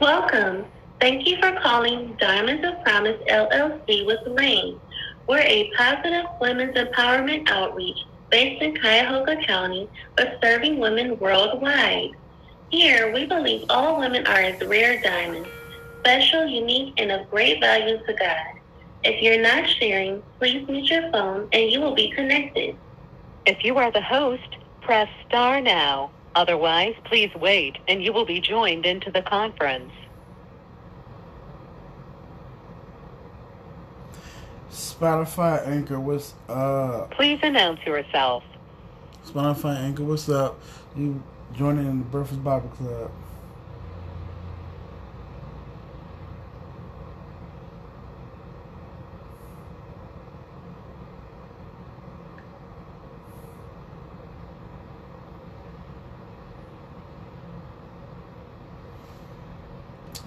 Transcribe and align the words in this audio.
Welcome. 0.00 0.64
Thank 0.98 1.26
you 1.26 1.36
for 1.36 1.52
calling 1.60 2.16
Diamonds 2.18 2.66
of 2.66 2.82
Promise 2.82 3.18
LLC 3.28 4.06
with 4.06 4.20
Rain. 4.28 4.80
We're 5.28 5.40
a 5.40 5.70
positive 5.76 6.24
women's 6.40 6.74
empowerment 6.74 7.50
outreach 7.50 7.98
based 8.30 8.62
in 8.62 8.76
Cuyahoga 8.76 9.44
County, 9.44 9.90
but 10.16 10.38
serving 10.42 10.78
women 10.78 11.18
worldwide. 11.18 12.12
Here, 12.70 13.12
we 13.12 13.26
believe 13.26 13.66
all 13.68 13.98
women 14.00 14.26
are 14.26 14.40
as 14.40 14.58
rare 14.62 15.02
diamonds, 15.02 15.50
special, 15.98 16.46
unique, 16.46 16.94
and 16.96 17.12
of 17.12 17.28
great 17.28 17.60
value 17.60 17.98
to 18.06 18.14
God. 18.14 18.62
If 19.04 19.20
you're 19.20 19.42
not 19.42 19.68
sharing, 19.68 20.22
please 20.38 20.66
mute 20.66 20.88
your 20.88 21.12
phone 21.12 21.46
and 21.52 21.70
you 21.70 21.82
will 21.82 21.94
be 21.94 22.10
connected. 22.12 22.74
If 23.44 23.62
you 23.64 23.76
are 23.76 23.92
the 23.92 24.00
host, 24.00 24.56
press 24.80 25.10
star 25.28 25.60
now. 25.60 26.10
Otherwise, 26.34 26.94
please 27.04 27.34
wait 27.34 27.76
and 27.88 28.02
you 28.02 28.12
will 28.12 28.24
be 28.24 28.40
joined 28.40 28.86
into 28.86 29.10
the 29.10 29.22
conference. 29.22 29.92
Spotify 34.70 35.66
Anchor, 35.66 35.98
what's 35.98 36.34
up? 36.48 37.10
Please 37.12 37.40
announce 37.42 37.84
yourself. 37.84 38.44
Spotify 39.26 39.76
Anchor, 39.78 40.04
what's 40.04 40.28
up? 40.28 40.60
You 40.96 41.22
joining 41.56 41.98
the 41.98 42.04
Breakfast 42.04 42.44
Bible 42.44 42.68
Club. 42.68 43.10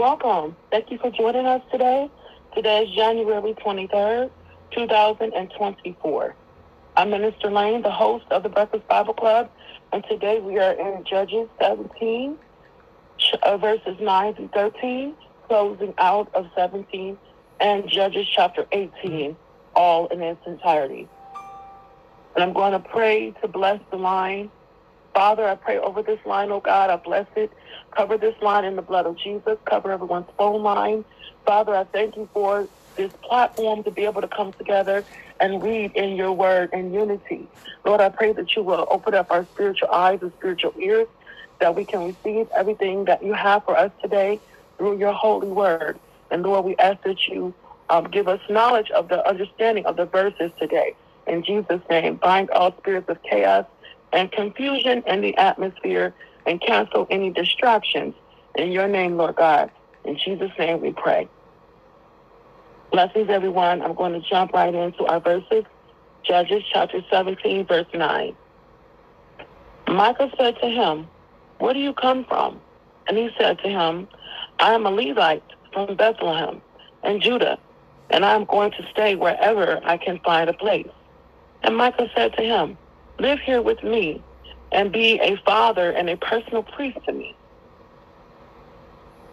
Welcome. 0.00 0.56
Thank 0.70 0.90
you 0.90 0.96
for 0.96 1.10
joining 1.10 1.44
us 1.44 1.60
today. 1.70 2.10
Today 2.54 2.84
is 2.84 2.96
January 2.96 3.52
23rd, 3.52 4.30
2024. 4.70 6.34
I'm 6.96 7.10
Minister 7.10 7.50
Lane, 7.50 7.82
the 7.82 7.90
host 7.90 8.24
of 8.30 8.42
the 8.42 8.48
Breakfast 8.48 8.88
Bible 8.88 9.12
Club, 9.12 9.50
and 9.92 10.02
today 10.08 10.40
we 10.40 10.58
are 10.58 10.72
in 10.72 11.04
Judges 11.04 11.50
17, 11.60 12.34
uh, 13.42 13.58
verses 13.58 13.98
9 14.00 14.34
through 14.36 14.48
13, 14.54 15.14
closing 15.48 15.92
out 15.98 16.34
of 16.34 16.46
17, 16.56 17.18
and 17.60 17.86
Judges 17.86 18.26
chapter 18.26 18.64
18, 18.72 19.36
all 19.76 20.06
in 20.06 20.22
its 20.22 20.40
entirety. 20.46 21.10
And 22.34 22.42
I'm 22.42 22.54
going 22.54 22.72
to 22.72 22.80
pray 22.80 23.32
to 23.42 23.48
bless 23.48 23.80
the 23.90 23.98
line. 23.98 24.50
Father, 25.14 25.46
I 25.46 25.56
pray 25.56 25.78
over 25.78 26.02
this 26.02 26.20
line, 26.24 26.50
oh 26.50 26.60
God, 26.60 26.90
I 26.90 26.96
bless 26.96 27.26
it. 27.36 27.52
Cover 27.96 28.16
this 28.16 28.34
line 28.42 28.64
in 28.64 28.76
the 28.76 28.82
blood 28.82 29.06
of 29.06 29.18
Jesus. 29.18 29.58
Cover 29.68 29.90
everyone's 29.90 30.28
phone 30.38 30.62
line. 30.62 31.04
Father, 31.44 31.74
I 31.74 31.84
thank 31.84 32.16
you 32.16 32.28
for 32.32 32.68
this 32.96 33.12
platform 33.24 33.82
to 33.84 33.90
be 33.90 34.04
able 34.04 34.20
to 34.20 34.28
come 34.28 34.52
together 34.52 35.04
and 35.40 35.62
read 35.62 35.92
in 35.94 36.16
your 36.16 36.32
word 36.32 36.70
in 36.72 36.92
unity. 36.92 37.48
Lord, 37.84 38.00
I 38.00 38.08
pray 38.10 38.32
that 38.32 38.54
you 38.54 38.62
will 38.62 38.86
open 38.90 39.14
up 39.14 39.28
our 39.30 39.46
spiritual 39.54 39.88
eyes 39.90 40.18
and 40.22 40.32
spiritual 40.38 40.74
ears 40.78 41.08
that 41.60 41.74
we 41.74 41.84
can 41.84 42.04
receive 42.04 42.48
everything 42.56 43.04
that 43.06 43.22
you 43.22 43.34
have 43.34 43.64
for 43.64 43.76
us 43.76 43.90
today 44.02 44.40
through 44.78 44.98
your 44.98 45.12
holy 45.12 45.48
word. 45.48 45.98
And 46.30 46.42
Lord, 46.42 46.64
we 46.64 46.76
ask 46.76 47.02
that 47.04 47.26
you 47.28 47.54
um, 47.88 48.04
give 48.04 48.28
us 48.28 48.40
knowledge 48.48 48.90
of 48.92 49.08
the 49.08 49.26
understanding 49.28 49.86
of 49.86 49.96
the 49.96 50.06
verses 50.06 50.50
today. 50.58 50.94
In 51.26 51.42
Jesus' 51.44 51.82
name, 51.90 52.16
bind 52.16 52.50
all 52.50 52.74
spirits 52.78 53.08
of 53.08 53.18
chaos 53.22 53.66
and 54.12 54.30
confusion 54.32 55.02
in 55.06 55.20
the 55.20 55.36
atmosphere 55.36 56.14
and 56.46 56.60
cancel 56.60 57.06
any 57.10 57.30
distractions. 57.30 58.14
In 58.56 58.72
your 58.72 58.88
name, 58.88 59.16
Lord 59.16 59.36
God. 59.36 59.70
In 60.04 60.18
Jesus' 60.18 60.50
name 60.58 60.80
we 60.80 60.92
pray. 60.92 61.28
Blessings, 62.90 63.28
everyone. 63.28 63.82
I'm 63.82 63.94
going 63.94 64.12
to 64.12 64.28
jump 64.28 64.52
right 64.52 64.74
into 64.74 65.04
our 65.04 65.20
verses. 65.20 65.64
Judges 66.24 66.62
chapter 66.72 67.00
17, 67.10 67.66
verse 67.66 67.86
9. 67.94 68.36
Michael 69.88 70.30
said 70.36 70.56
to 70.60 70.68
him, 70.68 71.06
Where 71.58 71.74
do 71.74 71.80
you 71.80 71.92
come 71.92 72.24
from? 72.24 72.60
And 73.08 73.16
he 73.16 73.30
said 73.38 73.58
to 73.60 73.68
him, 73.68 74.08
I 74.58 74.74
am 74.74 74.86
a 74.86 74.90
Levite 74.90 75.42
from 75.72 75.96
Bethlehem 75.96 76.60
in 77.04 77.20
Judah, 77.20 77.58
and 78.10 78.24
I 78.24 78.34
am 78.34 78.44
going 78.44 78.72
to 78.72 78.86
stay 78.90 79.14
wherever 79.14 79.80
I 79.84 79.96
can 79.96 80.20
find 80.20 80.50
a 80.50 80.52
place. 80.52 80.88
And 81.62 81.76
Michael 81.76 82.08
said 82.14 82.34
to 82.34 82.42
him, 82.42 82.76
Live 83.20 83.40
here 83.40 83.60
with 83.60 83.82
me 83.84 84.22
and 84.72 84.90
be 84.90 85.20
a 85.20 85.36
father 85.44 85.90
and 85.90 86.08
a 86.08 86.16
personal 86.16 86.62
priest 86.62 86.96
to 87.04 87.12
me. 87.12 87.36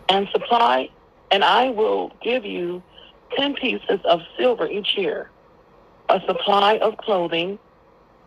And 0.09 0.28
supply, 0.34 0.90
and 1.31 1.42
I 1.42 1.70
will 1.70 2.12
give 2.22 2.44
you 2.44 2.84
10 3.38 3.53
pieces 3.53 4.02
of 4.03 4.20
silver 4.38 4.68
each 4.68 4.97
year, 4.97 5.30
a 6.09 6.20
supply 6.28 6.80
of 6.80 6.97
clothing, 6.97 7.58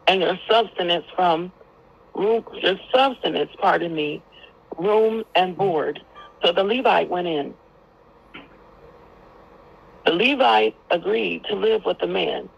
and 0.07 0.23
your 0.23 0.39
substance 0.51 1.05
from 1.15 1.53
room, 2.15 2.43
your 2.63 2.81
substance, 2.91 3.51
pardon 3.61 3.95
me, 3.95 4.23
room 4.79 5.25
and 5.35 5.59
board. 5.59 6.01
So 6.43 6.53
the 6.53 6.65
Levite 6.65 7.11
went 7.11 7.29
in. 7.29 7.53
The 10.07 10.13
Levite 10.13 10.75
agreed 10.91 11.45
to 11.51 11.55
live 11.55 11.85
with 11.85 11.99
the 11.99 12.07
man, 12.07 12.49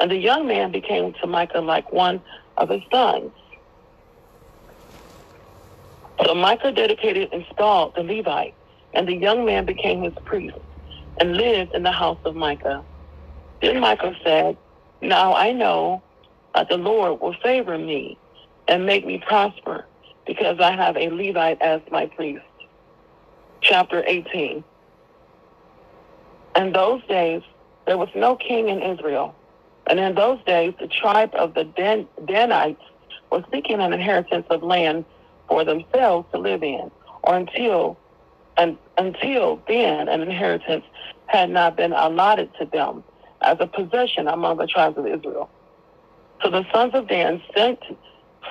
and 0.00 0.10
the 0.10 0.16
young 0.16 0.46
man 0.46 0.72
became 0.72 1.12
to 1.20 1.26
Micah 1.26 1.60
like 1.60 1.92
one 1.92 2.22
of 2.58 2.70
his 2.70 2.82
sons. 2.92 3.32
So 6.24 6.34
Micah 6.34 6.72
dedicated 6.72 7.30
and 7.32 7.44
installed 7.44 7.94
the 7.96 8.02
Levite, 8.02 8.54
and 8.94 9.08
the 9.08 9.16
young 9.16 9.44
man 9.46 9.66
became 9.66 10.02
his 10.02 10.14
priest 10.26 10.56
and 11.20 11.36
lived 11.36 11.72
in 11.74 11.82
the 11.84 11.92
house 11.92 12.20
of 12.24 12.36
Micah. 12.36 12.84
Then 13.62 13.80
Micah 13.80 14.14
said, 14.24 14.58
Now 15.02 15.34
I 15.34 15.52
know 15.52 16.04
that 16.54 16.68
the 16.70 16.78
Lord 16.78 17.20
will 17.20 17.36
favor 17.42 17.78
me 17.78 18.20
and 18.68 18.86
make 18.86 19.06
me 19.06 19.22
prosper 19.26 19.88
because 20.26 20.58
I 20.60 20.72
have 20.72 20.96
a 20.96 21.10
Levite 21.10 21.62
as 21.62 21.82
my 21.90 22.06
priest. 22.06 22.44
Chapter 23.62 24.04
18. 24.06 24.64
In 26.56 26.72
those 26.72 27.02
days, 27.08 27.42
there 27.86 27.98
was 27.98 28.08
no 28.16 28.36
king 28.36 28.68
in 28.68 28.82
Israel. 28.82 29.38
And 29.88 30.00
in 30.00 30.14
those 30.14 30.42
days, 30.44 30.74
the 30.80 30.88
tribe 30.88 31.30
of 31.34 31.54
the 31.54 31.64
Dan- 31.64 32.08
Danites 32.24 32.82
was 33.30 33.44
seeking 33.52 33.80
an 33.80 33.92
inheritance 33.92 34.46
of 34.50 34.62
land 34.62 35.04
for 35.48 35.64
themselves 35.64 36.26
to 36.32 36.38
live 36.38 36.62
in, 36.62 36.90
or 37.22 37.36
until 37.36 37.98
and 38.56 38.78
until 38.96 39.62
then 39.68 40.08
an 40.08 40.22
inheritance 40.22 40.84
had 41.26 41.50
not 41.50 41.76
been 41.76 41.92
allotted 41.92 42.50
to 42.58 42.66
them 42.66 43.04
as 43.42 43.58
a 43.60 43.66
possession 43.66 44.28
among 44.28 44.56
the 44.56 44.66
tribes 44.66 44.96
of 44.96 45.06
Israel. 45.06 45.50
So 46.42 46.50
the 46.50 46.64
sons 46.72 46.94
of 46.94 47.08
Dan 47.08 47.42
sent 47.56 47.80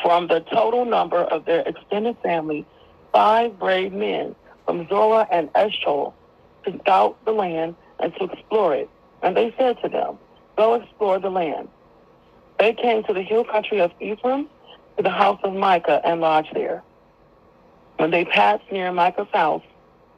from 0.03 0.27
the 0.27 0.41
total 0.41 0.85
number 0.85 1.17
of 1.19 1.45
their 1.45 1.61
extended 1.61 2.17
family 2.23 2.65
five 3.13 3.57
brave 3.59 3.93
men 3.93 4.35
from 4.65 4.87
Zorah 4.89 5.27
and 5.31 5.49
Eshcol 5.55 6.13
to 6.65 6.77
scout 6.79 7.17
the 7.25 7.31
land 7.31 7.75
and 7.99 8.13
to 8.15 8.25
explore 8.25 8.75
it. 8.75 8.89
And 9.23 9.35
they 9.35 9.53
said 9.57 9.77
to 9.83 9.89
them, 9.89 10.19
Go 10.57 10.75
explore 10.75 11.19
the 11.19 11.29
land. 11.29 11.69
They 12.59 12.73
came 12.73 13.03
to 13.03 13.13
the 13.13 13.21
hill 13.21 13.43
country 13.43 13.79
of 13.79 13.91
Ephraim, 13.99 14.47
to 14.97 15.03
the 15.03 15.09
house 15.09 15.39
of 15.43 15.53
Micah, 15.53 16.01
and 16.03 16.21
lodged 16.21 16.53
there. 16.53 16.83
When 17.97 18.11
they 18.11 18.25
passed 18.25 18.63
near 18.71 18.91
Micah's 18.91 19.27
house, 19.33 19.63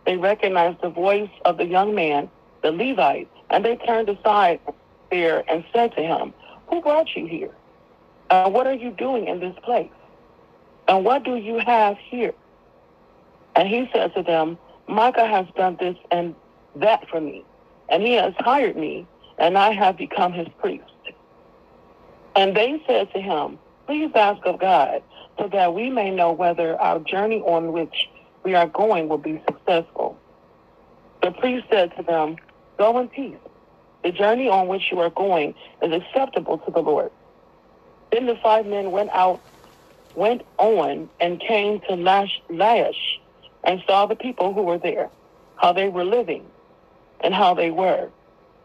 they 0.05 0.17
recognized 0.17 0.81
the 0.81 0.89
voice 0.89 1.29
of 1.45 1.57
the 1.57 1.65
young 1.65 1.93
man, 1.95 2.29
the 2.61 2.71
Levite, 2.71 3.29
and 3.49 3.65
they 3.65 3.75
turned 3.77 4.09
aside 4.09 4.59
there 5.09 5.43
and 5.49 5.63
said 5.73 5.93
to 5.95 6.01
him, 6.01 6.33
Who 6.69 6.81
brought 6.81 7.15
you 7.15 7.25
here? 7.25 7.51
Uh, 8.29 8.49
what 8.49 8.67
are 8.67 8.73
you 8.73 8.91
doing 8.91 9.27
in 9.27 9.39
this 9.39 9.55
place? 9.63 9.89
And 10.87 11.03
what 11.03 11.23
do 11.23 11.35
you 11.35 11.59
have 11.59 11.97
here? 11.97 12.33
And 13.55 13.67
he 13.67 13.89
said 13.93 14.13
to 14.15 14.23
them, 14.23 14.57
Micah 14.87 15.27
has 15.27 15.45
done 15.55 15.77
this 15.79 15.97
and 16.11 16.35
that 16.75 17.09
for 17.09 17.19
me, 17.19 17.43
and 17.89 18.03
he 18.03 18.13
has 18.13 18.33
hired 18.39 18.77
me, 18.77 19.05
and 19.37 19.57
I 19.57 19.71
have 19.71 19.97
become 19.97 20.33
his 20.33 20.47
priest. 20.59 20.83
And 22.35 22.55
they 22.55 22.81
said 22.87 23.11
to 23.13 23.21
him, 23.21 23.59
Please 23.87 24.11
ask 24.15 24.45
of 24.45 24.59
God, 24.59 25.01
so 25.39 25.47
that 25.47 25.73
we 25.73 25.89
may 25.89 26.11
know 26.11 26.31
whether 26.31 26.79
our 26.79 26.99
journey 26.99 27.39
on 27.41 27.71
which 27.71 28.09
we 28.43 28.53
are 28.55 28.67
going 28.67 29.07
will 29.09 29.17
be 29.17 29.41
successful. 29.47 30.17
The 31.21 31.31
priest 31.31 31.65
said 31.71 31.95
to 31.97 32.03
them, 32.03 32.37
Go 32.77 32.99
in 32.99 33.07
peace. 33.07 33.37
The 34.03 34.11
journey 34.11 34.47
on 34.47 34.67
which 34.67 34.91
you 34.91 34.99
are 34.99 35.09
going 35.09 35.55
is 35.81 35.91
acceptable 35.91 36.59
to 36.59 36.71
the 36.71 36.79
Lord. 36.79 37.11
Then 38.11 38.25
the 38.25 38.37
five 38.41 38.65
men 38.65 38.91
went 38.91 39.09
out, 39.11 39.41
went 40.15 40.43
on, 40.57 41.09
and 41.19 41.39
came 41.39 41.81
to 41.89 41.95
Lash, 41.95 42.41
Laish, 42.49 43.19
and 43.63 43.81
saw 43.87 44.05
the 44.05 44.15
people 44.15 44.53
who 44.53 44.61
were 44.61 44.77
there, 44.77 45.09
how 45.55 45.73
they 45.73 45.89
were 45.89 46.05
living, 46.05 46.45
and 47.23 47.33
how 47.33 47.53
they 47.53 47.71
were, 47.71 48.09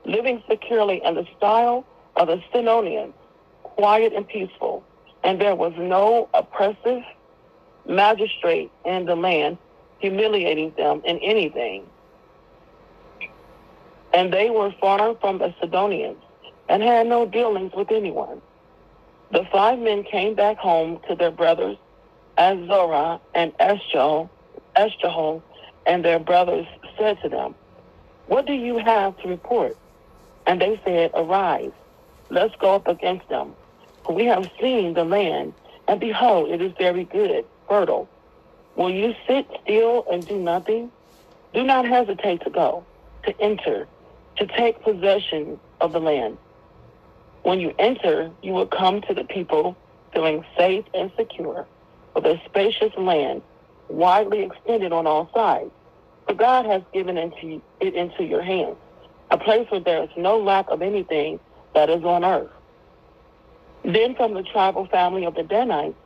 living 0.05 0.43
securely 0.49 1.01
in 1.05 1.15
the 1.15 1.27
style 1.37 1.85
of 2.17 2.29
the 2.29 2.43
Sidonians, 2.53 3.15
quiet 3.63 4.13
and 4.15 4.27
peaceful, 4.27 4.85
and 5.25 5.41
there 5.41 5.55
was 5.55 5.73
no 5.77 6.29
oppressive 6.35 7.03
magistrate 7.87 8.71
in 8.85 9.07
the 9.07 9.17
land 9.17 9.59
humiliating 9.99 10.73
them 10.77 11.01
in 11.05 11.19
anything. 11.19 11.85
And 14.13 14.33
they 14.33 14.51
were 14.51 14.75
far 14.81 15.15
from 15.21 15.39
the 15.39 15.55
Sidonians 15.61 16.19
and 16.69 16.83
had 16.83 17.07
no 17.07 17.25
dealings 17.27 17.73
with 17.75 17.91
anyone. 17.91 18.41
The 19.31 19.47
five 19.51 19.79
men 19.79 20.05
came 20.05 20.35
back 20.35 20.59
home 20.59 21.01
to 21.09 21.15
their 21.15 21.31
brothers 21.31 21.79
Azorah 22.39 23.21
and 23.35 23.53
Eshol, 23.59 24.29
Eshol, 24.77 25.43
and 25.87 26.05
their 26.05 26.19
brothers 26.19 26.67
said 26.99 27.21
to 27.23 27.29
them, 27.29 27.55
What 28.27 28.47
do 28.47 28.53
you 28.53 28.79
have 28.79 29.17
to 29.23 29.29
report? 29.29 29.77
And 30.47 30.61
they 30.61 30.81
said, 30.85 31.13
Arise, 31.15 31.73
let's 32.31 32.55
go 32.61 32.75
up 32.75 32.89
against 32.89 33.29
them. 33.29 33.55
For 34.05 34.15
we 34.15 34.27
have 34.27 34.51
seen 34.61 34.95
the 34.95 35.05
land, 35.05 35.55
and 35.89 36.01
behold, 36.01 36.51
it 36.51 36.61
is 36.63 36.73
very 36.79 37.05
good, 37.05 37.45
fertile. 37.69 38.09
Will 38.77 38.91
you 38.91 39.15
sit 39.29 39.47
still 39.63 40.05
and 40.11 40.27
do 40.27 40.39
nothing? 40.39 40.91
Do 41.55 41.63
not 41.63 41.87
hesitate 41.87 42.43
to 42.45 42.51
go, 42.51 42.87
to 43.25 43.41
enter, 43.41 43.89
to 44.39 44.47
take 44.47 44.83
possession 44.83 45.61
of 45.81 45.93
the 45.93 46.01
land. 46.01 46.39
When 47.43 47.61
you 47.61 47.75
enter, 47.79 48.31
you 48.43 48.53
will 48.53 48.67
come 48.67 49.03
to 49.03 49.15
the 49.15 49.25
people 49.25 49.77
feeling 50.13 50.45
safe 50.59 50.85
and 50.95 51.13
secure 51.19 51.69
with 52.15 52.25
a 52.27 52.41
spacious 52.47 52.93
land 52.97 53.43
widely 53.89 54.43
extended 54.43 54.93
on 54.93 55.07
all 55.07 55.31
sides. 55.35 55.71
For 56.27 56.35
God 56.35 56.67
has 56.67 56.83
given 56.93 57.17
it 57.19 57.33
into 57.95 58.25
your 58.25 58.43
hands, 58.43 58.77
a 59.33 59.39
place 59.39 59.67
where 59.71 59.81
there 59.81 60.05
is 60.05 60.11
no 60.17 60.39
lack 60.39 60.69
of 60.69 60.83
anything 60.83 61.41
that 61.75 61.91
is 61.91 62.05
on 62.05 62.25
earth. 62.25 62.51
Then 63.85 64.15
from 64.15 64.35
the 64.35 64.45
tribal 64.45 64.87
family 64.87 65.25
of 65.25 65.35
the 65.35 65.43
Danites, 65.43 65.97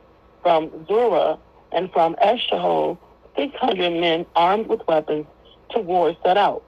from 0.41 0.87
Zorah 0.87 1.37
and 1.71 1.91
from 1.91 2.15
Eshtaol, 2.15 2.97
600 3.37 3.91
men 3.91 4.25
armed 4.35 4.67
with 4.67 4.81
weapons 4.87 5.27
to 5.71 5.79
war 5.79 6.15
set 6.23 6.37
out. 6.37 6.63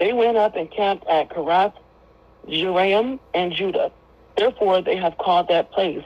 They 0.00 0.12
went 0.12 0.36
up 0.36 0.56
and 0.56 0.70
camped 0.70 1.06
at 1.06 1.28
Karath 1.28 1.74
Jearim, 2.48 3.18
and 3.34 3.52
Judah. 3.52 3.92
Therefore, 4.36 4.80
they 4.80 4.96
have 4.96 5.18
called 5.18 5.48
that 5.48 5.70
place 5.70 6.04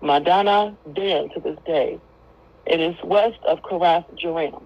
Madana 0.00 0.76
Dan 0.92 1.28
to 1.30 1.40
this 1.40 1.58
day. 1.66 1.98
It 2.66 2.80
is 2.80 2.94
west 3.02 3.38
of 3.46 3.62
Karath 3.62 4.04
Jearim. 4.16 4.62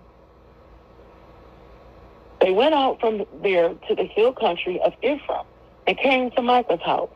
They 2.40 2.52
went 2.52 2.74
out 2.74 3.00
from 3.00 3.24
there 3.42 3.70
to 3.88 3.94
the 3.94 4.04
hill 4.04 4.32
country 4.32 4.80
of 4.80 4.92
Ephraim 5.02 5.44
and 5.86 5.96
came 5.98 6.30
to 6.32 6.42
Micah's 6.42 6.82
house. 6.82 7.10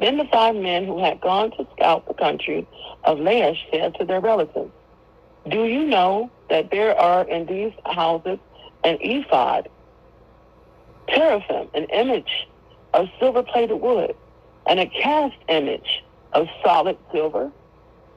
Then 0.00 0.18
the 0.18 0.24
five 0.26 0.56
men 0.56 0.86
who 0.86 0.98
had 0.98 1.20
gone 1.20 1.50
to 1.52 1.66
scout 1.76 2.06
the 2.06 2.14
country 2.14 2.66
of 3.04 3.18
Laish 3.18 3.58
said 3.72 3.94
to 3.96 4.04
their 4.04 4.20
relatives, 4.20 4.70
Do 5.48 5.64
you 5.64 5.84
know 5.84 6.30
that 6.50 6.70
there 6.70 6.98
are 6.98 7.26
in 7.28 7.46
these 7.46 7.72
houses 7.86 8.38
an 8.84 8.98
ephod, 9.00 9.68
teraphim, 11.08 11.68
an 11.74 11.84
image 11.84 12.46
of 12.92 13.08
silver-plated 13.18 13.80
wood, 13.80 14.14
and 14.66 14.80
a 14.80 14.86
cast 14.86 15.36
image 15.48 16.04
of 16.32 16.48
solid 16.62 16.98
silver. 17.12 17.50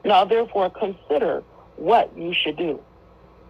Now 0.03 0.25
therefore 0.25 0.69
consider 0.69 1.43
what 1.75 2.15
you 2.17 2.33
should 2.33 2.57
do. 2.57 2.79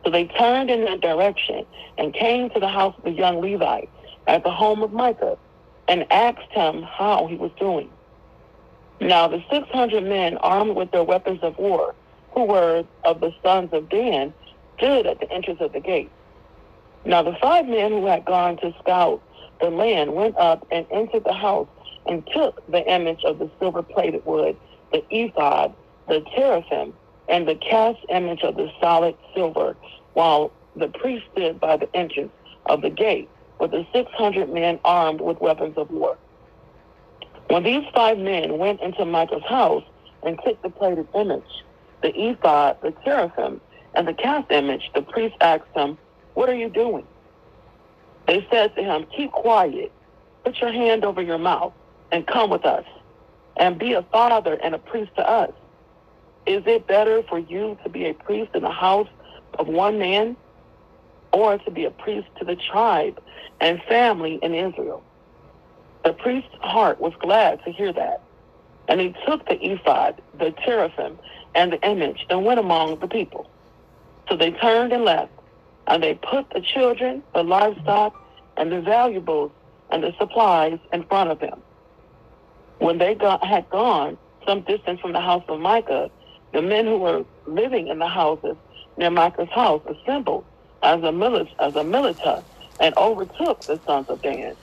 So 0.03 0.11
they 0.11 0.25
turned 0.25 0.69
in 0.69 0.85
that 0.85 1.01
direction 1.01 1.65
and 1.97 2.13
came 2.13 2.49
to 2.51 2.59
the 2.59 2.67
house 2.67 2.95
of 2.97 3.03
the 3.03 3.11
young 3.11 3.41
Levite 3.41 3.89
at 4.27 4.43
the 4.43 4.51
home 4.51 4.81
of 4.83 4.93
Micah 4.93 5.37
and 5.87 6.05
asked 6.11 6.51
him 6.51 6.83
how 6.83 7.27
he 7.27 7.35
was 7.35 7.51
doing. 7.59 7.89
Now 8.99 9.27
the 9.27 9.43
600 9.49 10.03
men 10.03 10.37
armed 10.37 10.75
with 10.75 10.91
their 10.91 11.03
weapons 11.03 11.39
of 11.43 11.57
war, 11.57 11.93
who 12.31 12.43
were 12.43 12.83
of 13.03 13.19
the 13.19 13.33
sons 13.43 13.71
of 13.73 13.89
Dan, 13.89 14.33
stood 14.77 15.07
at 15.07 15.19
the 15.19 15.31
entrance 15.31 15.61
of 15.61 15.73
the 15.73 15.79
gate. 15.79 16.09
Now 17.05 17.23
the 17.23 17.37
five 17.41 17.67
men 17.67 17.91
who 17.91 18.05
had 18.05 18.25
gone 18.25 18.57
to 18.57 18.73
scout 18.79 19.21
the 19.59 19.69
land 19.69 20.13
went 20.13 20.37
up 20.37 20.67
and 20.71 20.85
entered 20.91 21.23
the 21.23 21.33
house 21.33 21.67
and 22.05 22.27
took 22.33 22.65
the 22.71 22.85
image 22.91 23.23
of 23.23 23.39
the 23.39 23.49
silver 23.59 23.81
plated 23.83 24.25
wood, 24.25 24.55
the 24.91 25.03
ephod, 25.09 25.73
the 26.07 26.21
teraphim, 26.35 26.93
and 27.29 27.47
the 27.47 27.55
cast 27.55 27.99
image 28.09 28.43
of 28.43 28.55
the 28.55 28.71
solid 28.79 29.15
silver, 29.35 29.75
while 30.13 30.51
the 30.75 30.87
priest 30.87 31.25
stood 31.33 31.59
by 31.59 31.77
the 31.77 31.93
entrance 31.95 32.31
of 32.67 32.81
the 32.81 32.89
gate 32.89 33.29
with 33.59 33.71
the 33.71 33.85
600 33.93 34.53
men 34.53 34.79
armed 34.85 35.21
with 35.21 35.41
weapons 35.41 35.77
of 35.77 35.89
war. 35.89 36.17
When 37.49 37.63
these 37.63 37.85
five 37.93 38.17
men 38.17 38.57
went 38.57 38.81
into 38.81 39.05
Micah's 39.05 39.43
house 39.43 39.83
and 40.23 40.39
took 40.45 40.61
the 40.61 40.69
plated 40.69 41.07
image, 41.15 41.63
the 42.01 42.13
ephod, 42.15 42.77
the 42.81 42.91
teraphim, 43.03 43.61
and 43.93 44.07
the 44.07 44.13
cast 44.13 44.51
image, 44.51 44.91
the 44.93 45.01
priest 45.01 45.35
asked 45.41 45.73
them, 45.73 45.97
What 46.33 46.49
are 46.49 46.55
you 46.55 46.69
doing? 46.69 47.05
They 48.27 48.45
said 48.51 48.75
to 48.75 48.83
him, 48.83 49.07
Keep 49.15 49.31
quiet, 49.31 49.91
put 50.43 50.59
your 50.59 50.71
hand 50.71 51.05
over 51.05 51.21
your 51.21 51.37
mouth, 51.37 51.73
and 52.11 52.27
come 52.27 52.49
with 52.49 52.65
us, 52.65 52.85
and 53.55 53.79
be 53.79 53.93
a 53.93 54.03
father 54.03 54.55
and 54.55 54.75
a 54.75 54.77
priest 54.77 55.15
to 55.15 55.27
us. 55.27 55.51
Is 56.47 56.63
it 56.65 56.87
better 56.87 57.21
for 57.23 57.37
you 57.37 57.77
to 57.83 57.89
be 57.89 58.05
a 58.05 58.13
priest 58.13 58.51
in 58.55 58.63
the 58.63 58.71
house 58.71 59.09
of 59.59 59.67
one 59.67 59.99
man, 59.99 60.37
or 61.33 61.57
to 61.57 61.71
be 61.71 61.83
a 61.83 61.91
priest 61.91 62.27
to 62.39 62.45
the 62.45 62.55
tribe 62.55 63.21
and 63.59 63.81
family 63.83 64.39
in 64.41 64.55
Israel? 64.55 65.03
The 66.05 66.13
priest's 66.13 66.55
heart 66.61 67.01
was 67.01 67.11
glad 67.19 67.63
to 67.65 67.71
hear 67.71 67.91
that. 67.91 68.21
And 68.87 69.01
he 69.01 69.13
took 69.25 69.45
the 69.49 69.61
ephod, 69.61 70.21
the 70.39 70.51
teraphim, 70.51 71.19
and 71.53 71.73
the 71.73 71.81
image, 71.85 72.25
and 72.29 72.45
went 72.45 72.61
among 72.61 72.99
the 72.99 73.07
people. 73.07 73.49
So 74.29 74.37
they 74.37 74.51
turned 74.51 74.93
and 74.93 75.03
left, 75.03 75.33
and 75.87 76.01
they 76.01 76.13
put 76.13 76.49
the 76.51 76.61
children, 76.61 77.23
the 77.33 77.43
livestock, 77.43 78.15
and 78.55 78.71
the 78.71 78.79
valuables 78.79 79.51
and 79.89 80.01
the 80.01 80.13
supplies 80.17 80.79
in 80.93 81.03
front 81.03 81.29
of 81.29 81.39
them. 81.39 81.61
When 82.79 82.99
they 82.99 83.15
got, 83.15 83.43
had 83.45 83.69
gone 83.69 84.17
some 84.45 84.61
distance 84.61 85.01
from 85.01 85.11
the 85.11 85.19
house 85.19 85.43
of 85.49 85.59
Micah, 85.59 86.09
the 86.53 86.61
men 86.61 86.85
who 86.85 86.97
were 86.99 87.23
living 87.47 87.87
in 87.89 87.99
the 87.99 88.07
houses 88.07 88.57
near 88.97 89.11
Micah's 89.11 89.49
house 89.53 89.83
assembled 89.87 90.45
as 90.83 90.99
a, 91.01 91.11
milit- 91.11 91.49
as 91.59 91.75
a 91.75 91.83
militia 91.83 92.45
and 92.79 92.95
overtook 92.97 93.59
the 93.67 93.81
sons 93.87 94.07
of 94.09 94.21
Dan. 94.21 94.55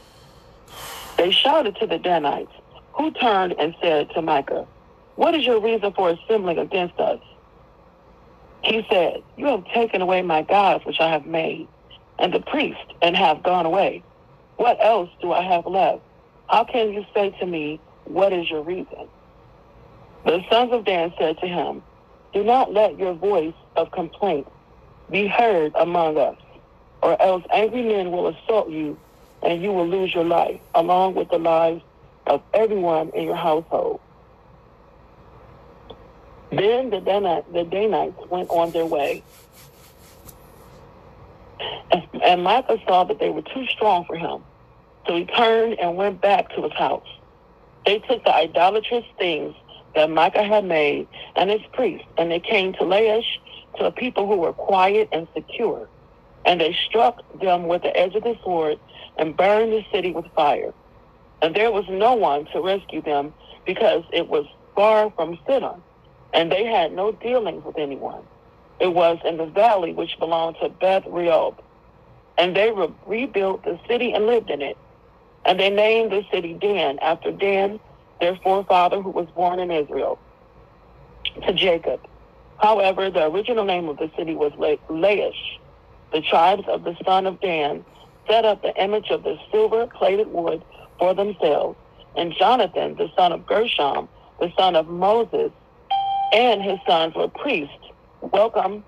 They 1.18 1.30
shouted 1.32 1.76
to 1.80 1.86
the 1.86 1.98
Danites, 1.98 2.52
who 2.96 3.12
turned 3.12 3.54
and 3.58 3.74
said 3.82 4.08
to 4.14 4.22
Micah, 4.22 4.66
What 5.16 5.34
is 5.36 5.46
your 5.46 5.60
reason 5.62 5.92
for 5.94 6.10
assembling 6.10 6.58
against 6.58 6.98
us? 7.00 7.20
He 8.64 8.84
said, 8.90 9.22
You 9.36 9.46
have 9.48 9.64
taken 9.74 10.02
away 10.02 10.22
my 10.22 10.42
gods 10.42 10.84
which 10.86 11.00
I 11.00 11.10
have 11.10 11.26
made, 11.26 11.68
and 12.18 12.34
the 12.34 12.40
priest, 12.40 12.80
and 13.02 13.16
have 13.16 13.42
gone 13.44 13.66
away. 13.66 14.04
What 14.56 14.78
else 14.84 15.10
do 15.22 15.32
I 15.32 15.42
have 15.42 15.66
left? 15.66 16.02
How 16.48 16.64
can 16.64 16.92
you 16.92 17.04
say 17.14 17.32
to 17.40 17.46
me, 17.46 17.82
What 18.04 18.32
is 18.32 18.50
your 18.50 18.64
reason? 18.64 19.10
The 20.24 20.42
sons 20.50 20.72
of 20.72 20.84
Dan 20.84 21.12
said 21.18 21.38
to 21.38 21.46
him, 21.46 21.82
Do 22.32 22.44
not 22.44 22.72
let 22.72 22.98
your 22.98 23.14
voice 23.14 23.54
of 23.76 23.90
complaint 23.92 24.46
be 25.10 25.26
heard 25.26 25.72
among 25.76 26.18
us. 26.18 26.36
or 27.02 27.20
else 27.20 27.44
angry 27.52 27.82
men 27.82 28.10
will 28.10 28.28
assault 28.28 28.70
you, 28.70 28.98
and 29.42 29.62
you 29.62 29.72
will 29.72 29.86
lose 29.86 30.14
your 30.14 30.24
life, 30.24 30.58
along 30.74 31.14
with 31.14 31.28
the 31.28 31.38
lives 31.38 31.82
of 32.26 32.42
everyone 32.54 33.10
in 33.10 33.24
your 33.24 33.36
household. 33.36 34.00
Then 36.50 36.90
the, 36.90 37.00
Danites, 37.00 37.46
the 37.52 37.64
Danites 37.64 38.16
went 38.30 38.48
on 38.50 38.70
their 38.72 38.86
way. 38.86 39.22
And, 41.90 42.02
and 42.22 42.44
Micah 42.44 42.78
saw 42.86 43.04
that 43.04 43.18
they 43.18 43.30
were 43.30 43.42
too 43.42 43.66
strong 43.66 44.04
for 44.06 44.16
him. 44.16 44.42
So 45.06 45.16
he 45.16 45.26
turned 45.26 45.78
and 45.78 45.96
went 45.96 46.20
back 46.22 46.54
to 46.54 46.62
his 46.62 46.72
house. 46.72 47.06
They 47.84 47.98
took 47.98 48.24
the 48.24 48.34
idolatrous 48.34 49.04
things 49.18 49.54
that 49.94 50.10
Micah 50.10 50.42
had 50.42 50.64
made 50.64 51.06
and 51.36 51.50
his 51.50 51.62
priests, 51.72 52.06
and 52.18 52.30
they 52.30 52.40
came 52.40 52.72
to 52.74 52.80
Laish 52.80 53.38
to 53.78 53.86
a 53.86 53.92
people 53.92 54.26
who 54.26 54.36
were 54.36 54.52
quiet 54.52 55.08
and 55.12 55.26
secure. 55.34 55.88
And 56.44 56.60
they 56.60 56.76
struck 56.86 57.22
them 57.40 57.66
with 57.68 57.82
the 57.82 57.96
edge 57.96 58.14
of 58.14 58.22
the 58.22 58.36
sword 58.44 58.78
and 59.18 59.36
burned 59.36 59.72
the 59.72 59.84
city 59.92 60.12
with 60.12 60.26
fire. 60.34 60.72
And 61.42 61.54
there 61.54 61.70
was 61.72 61.84
no 61.88 62.14
one 62.14 62.46
to 62.52 62.60
rescue 62.60 63.02
them 63.02 63.32
because 63.66 64.04
it 64.12 64.28
was 64.28 64.46
far 64.74 65.10
from 65.12 65.38
Sidon, 65.46 65.82
and 66.32 66.50
they 66.50 66.64
had 66.64 66.92
no 66.92 67.12
dealings 67.12 67.64
with 67.64 67.78
anyone. 67.78 68.22
It 68.80 68.92
was 68.92 69.18
in 69.24 69.36
the 69.36 69.46
valley 69.46 69.92
which 69.92 70.18
belonged 70.18 70.56
to 70.62 70.68
Beth 70.68 71.04
Rehob. 71.04 71.56
And 72.36 72.56
they 72.56 72.70
re- 72.72 72.92
rebuilt 73.06 73.62
the 73.64 73.78
city 73.88 74.12
and 74.12 74.26
lived 74.26 74.50
in 74.50 74.60
it. 74.60 74.76
And 75.46 75.60
they 75.60 75.70
named 75.70 76.10
the 76.10 76.24
city 76.32 76.54
Dan 76.54 76.98
after 77.00 77.30
Dan, 77.30 77.78
their 78.20 78.36
forefather 78.42 79.02
who 79.02 79.10
was 79.10 79.28
born 79.34 79.60
in 79.60 79.70
Israel, 79.70 80.18
to 81.46 81.52
Jacob. 81.52 82.00
However, 82.58 83.10
the 83.10 83.26
original 83.26 83.64
name 83.64 83.88
of 83.88 83.98
the 83.98 84.10
city 84.16 84.34
was 84.34 84.52
La- 84.58 84.76
Laish. 84.88 85.58
The 86.12 86.22
tribes 86.22 86.64
of 86.68 86.84
the 86.84 86.96
son 87.04 87.26
of 87.26 87.40
Dan 87.40 87.84
set 88.28 88.44
up 88.44 88.62
the 88.62 88.74
image 88.82 89.10
of 89.10 89.22
the 89.24 89.36
silver 89.50 89.86
plated 89.86 90.28
wood 90.28 90.62
for 90.98 91.14
themselves. 91.14 91.78
And 92.16 92.34
Jonathan, 92.38 92.94
the 92.96 93.08
son 93.16 93.32
of 93.32 93.46
Gershom, 93.46 94.08
the 94.40 94.52
son 94.58 94.76
of 94.76 94.88
Moses, 94.88 95.50
and 96.32 96.62
his 96.62 96.78
sons 96.88 97.14
were 97.14 97.28
priests. 97.28 97.74
Welcome. 98.20 98.84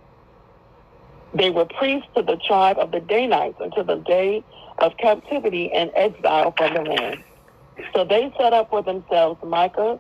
They 1.35 1.51
were 1.51 1.67
priests 1.67 2.09
to 2.17 2.23
the 2.23 2.37
tribe 2.47 2.79
of 2.79 2.93
the 2.93 3.01
Danites 3.01 3.57
until 3.61 3.85
the 3.85 3.97
day 3.97 4.45
of 4.79 4.97
captivity 4.99 5.73
and 5.73 5.91
exile 5.97 6.55
from 6.57 6.75
the 6.75 6.83
land. 6.83 7.25
So 7.95 8.05
they 8.05 8.33
set 8.39 8.53
up 8.53 8.71
for 8.71 8.83
themselves 8.83 9.43
Micah, 9.45 9.99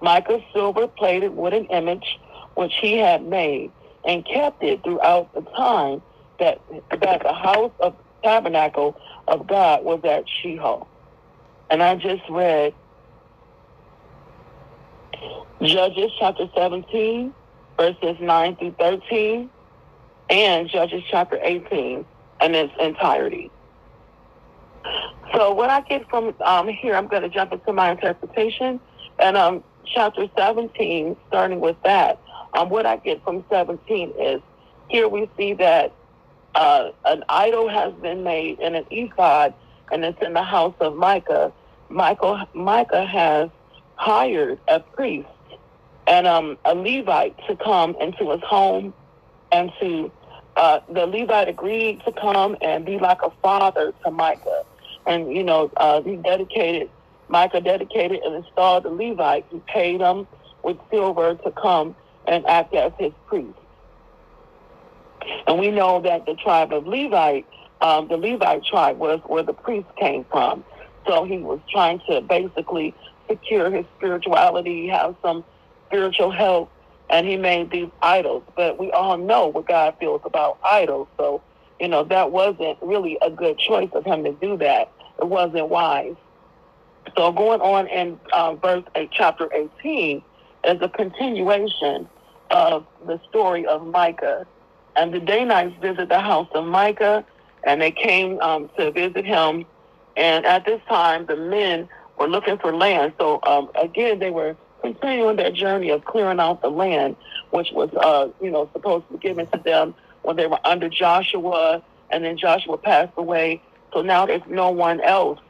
Micah's 0.00 0.42
silver-plated 0.52 1.36
wooden 1.36 1.66
image, 1.66 2.18
which 2.54 2.72
he 2.80 2.98
had 2.98 3.24
made, 3.24 3.70
and 4.04 4.24
kept 4.24 4.62
it 4.62 4.82
throughout 4.82 5.32
the 5.34 5.42
time 5.42 6.02
that 6.38 6.60
that 7.00 7.22
the 7.22 7.32
house 7.32 7.72
of 7.80 7.94
tabernacle 8.22 8.98
of 9.26 9.46
God 9.46 9.84
was 9.84 10.00
at 10.04 10.24
Shiloh. 10.28 10.86
And 11.70 11.82
I 11.82 11.96
just 11.96 12.22
read 12.30 12.74
Judges 15.62 16.10
chapter 16.18 16.48
17, 16.56 17.34
verses 17.76 18.16
9 18.20 18.56
through 18.56 18.74
13, 18.78 19.50
and 20.30 20.68
Judges 20.68 21.02
chapter 21.10 21.38
18 21.42 22.04
in 22.40 22.54
its 22.54 22.72
entirety. 22.80 23.50
So 25.34 25.52
what 25.52 25.70
I 25.70 25.80
get 25.82 26.08
from 26.08 26.34
um, 26.44 26.68
here, 26.68 26.94
I'm 26.94 27.06
going 27.06 27.22
to 27.22 27.28
jump 27.28 27.52
into 27.52 27.72
my 27.72 27.90
interpretation. 27.90 28.80
And 29.18 29.36
um, 29.36 29.62
chapter 29.84 30.28
17, 30.36 31.16
starting 31.28 31.60
with 31.60 31.76
that, 31.84 32.20
um, 32.54 32.70
what 32.70 32.86
I 32.86 32.96
get 32.96 33.22
from 33.24 33.44
17 33.50 34.12
is 34.18 34.40
here 34.88 35.08
we 35.08 35.28
see 35.36 35.52
that 35.54 35.92
uh, 36.54 36.90
an 37.04 37.24
idol 37.28 37.68
has 37.68 37.92
been 37.94 38.22
made 38.22 38.58
in 38.58 38.74
an 38.74 38.84
ephod, 38.90 39.54
and 39.92 40.04
it's 40.04 40.20
in 40.22 40.32
the 40.32 40.42
house 40.42 40.74
of 40.80 40.96
Micah. 40.96 41.52
Michael, 41.88 42.42
Micah 42.54 43.04
has 43.04 43.50
hired 43.96 44.58
a 44.68 44.80
priest 44.80 45.28
and 46.06 46.26
um, 46.26 46.58
a 46.64 46.74
Levite 46.74 47.36
to 47.46 47.56
come 47.56 47.94
into 48.00 48.30
his 48.30 48.40
home 48.42 48.94
and 49.52 49.70
to 49.80 50.10
uh, 50.58 50.80
the 50.92 51.06
Levite 51.06 51.48
agreed 51.48 52.02
to 52.04 52.10
come 52.12 52.56
and 52.60 52.84
be 52.84 52.98
like 52.98 53.22
a 53.22 53.30
father 53.40 53.94
to 54.04 54.10
Micah. 54.10 54.64
And, 55.06 55.32
you 55.34 55.44
know, 55.44 55.70
uh, 55.76 56.02
he 56.02 56.16
dedicated, 56.16 56.90
Micah 57.28 57.60
dedicated 57.60 58.20
and 58.22 58.34
installed 58.44 58.82
the 58.82 58.90
Levite. 58.90 59.46
He 59.50 59.60
paid 59.72 60.00
him 60.00 60.26
with 60.64 60.76
silver 60.90 61.36
to 61.36 61.50
come 61.52 61.94
and 62.26 62.44
act 62.46 62.74
as 62.74 62.92
his 62.98 63.12
priest. 63.28 63.56
And 65.46 65.60
we 65.60 65.70
know 65.70 66.00
that 66.02 66.26
the 66.26 66.34
tribe 66.34 66.72
of 66.72 66.88
Levite, 66.88 67.46
um, 67.80 68.08
the 68.08 68.16
Levite 68.16 68.64
tribe 68.64 68.98
was 68.98 69.20
where 69.26 69.44
the 69.44 69.52
priest 69.52 69.86
came 69.96 70.24
from. 70.24 70.64
So 71.06 71.22
he 71.22 71.38
was 71.38 71.60
trying 71.70 72.00
to 72.10 72.20
basically 72.20 72.94
secure 73.28 73.70
his 73.70 73.86
spirituality, 73.96 74.88
have 74.88 75.14
some 75.22 75.44
spiritual 75.86 76.32
help, 76.32 76.68
and 77.10 77.26
he 77.26 77.36
made 77.36 77.70
these 77.70 77.88
idols. 78.02 78.42
But 78.56 78.78
we 78.78 78.90
all 78.92 79.16
know 79.16 79.46
what 79.48 79.66
God 79.66 79.94
feels 79.98 80.20
about 80.24 80.58
idols. 80.64 81.08
So, 81.16 81.42
you 81.80 81.88
know, 81.88 82.04
that 82.04 82.32
wasn't 82.32 82.78
really 82.82 83.18
a 83.22 83.30
good 83.30 83.58
choice 83.58 83.90
of 83.92 84.04
him 84.04 84.24
to 84.24 84.32
do 84.32 84.56
that. 84.58 84.92
It 85.18 85.26
wasn't 85.28 85.68
wise. 85.68 86.16
So 87.16 87.32
going 87.32 87.60
on 87.60 87.86
in 87.88 88.18
um, 88.32 88.58
verse 88.58 88.84
8, 88.94 89.10
chapter 89.12 89.48
18 89.52 90.22
is 90.64 90.78
a 90.80 90.88
continuation 90.88 92.08
of 92.50 92.86
the 93.06 93.20
story 93.28 93.66
of 93.66 93.86
Micah. 93.86 94.46
And 94.96 95.12
the 95.14 95.20
Danites 95.20 95.74
visit 95.80 96.08
the 96.08 96.20
house 96.20 96.48
of 96.54 96.66
Micah, 96.66 97.24
and 97.64 97.80
they 97.80 97.92
came 97.92 98.40
um, 98.40 98.68
to 98.76 98.90
visit 98.90 99.24
him. 99.24 99.64
And 100.16 100.44
at 100.44 100.64
this 100.64 100.80
time, 100.88 101.26
the 101.26 101.36
men 101.36 101.88
were 102.18 102.28
looking 102.28 102.58
for 102.58 102.74
land. 102.74 103.12
So 103.18 103.40
um, 103.44 103.70
again, 103.80 104.18
they 104.18 104.30
were 104.30 104.56
continuing 104.80 105.36
their 105.36 105.50
journey 105.50 105.90
of 105.90 106.04
clearing 106.04 106.40
out 106.40 106.62
the 106.62 106.70
land, 106.70 107.16
which 107.50 107.72
was, 107.72 107.90
uh, 107.94 108.28
you 108.40 108.50
know, 108.50 108.68
supposed 108.72 109.06
to 109.08 109.14
be 109.14 109.18
given 109.18 109.46
to 109.48 109.58
them 109.58 109.94
when 110.22 110.36
they 110.36 110.46
were 110.46 110.60
under 110.64 110.88
Joshua, 110.88 111.82
and 112.10 112.24
then 112.24 112.36
Joshua 112.36 112.78
passed 112.78 113.12
away. 113.16 113.62
So 113.92 114.02
now 114.02 114.26
there's 114.26 114.42
no 114.48 114.70
one 114.70 115.00
else 115.00 115.40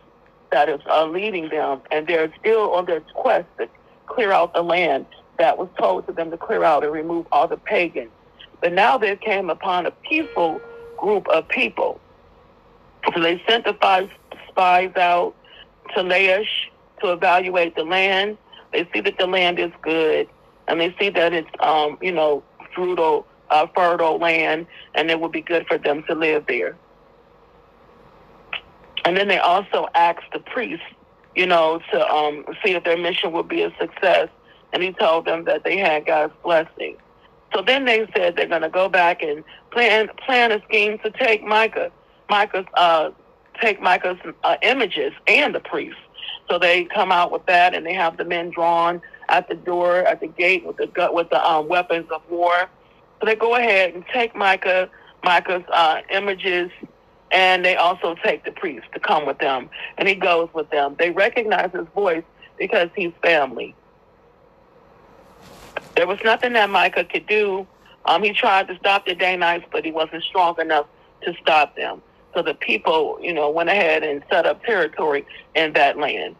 that 0.50 0.68
is 0.68 0.80
uh, 0.88 1.06
leading 1.06 1.48
them, 1.48 1.80
and 1.90 2.06
they're 2.06 2.32
still 2.40 2.72
on 2.74 2.86
their 2.86 3.00
quest 3.00 3.46
to 3.58 3.68
clear 4.06 4.32
out 4.32 4.54
the 4.54 4.62
land 4.62 5.06
that 5.38 5.58
was 5.58 5.68
told 5.78 6.06
to 6.06 6.12
them 6.12 6.30
to 6.30 6.36
clear 6.36 6.64
out 6.64 6.82
and 6.82 6.92
remove 6.92 7.26
all 7.30 7.46
the 7.46 7.56
pagans. 7.56 8.10
But 8.60 8.72
now 8.72 8.98
they 8.98 9.14
came 9.16 9.50
upon 9.50 9.86
a 9.86 9.90
peaceful 9.90 10.60
group 10.96 11.28
of 11.28 11.48
people. 11.48 12.00
So 13.14 13.20
they 13.20 13.42
sent 13.48 13.64
the 13.64 13.74
five 13.74 14.10
spies 14.48 14.96
out 14.96 15.34
to 15.94 16.02
Laish 16.02 16.48
to 17.00 17.12
evaluate 17.12 17.76
the 17.76 17.84
land. 17.84 18.36
They 18.78 18.88
see 18.92 19.00
that 19.00 19.18
the 19.18 19.26
land 19.26 19.58
is 19.58 19.72
good, 19.82 20.28
and 20.68 20.80
they 20.80 20.94
see 21.00 21.10
that 21.10 21.32
it's, 21.32 21.50
um, 21.58 21.98
you 22.00 22.12
know, 22.12 22.44
fruitful, 22.72 23.26
uh, 23.50 23.66
fertile 23.74 24.18
land, 24.18 24.68
and 24.94 25.10
it 25.10 25.18
would 25.18 25.32
be 25.32 25.40
good 25.40 25.66
for 25.66 25.78
them 25.78 26.04
to 26.04 26.14
live 26.14 26.44
there. 26.46 26.76
And 29.04 29.16
then 29.16 29.26
they 29.26 29.38
also 29.38 29.88
asked 29.96 30.26
the 30.32 30.38
priest, 30.38 30.84
you 31.34 31.44
know, 31.44 31.80
to 31.90 32.08
um, 32.08 32.44
see 32.64 32.74
if 32.74 32.84
their 32.84 32.96
mission 32.96 33.32
would 33.32 33.48
be 33.48 33.62
a 33.62 33.72
success. 33.80 34.28
And 34.72 34.80
he 34.80 34.92
told 34.92 35.24
them 35.24 35.44
that 35.46 35.64
they 35.64 35.76
had 35.76 36.06
God's 36.06 36.34
blessing. 36.44 36.96
So 37.52 37.62
then 37.62 37.84
they 37.84 38.06
said 38.14 38.36
they're 38.36 38.46
going 38.46 38.62
to 38.62 38.68
go 38.68 38.88
back 38.88 39.22
and 39.22 39.42
plan 39.72 40.08
plan 40.24 40.52
a 40.52 40.62
scheme 40.68 40.98
to 41.00 41.10
take 41.10 41.42
Micah, 41.42 41.90
Micah's 42.30 42.66
uh, 42.74 43.10
take 43.60 43.80
Micah's 43.80 44.18
uh, 44.44 44.56
images 44.62 45.14
and 45.26 45.52
the 45.52 45.60
priest. 45.60 45.96
So 46.48 46.58
they 46.58 46.84
come 46.84 47.12
out 47.12 47.30
with 47.30 47.44
that, 47.46 47.74
and 47.74 47.84
they 47.84 47.94
have 47.94 48.16
the 48.16 48.24
men 48.24 48.50
drawn 48.50 49.02
at 49.28 49.48
the 49.48 49.54
door, 49.54 49.98
at 49.98 50.20
the 50.20 50.26
gate 50.26 50.64
with 50.64 50.76
the 50.76 50.88
with 51.12 51.28
the 51.30 51.46
um, 51.46 51.68
weapons 51.68 52.06
of 52.10 52.22
war. 52.30 52.68
So 53.20 53.26
they 53.26 53.34
go 53.34 53.56
ahead 53.56 53.94
and 53.94 54.04
take 54.12 54.34
Micah, 54.34 54.88
Micah's 55.24 55.64
uh, 55.72 56.00
images, 56.10 56.70
and 57.30 57.64
they 57.64 57.76
also 57.76 58.14
take 58.24 58.44
the 58.44 58.52
priest 58.52 58.86
to 58.94 59.00
come 59.00 59.26
with 59.26 59.38
them, 59.38 59.68
and 59.98 60.08
he 60.08 60.14
goes 60.14 60.48
with 60.54 60.70
them. 60.70 60.96
They 60.98 61.10
recognize 61.10 61.70
his 61.72 61.86
voice 61.94 62.24
because 62.58 62.88
he's 62.96 63.12
family. 63.22 63.74
There 65.96 66.06
was 66.06 66.18
nothing 66.24 66.52
that 66.54 66.70
Micah 66.70 67.04
could 67.04 67.26
do. 67.26 67.66
Um, 68.04 68.22
he 68.22 68.32
tried 68.32 68.68
to 68.68 68.76
stop 68.76 69.04
the 69.04 69.14
Danites, 69.14 69.64
but 69.70 69.84
he 69.84 69.90
wasn't 69.90 70.22
strong 70.22 70.58
enough 70.60 70.86
to 71.22 71.34
stop 71.42 71.76
them. 71.76 72.00
So 72.38 72.42
the 72.42 72.54
people, 72.54 73.18
you 73.20 73.32
know, 73.34 73.50
went 73.50 73.68
ahead 73.68 74.04
and 74.04 74.22
set 74.30 74.46
up 74.46 74.62
territory 74.62 75.26
in 75.56 75.72
that 75.72 75.98
land. 75.98 76.36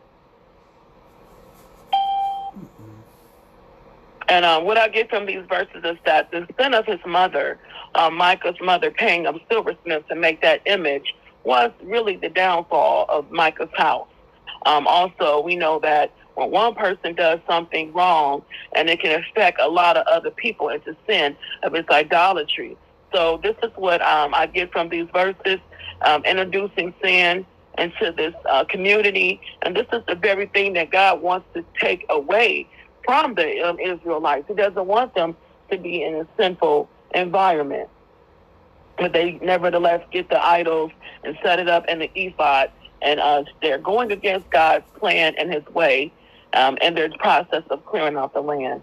And 4.29 4.45
um, 4.45 4.65
what 4.65 4.79
I 4.79 4.87
get 4.87 5.11
from 5.11 5.27
these 5.27 5.45
verses 5.49 5.83
is 5.83 5.97
that 6.07 6.31
the 6.31 6.47
sin 6.57 6.73
of 6.73 6.87
his 6.87 7.01
mother, 7.05 7.59
um, 7.97 8.17
Micah's 8.17 8.55
mother, 8.61 8.93
paying 8.93 9.27
a 9.27 9.33
silversmith 9.51 10.07
to 10.07 10.15
make 10.15 10.41
that 10.43 10.61
image, 10.67 11.17
was 11.43 11.73
really 11.83 12.15
the 12.15 12.29
downfall 12.29 13.07
of 13.09 13.29
Micah's 13.33 13.69
house. 13.75 14.07
Um, 14.67 14.87
also, 14.87 15.41
we 15.41 15.57
know 15.57 15.81
that 15.81 16.13
when 16.37 16.53
one 16.53 16.77
person 16.77 17.17
does 17.17 17.41
something 17.49 17.93
wrong, 17.93 18.45
and 18.77 18.89
it 18.89 19.01
can 19.01 19.21
affect 19.21 19.61
a 19.61 19.67
lot 19.67 19.97
of 19.97 20.07
other 20.07 20.31
people 20.31 20.69
into 20.69 20.95
sin 21.09 21.37
of 21.65 21.75
its 21.75 21.91
idolatry. 21.91 22.77
So 23.13 23.41
this 23.43 23.57
is 23.65 23.73
what 23.75 24.01
um, 24.03 24.33
I 24.33 24.47
get 24.47 24.71
from 24.71 24.91
these 24.91 25.09
verses. 25.13 25.59
Um, 26.03 26.25
introducing 26.25 26.95
sin 27.03 27.47
into 27.79 28.13
this 28.17 28.35
uh, 28.51 28.65
community. 28.65 29.41
And 29.63 29.77
this 29.77 29.87
is 29.93 30.03
the 30.09 30.15
very 30.15 30.47
thing 30.47 30.73
that 30.75 30.91
God 30.91 31.23
wants 31.23 31.47
to 31.55 31.65
take 31.81 32.05
away 32.11 32.69
from 33.05 33.35
the 33.35 33.61
um, 33.61 33.79
Israelites. 33.79 34.47
He 34.49 34.55
doesn't 34.55 34.87
want 34.87 35.15
them 35.15 35.37
to 35.71 35.79
be 35.79 36.03
in 36.03 36.15
a 36.15 36.27
sinful 36.39 36.89
environment. 37.15 37.89
But 38.97 39.13
they 39.13 39.39
nevertheless 39.43 40.03
get 40.11 40.29
the 40.29 40.45
idols 40.45 40.91
and 41.23 41.39
set 41.43 41.61
it 41.61 41.69
up 41.69 41.87
in 41.89 42.01
the 42.01 42.11
ephod. 42.15 42.71
And 43.01 43.21
uh, 43.21 43.45
they're 43.63 43.79
going 43.79 44.11
against 44.11 44.51
God's 44.51 44.85
plan 44.99 45.35
and 45.39 45.53
his 45.53 45.65
way 45.67 46.13
um, 46.53 46.79
in 46.83 46.95
their 46.95 47.11
process 47.11 47.63
of 47.71 47.85
clearing 47.87 48.17
out 48.17 48.35
the 48.35 48.41
land. 48.41 48.83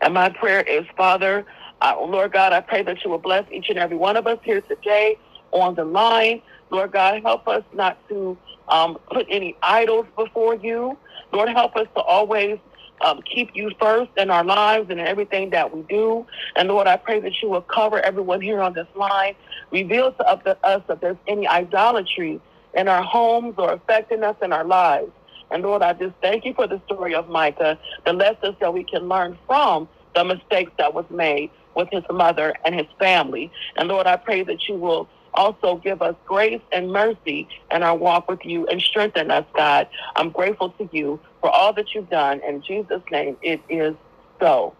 And 0.00 0.14
my 0.14 0.28
prayer 0.28 0.60
is, 0.60 0.84
Father, 0.96 1.44
uh, 1.80 1.96
Lord 2.00 2.32
God, 2.32 2.52
I 2.52 2.60
pray 2.60 2.84
that 2.84 3.02
you 3.04 3.10
will 3.10 3.18
bless 3.18 3.44
each 3.50 3.68
and 3.68 3.78
every 3.78 3.96
one 3.96 4.16
of 4.16 4.28
us 4.28 4.38
here 4.44 4.60
today 4.60 5.18
on 5.52 5.74
the 5.74 5.84
line. 5.84 6.42
Lord 6.70 6.92
God, 6.92 7.22
help 7.22 7.46
us 7.48 7.62
not 7.72 7.96
to 8.08 8.36
um, 8.68 8.98
put 9.10 9.26
any 9.30 9.56
idols 9.62 10.06
before 10.16 10.54
you. 10.54 10.96
Lord, 11.32 11.48
help 11.50 11.76
us 11.76 11.86
to 11.94 12.02
always 12.02 12.58
um, 13.02 13.20
keep 13.22 13.50
you 13.54 13.70
first 13.80 14.10
in 14.16 14.30
our 14.30 14.44
lives 14.44 14.88
and 14.90 15.00
in 15.00 15.06
everything 15.06 15.50
that 15.50 15.74
we 15.74 15.82
do. 15.82 16.26
And 16.56 16.68
Lord, 16.68 16.86
I 16.86 16.96
pray 16.96 17.20
that 17.20 17.42
you 17.42 17.48
will 17.48 17.62
cover 17.62 18.00
everyone 18.00 18.40
here 18.40 18.60
on 18.60 18.72
this 18.72 18.86
line. 18.94 19.34
Reveal 19.70 20.12
to 20.12 20.28
us 20.28 20.82
if 20.88 21.00
there's 21.00 21.16
any 21.26 21.46
idolatry 21.46 22.40
in 22.74 22.88
our 22.88 23.02
homes 23.02 23.54
or 23.58 23.72
affecting 23.72 24.22
us 24.22 24.36
in 24.42 24.52
our 24.52 24.64
lives. 24.64 25.10
And 25.50 25.62
Lord, 25.62 25.82
I 25.82 25.92
just 25.92 26.14
thank 26.22 26.44
you 26.44 26.54
for 26.54 26.66
the 26.66 26.80
story 26.86 27.14
of 27.14 27.28
Micah, 27.28 27.78
the 28.06 28.12
lessons 28.12 28.56
that 28.60 28.72
we 28.72 28.84
can 28.84 29.08
learn 29.08 29.38
from 29.46 29.88
the 30.14 30.24
mistakes 30.24 30.72
that 30.78 30.94
was 30.94 31.04
made 31.10 31.50
with 31.74 31.88
his 31.90 32.04
mother 32.10 32.54
and 32.64 32.74
his 32.74 32.86
family. 32.98 33.50
And 33.76 33.88
Lord, 33.88 34.06
I 34.06 34.16
pray 34.16 34.42
that 34.44 34.68
you 34.68 34.76
will 34.76 35.08
also 35.34 35.76
give 35.76 36.02
us 36.02 36.14
grace 36.26 36.62
and 36.72 36.90
mercy 36.90 37.48
in 37.70 37.82
our 37.82 37.96
walk 37.96 38.28
with 38.28 38.44
you 38.44 38.66
and 38.66 38.80
strengthen 38.80 39.30
us, 39.30 39.44
God. 39.56 39.88
I'm 40.16 40.30
grateful 40.30 40.70
to 40.70 40.88
you 40.92 41.20
for 41.40 41.50
all 41.50 41.72
that 41.74 41.94
you've 41.94 42.10
done. 42.10 42.40
In 42.46 42.62
Jesus' 42.62 43.02
name, 43.10 43.36
it 43.42 43.62
is 43.68 43.94
so. 44.40 44.74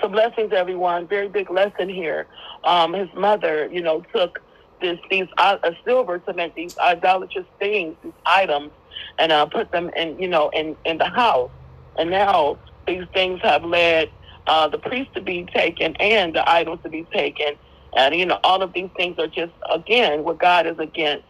So 0.00 0.08
blessings, 0.08 0.52
everyone. 0.52 1.06
Very 1.06 1.28
big 1.28 1.50
lesson 1.50 1.88
here. 1.88 2.26
Um, 2.64 2.92
his 2.94 3.08
mother, 3.14 3.68
you 3.70 3.82
know, 3.82 4.02
took 4.14 4.40
this 4.80 4.98
these 5.10 5.28
uh, 5.38 5.58
silver 5.84 6.18
to 6.20 6.34
make 6.34 6.54
these 6.54 6.76
idolatrous 6.78 7.46
things, 7.58 7.96
these 8.02 8.12
items, 8.26 8.70
and 9.18 9.32
uh, 9.32 9.46
put 9.46 9.70
them 9.70 9.90
in, 9.96 10.18
you 10.18 10.28
know, 10.28 10.50
in 10.50 10.76
in 10.84 10.98
the 10.98 11.08
house. 11.08 11.50
And 11.98 12.10
now 12.10 12.58
these 12.86 13.04
things 13.12 13.40
have 13.42 13.64
led 13.64 14.10
uh, 14.46 14.68
the 14.68 14.78
priest 14.78 15.12
to 15.14 15.20
be 15.20 15.46
taken 15.54 15.94
and 15.96 16.34
the 16.34 16.48
idols 16.48 16.80
to 16.84 16.88
be 16.88 17.06
taken 17.12 17.54
and, 17.96 18.14
you 18.14 18.26
know, 18.26 18.38
all 18.44 18.62
of 18.62 18.72
these 18.72 18.90
things 18.96 19.18
are 19.18 19.26
just, 19.26 19.52
again, 19.70 20.24
what 20.24 20.38
God 20.38 20.66
is 20.66 20.78
against. 20.78 21.24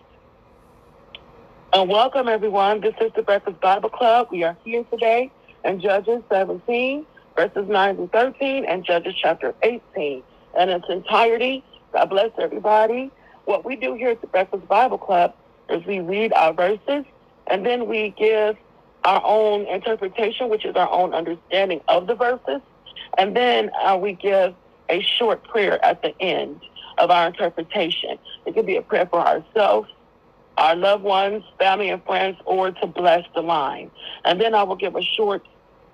And 1.73 1.89
welcome, 1.89 2.29
everyone. 2.29 2.81
This 2.81 2.95
is 3.01 3.11
the 3.17 3.23
Breakfast 3.23 3.61
Bible 3.61 3.89
Club. 3.89 4.29
We 4.31 4.45
are 4.45 4.57
here 4.63 4.85
today 4.85 5.31
in 5.65 5.81
Judges 5.81 6.23
17, 6.31 7.07
verses 7.37 7.67
9 7.69 7.97
to 7.97 8.09
13, 8.09 8.65
and 8.67 8.85
Judges 8.85 9.15
chapter 9.21 9.55
18 9.63 10.23
in 10.59 10.69
its 10.69 10.85
entirety. 10.89 11.65
God 11.93 12.11
bless 12.11 12.31
everybody. 12.39 13.11
What 13.47 13.65
we 13.65 13.77
do 13.77 13.95
here 13.95 14.11
at 14.11 14.21
the 14.21 14.27
Breakfast 14.29 14.69
Bible 14.69 14.99
Club 14.99 15.35
is 15.69 15.85
we 15.87 16.01
read 16.01 16.33
our 16.35 16.53
verses, 16.53 17.05
and 17.49 17.67
then 17.67 17.89
we 17.89 18.15
give 18.19 18.57
our 19.05 19.23
own 19.25 19.67
interpretation, 19.67 20.49
which 20.49 20.65
is 20.65 20.77
our 20.77 20.91
own 20.91 21.13
understanding 21.13 21.81
of 21.89 22.07
the 22.07 22.15
verses. 22.15 22.61
And 23.19 23.37
then 23.37 23.71
uh, 23.83 23.99
we 24.01 24.13
give 24.13 24.55
a 24.93 25.03
short 25.19 25.45
prayer 25.45 25.85
at 25.85 26.03
the 26.03 26.15
end 26.21 26.61
of 26.99 27.11
our 27.11 27.27
interpretation. 27.27 28.19
It 28.47 28.55
could 28.55 28.67
be 28.67 28.77
a 28.77 28.83
prayer 28.83 29.09
for 29.11 29.21
ourselves, 29.21 29.89
our 30.59 30.77
loved 30.77 31.03
ones, 31.03 31.45
family 31.59 31.91
and 31.91 32.05
friends, 32.05 32.37
or 32.45 32.71
to 32.71 32.87
bless 32.87 33.25
the 33.35 33.43
line. 33.43 33.91
And 34.25 34.41
then 34.41 34.55
I 34.55 34.63
will 34.65 34.77
give 34.77 34.95
a 34.95 35.03
short, 35.03 35.43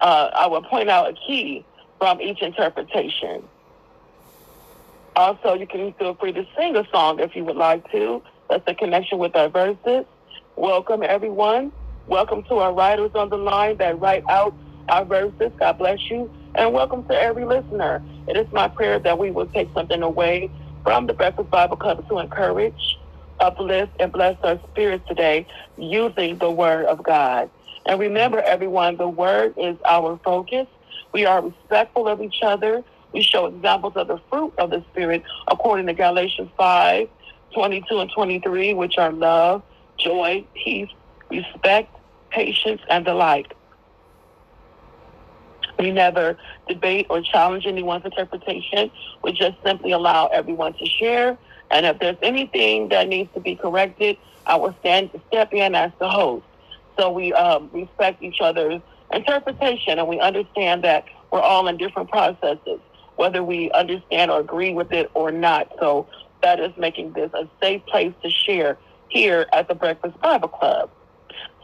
uh, 0.00 0.30
I 0.34 0.48
will 0.48 0.62
point 0.62 0.90
out 0.90 1.11
a 1.11 1.14
key 1.26 1.64
from 1.98 2.20
each 2.20 2.42
interpretation. 2.42 3.48
Also, 5.16 5.54
you 5.54 5.66
can 5.66 5.94
feel 5.94 6.14
free 6.16 6.32
to 6.32 6.44
sing 6.58 6.76
a 6.76 6.84
song 6.92 7.20
if 7.20 7.37
you 7.37 7.44
would 7.44 7.56
like 7.56 7.90
to. 7.92 8.22
That's 8.50 8.64
a 8.66 8.74
connection 8.74 9.18
with 9.18 9.37
our 9.37 9.48
verses. 9.48 10.06
Welcome, 10.56 11.02
everyone. 11.04 11.72
Welcome 12.06 12.42
to 12.48 12.56
our 12.56 12.74
writers 12.74 13.12
on 13.14 13.28
the 13.28 13.37
line 13.37 13.76
that 13.78 14.00
write 14.00 14.24
out 14.30 14.56
our 14.88 15.04
verses. 15.04 15.52
God 15.61 15.78
bless 15.78 16.00
you. 16.11 16.30
And 16.54 16.72
welcome 16.72 17.04
to 17.04 17.14
every 17.14 17.44
listener. 17.44 18.02
It 18.26 18.37
is 18.37 18.46
my 18.52 18.68
prayer 18.68 18.98
that 19.00 19.18
we 19.18 19.30
will 19.30 19.46
take 19.46 19.70
something 19.74 20.02
away 20.02 20.50
from 20.84 21.06
the 21.06 21.14
Breakfast 21.14 21.50
Bible 21.50 21.76
Club 21.76 22.04
to 22.08 22.18
encourage, 22.18 22.98
uplift, 23.40 23.92
and 24.00 24.12
bless 24.12 24.37
our 24.42 24.61
spirits 24.70 25.04
today 25.08 25.46
using 25.76 26.38
the 26.38 26.50
Word 26.50 26.87
of 26.87 27.02
God. 27.02 27.50
And 27.87 28.00
remember, 28.00 28.40
everyone, 28.40 28.96
the 28.96 29.08
Word 29.08 29.54
is 29.56 29.76
our 29.88 30.18
focus. 30.24 30.66
We 31.12 31.26
are 31.26 31.42
respectful 31.42 32.08
of 32.08 32.20
each 32.20 32.40
other. 32.42 32.82
We 33.12 33.22
show 33.22 33.46
examples 33.46 33.94
of 33.96 34.08
the 34.08 34.18
fruit 34.30 34.52
of 34.58 34.70
the 34.70 34.84
Spirit 34.90 35.22
according 35.50 35.87
to 35.87 35.94
Galatians 35.94 36.50
5 36.56 37.08
22 37.54 37.98
and 37.98 38.11
23, 38.14 38.74
which 38.74 38.98
are 38.98 39.12
love, 39.12 39.62
joy, 39.98 40.46
peace, 40.64 40.90
respect, 41.30 41.96
patience, 42.30 42.82
and 42.90 43.06
the 43.06 43.14
like. 43.14 43.54
We 45.78 45.92
never 45.92 46.36
debate 46.68 47.06
or 47.08 47.20
challenge 47.22 47.66
anyone's 47.66 48.04
interpretation. 48.04 48.90
We 49.22 49.32
just 49.32 49.56
simply 49.64 49.92
allow 49.92 50.26
everyone 50.26 50.74
to 50.74 50.86
share. 50.86 51.38
And 51.70 51.86
if 51.86 51.98
there's 52.00 52.16
anything 52.22 52.88
that 52.88 53.08
needs 53.08 53.32
to 53.34 53.40
be 53.40 53.54
corrected, 53.54 54.16
I 54.46 54.56
will 54.56 54.74
stand 54.80 55.10
step 55.28 55.52
in 55.52 55.74
as 55.74 55.92
the 56.00 56.08
host. 56.08 56.44
So 56.98 57.10
we 57.10 57.32
um, 57.32 57.70
respect 57.72 58.22
each 58.22 58.40
other's 58.40 58.80
interpretation 59.12 59.98
and 59.98 60.08
we 60.08 60.18
understand 60.18 60.82
that 60.84 61.04
we're 61.30 61.40
all 61.40 61.68
in 61.68 61.76
different 61.76 62.10
processes, 62.10 62.80
whether 63.16 63.44
we 63.44 63.70
understand 63.72 64.30
or 64.30 64.40
agree 64.40 64.72
with 64.72 64.92
it 64.92 65.10
or 65.14 65.30
not. 65.30 65.70
So 65.78 66.08
that 66.42 66.58
is 66.58 66.72
making 66.76 67.12
this 67.12 67.30
a 67.34 67.48
safe 67.62 67.84
place 67.86 68.14
to 68.22 68.30
share 68.30 68.78
here 69.08 69.46
at 69.52 69.68
the 69.68 69.74
Breakfast 69.74 70.18
Bible 70.20 70.48
Club. 70.48 70.90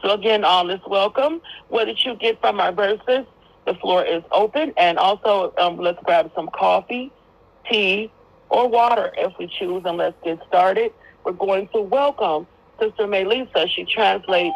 So 0.01 0.11
again, 0.11 0.43
all 0.43 0.69
is 0.69 0.79
welcome. 0.87 1.41
What 1.67 1.85
did 1.85 2.03
you 2.05 2.15
get 2.15 2.39
from 2.39 2.59
our 2.59 2.71
verses? 2.71 3.25
The 3.65 3.73
floor 3.75 4.03
is 4.03 4.23
open. 4.31 4.73
And 4.77 4.97
also, 4.97 5.53
um, 5.57 5.77
let's 5.77 6.01
grab 6.03 6.31
some 6.35 6.49
coffee, 6.49 7.11
tea, 7.69 8.11
or 8.49 8.69
water 8.69 9.11
if 9.17 9.33
we 9.39 9.47
choose, 9.47 9.83
and 9.85 9.97
let's 9.97 10.15
get 10.23 10.39
started. 10.47 10.91
We're 11.23 11.33
going 11.33 11.67
to 11.69 11.81
welcome 11.81 12.47
Sister 12.79 13.07
Melissa. 13.07 13.67
She 13.67 13.85
translates 13.85 14.55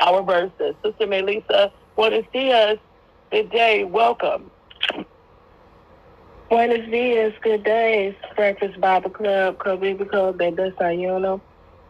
our 0.00 0.22
verses. 0.22 0.74
Sister 0.84 1.06
Melissa, 1.06 1.72
buenos 1.96 2.24
dias. 2.32 2.78
Good 3.30 3.50
day. 3.50 3.84
Welcome. 3.84 4.50
Buenos 6.50 6.90
dias. 6.90 7.32
Good 7.42 7.64
day. 7.64 8.16
Breakfast 8.36 8.80
Bible 8.80 9.10
Club, 9.10 9.58
Cobibico 9.58 10.36
de 10.36 10.50
Desayuno. 10.50 11.40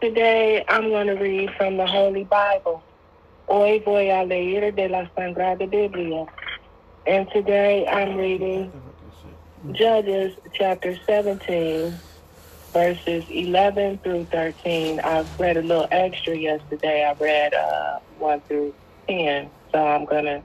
Today, 0.01 0.65
I'm 0.69 0.91
going 0.91 1.09
to 1.09 1.15
read 1.15 1.51
from 1.57 1.77
the 1.77 1.87
Holy 1.87 2.25
Bible. 2.25 2.83
Hoy 3.49 3.83
voy 3.85 4.11
a 4.11 4.25
leer 4.25 4.71
de 4.71 4.89
la 4.89 5.09
Sagrada 5.17 5.69
Biblia. 5.69 6.27
And 7.07 7.29
today 7.33 7.87
I'm 7.87 8.17
reading 8.17 8.73
Judges 9.73 10.37
chapter 10.53 10.97
17, 11.07 11.99
verses 12.75 13.25
11 13.31 14.01
through 14.05 14.27
13. 14.27 15.01
I 15.03 15.25
read 15.39 15.57
a 15.57 15.63
little 15.63 15.89
extra 15.91 16.37
yesterday. 16.37 17.05
I 17.05 17.15
read 17.23 17.55
uh, 17.55 18.01
1 18.19 18.41
through 18.43 18.75
10. 19.09 19.51
So 19.73 19.87
I'm 19.87 20.05
going 20.05 20.27
to 20.27 20.45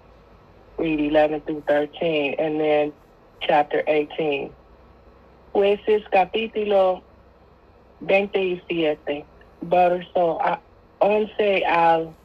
read 0.77 0.99
11 1.01 1.41
through 1.41 1.63
13. 1.67 2.35
And 2.39 2.59
then 2.59 2.93
chapter 3.41 3.83
18. 3.85 4.53
Jueces 5.53 6.03
capítulo 6.11 7.03
27, 8.07 9.23
verso 9.61 10.39
11 11.01 11.63
al 11.65 12.15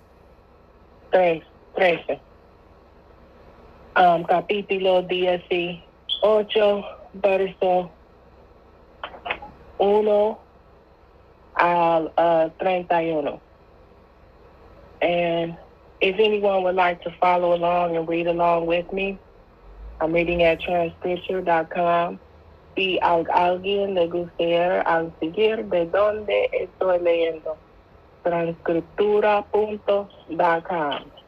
13 1.12 1.42
um, 3.96 4.24
capítulo 4.24 5.02
18, 5.02 5.82
verso 7.14 7.90
1 9.78 10.38
al 11.56 12.12
uh, 12.16 12.48
31. 12.58 13.40
And 15.02 15.56
if 16.00 16.18
anyone 16.18 16.62
would 16.64 16.76
like 16.76 17.02
to 17.02 17.10
follow 17.20 17.54
along 17.54 17.96
and 17.96 18.08
read 18.08 18.26
along 18.26 18.66
with 18.66 18.90
me, 18.92 19.18
I'm 20.00 20.12
reading 20.12 20.42
at 20.42 20.60
transcripture.com. 20.60 22.18
Si 22.76 22.98
alguien 23.02 23.94
le 23.94 24.08
gustaría 24.08 24.84
seguir 25.20 25.68
de 25.68 25.86
donde 25.86 26.48
estoy 26.52 26.98
leyendo, 27.00 27.56
transcriptura.com. 28.22 31.19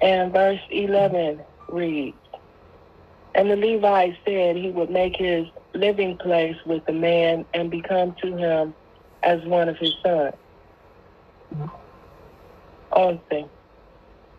And 0.00 0.32
verse 0.32 0.60
11 0.70 1.40
reads, 1.68 2.16
And 3.34 3.50
the 3.50 3.56
Levite 3.56 4.16
said 4.24 4.56
he 4.56 4.70
would 4.70 4.90
make 4.90 5.16
his 5.16 5.46
living 5.74 6.16
place 6.16 6.56
with 6.66 6.84
the 6.86 6.92
man 6.92 7.44
and 7.54 7.70
become 7.70 8.14
to 8.22 8.36
him 8.36 8.74
as 9.22 9.44
one 9.44 9.68
of 9.68 9.76
his 9.78 9.94
sons. 10.02 10.34
11. 12.96 13.46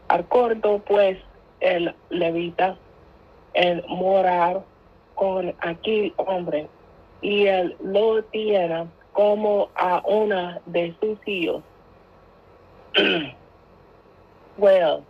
Acordó 0.10 0.84
pues 0.86 1.18
el 1.62 1.94
levita 2.10 2.78
en 3.54 3.84
morar 3.88 4.64
con 5.16 5.54
aquel 5.62 6.14
hombre 6.18 6.68
y 7.22 7.46
él 7.48 7.76
lo 7.84 8.24
tiene 8.24 8.88
como 9.14 9.70
a 9.76 10.02
una 10.08 10.62
de 10.66 10.96
sus 11.02 11.18
hijos. 11.28 11.64
well, 14.58 15.06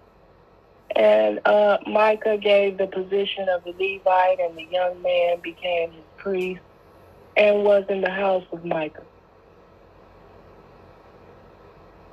and 0.95 1.39
uh, 1.45 1.77
Micah 1.87 2.37
gave 2.37 2.77
the 2.77 2.87
position 2.87 3.47
of 3.49 3.63
the 3.63 3.71
Levite, 3.71 4.39
and 4.39 4.57
the 4.57 4.65
young 4.71 5.01
man 5.01 5.39
became 5.41 5.91
his 5.91 6.03
priest 6.17 6.61
and 7.37 7.63
was 7.63 7.85
in 7.89 8.01
the 8.01 8.09
house 8.09 8.43
of 8.51 8.65
Micah. 8.65 9.03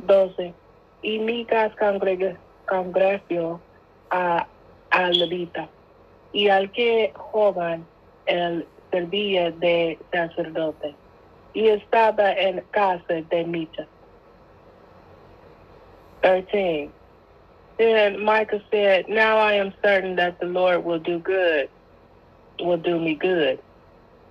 12. 0.07 0.55
Y 1.03 1.19
Micah 1.19 1.75
congregó 1.79 3.61
a, 4.11 4.47
a 4.91 5.11
Levita 5.11 5.69
y 6.33 6.49
al 6.49 6.71
que 6.71 7.13
joven 7.15 7.87
él 8.27 8.67
servía 8.91 9.51
de 9.51 9.99
sacerdote 10.13 10.95
y 11.55 11.69
estaba 11.69 12.33
en 12.33 12.63
casa 12.71 13.23
de 13.31 13.45
Micah. 13.45 13.87
13. 16.23 16.91
Then 17.79 18.25
Micah 18.25 18.63
said, 18.71 19.09
Now 19.09 19.37
I 19.39 19.55
am 19.55 19.73
certain 19.83 20.17
that 20.17 20.41
the 20.41 20.47
Lord 20.47 20.85
will 20.85 20.99
do 20.99 21.19
good, 21.19 21.69
will 22.61 22.79
do 22.79 22.99
me 22.99 23.15
good, 23.15 23.59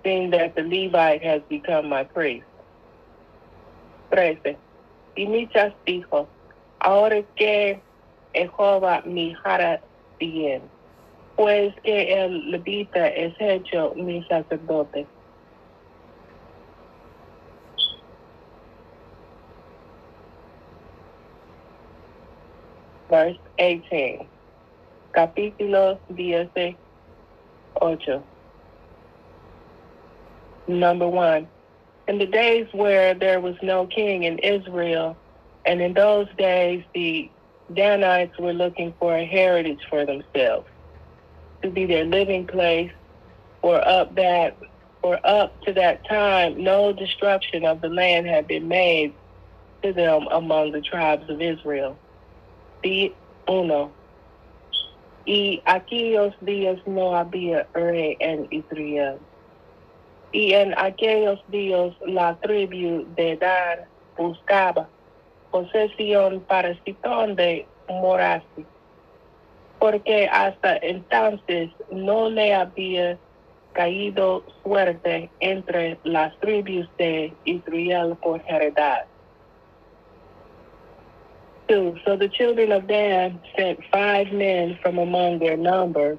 seeing 0.03 0.31
that 0.31 0.55
the 0.55 0.63
Levite 0.63 1.23
has 1.23 1.41
become 1.47 1.87
my 1.87 2.03
priest. 2.03 2.45
13. 4.11 4.57
Y 5.17 5.25
Michas 5.27 5.73
dijo, 5.85 6.27
Ahora 6.79 7.23
que 7.35 7.79
Jehová 8.33 9.03
mi 9.05 9.35
hará 9.43 9.79
bien, 10.19 10.61
pues 11.35 11.73
que 11.83 12.13
el 12.13 12.51
levita 12.51 13.07
es 13.07 13.33
hecho 13.39 13.93
mi 13.95 14.23
sacerdote. 14.23 15.05
Verse 23.09 23.37
18. 23.59 24.27
Capítulo 25.15 25.99
18. 26.17 26.75
Number 30.67 31.07
one. 31.07 31.47
In 32.07 32.19
the 32.19 32.25
days 32.25 32.67
where 32.71 33.13
there 33.13 33.39
was 33.39 33.55
no 33.63 33.87
king 33.87 34.23
in 34.23 34.39
Israel, 34.39 35.17
and 35.65 35.81
in 35.81 35.93
those 35.93 36.27
days 36.37 36.83
the 36.93 37.29
Danites 37.73 38.37
were 38.37 38.53
looking 38.53 38.93
for 38.99 39.15
a 39.15 39.25
heritage 39.25 39.81
for 39.89 40.05
themselves, 40.05 40.67
to 41.63 41.69
be 41.71 41.85
their 41.85 42.05
living 42.05 42.45
place, 42.45 42.91
for 43.61 43.85
up 43.87 44.13
that 44.15 44.57
for 45.01 45.19
up 45.23 45.59
to 45.61 45.73
that 45.73 46.07
time 46.07 46.63
no 46.63 46.93
destruction 46.93 47.65
of 47.65 47.81
the 47.81 47.89
land 47.89 48.27
had 48.27 48.47
been 48.47 48.67
made 48.67 49.13
to 49.83 49.93
them 49.93 50.27
among 50.31 50.71
the 50.71 50.81
tribes 50.81 51.29
of 51.29 51.41
Israel. 51.41 51.97
Uno. 53.47 53.91
Y 55.25 55.61
aquellos 55.65 56.35
días 56.41 56.77
no 56.85 57.15
había 57.15 57.67
rey 57.73 58.15
en 58.19 58.47
Israel. 58.51 59.17
Y 60.31 60.53
en 60.53 60.77
aquellos 60.77 61.39
días 61.47 61.93
la 62.05 62.35
tribu 62.41 63.05
de 63.15 63.37
Dan 63.37 63.85
buscaba 64.17 64.87
posesión 65.51 66.41
para 66.41 66.75
Sitón 66.83 67.35
de 67.35 67.65
Morasi, 67.87 68.65
porque 69.79 70.27
hasta 70.27 70.77
entonces 70.77 71.69
no 71.89 72.29
le 72.29 72.53
había 72.53 73.17
caído 73.71 74.43
suerte 74.63 75.29
entre 75.39 75.97
las 76.03 76.35
tribus 76.39 76.89
de 76.97 77.33
Israel 77.45 78.17
por 78.21 78.41
heredad. 78.47 79.05
Two, 81.67 81.97
so 82.05 82.15
the 82.15 82.29
children 82.29 82.71
of 82.71 82.87
Dan 82.87 83.39
sent 83.57 83.79
five 83.91 84.31
men 84.31 84.77
from 84.83 84.99
among 84.99 85.39
their 85.39 85.57
number, 85.57 86.17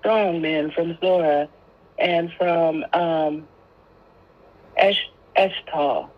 strong 0.00 0.40
men 0.40 0.70
from 0.70 0.96
Zorah 1.00 1.48
and 1.98 2.32
from 2.38 2.84
um, 2.92 3.48
Esh- 4.76 5.10
Eshtal, 5.36 6.08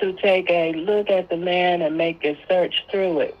to 0.00 0.12
take 0.14 0.50
a 0.50 0.72
look 0.72 1.08
at 1.08 1.30
the 1.30 1.36
land 1.36 1.82
and 1.82 1.96
make 1.96 2.24
a 2.24 2.38
search 2.48 2.84
through 2.90 3.20
it. 3.20 3.36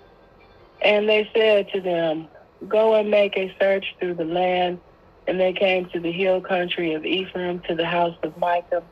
And 0.82 1.08
they 1.08 1.28
said 1.34 1.68
to 1.72 1.80
them, 1.80 2.28
Go 2.66 2.94
and 2.94 3.10
make 3.10 3.36
a 3.36 3.54
search 3.60 3.96
through 4.00 4.14
the 4.14 4.24
land. 4.24 4.80
And 5.26 5.38
they 5.38 5.52
came 5.52 5.88
to 5.90 6.00
the 6.00 6.10
hill 6.10 6.40
country 6.40 6.94
of 6.94 7.04
Ephraim, 7.04 7.60
to 7.68 7.74
the 7.74 7.84
house 7.84 8.16
of 8.22 8.36
Micah, 8.38 8.82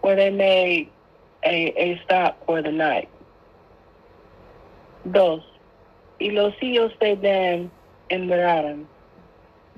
where 0.00 0.16
they 0.16 0.30
made 0.30 0.90
a, 1.44 1.66
a 1.76 2.00
stop 2.04 2.44
for 2.46 2.62
the 2.62 2.72
night. 2.72 3.10
Dos. 5.04 5.44
Y 6.18 6.30
los 6.30 6.54
hijos 6.62 6.92
de 7.00 7.16
Dan 7.16 7.70
enviaron 8.08 8.86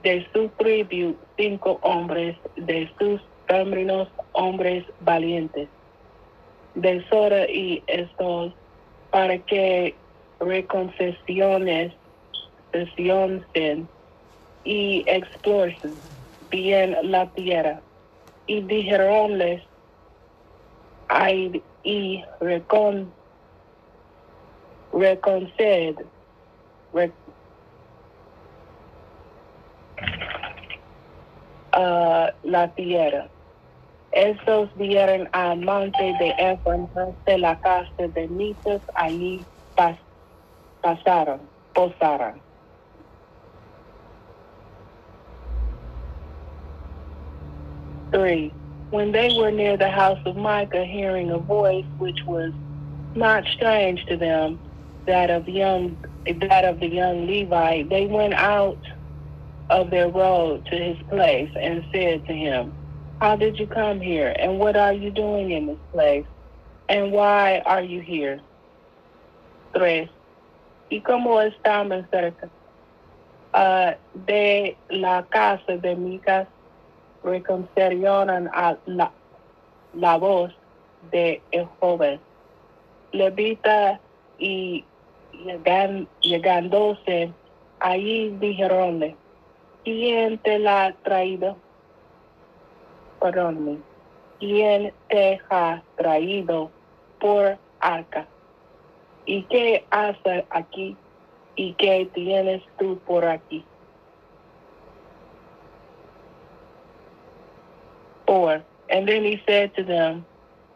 de 0.02 0.26
su 0.32 0.48
tribu 0.58 1.16
cinco 1.36 1.78
hombres 1.82 2.36
de 2.56 2.90
sus 2.98 3.20
términos 3.46 4.08
hombres 4.32 4.84
valientes, 5.00 5.68
de 6.74 7.04
Sora 7.08 7.50
y 7.50 7.82
estos, 7.86 8.52
para 9.10 9.38
que 9.38 9.94
reconcesiones 10.40 11.92
y 14.64 15.04
exploren 15.06 15.94
bien 16.50 16.96
la 17.02 17.26
tierra. 17.30 17.80
Y 18.46 18.60
dijeronles, 18.60 19.62
y 21.84 22.24
recon 22.40 23.10
reconciled, 24.94 25.98
rec, 26.92 27.10
uh, 31.72 32.28
la 32.44 32.68
tierra. 32.74 33.28
Estos 34.12 34.68
vieron 34.76 35.28
al 35.32 35.58
monte 35.58 36.14
de 36.20 36.32
Efraín 36.38 36.88
de 37.26 37.38
la 37.38 37.58
casa 37.60 38.08
de 38.14 38.28
Mitos, 38.28 38.80
allí 38.94 39.44
pas, 39.74 39.98
pasaron, 40.80 41.40
posaron. 41.74 42.40
Three. 48.12 48.52
When 48.90 49.10
they 49.10 49.36
were 49.36 49.50
near 49.50 49.76
the 49.76 49.90
house 49.90 50.20
of 50.24 50.36
Micah, 50.36 50.84
hearing 50.84 51.32
a 51.32 51.38
voice 51.38 51.84
which 51.98 52.22
was 52.28 52.52
not 53.16 53.44
strange 53.48 54.06
to 54.06 54.16
them, 54.16 54.60
that 55.06 55.30
of 55.30 55.48
young 55.48 55.96
that 56.26 56.64
of 56.64 56.80
the 56.80 56.88
young 56.88 57.26
Levi, 57.26 57.82
they 57.84 58.06
went 58.06 58.34
out 58.34 58.78
of 59.70 59.90
their 59.90 60.08
road 60.08 60.64
to 60.66 60.76
his 60.76 60.96
place 61.08 61.50
and 61.60 61.84
said 61.92 62.26
to 62.26 62.32
him, 62.32 62.72
How 63.20 63.36
did 63.36 63.58
you 63.58 63.66
come 63.66 64.00
here? 64.00 64.34
And 64.38 64.58
what 64.58 64.76
are 64.76 64.92
you 64.92 65.10
doing 65.10 65.50
in 65.50 65.66
this 65.66 65.78
place? 65.92 66.26
And 66.88 67.12
why 67.12 67.62
are 67.64 67.82
you 67.82 68.00
here? 68.00 68.40
Tres. 69.74 70.08
¿Y 70.90 71.00
cómo 71.00 71.40
estamos 71.42 72.04
cerca 72.10 72.48
uh, 73.54 73.92
de 74.26 74.76
la 74.90 75.22
casa 75.22 75.78
de 75.78 75.96
Micas? 75.96 76.46
Reconciliaron 77.22 78.50
a 78.52 78.76
la, 78.86 79.10
la 79.94 80.18
voz 80.18 80.52
de 81.10 81.40
el 81.52 81.66
joven. 81.80 82.20
Levita 83.12 83.98
y 84.38 84.84
llegan, 85.44 86.08
llegándose 86.20 87.32
allí 87.80 88.30
dijeronle, 88.40 89.16
¿quién 89.84 90.38
te 90.38 90.58
la 90.58 90.86
ha 90.86 90.92
traído? 90.92 91.56
Perdóname, 93.20 93.78
¿quién 94.38 94.92
te 95.08 95.40
ha 95.50 95.82
traído 95.96 96.70
por 97.20 97.58
arca? 97.80 98.26
¿Y 99.26 99.42
qué 99.44 99.84
hace 99.90 100.44
aquí? 100.50 100.96
¿Y 101.56 101.72
qué 101.74 102.08
tienes 102.12 102.62
tú 102.78 102.98
por 103.06 103.24
aquí? 103.24 103.64
Four. 108.26 108.62
And 108.90 109.08
then 109.08 109.24
he 109.24 109.40
said 109.46 109.74
to 109.76 109.84
them, 109.84 110.26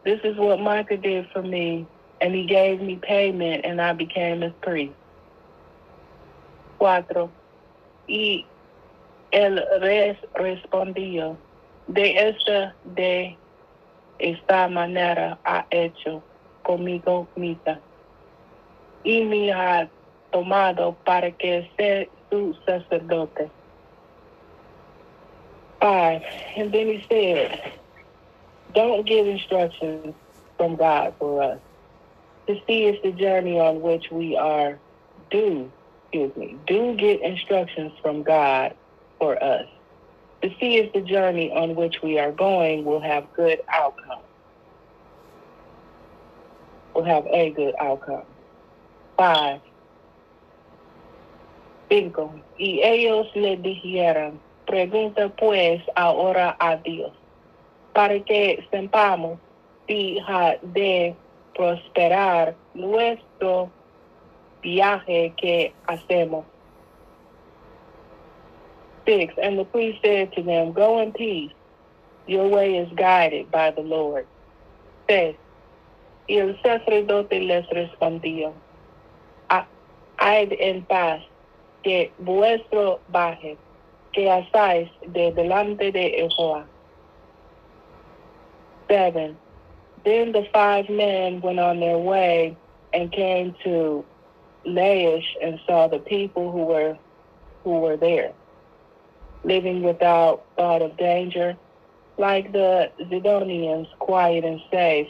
This 0.03 0.19
is 0.23 0.37
what 0.37 0.59
Micah 0.59 0.97
did 0.97 1.27
for 1.31 1.41
me 1.43 1.85
and 2.21 2.33
he 2.33 2.45
gave 2.45 2.81
me 2.81 2.97
payment 2.97 3.65
and 3.65 3.81
I 3.81 3.93
became 3.93 4.41
his 4.41 4.53
priest. 4.61 4.93
Cuatro. 6.77 7.29
Y 8.07 8.45
el 9.31 9.59
res 9.81 10.17
respondió, 10.35 11.37
de 11.87 12.29
esta 12.29 12.75
de 12.95 13.35
esta 14.19 14.67
manera 14.67 15.39
ha 15.45 15.65
hecho 15.71 16.21
conmigo 16.63 17.27
misma 17.35 17.79
y 19.03 19.23
me 19.23 19.51
ha 19.51 19.89
tomado 20.31 20.95
para 21.05 21.31
que 21.31 21.69
sea 21.77 22.05
su 22.29 22.55
sacerdote. 22.65 23.49
Five, 25.79 26.21
and 26.57 26.73
then 26.73 26.87
he 26.87 27.05
said, 27.09 27.73
don't 28.73 29.05
give 29.07 29.25
instructions 29.25 30.13
from 30.57 30.75
God 30.75 31.13
for 31.17 31.41
us. 31.41 31.59
To 32.49 32.59
see 32.65 32.85
is 32.85 32.99
the 33.03 33.11
journey 33.11 33.59
on 33.59 33.79
which 33.79 34.09
we 34.11 34.35
are 34.35 34.79
do, 35.29 35.71
excuse 36.05 36.35
me, 36.35 36.57
do 36.65 36.95
get 36.95 37.21
instructions 37.21 37.91
from 38.01 38.23
God 38.23 38.73
for 39.19 39.37
us. 39.43 39.67
To 40.41 40.49
see 40.59 40.77
if 40.77 40.91
the 40.91 41.01
journey 41.01 41.51
on 41.51 41.75
which 41.75 42.01
we 42.01 42.17
are 42.17 42.31
going 42.31 42.85
will 42.85 43.01
have 43.01 43.31
good 43.35 43.61
outcome. 43.67 44.23
Will 46.95 47.03
have 47.03 47.27
a 47.27 47.51
good 47.51 47.75
outcome. 47.79 48.23
Five. 49.15 49.61
Cinco. 51.87 52.33
Y 52.57 52.81
ellos 52.81 53.27
le 53.35 53.57
dijeron, 53.57 54.39
pregunta 54.65 55.29
pues 55.37 55.83
ahora 55.95 56.57
a 56.59 56.77
Dios, 56.77 57.11
para 57.93 58.19
que 58.21 58.65
sepamos 58.71 59.37
si 59.87 60.19
de 60.63 61.15
prosperar 61.59 62.55
nuestro 62.73 63.69
viaje 64.61 65.33
que 65.35 65.73
hacemos. 65.87 66.45
Six. 69.05 69.33
And 69.43 69.59
the 69.59 69.65
priest 69.65 69.99
said 70.01 70.31
to 70.35 70.41
them, 70.41 70.71
Go 70.71 71.01
in 71.01 71.11
peace. 71.11 71.51
Your 72.27 72.47
way 72.47 72.77
is 72.77 72.87
guided 72.95 73.51
by 73.51 73.71
the 73.71 73.81
Lord. 73.81 74.25
Seis. 75.09 75.35
Y 76.29 76.37
el 76.37 76.57
sacerdote 76.61 77.41
les 77.41 77.67
respondió, 77.71 78.53
Hay 80.17 80.47
en 80.61 80.85
paz 80.85 81.21
que 81.83 82.11
vuestro 82.19 83.01
baje, 83.09 83.57
que 84.13 84.29
hacéis 84.31 84.89
de 85.07 85.33
delante 85.33 85.91
de 85.91 86.29
Jehová. 86.37 86.65
Seven. 88.87 89.48
Then 90.05 90.31
the 90.31 90.47
five 90.53 90.89
men 90.89 91.41
went 91.41 91.59
on 91.59 91.79
their 91.79 91.97
way 91.97 92.55
and 92.93 93.11
came 93.11 93.55
to 93.63 94.05
Laish 94.65 95.25
and 95.41 95.59
saw 95.65 95.87
the 95.87 95.99
people 95.99 96.51
who 96.51 96.63
were 96.63 96.97
who 97.63 97.79
were 97.79 97.97
there, 97.97 98.31
living 99.43 99.83
without 99.83 100.45
thought 100.55 100.81
of 100.81 100.95
danger, 100.97 101.57
like 102.17 102.51
the 102.53 102.89
Zidonians, 103.01 103.87
quiet 103.99 104.45
and 104.45 104.61
safe, 104.71 105.07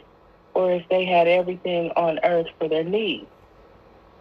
or 0.56 0.72
if 0.72 0.88
they 0.90 1.06
had 1.06 1.28
everything 1.28 1.92
on 1.96 2.20
earth 2.24 2.48
for 2.58 2.68
their 2.68 2.84
needs. 2.84 3.28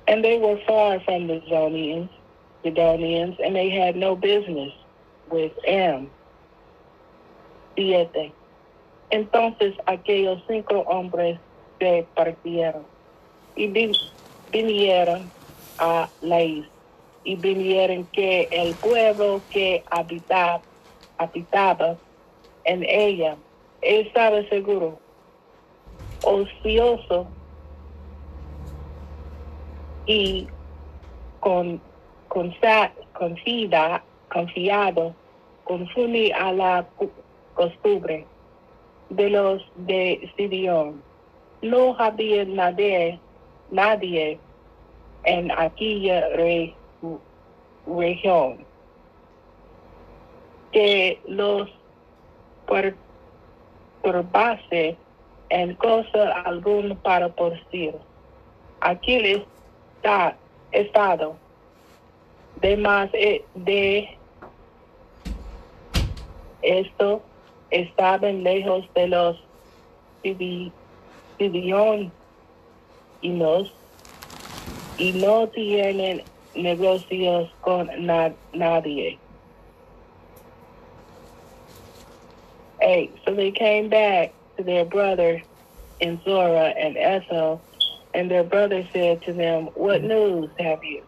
And 0.07 0.25
they 0.25 0.39
were 0.39 0.61
far 0.67 1.01
from 1.01 1.27
the 1.27 1.41
Zidonians, 1.41 2.11
Zidonians, 2.65 3.37
and 3.45 3.57
they 3.57 3.71
had 3.71 3.97
no 3.97 4.15
business 4.15 4.73
with 5.31 5.53
Aram. 5.67 6.11
Siete. 7.77 8.33
Entonces 9.11 9.75
aquellos 9.87 10.43
cinco 10.47 10.81
hombres 10.81 11.41
se 11.79 12.09
partieron 12.15 12.87
y 13.55 13.73
vinieron 14.53 15.33
a 15.79 16.11
Laís 16.21 16.67
y 17.25 17.37
vinieron 17.37 18.07
que 18.13 18.49
el 18.51 18.77
pueblo 18.77 19.45
que 19.51 19.85
habitaba, 19.91 20.63
en 22.65 22.85
ella 22.85 23.39
estaba 23.81 24.43
seguro, 24.49 25.01
ocioso 26.21 27.33
y 30.07 30.49
con, 31.41 31.81
con 32.29 32.55
confiado, 34.29 35.15
confunde 35.65 36.33
a 36.35 36.53
la 36.53 36.89
costumbre 37.55 38.27
de 39.11 39.31
los 39.31 39.63
de 39.77 40.31
Sidión. 40.37 41.03
No 41.63 41.97
había 41.99 42.45
nadie, 42.45 43.19
nadie 43.71 44.39
en 45.25 45.51
aquella 45.51 46.29
re, 46.31 46.75
región 47.87 48.67
que 50.73 51.21
los 51.27 51.69
perturbase 54.03 54.97
en 55.49 55.75
cosa 55.77 56.43
alguna 56.45 56.95
para 56.97 57.35
sí. 57.71 57.91
Aquel 58.81 59.47
está, 59.97 60.37
estado 60.73 61.37
de 62.61 62.77
más 62.77 63.09
eh, 63.15 63.45
de 63.55 64.17
esto 66.63 67.23
estaban 67.71 68.43
lejos 68.43 68.85
de 68.95 69.09
los 69.09 69.37
y 74.99 75.13
no 75.13 75.49
tienen 75.49 76.23
negocios 76.55 77.51
con 77.61 77.89
na 78.05 78.35
nadie. 78.53 79.19
So 83.25 83.35
they 83.35 83.53
came 83.53 83.89
back 83.89 84.33
to 84.57 84.65
their 84.65 84.85
brother 84.85 85.43
in 86.01 86.21
Zora 86.25 86.75
and 86.79 86.97
Ethel, 86.97 87.61
and 88.15 88.31
their 88.31 88.45
brother 88.45 88.87
said 88.93 89.23
to 89.23 89.33
them, 89.33 89.69
What 89.75 90.03
news 90.03 90.51
have 90.59 90.83
you? 90.83 91.03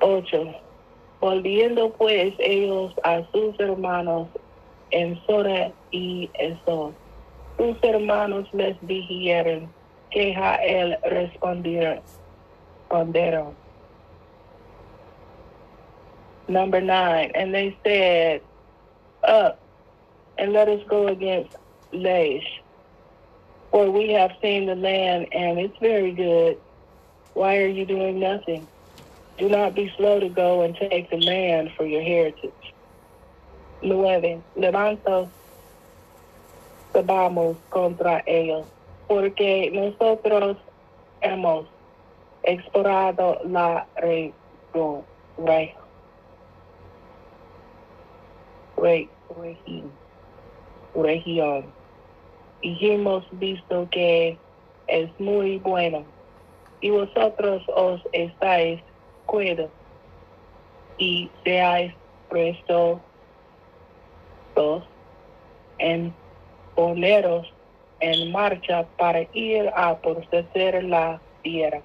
Ocho. 0.00 0.54
Volviendo 1.22 1.92
pues 1.92 2.34
ellos 2.40 2.92
a 3.04 3.22
sus 3.30 3.58
hermanos 3.60 4.26
en 4.90 5.16
Zora 5.24 5.70
y 5.92 6.28
Esol, 6.34 6.94
sus 7.56 7.76
hermanos 7.84 8.48
les 8.52 8.76
dijeron 8.82 9.72
que 10.10 10.34
Jael 10.34 10.98
respondieron. 11.04 12.00
Number 16.48 16.80
nine, 16.80 17.30
and 17.36 17.54
they 17.54 17.76
said, 17.84 18.42
Up 19.22 19.60
and 20.38 20.52
let 20.52 20.68
us 20.68 20.82
go 20.88 21.06
against 21.06 21.56
Laish, 21.92 22.60
for 23.70 23.92
we 23.92 24.10
have 24.10 24.32
seen 24.42 24.66
the 24.66 24.74
land 24.74 25.28
and 25.32 25.60
it's 25.60 25.78
very 25.78 26.10
good. 26.10 26.58
Why 27.34 27.58
are 27.58 27.68
you 27.68 27.86
doing 27.86 28.18
nothing? 28.18 28.66
Do 29.42 29.48
not 29.48 29.74
be 29.74 29.92
slow 29.96 30.20
to 30.20 30.28
go 30.28 30.62
and 30.62 30.72
take 30.76 31.10
the 31.10 31.16
land 31.16 31.72
for 31.76 31.84
your 31.84 32.00
heritage. 32.00 32.72
Nueve. 33.82 34.40
Levanto, 34.56 35.28
vamos 36.94 37.56
contra 37.68 38.22
ellos, 38.24 38.64
porque 39.08 39.68
nosotros 39.72 40.58
hemos 41.22 41.66
explorado 42.44 43.40
la 43.44 43.84
región. 43.96 45.02
Re, 45.36 45.74
re, 48.76 49.08
región. 50.94 51.64
Y 52.60 52.78
hemos 52.92 53.24
visto 53.32 53.88
que 53.90 54.38
es 54.86 55.10
muy 55.18 55.58
bueno. 55.58 56.04
Y 56.80 56.90
vosotros 56.90 57.64
os 57.74 58.00
estáis 58.12 58.80
cuido 59.32 59.70
y 60.98 61.30
prestos 62.28 63.00
en 65.78 66.14
poneros 66.76 67.50
en 68.00 68.30
marcha 68.30 68.86
para 68.98 69.26
ir 69.32 69.70
a 69.74 69.98
la 70.82 71.20
tierra. 71.42 71.82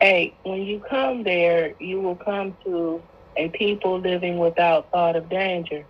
Hey, 0.00 0.34
when 0.44 0.62
you 0.62 0.80
come 0.80 1.22
there, 1.24 1.74
you 1.78 2.00
will 2.00 2.16
come 2.16 2.56
to 2.64 3.02
a 3.36 3.50
people 3.50 4.00
living 4.00 4.38
without 4.38 4.90
thought 4.92 5.14
of 5.14 5.28
danger. 5.28 5.84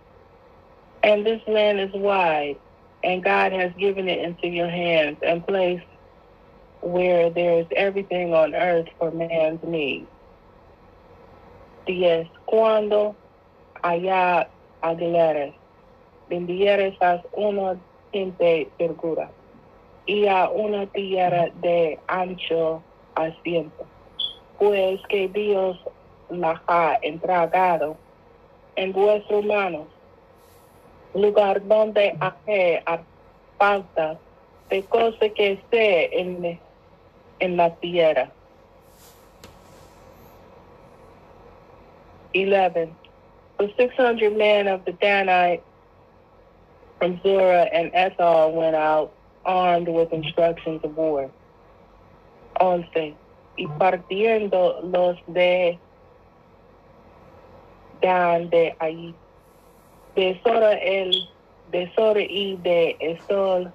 And 1.01 1.25
this 1.25 1.41
land 1.47 1.79
is 1.79 1.91
wide, 1.93 2.57
and 3.03 3.23
God 3.23 3.53
has 3.53 3.71
given 3.79 4.07
it 4.09 4.19
into 4.19 4.47
your 4.47 4.69
hands 4.69 5.17
and 5.25 5.45
placed 5.47 5.92
where 6.83 7.29
there 7.29 7.59
is 7.59 7.67
everything 7.75 8.33
on 8.33 8.53
earth 8.53 8.87
for 8.99 9.11
man's 9.11 9.63
need. 9.63 10.05
Diez, 11.85 12.27
cuando 12.45 13.15
allá 13.81 14.47
aguilares, 14.81 15.53
vendieres 16.29 16.95
a 17.01 17.21
una 17.33 17.77
gente 18.11 18.69
segura 18.77 19.29
y 20.05 20.27
a 20.27 20.49
una 20.49 20.85
tierra 20.87 21.49
de 21.61 21.99
ancho 22.07 22.81
asiento, 23.15 23.85
pues 24.59 25.01
que 25.07 25.27
Dios 25.29 25.79
la 26.29 26.61
ha 26.67 26.97
entregado 27.01 27.95
en 28.75 28.91
vuestras 28.91 29.43
manos 29.45 29.87
lugar 31.13 31.65
donde 31.67 32.15
hay 32.19 32.99
falta 33.57 34.17
de 34.69 34.83
cosas 34.83 35.31
que 35.35 35.59
se 35.69 36.19
en, 36.19 36.59
en 37.43 37.57
la 37.57 37.75
tierra. 37.75 38.31
11. 42.33 42.89
The 43.59 43.73
600 43.77 44.37
men 44.37 44.67
of 44.67 44.85
the 44.85 44.93
Danite 44.93 45.61
from 46.99 47.19
Zorah 47.21 47.67
and 47.73 47.91
Eshtaol 47.91 48.53
went 48.53 48.75
out 48.75 49.11
armed 49.45 49.89
with 49.89 50.13
instructions 50.13 50.81
of 50.85 50.95
war. 50.95 51.29
11. 52.61 53.13
Y 53.57 53.67
partiendo 53.77 54.79
los 54.83 55.17
de 55.27 55.77
Dan 58.01 58.49
de 58.49 58.75
ahí, 58.79 59.13
de 60.15 60.39
Sora 60.43 60.73
el, 60.73 61.29
de 61.71 61.91
Sora 61.93 62.21
y 62.21 62.57
de 62.63 62.95
Esol, 62.99 63.71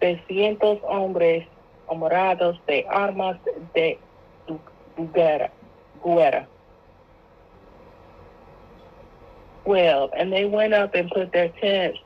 de 0.00 0.20
cientos 0.26 0.78
hombres 0.82 1.46
honorados 1.90 2.56
de 2.66 2.86
armas 2.86 3.36
de 3.74 3.98
guerra. 5.12 5.50
Well, 9.64 10.10
and 10.16 10.32
they 10.32 10.46
went 10.46 10.72
up 10.72 10.94
and 10.94 11.10
put 11.10 11.32
their 11.32 11.48
tents 11.60 11.98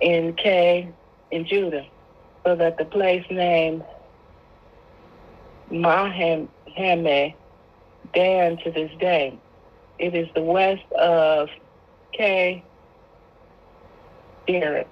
in 0.00 0.34
K 0.34 0.88
in 1.30 1.46
Judah, 1.46 1.86
so 2.44 2.56
that 2.56 2.76
the 2.78 2.84
place 2.84 3.24
named 3.30 3.84
Mahaneh 5.70 6.48
Dan 8.12 8.56
to 8.58 8.70
this 8.70 8.90
day. 8.98 9.38
It 9.98 10.14
is 10.14 10.28
the 10.34 10.42
west 10.42 10.90
of 10.98 11.48
K. 12.12 12.64
Derek. 14.48 14.88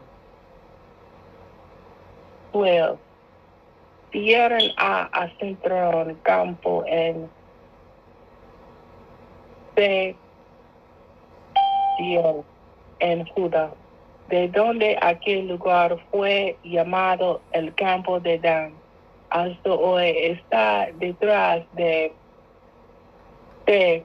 12. 2.53 2.99
Dieron 4.13 4.63
a 4.77 5.05
Acentrón 5.13 6.15
Campo 6.23 6.83
en 6.87 7.29
Se 9.77 10.17
en 13.01 13.27
Judá, 13.27 13.71
de 14.29 14.49
donde 14.49 14.97
aquel 15.01 15.49
lugar 15.49 15.99
fue 16.11 16.57
llamado 16.63 17.41
el 17.53 17.75
campo 17.75 18.21
de 18.21 18.39
Dan. 18.39 18.73
Hasta 19.31 19.71
hoy 19.73 20.15
está 20.17 20.89
detrás 20.99 21.63
de, 21.75 22.13
de 23.67 24.05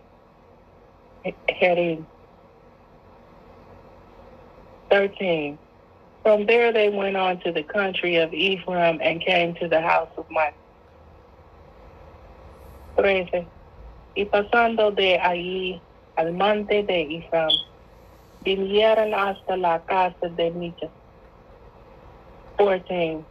Jerim. 1.48 2.06
13. 4.90 5.58
From 6.24 6.46
there 6.46 6.72
they 6.72 6.88
went 6.88 7.18
on 7.18 7.42
to 7.42 7.52
the 7.52 7.64
country 7.64 8.16
of 8.16 8.34
Ephraim 8.34 9.00
and 9.04 9.22
came 9.22 9.56
to 9.56 9.68
the 9.68 9.82
house 9.82 10.10
of 10.18 10.26
Micah. 10.32 10.56
13. 12.96 13.46
Y 14.16 14.26
pasando 14.32 14.96
de 14.96 15.18
allí 15.18 15.82
al 16.18 16.32
monte 16.32 16.84
de 16.84 17.02
Ephraim, 17.02 17.52
vinieron 18.46 19.14
hasta 19.14 19.58
la 19.58 19.80
casa 19.80 20.30
de 20.30 20.50
Micah. 20.52 20.90
14. 22.58 23.26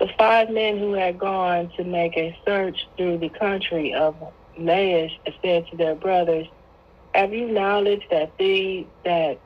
The 0.00 0.08
five 0.18 0.50
men 0.50 0.78
who 0.78 0.94
had 0.94 1.20
gone 1.20 1.70
to 1.76 1.84
make 1.84 2.16
a 2.16 2.36
search 2.44 2.88
through 2.96 3.18
the 3.18 3.28
country 3.28 3.94
of 3.94 4.16
Laish 4.58 5.12
said 5.44 5.68
to 5.70 5.76
their 5.76 5.94
brothers, 5.94 6.48
Have 7.14 7.32
you 7.32 7.46
knowledge 7.46 8.02
that 8.10 8.32
the 8.38 8.86
that 9.04 9.38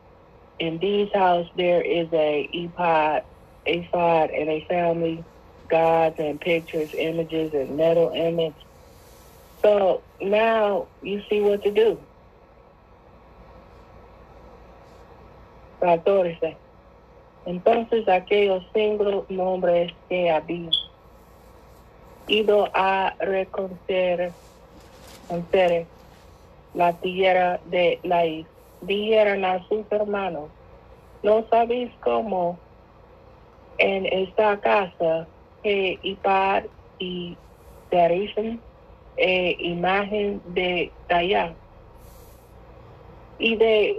in 0.58 0.78
these 0.78 1.10
houses 1.12 1.50
there 1.56 1.82
is 1.82 2.08
a 2.12 2.48
ephod, 2.52 3.24
ephod, 3.66 4.30
and 4.30 4.48
a 4.48 4.64
family 4.68 5.24
gods 5.68 6.16
and 6.18 6.40
pictures, 6.40 6.94
images, 6.94 7.52
and 7.54 7.76
metal 7.76 8.10
image? 8.14 8.54
So 9.62 10.02
now 10.20 10.86
you 11.02 11.22
see 11.28 11.40
what 11.40 11.62
to 11.64 11.70
do. 11.70 11.98
14. 15.80 16.56
Entonces 17.46 18.08
aquellos 18.08 18.64
cinco 18.74 19.26
nombres 19.28 19.92
que 20.08 20.30
habían 20.30 20.70
ido 22.28 22.68
a 22.74 23.14
reconocer 23.20 24.32
la 26.74 26.92
tierra 26.94 27.60
de 27.66 28.00
la 28.02 28.26
isla, 28.26 28.55
dijeron 28.82 29.44
a 29.44 29.66
sus 29.68 29.84
hermanos, 29.90 30.50
¿no 31.22 31.44
sabéis 31.48 31.90
cómo 32.02 32.58
en 33.78 34.06
esta 34.06 34.58
casa 34.60 35.26
que 35.62 35.98
Ipar 36.02 36.68
y 36.98 37.36
Darishan 37.90 38.60
e 39.16 39.56
imagen 39.60 40.40
de 40.54 40.92
Dayá 41.08 41.54
y 43.38 43.56
de 43.56 43.96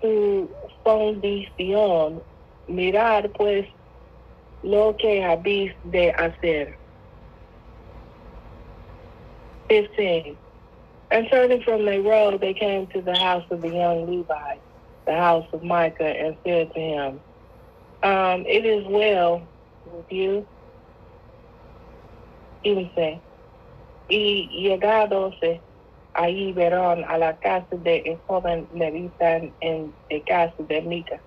su 0.00 0.50
condición, 0.82 2.22
mirar 2.66 3.30
pues 3.30 3.66
lo 4.62 4.96
que 4.96 5.22
habéis 5.24 5.72
de 5.84 6.10
hacer. 6.10 6.76
15. 9.68 10.41
And 11.12 11.28
turning 11.30 11.62
from 11.62 11.84
their 11.84 12.00
road, 12.00 12.40
they 12.40 12.54
came 12.54 12.86
to 12.88 13.02
the 13.02 13.14
house 13.14 13.44
of 13.50 13.60
the 13.60 13.68
young 13.68 14.10
Levi, 14.10 14.56
the 15.06 15.12
house 15.12 15.46
of 15.52 15.62
Micah, 15.62 16.04
and 16.04 16.38
said 16.46 16.72
to 16.72 16.80
him, 16.80 17.20
um, 18.02 18.46
It 18.46 18.64
is 18.64 18.86
well 18.88 19.46
with 19.84 20.06
you. 20.10 20.48
Even 22.64 22.90
say, 22.96 23.22
y 24.08 24.48
llegadose 24.52 25.62
ahí 26.14 26.52
verán 26.54 27.04
a 27.08 27.18
la 27.18 27.38
casa 27.38 27.76
de 27.76 28.02
el 28.06 28.20
joven 28.26 28.68
levita 28.72 29.36
en 29.60 29.94
el 30.08 30.24
casa 30.24 30.54
de 30.60 30.80
Mica. 30.82 31.22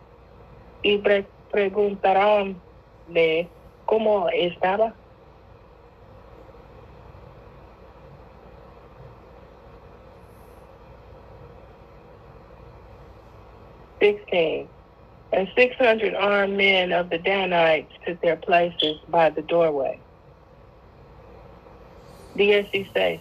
Y 0.81 0.97
pre 0.99 1.29
preguntarán 1.51 2.63
de 3.05 3.51
cómo 3.85 4.29
estaba. 4.29 4.97
Sixteen. 13.99 14.67
And 15.31 15.49
six 15.55 15.75
hundred 15.77 16.13
armed 16.13 16.55
men 16.55 16.91
of 16.91 17.09
the 17.09 17.17
Danites 17.17 17.91
took 18.05 18.21
their 18.21 18.37
places 18.37 18.99
by 19.09 19.29
the 19.29 19.41
doorway. 19.41 19.99
Dieciséis. 22.37 23.19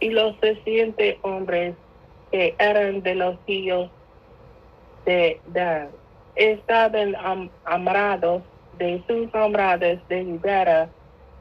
y 0.00 0.10
los 0.10 0.34
siguientes 0.64 1.16
hombres 1.22 1.74
que 2.32 2.54
eran 2.58 3.02
de 3.02 3.14
los 3.14 3.36
hijos 3.46 3.90
de 5.04 5.40
Dan 5.48 5.90
estaban 6.34 7.14
amarrados 7.64 8.42
de 8.78 9.02
sus 9.06 9.32
hombradas 9.34 9.98
de 10.08 10.22
ribera 10.22 10.88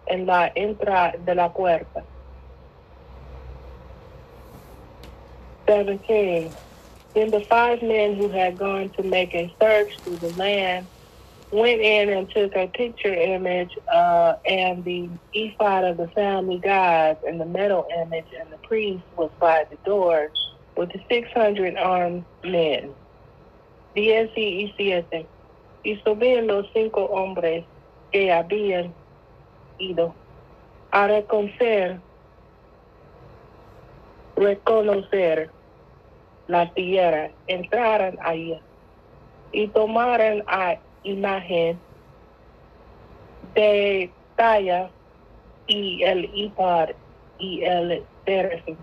en 0.08 0.26
la 0.26 0.52
entrada 0.56 1.13
de 1.26 1.36
la 1.36 1.54
puerta. 1.54 2.04
17. 5.68 6.49
Then 7.20 7.32
the 7.32 7.45
five 7.49 7.82
men 7.82 8.15
who 8.15 8.30
had 8.30 8.57
gone 8.57 8.91
to 8.97 9.03
make 9.03 9.36
a 9.36 9.53
search 9.61 9.91
through 10.05 10.20
the 10.20 10.34
land 10.38 10.88
went 11.51 11.82
in 11.82 12.07
and 12.07 12.32
took 12.34 12.55
a 12.55 12.67
picture 12.67 13.13
image 13.13 13.78
uh, 13.93 14.36
and 14.45 14.86
the 14.86 15.09
ephod 15.34 15.84
of 15.84 15.97
the 15.97 16.07
family 16.15 16.59
gods 16.59 17.20
and 17.28 17.41
the 17.41 17.45
metal 17.45 17.86
image, 17.93 18.28
and 18.39 18.49
the 18.49 18.57
priest 18.63 19.03
was 19.17 19.32
by 19.38 19.65
the 19.70 19.76
door 19.86 20.30
with 20.78 20.93
the 20.93 21.01
600 21.11 21.76
armed 21.76 22.24
men. 22.45 22.95
Diez 23.95 24.30
y 24.38 24.74
siete. 24.78 25.28
Y 25.84 26.01
subían 26.05 26.47
los 26.47 26.67
cinco 26.74 27.05
hombres 27.07 27.65
que 28.13 28.32
habían 28.32 28.93
ido 29.78 30.15
a 30.93 31.05
reconocer, 31.05 31.99
reconocer 34.38 35.51
la 36.50 36.68
tierra, 36.74 37.30
entraron 37.45 38.18
allí 38.22 38.60
y 39.52 39.68
tomaron 39.68 40.43
a 40.47 40.78
imagen 41.04 41.80
de 43.54 44.10
talla 44.36 44.89
y 45.68 46.02
el 46.04 46.30
ipar 46.34 46.95
y 47.38 47.64
el 47.64 48.04
tercio 48.26 48.76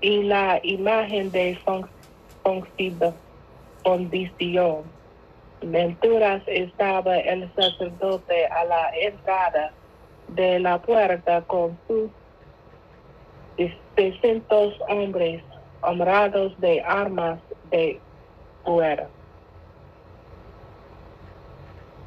y 0.00 0.24
la 0.24 0.58
imagen 0.64 1.30
de 1.30 1.56
condición. 3.84 4.82
Venturas 5.60 6.42
estaba 6.46 7.16
el 7.16 7.48
sacerdote 7.54 8.46
a 8.46 8.64
la 8.64 8.90
entrada 8.98 9.72
de 10.26 10.58
la 10.58 10.82
puerta 10.82 11.42
con 11.42 11.78
sus 11.86 12.10
600 13.94 14.74
hombres 14.88 15.44
de 15.82 16.80
armas 16.80 17.38
de 17.70 18.00
fuera. 18.64 19.08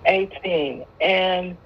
18. 0.05 0.85
And 1.01 1.57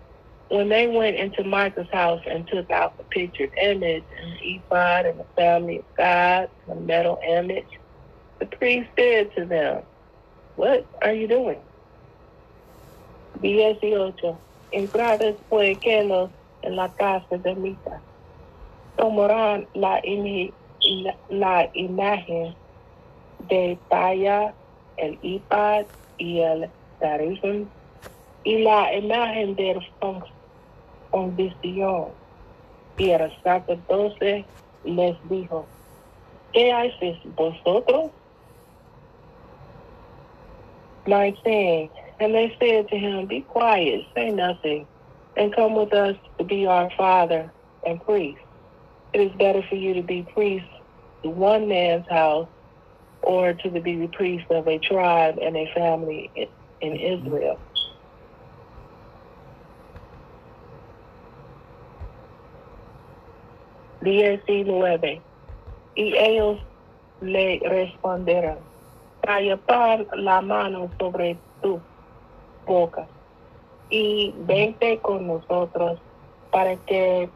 when 0.49 0.70
they 0.70 0.88
went 0.88 1.18
into 1.18 1.43
Micah's 1.43 1.89
house 1.91 2.22
and 2.26 2.47
took 2.47 2.72
out 2.72 2.97
the 2.97 3.03
pictured 3.03 3.51
image 3.62 4.03
and 4.22 4.34
the 4.34 4.55
ephod 4.55 5.05
and 5.05 5.20
the 5.20 5.26
family 5.36 5.80
of 5.80 5.86
God, 5.97 6.49
the 6.68 6.76
metal 6.76 7.20
image, 7.28 7.68
the 8.39 8.45
priest 8.45 8.89
said 8.97 9.30
to 9.36 9.45
them, 9.45 9.84
What 10.55 10.88
are 11.01 11.14
you 11.14 11.28
doing? 11.28 11.60
18. 13.41 14.14
Entrad 14.72 15.36
pues 15.49 15.78
que 15.80 15.99
en 15.99 16.76
la 16.76 16.89
casa 16.89 17.38
de. 17.38 17.78
Tomarán 18.97 19.68
la, 19.74 20.01
la, 20.03 20.59
la 21.29 21.69
imagen 21.73 22.55
de 23.39 23.79
Taya, 23.89 24.55
el 24.97 25.19
Ipad 25.21 25.85
y 26.17 26.39
el 26.39 26.71
Tarism 26.99 27.69
y 28.43 28.57
la 28.59 28.93
imagen 28.95 29.55
de 29.55 29.79
fundición. 31.11 32.13
Y 32.97 33.11
el 33.11 33.31
sacerdote 33.43 34.45
les 34.83 35.17
dijo, 35.29 35.69
¿qué 36.51 36.71
hacéis 36.71 37.19
vosotros? 37.35 38.11
19. 41.05 41.89
And 42.19 42.35
they 42.35 42.55
said 42.59 42.87
to 42.89 42.97
him, 42.97 43.25
Be 43.27 43.41
quiet, 43.41 44.05
say 44.15 44.31
nothing, 44.31 44.85
and 45.37 45.55
come 45.55 45.75
with 45.75 45.93
us 45.93 46.17
to 46.37 46.43
be 46.43 46.67
our 46.67 46.89
father 46.97 47.53
and 47.85 48.01
priest. 48.01 48.41
It 49.13 49.21
is 49.21 49.31
better 49.37 49.63
for 49.69 49.75
you 49.75 49.93
to 49.95 50.03
be 50.03 50.27
priest 50.33 50.67
to 51.24 51.30
one 51.30 51.67
man's 51.67 52.07
house 52.07 52.47
or 53.22 53.53
to 53.53 53.70
be 53.70 53.95
the 53.95 54.07
priest 54.07 54.45
of 54.49 54.67
a 54.67 54.78
tribe 54.80 55.38
and 55.41 55.55
a 55.55 55.72
family 55.74 56.32
in 56.36 56.47
mm-hmm. 56.93 57.28
Israel. 57.28 57.59
Diecinueve. 64.01 65.22
Y 65.95 66.13
ellos 66.15 66.59
le 67.20 67.59
respondieron, 67.59 68.57
par 69.65 70.05
la 70.15 70.41
mano 70.41 70.89
sobre 70.97 71.38
tu 71.61 71.82
boca 72.65 73.05
y 73.89 74.34
vente 74.45 74.99
con 74.99 75.28
nosotros 75.28 75.99
para 76.51 76.78
que 76.78 77.30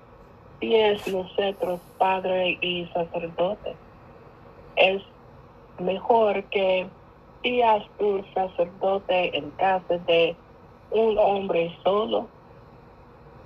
es 0.61 1.07
nosotros 1.07 1.81
padre 1.97 2.57
y 2.61 2.85
sacerdote. 2.93 3.75
Es 4.75 5.01
mejor 5.79 6.43
que 6.45 6.87
seas 7.41 7.83
tu 7.97 8.23
sacerdote 8.33 9.37
en 9.37 9.51
casa 9.51 9.97
de 10.07 10.35
un 10.91 11.17
hombre 11.17 11.75
solo 11.83 12.27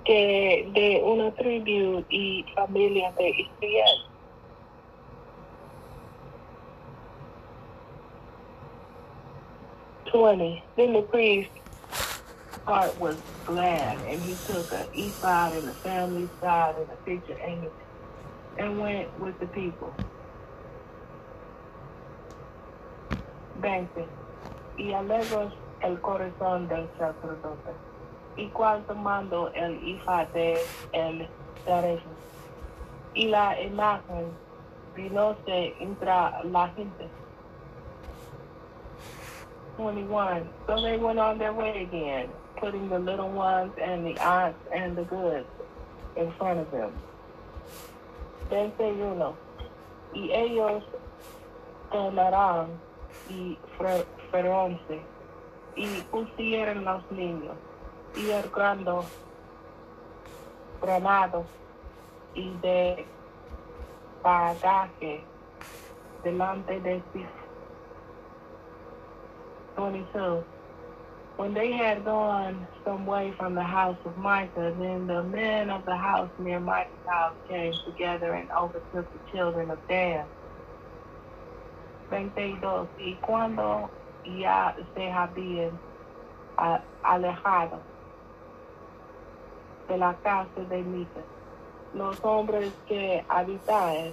que 0.04 0.68
de 0.72 1.02
una 1.04 1.30
tribu 1.34 2.04
y 2.08 2.44
familia 2.54 3.12
de 3.18 3.28
Israel. 3.30 3.98
Twenty. 10.10 10.62
Then 10.76 10.94
the 10.94 11.02
priest 11.02 11.50
heart 12.68 13.00
was 13.00 13.16
glad, 13.46 13.96
and 14.06 14.20
he 14.20 14.36
took 14.46 14.70
an 14.72 14.86
ephod 14.92 15.54
and 15.54 15.68
a 15.70 15.72
family 15.72 16.28
side 16.38 16.74
and 16.76 16.90
a 16.90 16.96
picture 17.06 17.38
and, 17.42 17.66
and 18.58 18.78
went 18.78 19.08
with 19.18 19.40
the 19.40 19.46
people. 19.46 19.90
Veinte. 23.58 24.04
Y 24.76 24.92
alegros 24.92 25.54
el 25.80 25.96
corazón 26.00 26.68
del 26.68 26.86
sacerdote. 26.98 27.72
Y 28.36 28.50
cual 28.50 28.84
tomando 28.86 29.50
el 29.54 29.80
ephod 29.82 30.28
de 30.34 30.58
el 30.92 31.26
derecho. 31.64 32.10
Y 33.14 33.28
la 33.28 33.58
imagen 33.62 34.30
vinose 34.94 35.74
entre 35.80 36.12
la 36.44 36.70
gente. 36.76 37.08
21. 39.78 40.46
So 40.66 40.82
they 40.82 40.98
went 40.98 41.18
on 41.18 41.38
their 41.38 41.54
way 41.54 41.84
again 41.84 42.28
putting 42.60 42.88
the 42.88 42.98
little 42.98 43.30
ones 43.30 43.72
and 43.80 44.04
the 44.06 44.18
aunts 44.18 44.58
and 44.74 44.96
the 44.96 45.04
goods 45.04 45.46
in 46.16 46.32
front 46.32 46.60
of 46.60 46.70
them. 46.70 46.92
uno, 48.50 49.34
y 50.14 50.30
ellos 50.32 50.82
tomarán 51.92 52.68
y 53.28 53.58
feronce, 54.30 55.02
y 55.76 55.86
pusieron 56.10 56.84
los 56.84 57.02
niños, 57.10 57.56
y 58.16 58.30
el 58.30 58.48
grando 58.50 59.04
granados 60.80 61.46
y 62.34 62.50
de 62.62 63.04
bagaje 64.22 65.22
delante 66.22 66.80
de 66.80 67.02
sí. 67.12 67.26
22. 71.38 71.42
When 71.42 71.54
they 71.54 71.72
had 71.72 72.04
gone 72.04 72.66
some 72.84 73.06
way 73.06 73.32
from 73.38 73.54
the 73.54 73.62
house 73.62 73.96
of 74.04 74.16
Micah, 74.18 74.74
then 74.78 75.06
the 75.06 75.22
men 75.22 75.70
of 75.70 75.84
the 75.84 75.96
house 75.96 76.30
near 76.38 76.60
Micah's 76.60 77.06
house 77.06 77.34
came 77.48 77.72
together 77.86 78.34
and 78.34 78.50
overtook 78.50 79.06
the 79.12 79.32
children 79.32 79.70
of 79.70 79.78
Dan. 79.88 80.24
22. 82.08 82.88
Y 82.98 83.16
cuando 83.22 83.90
ya 84.24 84.74
se 84.94 85.10
habían 85.10 85.78
alejado 87.02 87.78
de 89.88 89.96
la 89.96 90.14
casa 90.22 90.64
de 90.68 90.82
Micah, 90.82 91.24
los 91.94 92.20
hombres 92.24 92.72
que 92.88 93.24
habitaban 93.28 94.12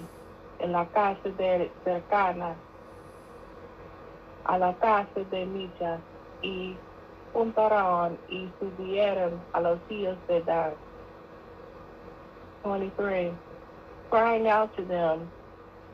en 0.59 0.71
la 0.71 0.85
casa 0.85 1.29
de 1.37 1.71
cercana 1.83 2.55
a 4.45 4.57
la 4.57 4.73
casa 4.75 5.23
de 5.31 5.45
Micah 5.45 5.99
y 6.41 6.77
juntaron 7.35 8.17
y 8.29 8.47
subieron 8.59 9.41
a 9.51 9.59
los 9.59 9.79
hijos 9.89 10.17
de 10.29 10.41
Dan. 10.43 10.73
23. 12.63 13.33
Crying 14.09 14.47
out 14.47 14.75
to 14.77 14.83
them, 14.85 15.29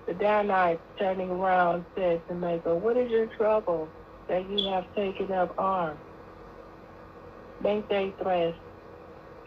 the 0.06 0.14
Danites 0.14 0.82
turning 1.00 1.32
around 1.32 1.84
said 1.96 2.22
to 2.28 2.36
Micah, 2.36 2.76
What 2.76 2.96
is 2.96 3.10
your 3.10 3.26
trouble 3.38 3.88
that 4.30 4.48
you 4.50 4.70
have 4.70 4.86
taken 4.96 5.32
up 5.32 5.54
arms? 5.58 6.00
23. 7.62 8.54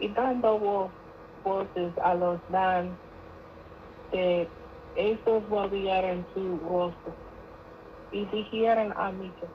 Y 0.01 0.07
dando 0.09 0.91
voces 1.43 1.93
a 2.03 2.13
los 2.13 2.39
Dan 2.51 2.97
de 4.11 4.47
estos 4.95 5.47
volvieron 5.47 6.25
su 6.33 6.59
rostro 6.67 7.13
y 8.11 8.25
dijeron 8.25 8.93
a 8.97 9.11
Micah, 9.11 9.47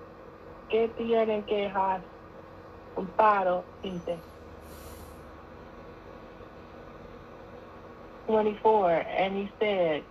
¿qué 0.70 0.88
tienen 0.96 1.42
que 1.44 1.66
hacer? 1.66 2.09
Amparo 2.96 3.66
Inte. 3.84 4.22
24. 8.28 8.90
And 9.18 9.36
he 9.36 9.50
said, 9.60 10.06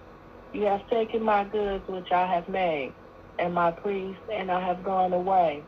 You 0.53 0.65
have 0.65 0.87
taken 0.89 1.23
my 1.23 1.45
goods 1.45 1.85
which 1.87 2.11
I 2.11 2.27
have 2.27 2.49
made, 2.49 2.95
and 3.39 3.53
my 3.53 3.71
priests, 3.71 4.23
and 4.33 4.51
I 4.51 4.61
have 4.61 4.83
gone 4.83 5.13
away. 5.13 5.67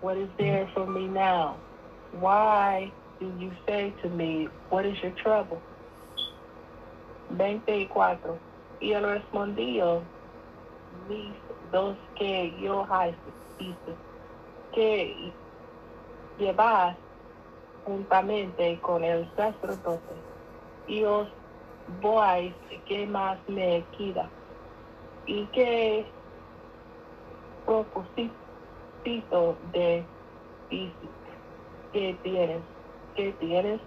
What 0.00 0.18
is 0.18 0.30
there 0.38 0.68
for 0.74 0.86
me 0.86 1.08
now? 1.08 1.64
Why 2.12 2.94
do 3.20 3.32
you 3.38 3.52
say 3.68 3.94
to 4.02 4.10
me, 4.10 4.48
What 4.68 4.86
is 4.86 5.02
your 5.02 5.12
trouble? 5.12 5.64
24. 7.36 8.40
Y 8.80 8.92
él 8.94 9.04
respondió, 9.04 10.10
mis 11.08 11.36
dos 11.72 11.98
que 12.16 12.54
yo 12.60 12.84
hice, 12.86 13.34
que 14.72 15.34
llevar 16.36 16.98
juntamente 17.84 18.80
con 18.80 19.04
el 19.04 19.30
sacerdote 19.34 20.14
y 20.86 21.04
os 21.04 21.28
voy 21.86 22.54
que 22.86 23.06
más 23.06 23.38
me 23.48 23.86
queda 23.96 24.30
y 25.26 25.46
que 25.48 26.12
propósito 27.64 29.58
de 29.72 30.06
que 31.92 32.18
tienes 32.22 32.62
que 33.14 33.32
tienes 33.34 33.80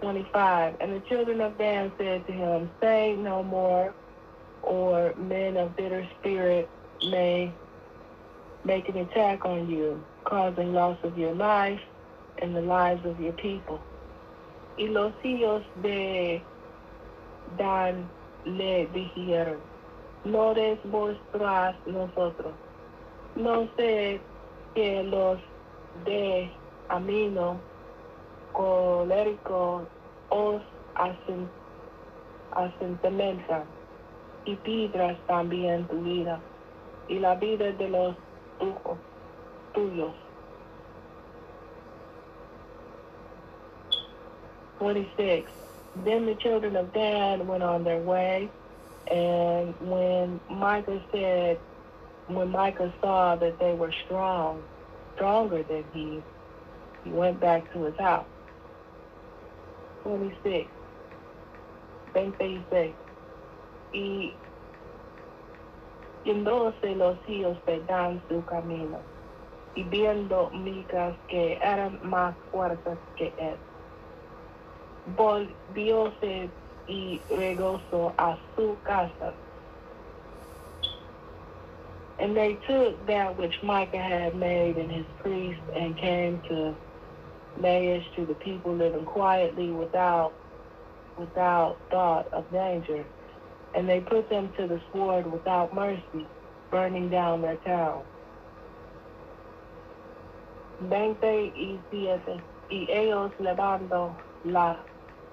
25 0.00 0.76
and 0.80 0.92
the 0.92 1.00
children 1.08 1.40
of 1.40 1.56
Dan 1.58 1.92
said 1.98 2.26
to 2.26 2.32
him 2.32 2.70
say 2.80 3.16
no 3.16 3.42
more 3.42 3.94
or 4.62 5.14
men 5.16 5.56
of 5.56 5.76
bitter 5.76 6.08
spirit 6.18 6.68
may 7.02 7.52
make 8.64 8.88
an 8.88 8.96
attack 8.98 9.44
on 9.44 9.68
you 9.68 10.04
causing 10.24 10.72
loss 10.72 10.98
of 11.04 11.16
your 11.18 11.34
life 11.34 11.80
and 12.40 12.54
the 12.54 12.60
lives 12.60 13.04
of 13.06 13.20
your 13.20 13.32
people. 13.34 13.78
Y 14.78 14.88
los 14.88 15.12
hijos 15.22 15.62
de 15.82 16.42
Dan 17.58 18.08
le 18.44 18.86
dijeron, 18.94 19.58
no 20.24 20.54
des 20.54 20.78
vosotras 20.84 21.76
nosotros. 21.86 22.52
No 23.36 23.68
sé 23.76 24.20
que 24.74 25.02
los 25.02 25.38
de 26.04 26.50
amino 26.88 27.58
colérico 28.52 29.82
os 30.30 30.62
asentamentan 32.54 33.64
y 34.44 34.56
piedras 34.56 35.16
también 35.26 35.86
tu 35.88 36.00
vida 36.02 36.40
y 37.08 37.18
la 37.18 37.34
vida 37.36 37.72
de 37.72 37.88
los 37.88 38.14
tuyos. 38.58 38.98
Tuyos. 39.74 40.14
26. 44.78 45.50
Then 46.04 46.26
the 46.26 46.34
children 46.34 46.74
of 46.76 46.92
Dan 46.92 47.46
went 47.46 47.62
on 47.62 47.84
their 47.84 48.00
way, 48.00 48.48
and 49.10 49.74
when 49.80 50.40
Micah 50.50 51.00
said, 51.12 51.58
when 52.26 52.50
Micah 52.50 52.92
saw 53.00 53.36
that 53.36 53.58
they 53.60 53.74
were 53.74 53.92
strong, 54.06 54.62
stronger 55.14 55.62
than 55.62 55.84
he, 55.92 56.22
he 57.04 57.10
went 57.10 57.40
back 57.40 57.72
to 57.74 57.84
his 57.84 57.96
house. 57.98 58.26
26. 60.02 60.68
26. 62.12 62.94
Y 63.94 64.32
yéndose 66.24 66.96
los 66.96 67.16
hijos 67.26 67.58
de 67.66 67.80
Dan 67.80 68.22
su 68.28 68.42
camino, 68.46 68.98
y 69.74 69.84
viendo 69.84 70.50
que 71.28 71.58
eran 71.62 71.98
más 72.02 72.34
fuertes 72.50 72.98
que 73.16 73.32
él 73.38 73.56
volvióse 75.16 76.48
y 76.86 77.20
a 78.18 78.38
su 78.56 78.76
casa. 78.84 79.34
And 82.18 82.36
they 82.36 82.54
took 82.68 83.04
that 83.06 83.36
which 83.36 83.54
Micah 83.62 83.98
had 83.98 84.36
made 84.36 84.76
and 84.76 84.90
his 84.90 85.06
priests 85.22 85.62
and 85.74 85.96
came 85.96 86.40
to 86.48 86.74
Laish 87.60 88.04
to 88.16 88.24
the 88.26 88.34
people 88.34 88.74
living 88.74 89.04
quietly 89.04 89.70
without 89.70 90.32
without 91.18 91.76
thought 91.90 92.32
of 92.32 92.50
danger. 92.52 93.04
And 93.74 93.88
they 93.88 94.00
put 94.00 94.28
them 94.30 94.52
to 94.56 94.66
the 94.66 94.80
sword 94.92 95.30
without 95.30 95.74
mercy, 95.74 96.26
burning 96.70 97.08
down 97.10 97.42
their 97.42 97.56
town. 97.56 98.02
Veinte 100.80 101.44
y 101.54 101.80
siete. 101.90 102.42
Y 102.68 102.90
ellos 102.90 103.32
levando 103.38 104.16
la 104.44 104.84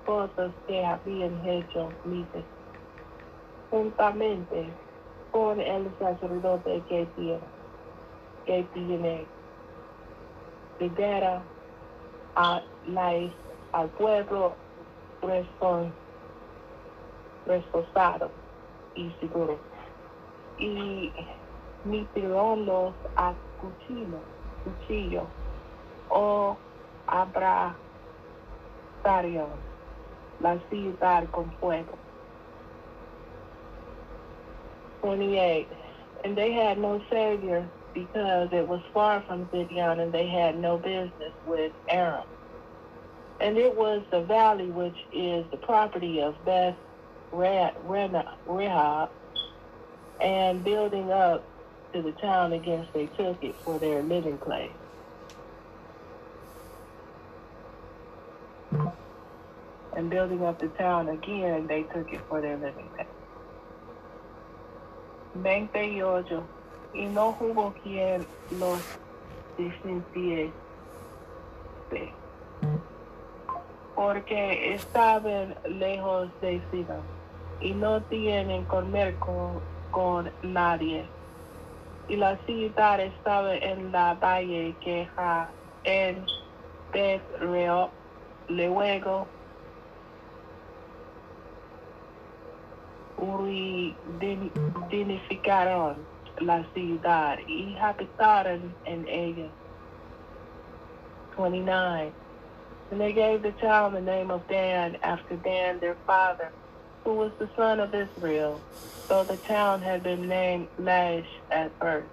cosas 0.05 0.51
que 0.67 0.83
habían 0.85 1.45
hecho 1.47 1.91
Mises, 2.03 2.45
juntamente 3.69 4.73
con 5.31 5.61
el 5.61 5.95
sacerdote 5.99 6.83
que 6.89 7.05
tiene, 7.15 7.41
que 8.45 8.63
tiene 8.73 9.27
lidera 10.79 11.43
a 12.35 12.61
al 13.71 13.89
pueblo 13.91 14.55
responsado 17.45 18.31
y 18.95 19.11
seguro. 19.19 19.59
Y 20.57 21.13
los 21.85 22.93
a 23.15 23.33
cuchillo, 23.57 24.19
cuchillo 24.63 25.27
o 26.09 26.57
abrazaron 27.07 27.75
la 30.41 30.57
ciudad 30.69 31.29
con 31.31 31.51
fuego. 31.59 31.97
28. 35.01 35.67
And 36.23 36.37
they 36.37 36.51
had 36.51 36.77
no 36.77 37.01
savior 37.09 37.67
because 37.93 38.49
it 38.51 38.67
was 38.67 38.81
far 38.93 39.23
from 39.27 39.47
Gideon 39.51 39.99
and 39.99 40.11
they 40.11 40.27
had 40.27 40.59
no 40.59 40.77
business 40.77 41.33
with 41.45 41.71
Aram. 41.89 42.25
And 43.39 43.57
it 43.57 43.75
was 43.75 44.01
the 44.11 44.21
valley 44.21 44.69
which 44.69 44.97
is 45.13 45.45
the 45.51 45.57
property 45.57 46.21
of 46.21 46.35
Beth 46.45 46.75
Rehob 47.33 49.09
and 50.19 50.63
building 50.63 51.11
up 51.11 51.48
to 51.93 52.01
the 52.01 52.11
town 52.13 52.53
against 52.53 52.93
they 52.93 53.07
took 53.07 53.43
it 53.43 53.55
for 53.63 53.79
their 53.79 54.01
living 54.01 54.37
place. 54.37 54.71
and 59.99 60.09
building 60.09 60.45
up 60.45 60.57
the 60.59 60.69
town 60.69 61.09
again, 61.09 61.67
they 61.67 61.83
took 61.83 62.13
it 62.13 62.21
for 62.29 62.39
their 62.39 62.55
living 62.55 62.87
pay. 62.95 63.05
28. 65.43 66.43
Y 66.95 67.05
no 67.05 67.33
hubo 67.33 67.73
quien 67.83 68.25
los 68.51 68.79
desmintiese, 69.57 70.51
porque 73.93 74.73
estaban 74.73 75.55
lejos 75.67 76.29
de 76.41 76.61
Sidón 76.71 77.03
y 77.59 77.73
no 77.73 78.01
tienen 78.03 78.63
comer 78.65 79.15
con, 79.19 79.59
con 79.91 80.31
nadie. 80.41 81.05
Y 82.09 82.15
la 82.15 82.37
ciudad 82.45 82.99
estaba 82.99 83.55
en 83.55 83.91
la 83.91 84.15
valle 84.15 84.75
queja 84.81 85.49
en 85.83 86.25
Pedreo, 86.91 87.91
luego 88.47 89.27
unificaron 94.91 95.97
la 96.39 96.63
ciudad 96.73 97.37
y 97.47 97.77
habitaron 97.77 98.73
en 98.85 99.07
ella. 99.07 99.49
29. 101.37 102.11
And 102.91 102.99
they 102.99 103.13
gave 103.13 103.43
the 103.43 103.51
child 103.61 103.93
the 103.93 104.01
name 104.01 104.31
of 104.31 104.41
Dan 104.49 104.97
after 105.03 105.35
Dan 105.37 105.79
their 105.79 105.95
father, 106.05 106.51
who 107.03 107.13
was 107.13 107.31
the 107.39 107.49
son 107.55 107.79
of 107.79 107.93
Israel, 107.93 108.59
though 109.07 109.23
the 109.23 109.37
town 109.37 109.81
had 109.81 110.03
been 110.03 110.27
named 110.27 110.67
Lash 110.77 111.27
at 111.51 111.77
birth. 111.79 112.05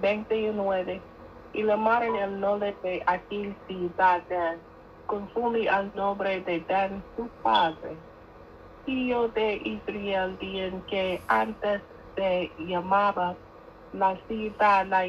29. 0.00 1.00
Y 1.54 1.62
llamaron 1.62 2.16
el 2.16 2.40
nombre 2.40 2.74
de 2.82 3.02
aquel 3.06 3.54
ciudad 3.68 4.22
Dan 4.28 4.58
conforme 5.06 5.68
al 5.68 5.92
nombre 5.94 6.40
de 6.40 6.60
Dan 6.60 7.02
su 7.16 7.28
padre. 7.42 7.96
Hijo 8.86 9.28
de 9.28 9.60
Israel, 9.64 10.36
bien 10.40 10.82
que 10.90 11.20
antes 11.28 11.80
se 12.16 12.50
llamaba 12.58 13.36
la 13.92 14.16
ciudad 14.28 14.86
la 14.88 15.06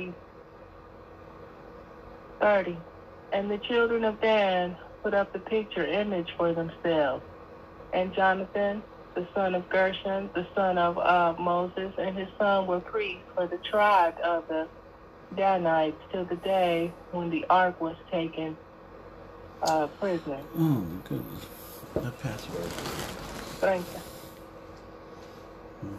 30. 2.40 2.78
And 3.34 3.50
the 3.50 3.58
children 3.58 4.06
of 4.06 4.22
Dan 4.22 4.78
put 5.06 5.14
up 5.14 5.32
the 5.34 5.40
picture 5.40 5.86
image 5.86 6.28
for 6.36 6.52
themselves. 6.52 7.24
And 7.94 8.12
Jonathan, 8.16 8.82
the 9.14 9.28
son 9.36 9.54
of 9.54 9.70
Gershon, 9.70 10.32
the 10.34 10.48
son 10.56 10.80
of 10.80 10.98
uh, 10.98 11.36
Moses, 11.40 11.94
and 12.00 12.18
his 12.18 12.28
son 12.40 12.66
were 12.66 12.80
priests 12.80 13.22
for 13.36 13.46
the 13.46 13.60
tribe 13.70 14.16
of 14.24 14.48
the 14.48 14.68
Danites 15.36 15.96
till 16.12 16.26
the 16.26 16.38
day 16.38 16.92
when 17.12 17.30
the 17.30 17.46
ark 17.52 17.80
was 17.80 17.96
taken 18.12 18.58
uh, 19.62 19.86
prisoner. 20.00 20.40
Oh, 20.58 20.84
goodness. 21.08 21.46
That 21.94 22.20
password. 22.24 22.72
30. 23.62 23.84
Hmm. 25.82 25.96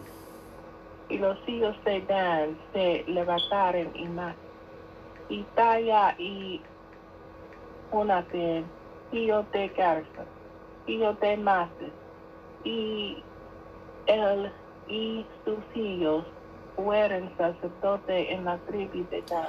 Y 1.10 1.18
los 1.18 1.38
hijos 1.46 1.76
de 1.84 2.00
Dan 2.00 2.58
se 2.72 3.04
levantaron 3.06 3.94
y. 3.94 4.34
Y 5.28 5.44
Taya 5.54 6.16
y 6.18 6.60
Jonathan, 7.92 8.64
de 9.10 9.68
Garza, 9.76 10.24
de 10.86 11.36
Mases, 11.36 11.92
y 12.64 13.22
él 14.06 14.52
y 14.88 15.26
sus 15.44 15.58
hijos 15.74 16.24
fueron 16.76 17.30
sacerdotes 17.36 18.30
en 18.30 18.44
la 18.44 18.58
tribu 18.58 19.04
de 19.10 19.22
Dan. 19.22 19.46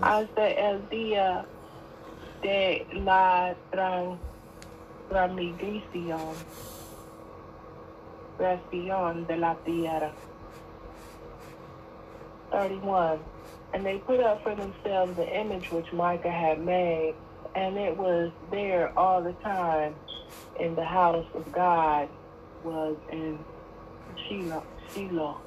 Hasta 0.00 0.48
el 0.48 0.88
día 0.88 1.44
de 2.42 2.86
la 2.92 3.54
transmigración 5.08 6.20
de 9.26 9.36
la 9.36 9.54
tierra. 9.64 10.12
31. 12.50 13.18
And 13.72 13.84
they 13.84 13.98
put 13.98 14.20
up 14.20 14.42
for 14.42 14.54
themselves 14.54 15.16
the 15.16 15.40
image 15.40 15.72
which 15.72 15.92
Micah 15.92 16.30
had 16.30 16.60
made, 16.60 17.14
and 17.54 17.76
it 17.76 17.96
was 17.96 18.30
there 18.50 18.96
all 18.98 19.22
the 19.22 19.32
time 19.34 19.94
in 20.58 20.74
the 20.74 20.84
house 20.84 21.26
of 21.34 21.50
God, 21.52 22.08
was 22.64 22.96
in 23.12 23.38
Shiloh. 24.28 24.62
Shiloh. 24.92 25.40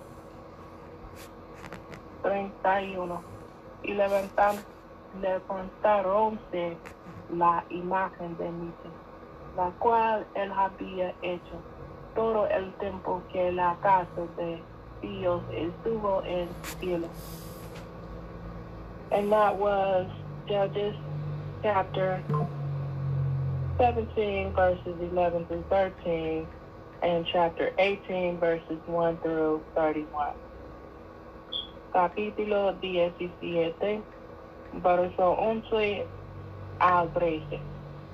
31. 2.24 3.20
Y 3.84 3.94
levantan 3.94 4.58
levantaronse 5.22 6.78
la 7.34 7.64
imagen 7.70 8.38
de 8.38 8.52
Miche, 8.52 8.90
la 9.56 9.72
cual 9.80 10.26
él 10.36 10.52
había 10.52 11.14
hecho, 11.22 11.62
todo 12.16 12.48
el 12.48 12.72
tiempo 12.80 13.22
que 13.32 13.52
la 13.52 13.76
casa 13.82 14.28
de 14.38 14.62
Dios 15.02 15.42
estuvo 15.52 16.24
en 16.24 16.50
cielo. 16.80 17.10
And 19.12 19.32
that 19.32 19.58
was 19.58 20.08
Judges 20.48 20.96
chapter 21.62 22.24
17, 23.78 24.54
verses 24.54 24.96
11 25.12 25.46
through 25.46 25.64
13, 25.70 26.48
and 27.04 27.26
chapter 27.32 27.72
18, 27.78 28.38
verses 28.40 28.78
1 28.86 29.18
through 29.18 29.64
31. 29.76 30.34
Capítulo 31.94 32.80
17, 32.82 34.04
verso 34.76 35.36
11 35.40 36.06
al 36.80 37.10
13. 37.10 37.60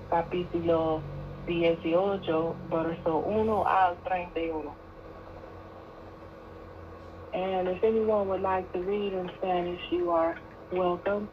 Capítulo 0.10 1.02
18, 1.48 2.56
verso 2.70 3.18
1 3.18 3.66
al 3.68 3.98
31. 4.08 4.76
And 7.34 7.68
if 7.68 7.84
anyone 7.84 8.28
would 8.30 8.42
like 8.42 8.72
to 8.74 8.80
read 8.80 9.14
in 9.14 9.30
Spanish, 9.40 9.82
you 9.92 10.12
are 10.12 10.38
welcome. 10.72 11.28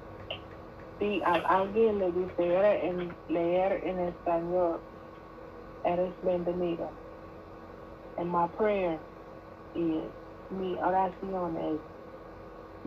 Si 1.01 1.23
alguien 1.25 1.99
le 1.99 2.11
gustaría 2.11 2.85
en 2.85 3.11
leer 3.31 3.81
en 3.87 4.01
español, 4.01 4.81
eres 5.83 6.13
bienvenido. 6.23 6.91
And 8.19 8.31
my 8.31 8.47
prayer 8.49 8.99
is, 9.75 10.05
mi 10.51 10.77
oración 10.77 11.81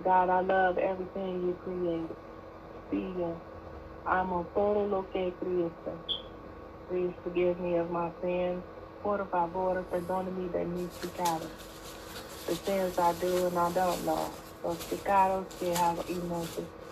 God, 0.03 0.29
I 0.29 0.41
love 0.41 0.77
everything 0.77 1.41
you 1.41 1.57
created. 1.63 2.15
Sigue, 2.91 3.33
amo 4.05 4.45
todo 4.53 4.85
lo 4.85 5.05
que 5.11 5.33
creaste. 5.39 5.91
Please 6.89 7.15
forgive 7.23 7.59
me 7.59 7.77
of 7.77 7.89
my 7.89 8.11
sins. 8.21 8.61
Por 9.01 9.25
favor, 9.31 9.83
perdóname 9.91 10.51
de 10.51 10.65
mis 10.65 10.89
pecados. 10.99 11.49
The 12.45 12.55
sins 12.57 12.99
I 12.99 13.13
do 13.13 13.47
and 13.47 13.57
I 13.57 13.71
don't 13.73 14.05
know. 14.05 14.29
Los 14.63 14.77
pecados 14.85 15.47
que 15.59 15.73
no 16.29 16.43
sé. 16.43 16.82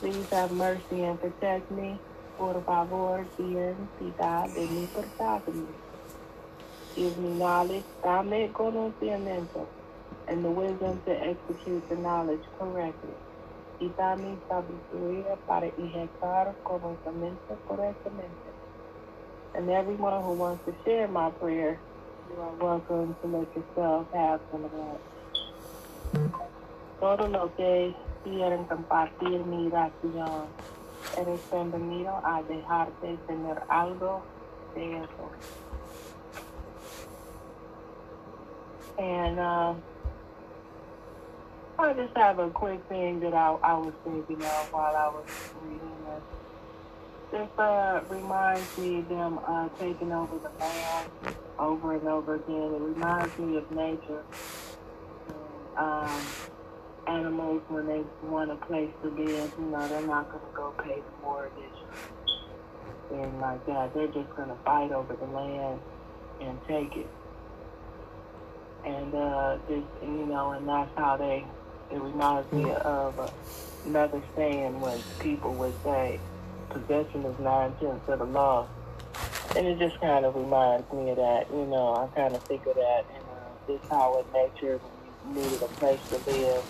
Please 0.00 0.26
have 0.30 0.52
mercy 0.52 1.02
and 1.02 1.20
protect 1.20 1.70
me. 1.72 1.98
Por 2.36 2.62
favor, 2.62 3.26
ten 3.36 3.88
piedad 3.98 4.48
de 4.54 4.66
mi 4.68 4.86
pecado. 4.86 5.52
Give 6.94 7.18
me 7.18 7.30
knowledge, 7.30 7.84
dame 8.04 8.52
conocimiento, 8.52 9.66
and 10.28 10.44
the 10.44 10.50
wisdom 10.50 11.00
to 11.04 11.10
execute 11.10 11.88
the 11.88 11.96
knowledge 11.96 12.44
correctly. 12.60 13.14
Y 13.80 13.90
dame 13.96 14.38
sabiduría 14.48 15.36
para 15.48 15.66
ejecutar 15.66 16.54
conocimiento 16.62 17.58
correctamente. 17.66 18.52
And 19.54 19.68
everyone 19.68 20.22
who 20.22 20.34
wants 20.34 20.64
to 20.66 20.74
share 20.84 21.08
my 21.08 21.30
prayer, 21.30 21.80
you 22.30 22.40
are 22.40 22.54
welcome 22.60 23.16
to 23.20 23.26
let 23.26 23.48
yourself 23.56 24.06
have 24.12 24.40
some 24.52 24.64
of 24.64 24.70
that. 24.70 25.00
Todo 27.00 27.26
lo 27.26 27.48
que 27.56 27.94
compartir 28.68 29.44
mi 29.46 29.68
oración. 29.68 30.46
Eres 31.16 31.40
bienvenido 31.50 32.20
a 32.22 32.42
dejarte 32.42 33.16
tener 33.26 33.62
algo 33.68 34.20
de 34.74 34.98
eso. 34.98 35.30
And 38.98 39.38
uh, 39.38 39.74
I 41.78 41.92
just 41.94 42.16
have 42.16 42.38
a 42.38 42.50
quick 42.50 42.80
thing 42.88 43.20
that 43.20 43.32
I, 43.32 43.56
I 43.62 43.74
was 43.74 43.94
thinking 44.04 44.42
of 44.42 44.72
while 44.72 44.96
I 44.96 45.08
was 45.08 45.24
reading 45.62 45.96
this. 46.04 46.22
This 47.30 47.58
uh, 47.58 48.00
reminds 48.10 48.78
me 48.78 48.98
of 48.98 49.08
them 49.08 49.38
uh, 49.46 49.68
taking 49.78 50.12
over 50.12 50.38
the 50.38 50.50
land 50.58 51.10
over 51.58 51.94
and 51.94 52.08
over 52.08 52.34
again. 52.34 52.74
It 52.74 52.80
reminds 52.80 53.38
me 53.38 53.56
of 53.56 53.70
nature. 53.70 54.22
Um, 55.76 56.10
animals 57.06 57.62
when 57.68 57.86
they 57.86 58.02
want 58.22 58.50
a 58.50 58.56
place 58.56 58.90
to 59.02 59.08
live, 59.08 59.52
you 59.58 59.64
know, 59.66 59.88
they're 59.88 60.06
not 60.06 60.30
going 60.30 60.44
to 60.44 60.56
go 60.56 60.70
pay 60.82 60.96
the 60.96 61.22
mortgage 61.22 61.78
and 63.10 63.40
like 63.40 63.64
that. 63.66 63.94
They're 63.94 64.06
just 64.08 64.34
going 64.36 64.48
to 64.48 64.56
fight 64.64 64.92
over 64.92 65.14
the 65.14 65.26
land 65.26 65.80
and 66.40 66.58
take 66.66 66.96
it. 66.96 67.08
And 68.84 69.14
uh, 69.14 69.58
this, 69.68 69.82
you 70.02 70.26
know, 70.26 70.52
and 70.52 70.68
that's 70.68 70.90
how 70.96 71.16
they. 71.16 71.44
It 71.90 72.00
reminds 72.00 72.50
me 72.52 72.70
of 72.70 73.32
another 73.86 74.22
saying 74.36 74.78
when 74.80 74.98
people 75.18 75.54
would 75.54 75.74
say, 75.82 76.20
"Possession 76.70 77.24
is 77.24 77.38
nine 77.40 77.72
tenths 77.80 78.08
of 78.08 78.18
the 78.18 78.26
law," 78.26 78.68
and 79.56 79.66
it 79.66 79.78
just 79.78 80.00
kind 80.00 80.24
of 80.24 80.36
reminds 80.36 80.90
me 80.92 81.10
of 81.10 81.16
that. 81.16 81.50
You 81.50 81.66
know, 81.66 81.94
I 81.94 82.06
kind 82.14 82.34
of 82.34 82.42
think 82.44 82.66
of 82.66 82.74
that, 82.74 83.04
and 83.14 83.24
uh, 83.24 83.66
this 83.66 83.80
how 83.90 84.22
in 84.22 84.32
nature 84.32 84.80
needed 85.28 85.62
a 85.62 85.68
place 85.80 86.00
to 86.12 86.18
live, 86.26 86.64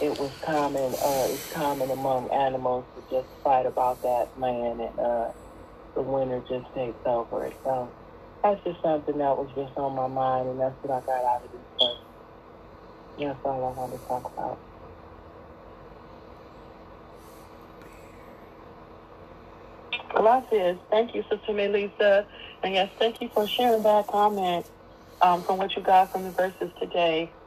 it 0.00 0.16
was 0.18 0.32
common, 0.44 0.96
uh, 1.02 1.28
it's 1.30 1.44
common 1.52 1.90
among 1.90 2.30
animals 2.32 2.86
to 2.96 3.02
just 3.10 3.28
fight 3.44 3.66
about 3.66 4.02
that 4.02 4.30
land 4.36 4.80
and 4.80 4.98
uh, 5.00 5.32
the 5.96 6.02
winter 6.02 6.42
just 6.48 6.66
takes 6.74 7.00
over 7.06 7.46
it. 7.46 7.56
So 7.64 7.94
that's 8.42 8.62
just 8.64 8.82
something 8.82 9.18
that 9.18 9.36
was 9.36 9.50
just 9.56 9.76
on 9.78 9.94
my 9.96 10.08
mind 10.08 10.48
and 10.50 10.60
that's 10.60 10.76
what 10.82 10.92
I 10.92 11.00
got 11.06 11.24
out 11.24 11.44
of 11.44 11.52
this 11.52 11.62
verse. 11.80 11.98
That's 13.18 13.40
all 13.44 13.64
I 13.66 13.70
wanted 13.80 13.98
to 14.00 14.08
talk 14.08 14.32
about. 14.36 14.60
Gracias. 20.14 20.80
Thank 20.90 21.14
you, 21.14 21.24
Sister 21.30 21.52
Melissa. 21.54 22.26
And 22.62 22.74
yes, 22.74 22.90
thank 22.98 23.20
you 23.22 23.30
for 23.34 23.48
sharing 23.48 23.84
that 23.84 24.08
comment 24.08 24.66
um, 25.22 25.44
from 25.44 25.58
what 25.58 25.76
you 25.76 25.82
got 25.82 26.12
from 26.12 26.24
the 26.24 26.32
verses 26.32 26.72
today. 26.80 27.37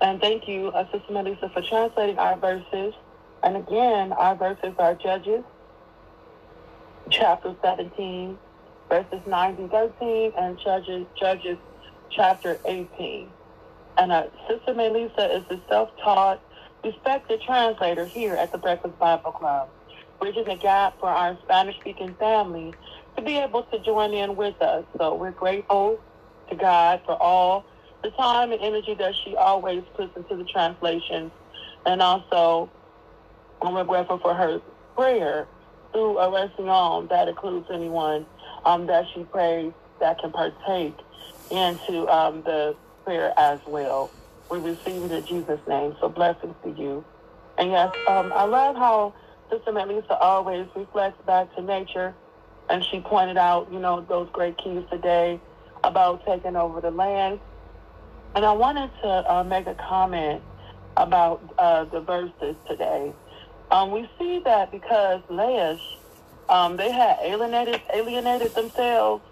And 0.00 0.20
thank 0.20 0.48
you, 0.48 0.68
uh, 0.68 0.84
Sister 0.90 1.12
Melissa, 1.12 1.50
for 1.50 1.62
translating 1.62 2.18
our 2.18 2.36
verses. 2.36 2.94
And 3.42 3.56
again, 3.56 4.12
our 4.12 4.34
verses 4.34 4.74
are 4.78 4.94
Judges, 4.94 5.44
chapter 7.10 7.54
17, 7.62 8.38
verses 8.88 9.20
9 9.26 9.56
to 9.56 9.68
13, 9.68 10.32
and 10.38 10.58
Judges, 10.58 11.06
Judges 11.18 11.58
chapter 12.10 12.58
18. 12.64 13.28
And 13.98 14.12
uh, 14.12 14.24
Sister 14.48 14.74
Melissa 14.74 15.36
is 15.36 15.44
a 15.50 15.60
self-taught, 15.68 16.40
respected 16.82 17.42
translator 17.42 18.06
here 18.06 18.34
at 18.34 18.52
the 18.52 18.58
Breakfast 18.58 18.98
Bible 18.98 19.32
Club, 19.32 19.68
bridging 20.18 20.44
the 20.44 20.56
gap 20.56 20.98
for 20.98 21.08
our 21.08 21.36
Spanish-speaking 21.44 22.14
family 22.14 22.72
to 23.16 23.22
be 23.22 23.36
able 23.36 23.64
to 23.64 23.78
join 23.80 24.14
in 24.14 24.34
with 24.36 24.60
us. 24.62 24.84
So 24.96 25.14
we're 25.14 25.30
grateful 25.30 26.00
to 26.48 26.56
God 26.56 27.02
for 27.04 27.20
all 27.20 27.66
the 28.02 28.10
time 28.12 28.52
and 28.52 28.62
energy 28.62 28.94
that 28.96 29.14
she 29.24 29.36
always 29.36 29.84
puts 29.96 30.16
into 30.16 30.36
the 30.36 30.44
translation. 30.44 31.32
And 31.86 32.02
also, 32.02 32.72
I'm 33.62 33.86
grateful 33.86 34.20
for 34.20 34.34
her 34.34 34.60
prayer 34.96 35.48
through 35.92 36.16
oración 36.16 37.08
that 37.10 37.28
includes 37.28 37.68
anyone 37.72 38.26
um, 38.66 38.86
that 38.88 39.06
she 39.14 39.24
prays 39.24 39.72
that 40.00 40.18
can 40.20 40.32
partake 40.32 40.98
into 41.50 42.06
um, 42.08 42.42
the 42.44 42.76
prayer 43.04 43.32
as 43.38 43.60
well. 43.66 44.14
We 44.50 44.58
receive 44.58 45.04
it 45.04 45.12
in 45.12 45.26
Jesus' 45.26 45.60
name. 45.68 45.96
So 46.00 46.08
blessings 46.10 46.56
to 46.64 46.70
you. 46.70 47.06
And 47.58 47.72
yes, 47.72 47.92
um, 48.06 48.32
I 48.34 48.44
love 48.44 48.76
how 48.76 49.14
Sister 49.52 49.72
Melissa 49.72 50.18
always 50.20 50.68
reflects 50.76 51.20
back 51.26 51.54
to 51.56 51.62
nature. 51.62 52.16
And 52.70 52.84
she 52.84 53.00
pointed 53.00 53.38
out, 53.38 53.72
you 53.72 53.80
know, 53.80 54.02
those 54.08 54.30
great 54.32 54.58
keys 54.58 54.84
today 54.92 55.42
about 55.84 56.22
taking 56.26 56.56
over 56.56 56.80
the 56.82 56.92
land 56.92 57.40
and 58.34 58.44
I 58.44 58.52
wanted 58.52 58.90
to 59.02 59.32
uh, 59.32 59.44
make 59.44 59.66
a 59.66 59.74
comment 59.74 60.42
about 60.96 61.42
uh, 61.58 61.84
the 61.84 62.00
verses 62.00 62.56
today. 62.68 63.12
Um, 63.70 63.90
we 63.90 64.08
see 64.18 64.40
that 64.44 64.70
because 64.70 65.22
Laish, 65.30 65.80
um, 66.48 66.76
they 66.76 66.90
had 66.90 67.18
alienated 67.22 67.80
alienated 67.94 68.54
themselves 68.54 69.22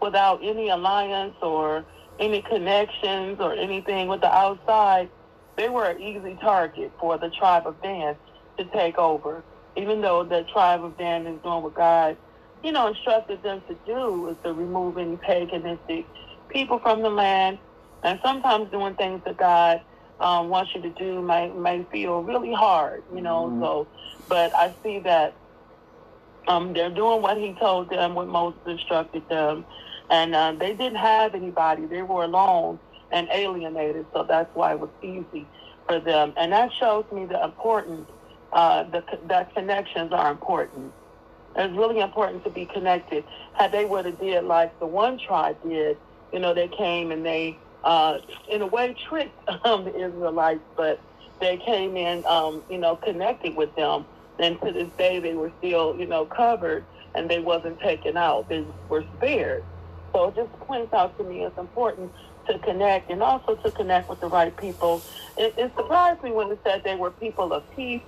without 0.00 0.40
any 0.42 0.68
alliance 0.70 1.34
or 1.42 1.84
any 2.18 2.42
connections 2.42 3.38
or 3.40 3.54
anything 3.54 4.08
with 4.08 4.20
the 4.20 4.32
outside. 4.32 5.08
They 5.56 5.68
were 5.68 5.84
an 5.90 6.00
easy 6.00 6.36
target 6.40 6.92
for 6.98 7.18
the 7.18 7.30
tribe 7.30 7.66
of 7.66 7.80
Dan 7.82 8.16
to 8.58 8.64
take 8.66 8.98
over, 8.98 9.44
even 9.76 10.00
though 10.00 10.24
the 10.24 10.44
tribe 10.52 10.82
of 10.82 10.96
Dan 10.96 11.26
is 11.26 11.40
doing 11.42 11.62
what 11.62 11.74
God, 11.74 12.16
you 12.64 12.72
know, 12.72 12.88
instructed 12.88 13.42
them 13.42 13.62
to 13.68 13.76
do, 13.86 14.28
is 14.28 14.36
to 14.44 14.52
remove 14.54 14.96
any 14.96 15.16
paganistic 15.16 16.06
people 16.48 16.78
from 16.78 17.02
the 17.02 17.10
land 17.10 17.58
and 18.02 18.18
sometimes 18.24 18.70
doing 18.70 18.94
things 18.94 19.22
that 19.24 19.36
God 19.36 19.80
um, 20.20 20.48
wants 20.48 20.74
you 20.74 20.82
to 20.82 20.90
do 20.90 21.22
may 21.22 21.50
may 21.50 21.84
feel 21.90 22.22
really 22.22 22.52
hard, 22.52 23.02
you 23.14 23.20
know. 23.20 23.46
Mm-hmm. 23.46 23.62
So, 23.62 23.88
but 24.28 24.54
I 24.54 24.74
see 24.82 24.98
that 25.00 25.34
um, 26.48 26.72
they're 26.72 26.90
doing 26.90 27.22
what 27.22 27.36
He 27.38 27.54
told 27.54 27.90
them, 27.90 28.14
what 28.14 28.28
Moses 28.28 28.60
instructed 28.66 29.28
them, 29.28 29.64
and 30.10 30.34
uh, 30.34 30.52
they 30.52 30.74
didn't 30.74 30.96
have 30.96 31.34
anybody. 31.34 31.86
They 31.86 32.02
were 32.02 32.24
alone 32.24 32.78
and 33.10 33.28
alienated, 33.30 34.06
so 34.12 34.24
that's 34.24 34.54
why 34.54 34.72
it 34.72 34.80
was 34.80 34.90
easy 35.02 35.46
for 35.86 36.00
them. 36.00 36.32
And 36.36 36.52
that 36.52 36.70
shows 36.78 37.04
me 37.12 37.26
the 37.26 37.42
importance. 37.42 38.08
Uh, 38.52 38.82
the, 38.90 39.02
that 39.28 39.54
connections 39.54 40.12
are 40.12 40.30
important. 40.30 40.92
It's 41.56 41.74
really 41.74 42.00
important 42.00 42.44
to 42.44 42.50
be 42.50 42.66
connected. 42.66 43.24
Had 43.54 43.72
they 43.72 43.86
would 43.86 44.04
have 44.04 44.20
did 44.20 44.44
like 44.44 44.78
the 44.78 44.86
one 44.86 45.18
tribe 45.18 45.56
did, 45.66 45.96
you 46.34 46.38
know, 46.38 46.52
they 46.52 46.68
came 46.68 47.12
and 47.12 47.24
they, 47.24 47.56
uh, 47.84 48.18
in 48.48 48.62
a 48.62 48.66
way, 48.66 48.96
tricked 49.08 49.38
um, 49.64 49.84
the 49.84 49.94
Israelites, 49.96 50.64
but 50.76 51.04
they 51.40 51.58
came 51.66 51.96
in, 51.96 52.24
um, 52.26 52.64
you 52.70 52.78
know, 52.78 52.96
connected 52.96 53.56
with 53.56 53.74
them. 53.76 54.06
And 54.38 54.58
to 54.64 54.72
this 54.72 54.90
day, 54.98 55.20
they 55.20 55.34
were 55.34 55.52
still, 55.58 55.96
you 55.96 56.06
know, 56.06 56.26
covered 56.26 56.86
and 57.14 57.30
they 57.30 57.40
wasn't 57.40 57.80
taken 57.80 58.16
out. 58.16 58.48
They 58.48 58.66
were 58.88 59.04
spared. 59.14 59.64
So 60.16 60.28
it 60.28 60.36
just 60.36 60.52
points 60.54 60.92
out 60.94 61.16
to 61.18 61.24
me 61.24 61.44
it's 61.44 61.58
important 61.58 62.12
to 62.48 62.58
connect 62.60 63.10
and 63.10 63.22
also 63.22 63.56
to 63.64 63.72
connect 63.72 64.10
with 64.10 64.20
the 64.20 64.28
right 64.28 64.56
people. 64.56 65.06
It, 65.36 65.54
it 65.58 65.72
surprised 65.76 66.22
me 66.22 66.32
when 66.32 66.50
it 66.52 66.60
said 66.66 66.82
they 66.84 66.96
were 66.96 67.12
people 67.12 67.52
of 67.52 67.64
peace. 67.70 68.04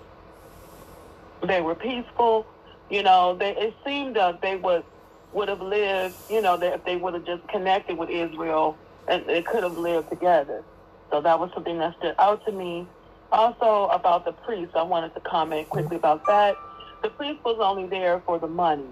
They 1.47 1.63
were 1.63 1.77
peaceful. 1.77 2.49
You 2.91 3.05
know, 3.05 3.37
they, 3.39 3.57
it 3.57 3.77
seemed 3.87 4.17
that 4.17 4.41
they 4.43 4.57
would 4.57 4.85
would 5.33 5.49
have 5.49 5.63
lived. 5.63 6.17
You 6.29 6.43
know, 6.43 6.59
that 6.59 6.75
if 6.75 6.85
they 6.85 6.97
would 6.97 7.15
have 7.15 7.25
just 7.27 7.49
connected 7.49 7.99
with 7.99 8.11
Israel, 8.11 8.84
and 9.09 9.27
they 9.27 9.43
could 9.43 9.63
have 9.63 9.79
lived 9.79 10.11
together. 10.11 10.63
So 11.11 11.21
that 11.21 11.39
was 11.39 11.51
something 11.55 11.79
that 11.79 11.97
stood 11.99 12.15
out 12.19 12.45
to 12.47 12.53
me. 12.53 12.87
Also 13.33 13.87
about 13.93 14.25
the 14.25 14.33
priest, 14.33 14.73
I 14.75 14.83
wanted 14.83 15.15
to 15.15 15.21
comment 15.21 15.69
quickly 15.69 15.97
about 15.97 16.27
that. 16.27 16.57
The 17.03 17.11
priest 17.11 17.45
was 17.45 17.59
only 17.61 17.87
there 17.87 18.23
for 18.25 18.39
the 18.39 18.47
money, 18.47 18.89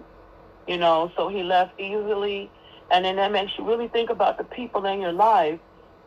you 0.66 0.76
know, 0.76 1.10
so 1.16 1.28
he 1.28 1.42
left 1.42 1.80
easily 1.80 2.50
and 2.92 3.06
then 3.06 3.16
that 3.16 3.32
makes 3.32 3.52
you 3.56 3.64
really 3.64 3.88
think 3.88 4.10
about 4.10 4.36
the 4.36 4.44
people 4.44 4.84
in 4.84 5.00
your 5.00 5.12
life, 5.12 5.58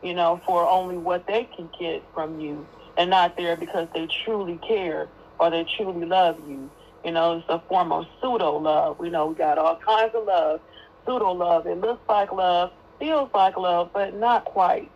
you 0.02 0.14
know, 0.14 0.40
for 0.46 0.68
only 0.68 0.96
what 0.96 1.26
they 1.26 1.48
can 1.56 1.68
get 1.78 2.02
from 2.14 2.40
you 2.40 2.64
and 2.96 3.10
not 3.10 3.36
there 3.36 3.56
because 3.56 3.88
they 3.92 4.06
truly 4.24 4.58
care 4.66 5.08
or 5.40 5.50
they 5.50 5.66
truly 5.76 6.06
love 6.06 6.38
you. 6.48 6.70
You 7.04 7.10
know, 7.10 7.38
it's 7.38 7.46
a 7.48 7.60
form 7.68 7.90
of 7.90 8.06
pseudo 8.20 8.56
love. 8.58 9.00
We 9.00 9.10
know 9.10 9.26
we 9.26 9.34
got 9.34 9.58
all 9.58 9.76
kinds 9.76 10.14
of 10.14 10.26
love, 10.26 10.60
pseudo 11.04 11.32
love. 11.32 11.66
It 11.66 11.80
looks 11.80 12.08
like 12.08 12.32
love, 12.32 12.70
feels 12.98 13.30
like 13.34 13.56
love, 13.56 13.90
but 13.92 14.14
not 14.14 14.44
quite. 14.44 14.90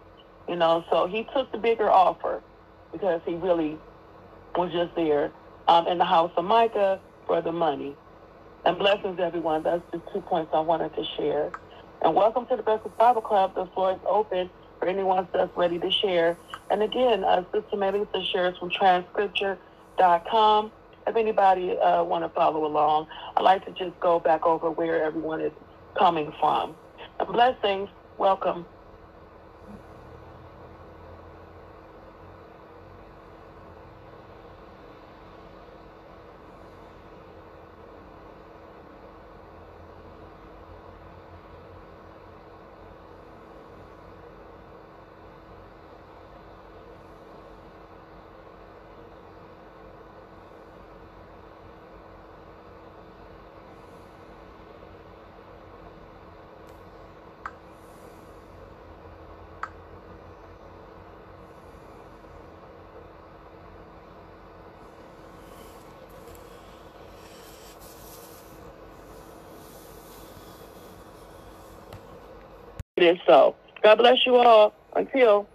You 0.49 0.57
know, 0.57 0.85
so 0.91 1.07
he 1.07 1.27
took 1.35 1.51
the 1.53 1.59
bigger 1.59 1.91
offer 1.91 2.43
because 2.93 3.21
he 3.25 3.35
really 3.35 3.79
was 4.57 4.73
just 4.73 4.95
there 4.97 5.31
um, 5.69 5.87
in 5.87 5.99
the 5.99 6.05
house 6.05 6.33
of 6.37 6.45
Micah 6.45 7.01
for 7.27 7.41
the 7.41 7.53
money. 7.53 7.95
And 8.65 8.79
blessings, 8.79 9.21
everyone. 9.21 9.63
That's 9.63 9.83
the 9.93 10.01
two 10.13 10.21
points 10.23 10.51
I 10.53 10.61
wanted 10.61 10.95
to 10.97 11.05
share. 11.17 11.53
And 12.03 12.15
welcome 12.15 12.47
to 12.47 12.57
the 12.57 12.63
Breakfast 12.63 12.97
Bible 12.99 13.23
Club. 13.23 13.55
The 13.55 13.67
floor 13.67 13.93
is 13.93 14.01
open 14.09 14.51
for 14.79 14.89
anyone 14.89 15.29
that's 15.33 15.57
ready 15.57 15.79
to 15.79 15.91
share. 15.91 16.37
And 16.71 16.83
again, 16.83 17.25
uh, 17.25 17.45
Sister 17.53 17.77
Melissa 17.77 18.25
shares 18.25 18.57
from 18.59 18.71
transcripture.com. 18.71 20.73
If 21.07 21.17
anybody 21.17 21.79
uh, 21.79 22.05
want 22.05 22.25
to 22.25 22.29
follow 22.31 22.67
along, 22.67 23.07
I'd 23.37 23.43
like 23.43 23.65
to 23.67 23.73
just 23.73 23.99
go 24.01 24.21
back 24.21 24.47
over 24.47 24.71
where 24.71 25.05
everyone 25.05 25.41
is 25.41 25.53
coming 25.99 26.33
from. 26.41 26.75
Blessings. 27.25 27.89
Welcome. 28.19 28.67
Is 73.11 73.19
so. 73.27 73.57
God 73.83 73.97
bless 73.97 74.25
you 74.25 74.37
all. 74.37 74.73
Until. 74.95 75.49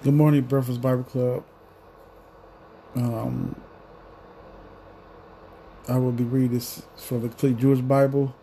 Good 0.05 0.13
morning, 0.13 0.43
Breakfast 0.43 0.83
Bible 0.83 1.05
Club. 1.05 1.45
Um, 2.95 3.57
I 5.89 5.97
will 5.97 6.13
be 6.13 6.25
reading 6.25 6.59
this 6.59 6.83
from 6.95 7.23
the 7.23 7.29
Complete 7.29 7.57
Jewish 7.57 7.81
Bible, 7.81 8.35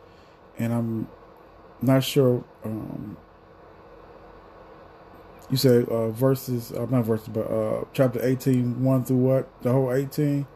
and 0.58 0.74
I'm 0.74 1.08
not 1.80 2.04
sure. 2.04 2.44
Um, 2.66 3.16
you 5.52 5.58
say 5.58 5.86
uh, 5.88 6.10
verses, 6.10 6.72
uh, 6.72 6.88
not 6.90 7.06
verses, 7.06 7.28
but 7.28 7.42
uh, 7.42 7.84
chapter 7.94 8.20
18, 8.26 8.84
1 8.84 9.04
through 9.06 9.18
what? 9.18 9.62
The 9.62 9.72
whole 9.72 9.94
18? 9.94 10.48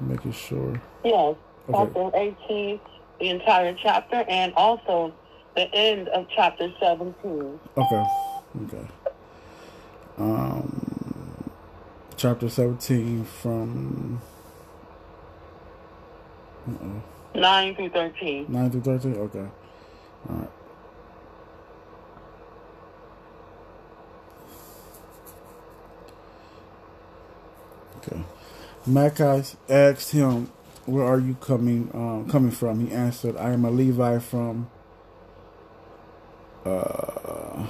Making 0.00 0.32
sure. 0.32 0.82
Yes, 1.04 1.36
okay. 1.68 1.92
chapter 1.94 2.10
18, 2.48 2.80
the 3.20 3.28
entire 3.28 3.76
chapter, 3.80 4.24
and 4.28 4.52
also 4.54 5.14
the 5.54 5.72
end 5.72 6.08
of 6.08 6.26
chapter 6.34 6.68
17. 6.80 7.60
Okay, 7.76 8.06
okay 8.64 8.88
um, 10.20 11.50
chapter 12.16 12.48
17 12.48 13.24
from 13.24 14.20
uh-oh. 16.68 17.02
9 17.34 17.74
through 17.76 17.88
13. 17.90 18.46
9 18.48 18.70
through 18.70 18.80
13? 18.82 19.14
Okay. 19.16 19.38
All 20.28 20.36
right. 20.36 20.50
Okay. 27.98 28.22
Micah 28.86 29.44
asked 29.68 30.12
him, 30.12 30.50
where 30.86 31.04
are 31.04 31.18
you 31.18 31.34
coming 31.34 31.90
um, 31.94 32.28
coming 32.28 32.50
from? 32.50 32.86
He 32.86 32.92
answered, 32.92 33.36
I 33.36 33.52
am 33.52 33.64
a 33.64 33.70
Levi 33.70 34.18
from 34.18 34.70
uh, 36.64 37.66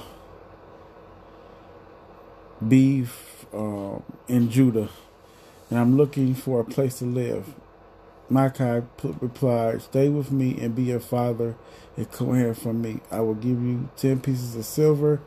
Beef 2.67 3.45
um, 3.53 4.03
in 4.27 4.49
Judah, 4.49 4.89
and 5.69 5.79
I'm 5.79 5.97
looking 5.97 6.35
for 6.35 6.59
a 6.59 6.65
place 6.65 6.99
to 6.99 7.05
live. 7.05 7.53
Micah 8.29 8.87
replied, 9.19 9.81
Stay 9.81 10.07
with 10.07 10.31
me 10.31 10.57
and 10.59 10.73
be 10.73 10.91
a 10.91 10.99
father 10.99 11.55
and 11.97 12.09
come 12.11 12.35
here 12.35 12.53
from 12.53 12.81
me. 12.81 13.01
I 13.11 13.19
will 13.19 13.35
give 13.35 13.61
you 13.61 13.89
ten 13.97 14.21
pieces 14.21 14.55
of 14.55 14.63
silver 14.63 15.19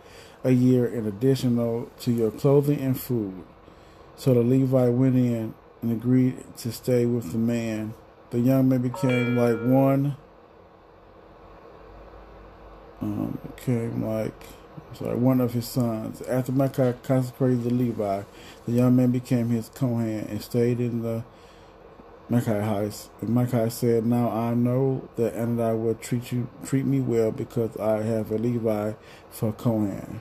a 0.43 0.53
year 0.53 0.87
in 0.87 1.07
additional 1.07 1.91
to 2.01 2.12
your 2.12 2.30
clothing 2.30 2.80
and 2.80 2.99
food. 2.99 3.45
So 4.16 4.32
the 4.32 4.41
Levi 4.41 4.89
went 4.89 5.16
in 5.16 5.55
and 5.82 5.93
agreed 5.93 6.43
to 6.59 6.72
stay 6.72 7.05
with 7.05 7.32
the 7.32 7.39
man. 7.39 7.95
The 8.30 8.41
young 8.41 8.68
man 8.68 8.82
became 8.82 9.37
like 9.37 9.61
one. 9.61 10.16
Um, 13.03 13.39
became 13.55 14.03
like 14.03 14.47
sorry, 14.95 15.16
one 15.16 15.41
of 15.41 15.53
his 15.53 15.66
sons. 15.66 16.22
After 16.22 16.53
Micah 16.53 16.97
consecrated 17.03 17.64
the 17.64 17.70
Levi, 17.70 18.22
the 18.66 18.72
young 18.72 18.97
man 18.97 19.11
became 19.11 19.49
his 19.49 19.68
Kohen 19.68 20.27
and 20.29 20.43
stayed 20.43 20.81
in 20.81 21.03
the 21.03 21.25
Micah 22.29 22.64
house. 22.64 23.11
And 23.20 23.31
Micah 23.31 23.70
said, 23.70 24.07
Now 24.07 24.31
I 24.31 24.55
know 24.55 25.09
that 25.16 25.35
Adonai 25.35 25.75
will 25.75 25.95
treat 25.95 26.33
you 26.33 26.49
treat 26.64 26.87
me 26.87 27.01
well 27.01 27.31
because 27.31 27.77
I 27.77 28.03
have 28.03 28.31
a 28.31 28.39
Levi 28.39 28.93
for 29.31 29.53
Kohen. 29.53 30.20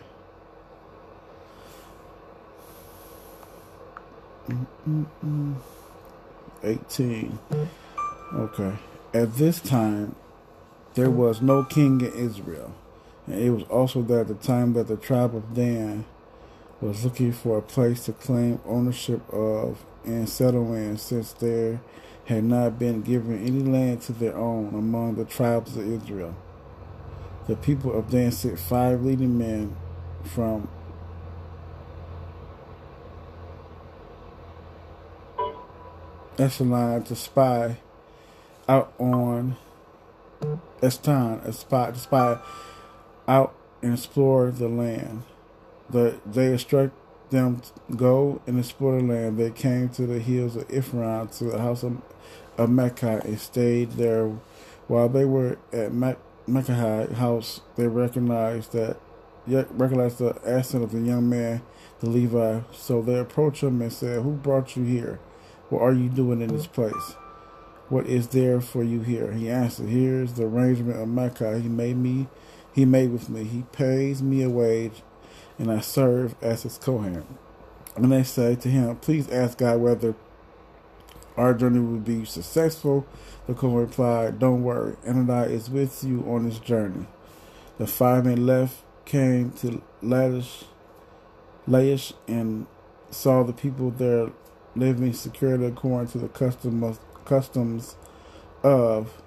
Mm-mm-mm. 4.47 5.56
18. 6.64 7.39
Okay. 8.34 8.74
At 9.14 9.36
this 9.36 9.62
time, 9.62 10.16
there 10.95 11.10
was 11.10 11.41
no 11.41 11.64
king 11.64 12.01
in 12.01 12.14
Israel. 12.14 12.74
And 13.28 13.40
it 13.40 13.50
was 13.50 13.64
also 13.64 14.02
that 14.04 14.22
at 14.22 14.28
the 14.28 14.36
time 14.36 14.74
that 14.74 14.88
the 14.88 14.98
tribe 14.98 15.36
of 15.36 15.54
Dan 15.54 16.06
was 16.82 17.06
looking 17.06 17.32
for 17.32 17.58
a 17.58 17.62
place 17.62 18.06
to 18.06 18.14
claim 18.14 18.60
ownership 18.66 19.22
of 19.34 19.86
and 20.04 20.28
settle 20.28 20.74
in, 20.74 20.98
since 20.98 21.32
there 21.34 21.80
had 22.26 22.44
not 22.44 22.78
been 22.78 23.02
given 23.02 23.46
any 23.46 23.62
land 23.62 24.02
to 24.02 24.14
their 24.14 24.36
own 24.36 24.74
among 24.74 25.16
the 25.16 25.26
tribes 25.26 25.78
of 25.78 25.88
Israel. 25.88 26.36
The 27.48 27.56
people 27.56 27.98
of 27.98 28.10
Dan 28.10 28.32
sent 28.32 28.60
five 28.60 29.04
leading 29.04 29.38
men 29.38 29.76
from 30.24 30.68
Echelon 36.38 37.04
to 37.04 37.16
spy 37.16 37.78
out 38.68 38.94
on 38.98 39.56
Eston, 40.82 41.40
a 41.46 41.54
spot 41.54 41.94
to 41.94 42.00
spy 42.00 42.40
out 43.28 43.56
and 43.82 43.94
explore 43.94 44.52
the 44.52 44.68
land. 44.68 45.24
The, 45.90 46.20
they 46.26 46.48
instruct 46.48 46.94
them 47.30 47.62
to 47.62 47.96
go 47.96 48.42
and 48.48 48.60
explore 48.60 48.98
the 49.00 49.04
land. 49.04 49.38
They 49.38 49.52
came 49.52 49.90
to 49.90 50.06
the 50.06 50.20
hills 50.20 50.56
of 50.56 50.72
Ephraim, 50.72 51.28
to 51.30 51.46
the 51.46 51.60
house 51.60 51.84
of, 51.84 52.02
of 52.58 52.70
Mecca, 52.70 53.22
and 53.26 53.40
stayed 53.40 53.92
there. 53.92 54.28
While 54.88 55.10
they 55.10 55.26
were 55.26 55.58
at 55.72 55.94
Mecca 55.94 57.14
house, 57.16 57.62
they 57.76 57.88
recognized 57.88 58.74
that 58.74 58.98
recognized 59.46 60.20
the 60.20 60.40
accent 60.46 60.84
of 60.84 60.92
the 60.92 61.02
young 61.02 61.30
man, 61.30 61.62
the 62.00 62.10
Levi. 62.10 62.62
So 62.72 63.02
they 63.02 63.18
approached 63.18 63.64
him 63.64 63.82
and 63.82 63.92
said, 63.92 64.22
"Who 64.22 64.34
brought 64.34 64.76
you 64.76 64.84
here?" 64.84 65.20
What 65.74 65.82
are 65.82 65.94
you 65.94 66.08
doing 66.08 66.42
in 66.42 66.50
this 66.50 66.68
place? 66.68 67.16
What 67.90 68.06
is 68.06 68.28
there 68.28 68.62
for 68.62 68.84
you 68.84 69.02
here? 69.02 69.32
He 69.32 69.50
answered, 69.50 69.90
Here 69.90 70.22
is 70.22 70.34
the 70.34 70.44
arrangement 70.44 71.02
of 71.02 71.08
Micah. 71.08 71.60
He 71.60 71.68
made 71.68 71.98
me 71.98 72.28
he 72.74 72.86
made 72.86 73.12
with 73.12 73.30
me. 73.30 73.44
He 73.44 73.64
pays 73.72 74.22
me 74.22 74.44
a 74.44 74.50
wage 74.50 75.04
and 75.58 75.72
I 75.72 75.80
serve 75.80 76.36
as 76.42 76.64
his 76.64 76.78
Kohen. 76.78 77.26
And 77.96 78.12
they 78.12 78.24
say 78.24 78.56
to 78.56 78.70
him, 78.70 78.96
Please 78.98 79.30
ask 79.30 79.60
God 79.60 79.80
whether 79.80 80.16
our 81.38 81.54
journey 81.54 81.80
will 81.80 82.00
be 82.00 82.26
successful. 82.26 83.06
The 83.48 83.54
Kohen 83.54 83.76
replied, 83.76 84.40
Don't 84.40 84.64
worry, 84.64 84.96
Adonai 85.06 85.54
is 85.54 85.70
with 85.70 86.04
you 86.04 86.24
on 86.28 86.46
this 86.46 86.60
journey. 86.60 87.06
The 87.78 87.88
five 87.88 88.26
men 88.26 88.46
left, 88.46 88.78
came 89.06 89.52
to 89.52 89.82
Laish, 90.02 90.64
Laish 91.68 92.14
and 92.28 92.68
saw 93.10 93.44
the 93.44 93.54
people 93.54 93.92
there 93.92 94.30
living 94.76 95.14
securely 95.14 95.68
according 95.68 96.08
to 96.12 96.18
the 96.18 96.30
custom 96.30 96.84
of, 96.84 97.00
customs 97.26 97.96
of 98.64 99.22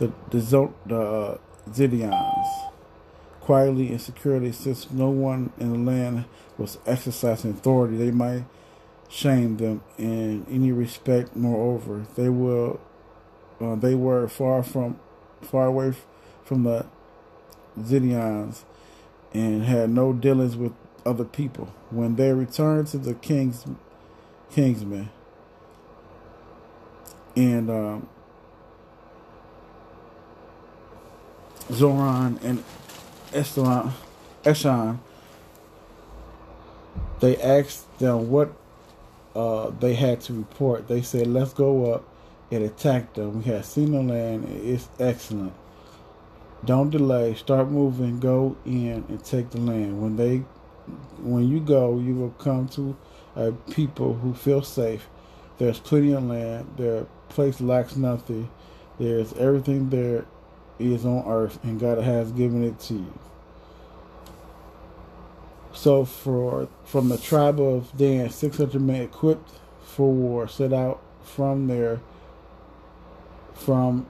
the 0.00 0.12
the, 0.30 0.70
the 0.86 0.96
uh, 1.00 1.38
Zidians. 1.70 2.66
Quietly 3.40 3.88
and 3.88 4.00
securely, 4.00 4.52
since 4.52 4.90
no 4.90 5.10
one 5.10 5.52
in 5.58 5.72
the 5.72 5.90
land 5.90 6.24
was 6.56 6.78
exercising 6.86 7.52
authority, 7.52 7.96
they 7.96 8.10
might 8.10 8.44
shame 9.08 9.56
them 9.56 9.82
in 9.98 10.46
any 10.50 10.72
respect. 10.72 11.34
Moreover, 11.36 12.06
they 12.16 12.28
will 12.28 12.80
uh, 13.60 13.74
they 13.76 13.94
were 13.94 14.26
far 14.28 14.62
from 14.62 14.98
far 15.42 15.66
away 15.66 15.94
from 16.44 16.64
the 16.64 16.86
Zidians 17.78 18.62
and 19.32 19.64
had 19.64 19.90
no 19.90 20.12
dealings 20.12 20.56
with 20.56 20.72
other 21.04 21.24
people. 21.24 21.72
When 21.90 22.16
they 22.16 22.32
returned 22.32 22.88
to 22.88 22.98
the 22.98 23.14
king's 23.14 23.64
kingsmen 24.52 25.08
and 27.36 27.70
um, 27.70 28.08
Zoran 31.72 32.38
and 32.42 32.64
Esteban, 33.32 33.92
Eshan, 34.44 34.98
they 37.20 37.36
asked 37.36 37.98
them 37.98 38.30
what 38.30 38.52
uh, 39.34 39.70
they 39.78 39.94
had 39.94 40.20
to 40.22 40.32
report. 40.32 40.88
They 40.88 41.02
said, 41.02 41.26
"Let's 41.26 41.52
go 41.52 41.92
up 41.92 42.04
and 42.50 42.64
attack 42.64 43.14
them. 43.14 43.38
We 43.38 43.44
have 43.44 43.64
seen 43.64 43.92
the 43.92 44.02
land; 44.02 44.46
it's 44.64 44.88
excellent. 44.98 45.52
Don't 46.64 46.90
delay. 46.90 47.34
Start 47.34 47.70
moving. 47.70 48.20
Go 48.20 48.56
in 48.64 49.04
and 49.08 49.24
take 49.24 49.50
the 49.50 49.60
land. 49.60 50.02
When 50.02 50.16
they 50.16 50.38
when 51.22 51.48
you 51.48 51.60
go, 51.60 51.98
you 51.98 52.14
will 52.14 52.30
come 52.30 52.68
to 52.70 52.96
a 53.36 53.52
people 53.52 54.14
who 54.14 54.34
feel 54.34 54.62
safe. 54.62 55.08
There's 55.58 55.78
plenty 55.78 56.12
of 56.12 56.24
land. 56.24 56.74
Their 56.76 57.06
place 57.28 57.60
lacks 57.60 57.96
nothing. 57.96 58.50
There's 58.98 59.32
everything 59.34 59.90
there 59.90 60.24
is 60.80 61.04
on 61.04 61.24
earth, 61.26 61.58
and 61.62 61.78
God 61.78 61.98
has 61.98 62.32
given 62.32 62.64
it 62.64 62.78
to 62.80 62.94
you. 62.94 63.18
So, 65.72 66.04
for 66.04 66.68
from 66.84 67.08
the 67.08 67.18
tribe 67.18 67.60
of 67.60 67.96
Dan, 67.96 68.30
600 68.30 68.80
men 68.80 69.02
equipped 69.02 69.50
for 69.82 70.12
war 70.12 70.48
set 70.48 70.72
out 70.72 71.02
from 71.22 71.68
there, 71.68 72.00
from 73.54 74.06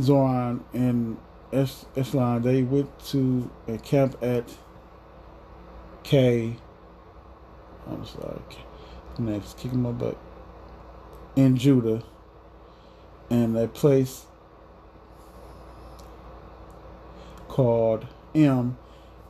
Zoran 0.00 0.64
and 0.72 1.18
Islam. 1.52 2.42
They 2.42 2.62
went 2.62 2.98
to 3.06 3.50
a 3.66 3.78
camp 3.78 4.16
at 4.22 4.52
K. 6.02 6.56
I'm 7.86 8.04
sorry. 8.04 8.40
Next, 9.18 9.58
kick 9.58 9.72
my 9.72 9.92
butt. 9.92 10.18
In 11.34 11.56
Judah. 11.56 12.02
And 13.30 13.56
a 13.56 13.66
place 13.66 14.26
called 17.56 18.06
M. 18.34 18.76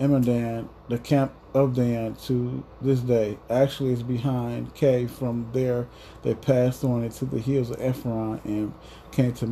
Emadan, 0.01 0.68
the 0.89 0.99
camp 0.99 1.33
of 1.55 1.77
Dan 1.77 2.16
to 2.24 2.64
this 2.83 2.99
day. 2.99 3.39
Actually, 3.49 3.93
it's 3.93 4.03
behind 4.03 4.74
K. 4.74 5.07
From 5.07 5.49
there, 5.53 5.87
they 6.24 6.35
passed 6.35 6.83
on 6.83 7.05
into 7.05 7.24
the 7.24 7.39
hills 7.39 7.70
of 7.70 7.81
Ephron 7.81 8.41
and 8.43 8.74
came 9.12 9.33
to 9.35 9.47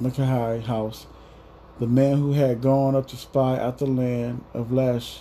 Micah 0.00 0.60
house. 0.62 1.06
The 1.78 1.86
man 1.86 2.16
who 2.16 2.32
had 2.32 2.62
gone 2.62 2.96
up 2.96 3.08
to 3.08 3.16
spy 3.18 3.58
out 3.58 3.76
the 3.76 3.86
land 3.86 4.42
of 4.54 4.72
Lash 4.72 5.20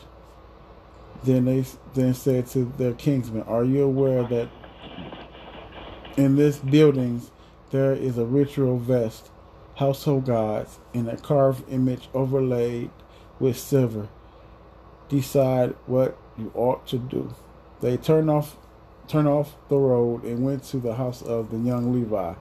then 1.25 1.43
they 1.45 1.65
then 1.93 2.13
said 2.13 2.47
to 2.47 2.71
their 2.77 2.93
kingsmen, 2.93 3.47
Are 3.47 3.65
you 3.65 3.83
aware 3.83 4.23
that 4.23 4.47
in 6.15 6.37
this 6.37 6.57
building 6.57 7.21
there 7.71 7.91
is 7.93 8.17
a 8.17 8.25
ritual 8.25 8.77
vest, 8.77 9.29
household 9.75 10.25
gods, 10.25 10.79
in 10.93 11.07
a 11.07 11.17
carved 11.17 11.69
image 11.71 12.09
overlaid 12.13 12.89
with 13.39 13.57
silver? 13.57 14.07
Decide 15.09 15.75
what 15.85 16.17
you 16.37 16.51
ought 16.55 16.87
to 16.87 16.97
do. 16.97 17.33
They 17.81 17.97
turned 17.97 18.29
off 18.29 18.57
turned 19.07 19.27
off 19.27 19.55
the 19.67 19.77
road 19.77 20.23
and 20.23 20.45
went 20.45 20.63
to 20.63 20.77
the 20.77 20.95
house 20.95 21.21
of 21.21 21.51
the 21.51 21.57
young 21.57 21.93
Levi, 21.93 22.33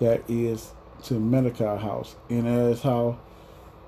that 0.00 0.22
is 0.28 0.72
to 1.04 1.14
Medekah 1.14 1.80
house. 1.80 2.16
And 2.28 2.46
as 2.46 2.82
how 2.82 3.18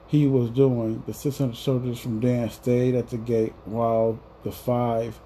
he 0.07 0.27
was 0.27 0.51
doing, 0.51 1.03
the 1.07 1.15
600 1.15 1.57
soldiers 1.57 1.99
from 1.99 2.21
Dan 2.21 2.51
stayed 2.51 2.95
at 2.95 3.11
the 3.11 3.17
gate 3.17 3.55
while 3.65 4.19
the 4.45 4.53
five 4.53 5.21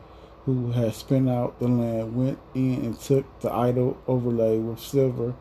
who 0.45 0.73
had 0.73 0.95
spent 0.95 1.29
out 1.29 1.59
the 1.59 1.69
land, 1.69 2.15
went 2.15 2.39
in 2.55 2.75
and 2.85 3.01
took 3.01 3.41
the 3.41 3.51
idol 3.51 3.97
overlay 4.07 4.59
with 4.59 4.79
silver, 4.79 5.35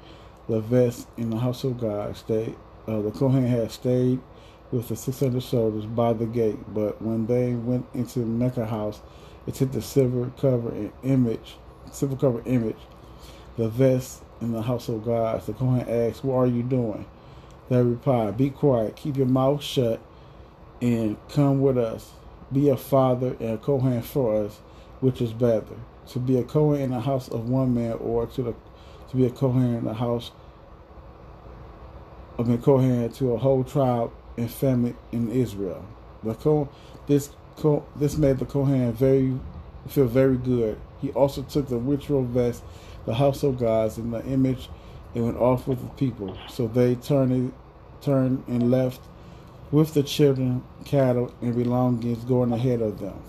the 0.48 0.60
vest 0.60 1.08
in 1.18 1.30
the 1.30 1.38
house 1.38 1.64
of 1.64 1.80
God. 1.80 2.16
Stayed, 2.18 2.56
uh, 2.88 3.02
the 3.02 3.12
Kohen 3.12 3.46
had 3.46 3.72
stayed 3.72 4.20
with 4.72 4.88
the 4.88 4.96
600 4.96 5.41
soldiers 5.41 5.86
by 5.86 6.14
the 6.14 6.26
gate, 6.26 6.58
but 6.74 7.02
when 7.02 7.28
they 7.28 7.54
went 7.54 7.86
into 7.94 8.20
the 8.20 8.26
Micah 8.26 8.66
house, 8.66 9.02
it 9.46 9.56
took 9.56 9.72
the 9.72 9.82
silver 9.82 10.32
cover 10.39 10.70
and 10.70 10.91
image, 11.04 11.58
silver 11.91 12.16
cover 12.16 12.41
image, 12.46 12.78
the 13.58 13.70
vest 13.70 14.24
in 14.41 14.52
the 14.52 14.62
house 14.62 14.89
of 14.89 15.06
God. 15.06 15.46
The 15.46 15.54
Kohen 15.54 15.88
asked, 15.88 16.24
What 16.24 16.36
are 16.36 16.48
you 16.48 16.64
doing? 16.64 17.06
They 17.70 17.82
replied, 17.82 18.38
Be 18.38 18.50
quiet, 18.50 18.96
keep 18.96 19.18
your 19.18 19.28
mouth 19.28 19.64
shut, 19.64 20.02
and 20.82 21.18
come 21.30 21.62
with 21.62 21.78
us. 21.78 22.12
Be 22.52 22.70
a 22.70 22.78
father 22.78 23.36
and 23.39 23.52
a 23.52 23.58
Kohen 23.58 24.02
for 24.02 24.44
us, 24.46 24.60
which 25.00 25.22
is 25.22 25.34
better. 25.34 25.76
To 26.10 26.20
be 26.20 26.38
a 26.38 26.44
Kohen 26.44 26.82
in 26.82 26.91
the 26.91 27.00
house 27.00 27.30
of 27.30 27.50
one 27.50 27.74
man 27.74 27.94
or 27.94 28.26
to 28.28 28.44
the 28.44 28.54
to 29.14 29.18
be 29.18 29.26
a 29.26 29.30
Kohen 29.30 29.76
in 29.76 29.86
the 29.86 29.93
house 29.93 30.32
of 32.38 32.49
a 32.49 32.57
Kohen 32.57 33.11
to 33.14 33.34
a 33.34 33.38
whole 33.38 33.64
tribe 33.64 34.11
and 34.38 34.49
family 34.49 34.95
in 35.11 35.30
Israel. 35.30 35.86
The 36.24 36.68
this 37.05 37.30
this 37.95 38.18
made 38.18 38.39
the 38.39 38.45
Kohen 38.45 38.91
very 38.93 39.39
feel 39.88 40.07
very 40.07 40.38
good. 40.38 40.80
He 40.99 41.11
also 41.11 41.43
took 41.43 41.68
the 41.68 41.78
ritual 41.78 42.24
vest, 42.24 42.64
the 43.05 43.14
house 43.14 43.43
of 43.43 43.59
gods, 43.59 43.97
and 43.97 44.14
the 44.14 44.26
image, 44.26 44.70
and 45.14 45.26
went 45.26 45.38
off 45.38 45.68
with 45.68 45.82
the 45.82 45.93
people. 45.95 46.38
So 46.49 46.68
they 46.68 46.95
turned, 46.95 47.53
turned 48.01 48.43
and 48.47 48.72
left 48.72 49.01
with 49.72 49.93
the 49.93 50.01
children, 50.01 50.64
cattle, 50.86 51.34
and 51.41 51.55
belongings 51.55 52.24
going 52.24 52.51
ahead 52.51 52.82
of 52.82 52.99
them. 52.99 53.22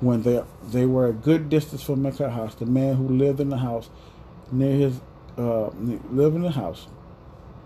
When 0.00 0.22
they 0.22 0.44
they 0.70 0.86
were 0.86 1.08
a 1.08 1.12
good 1.12 1.48
distance 1.48 1.82
from 1.82 2.02
Micah 2.02 2.30
house, 2.30 2.54
the 2.54 2.66
man 2.66 2.94
who 2.94 3.08
lived 3.08 3.40
in 3.40 3.48
the 3.48 3.56
house 3.56 3.90
near 4.52 4.72
his 4.72 5.00
uh, 5.36 5.68
lived 6.10 6.36
in 6.36 6.42
the 6.42 6.50
house. 6.50 6.86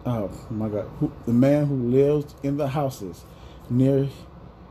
Oh 0.04 0.30
my 0.50 0.68
God! 0.68 0.88
Who, 0.98 1.12
the 1.26 1.32
man 1.32 1.66
who 1.66 1.76
lives 1.76 2.34
in 2.42 2.56
the 2.56 2.68
houses 2.68 3.24
near 3.70 4.08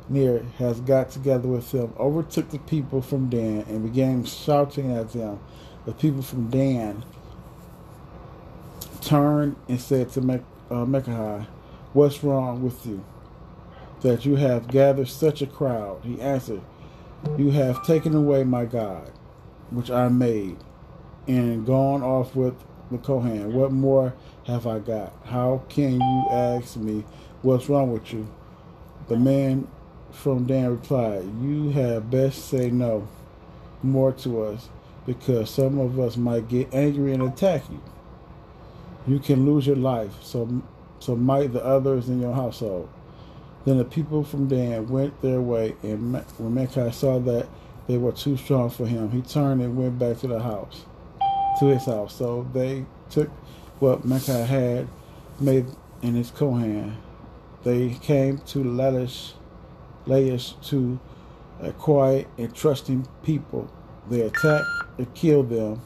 near 0.09 0.43
has 0.57 0.81
got 0.81 1.09
together 1.09 1.47
with 1.47 1.71
him, 1.71 1.93
overtook 1.97 2.49
the 2.49 2.59
people 2.59 3.01
from 3.01 3.29
Dan, 3.29 3.65
and 3.67 3.83
began 3.83 4.23
shouting 4.25 4.91
at 4.91 5.11
them. 5.13 5.39
The 5.85 5.93
people 5.93 6.21
from 6.21 6.49
Dan 6.49 7.03
turned 9.01 9.55
and 9.67 9.79
said 9.79 10.09
to 10.11 10.21
Me- 10.21 10.41
uh, 10.69 11.45
What's 11.93 12.23
wrong 12.23 12.61
with 12.61 12.85
you? 12.85 13.03
That 14.01 14.25
you 14.25 14.35
have 14.35 14.67
gathered 14.67 15.09
such 15.09 15.41
a 15.41 15.47
crowd. 15.47 16.01
He 16.03 16.19
answered, 16.21 16.61
You 17.37 17.51
have 17.51 17.85
taken 17.85 18.15
away 18.15 18.43
my 18.43 18.65
God, 18.65 19.11
which 19.69 19.89
I 19.91 20.07
made, 20.09 20.57
and 21.27 21.65
gone 21.65 22.03
off 22.03 22.35
with 22.35 22.55
the 22.91 22.97
Kohen. 22.97 23.53
What 23.53 23.71
more 23.71 24.13
have 24.45 24.67
I 24.67 24.79
got? 24.79 25.13
How 25.25 25.63
can 25.69 25.99
you 25.99 26.25
ask 26.29 26.75
me 26.77 27.03
what's 27.41 27.69
wrong 27.69 27.91
with 27.91 28.11
you? 28.13 28.27
The 29.07 29.17
man 29.17 29.67
from 30.11 30.45
Dan 30.45 30.71
replied, 30.71 31.23
You 31.41 31.69
had 31.69 32.11
best 32.11 32.47
say 32.49 32.69
no 32.69 33.07
more 33.83 34.11
to 34.11 34.43
us 34.43 34.69
because 35.05 35.49
some 35.49 35.79
of 35.79 35.99
us 35.99 36.17
might 36.17 36.47
get 36.47 36.73
angry 36.73 37.13
and 37.13 37.23
attack 37.23 37.63
you. 37.69 37.81
You 39.07 39.19
can 39.19 39.45
lose 39.45 39.65
your 39.65 39.75
life, 39.75 40.13
so 40.21 40.61
so 40.99 41.15
might 41.15 41.51
the 41.53 41.65
others 41.65 42.07
in 42.09 42.21
your 42.21 42.33
household. 42.33 42.87
Then 43.65 43.77
the 43.77 43.85
people 43.85 44.23
from 44.23 44.47
Dan 44.47 44.87
went 44.87 45.19
their 45.21 45.41
way, 45.41 45.75
and 45.81 46.15
when 46.37 46.53
Micaiah 46.53 46.93
saw 46.93 47.19
that 47.19 47.47
they 47.87 47.97
were 47.97 48.11
too 48.11 48.37
strong 48.37 48.69
for 48.69 48.85
him, 48.85 49.11
he 49.11 49.21
turned 49.21 49.61
and 49.61 49.75
went 49.75 49.97
back 49.97 50.19
to 50.19 50.27
the 50.27 50.39
house, 50.39 50.85
to 51.61 51.67
his 51.67 51.85
house. 51.85 52.15
So 52.15 52.47
they 52.53 52.85
took 53.11 53.29
what 53.79 54.03
Micaiah 54.03 54.45
had 54.45 54.87
made 55.39 55.67
in 56.01 56.15
his 56.15 56.31
Kohen. 56.31 56.97
They 57.63 57.89
came 58.01 58.39
to 58.39 58.59
Laish 58.59 59.33
Laish 60.07 60.59
to 60.69 60.99
a 61.61 61.71
quiet 61.71 62.27
and 62.39 62.53
trusting 62.55 63.07
people. 63.23 63.71
They 64.09 64.21
attacked 64.21 64.65
and 64.97 65.13
killed 65.13 65.49
them 65.49 65.81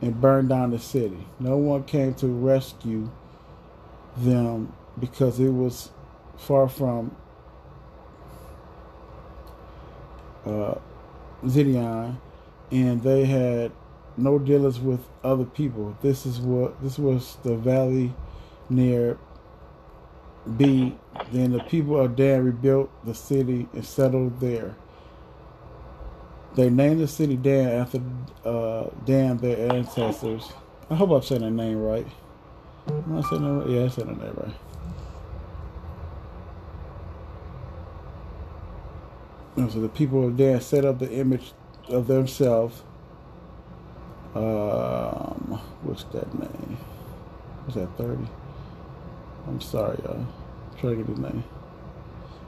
and 0.00 0.18
burned 0.18 0.48
down 0.48 0.70
the 0.70 0.78
city. 0.78 1.26
No 1.38 1.58
one 1.58 1.84
came 1.84 2.14
to 2.14 2.26
rescue 2.26 3.10
them 4.16 4.72
because 4.98 5.38
it 5.38 5.50
was 5.50 5.90
far 6.38 6.70
from 6.70 7.14
uh, 10.46 10.76
Zion, 11.46 12.18
and 12.70 13.02
they 13.02 13.26
had 13.26 13.72
no 14.16 14.38
dealings 14.38 14.80
with 14.80 15.00
other 15.24 15.44
people. 15.44 15.96
This 16.02 16.26
is 16.26 16.40
what 16.40 16.80
this 16.82 16.98
was 16.98 17.36
the 17.42 17.56
valley 17.56 18.12
near 18.68 19.18
B. 20.56 20.96
Then 21.32 21.52
the 21.52 21.60
people 21.64 21.98
of 22.00 22.16
Dan 22.16 22.44
rebuilt 22.44 22.90
the 23.04 23.14
city 23.14 23.68
and 23.72 23.84
settled 23.84 24.40
there. 24.40 24.74
They 26.54 26.68
named 26.68 27.00
the 27.00 27.08
city 27.08 27.36
Dan 27.36 27.70
after 27.70 28.00
uh, 28.44 28.90
Dan, 29.04 29.36
their 29.38 29.72
ancestors. 29.72 30.52
I 30.90 30.96
hope 30.96 31.10
I'm 31.10 31.22
saying 31.22 31.42
the 31.42 31.50
name 31.50 31.80
right. 31.80 32.06
Am 32.88 33.18
I 33.18 33.20
saying 33.22 33.58
right? 33.58 33.68
Yeah, 33.68 33.84
I 33.84 33.88
said 33.88 34.08
the 34.08 34.14
name 34.14 34.34
right. 34.36 34.54
And 39.56 39.70
so 39.70 39.80
the 39.80 39.88
people 39.88 40.26
of 40.26 40.36
Dan 40.36 40.60
set 40.60 40.84
up 40.84 40.98
the 40.98 41.12
image 41.12 41.52
of 41.88 42.06
themselves. 42.08 42.82
Um, 44.34 45.60
what's 45.82 46.04
that 46.04 46.32
name? 46.38 46.78
Was 47.66 47.74
that 47.74 47.88
30? 47.98 48.26
I'm 49.48 49.60
sorry, 49.60 49.98
y'all. 50.04 50.26
Try 50.78 50.90
to 50.90 50.96
get 50.96 51.06
his 51.06 51.18
name. 51.18 51.44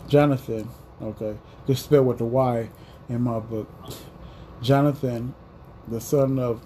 Jonathan. 0.09 0.69
Okay. 1.01 1.37
Just 1.67 1.85
spelled 1.85 2.07
with 2.07 2.19
the 2.19 2.25
Y 2.25 2.71
in 3.09 3.23
my 3.23 3.41
book. 3.41 3.69
Jonathan, 4.63 5.35
the 5.89 6.01
son 6.01 6.39
of 6.39 6.65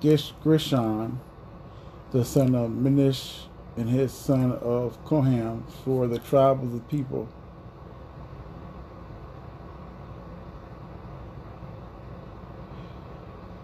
Gish 0.00 0.32
Grishon, 0.42 1.18
the 2.12 2.24
son 2.24 2.54
of 2.54 2.70
Minish, 2.70 3.46
and 3.76 3.88
his 3.88 4.12
son 4.12 4.52
of 4.52 5.02
Koham 5.04 5.62
for 5.84 6.06
the 6.06 6.18
tribe 6.18 6.62
of 6.62 6.72
the 6.72 6.80
people. 6.80 7.28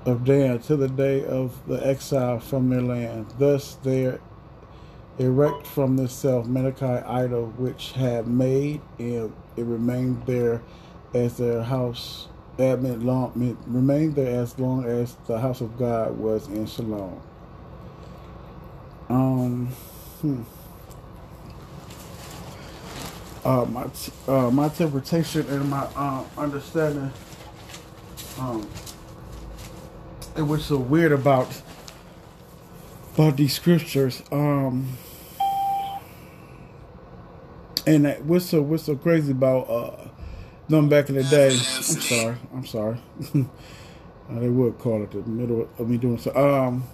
Of 0.09 0.24
Dan 0.24 0.59
to 0.61 0.74
the 0.74 0.88
day 0.88 1.22
of 1.22 1.54
the 1.68 1.86
exile 1.86 2.40
from 2.40 2.70
their 2.70 2.80
land. 2.80 3.26
Thus 3.38 3.74
their 3.74 4.20
erect 5.18 5.66
from 5.66 5.96
the 5.98 6.09
self 6.09 6.46
Malachi 6.46 6.86
idol 6.86 7.48
which 7.59 7.92
had 7.92 8.26
made 8.26 8.80
and 8.98 9.30
it 9.54 9.64
remained 9.64 10.24
there 10.24 10.62
as 11.12 11.36
their 11.36 11.62
house 11.62 12.28
admit 12.56 13.00
long 13.00 13.59
remained 13.66 14.14
there 14.14 14.40
as 14.40 14.59
long 14.59 14.86
as 14.86 15.14
the 15.26 15.38
house 15.38 15.61
of 15.61 15.78
God 15.78 16.16
was 16.16 16.48
in 16.48 16.66
Shalom. 16.66 17.20
Um 19.11 19.66
hmm. 20.22 20.42
Uh, 23.44 23.66
my 23.66 23.86
uh, 24.26 24.50
my 24.50 24.64
interpretation 24.64 25.46
and 25.48 25.68
my 25.68 25.86
uh, 25.94 26.24
understanding 26.38 27.12
um, 28.38 28.66
it 30.39 30.47
was 30.47 30.64
so 30.64 30.78
weird 30.78 31.12
about 31.12 31.62
about 33.14 33.36
these 33.36 33.53
scriptures 33.53 34.22
um 34.30 34.97
and 37.89 38.07
what's 38.28 38.45
so 38.45 38.61
what's 38.61 38.84
so 38.84 38.97
crazy 38.97 39.32
about 39.32 39.68
uh, 39.70 40.09
them 40.68 40.89
back 40.89 41.09
in 41.09 41.14
the 41.14 41.24
day? 41.24 41.49
I'm 41.49 41.57
sorry, 42.03 42.36
I'm 42.53 42.66
sorry. 42.66 42.99
they 44.30 44.49
would 44.49 44.78
call 44.78 45.03
it 45.03 45.11
the 45.11 45.22
middle 45.22 45.68
of 45.78 45.89
me 45.89 45.97
doing 45.97 46.18
so. 46.18 46.34
Um, 46.36 46.84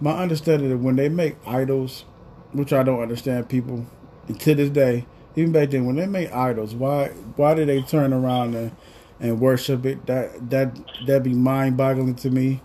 my 0.00 0.18
understanding 0.18 0.70
is 0.70 0.76
when 0.76 0.96
they 0.96 1.08
make 1.08 1.36
idols, 1.46 2.04
which 2.52 2.72
I 2.72 2.82
don't 2.82 3.00
understand, 3.00 3.48
people 3.48 3.86
to 4.26 4.54
this 4.54 4.70
day, 4.70 5.06
even 5.36 5.52
back 5.52 5.70
then 5.70 5.86
when 5.86 5.96
they 5.96 6.06
make 6.06 6.32
idols, 6.32 6.74
why 6.74 7.08
why 7.36 7.54
did 7.54 7.68
they 7.68 7.82
turn 7.82 8.12
around 8.12 8.54
and 8.54 8.72
and 9.20 9.40
worship 9.40 9.86
it? 9.86 10.04
That 10.06 10.50
that 10.50 10.76
that 11.06 11.22
be 11.22 11.32
mind 11.32 11.76
boggling 11.76 12.16
to 12.16 12.30
me. 12.30 12.60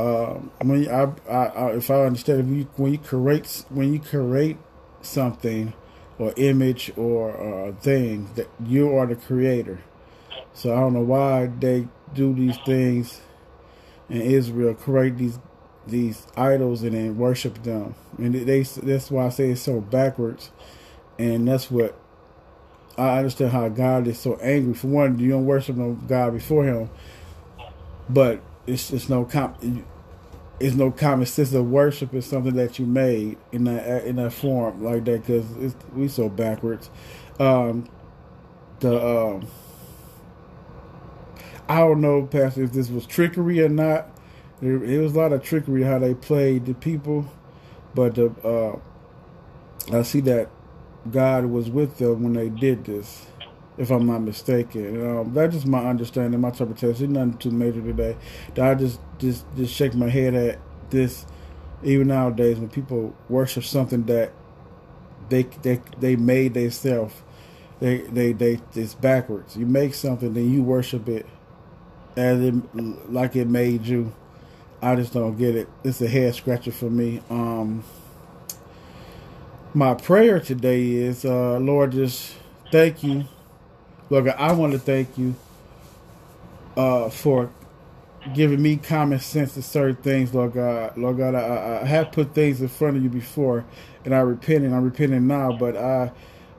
Um, 0.00 0.50
when 0.62 0.88
I, 0.88 1.12
I, 1.28 1.46
I, 1.46 1.70
if 1.72 1.90
I 1.90 2.06
understand, 2.06 2.56
you 2.56 2.66
when 2.76 2.92
you 2.92 2.98
create 2.98 3.64
when 3.68 3.92
you 3.92 4.00
create 4.00 4.56
something 5.02 5.74
or 6.18 6.32
image 6.38 6.90
or 6.96 7.36
uh, 7.36 7.72
thing 7.72 8.30
that 8.34 8.48
you 8.64 8.96
are 8.96 9.06
the 9.06 9.16
creator. 9.16 9.80
So 10.54 10.74
I 10.74 10.80
don't 10.80 10.94
know 10.94 11.02
why 11.02 11.46
they 11.46 11.86
do 12.14 12.34
these 12.34 12.56
things 12.64 13.20
in 14.08 14.22
Israel, 14.22 14.74
create 14.74 15.18
these 15.18 15.38
these 15.86 16.26
idols 16.34 16.82
and 16.82 16.94
then 16.94 17.18
worship 17.18 17.62
them. 17.62 17.94
And 18.16 18.34
they 18.34 18.62
that's 18.62 19.10
why 19.10 19.26
I 19.26 19.28
say 19.28 19.50
it's 19.50 19.60
so 19.60 19.82
backwards. 19.82 20.50
And 21.18 21.46
that's 21.46 21.70
what 21.70 21.94
I 22.96 23.18
understand 23.18 23.52
how 23.52 23.68
God 23.68 24.06
is 24.06 24.18
so 24.18 24.36
angry. 24.36 24.72
For 24.72 24.86
one, 24.86 25.18
you 25.18 25.28
don't 25.28 25.44
worship 25.44 25.76
no 25.76 25.92
God 25.92 26.32
before 26.32 26.64
Him, 26.64 26.90
but 28.08 28.40
it's 28.66 28.90
it's 28.92 29.10
no 29.10 29.24
com- 29.24 29.84
it's 30.60 30.76
no 30.76 30.90
common 30.92 31.26
sense 31.26 31.54
of 31.54 31.68
worship 31.70 32.14
is 32.14 32.26
something 32.26 32.54
that 32.56 32.78
you 32.78 32.86
made 32.86 33.38
in 33.52 33.64
that 33.64 34.06
in 34.06 34.16
that 34.16 34.32
form 34.32 34.84
like 34.84 35.04
that 35.06 35.26
because 35.26 35.74
we 35.94 36.08
so 36.08 36.28
backwards. 36.28 36.90
Um, 37.40 37.88
the 38.80 39.04
um, 39.06 39.48
I 41.68 41.78
don't 41.80 42.00
know, 42.00 42.26
Pastor, 42.26 42.64
if 42.64 42.72
this 42.72 42.90
was 42.90 43.06
trickery 43.06 43.62
or 43.62 43.68
not. 43.70 44.10
There, 44.60 44.82
it 44.84 44.98
was 45.00 45.14
a 45.14 45.18
lot 45.18 45.32
of 45.32 45.42
trickery 45.42 45.84
how 45.84 45.98
they 46.00 46.14
played 46.14 46.66
the 46.66 46.74
people, 46.74 47.30
but 47.94 48.16
the 48.16 48.30
uh, 48.44 48.78
I 49.96 50.02
see 50.02 50.20
that 50.22 50.50
God 51.10 51.46
was 51.46 51.70
with 51.70 51.98
them 51.98 52.24
when 52.24 52.34
they 52.34 52.50
did 52.50 52.84
this, 52.84 53.26
if 53.80 53.90
I'm 53.90 54.06
not 54.06 54.20
mistaken. 54.20 55.18
Um, 55.18 55.32
that's 55.32 55.54
just 55.54 55.66
my 55.66 55.84
understanding, 55.86 56.38
my 56.38 56.48
interpretation. 56.48 56.90
It's 56.90 57.00
nothing 57.00 57.38
too 57.38 57.50
major 57.50 57.80
today. 57.80 58.14
That 58.54 58.70
I 58.70 58.74
just 58.74 59.00
just 59.18 59.46
just 59.56 59.74
shake 59.74 59.94
my 59.94 60.08
head 60.10 60.34
at 60.34 60.58
this. 60.90 61.24
Even 61.82 62.08
nowadays, 62.08 62.58
when 62.58 62.68
people 62.68 63.16
worship 63.30 63.64
something 63.64 64.04
that 64.04 64.32
they 65.30 65.44
they 65.62 65.80
they 65.98 66.14
made 66.14 66.52
themselves, 66.52 67.14
they 67.80 68.02
they 68.02 68.32
they 68.32 68.60
it's 68.74 68.94
backwards. 68.94 69.56
You 69.56 69.64
make 69.64 69.94
something, 69.94 70.34
then 70.34 70.52
you 70.52 70.62
worship 70.62 71.08
it 71.08 71.24
as 72.16 72.38
it 72.38 72.54
like 73.10 73.34
it 73.34 73.48
made 73.48 73.86
you. 73.86 74.12
I 74.82 74.94
just 74.96 75.14
don't 75.14 75.38
get 75.38 75.56
it. 75.56 75.68
It's 75.84 76.02
a 76.02 76.08
head 76.08 76.34
scratcher 76.34 76.72
for 76.72 76.90
me. 76.90 77.22
Um, 77.30 77.82
my 79.72 79.94
prayer 79.94 80.40
today 80.40 80.90
is, 80.90 81.24
uh, 81.24 81.58
Lord, 81.58 81.92
just 81.92 82.34
thank 82.70 83.02
you. 83.02 83.24
Look, 84.10 84.28
I 84.28 84.52
want 84.52 84.72
to 84.74 84.80
thank 84.80 85.18
you 85.18 85.36
uh, 86.76 87.10
for 87.10 87.50
giving 88.34 88.62
me 88.62 88.76
common 88.76 89.20
sense 89.20 89.54
to 89.54 89.62
certain 89.62 89.96
things, 89.96 90.34
Lord 90.34 90.54
God. 90.54 90.98
Lord 90.98 91.18
God, 91.18 91.34
I, 91.34 91.82
I 91.82 91.86
have 91.86 92.12
put 92.12 92.34
things 92.34 92.60
in 92.60 92.68
front 92.68 92.96
of 92.96 93.04
you 93.04 93.08
before, 93.10 93.64
and 94.04 94.14
I 94.14 94.20
repent, 94.20 94.64
and 94.64 94.74
I'm 94.74 94.84
repenting 94.84 95.26
now, 95.28 95.52
but 95.52 95.76
I, 95.76 96.12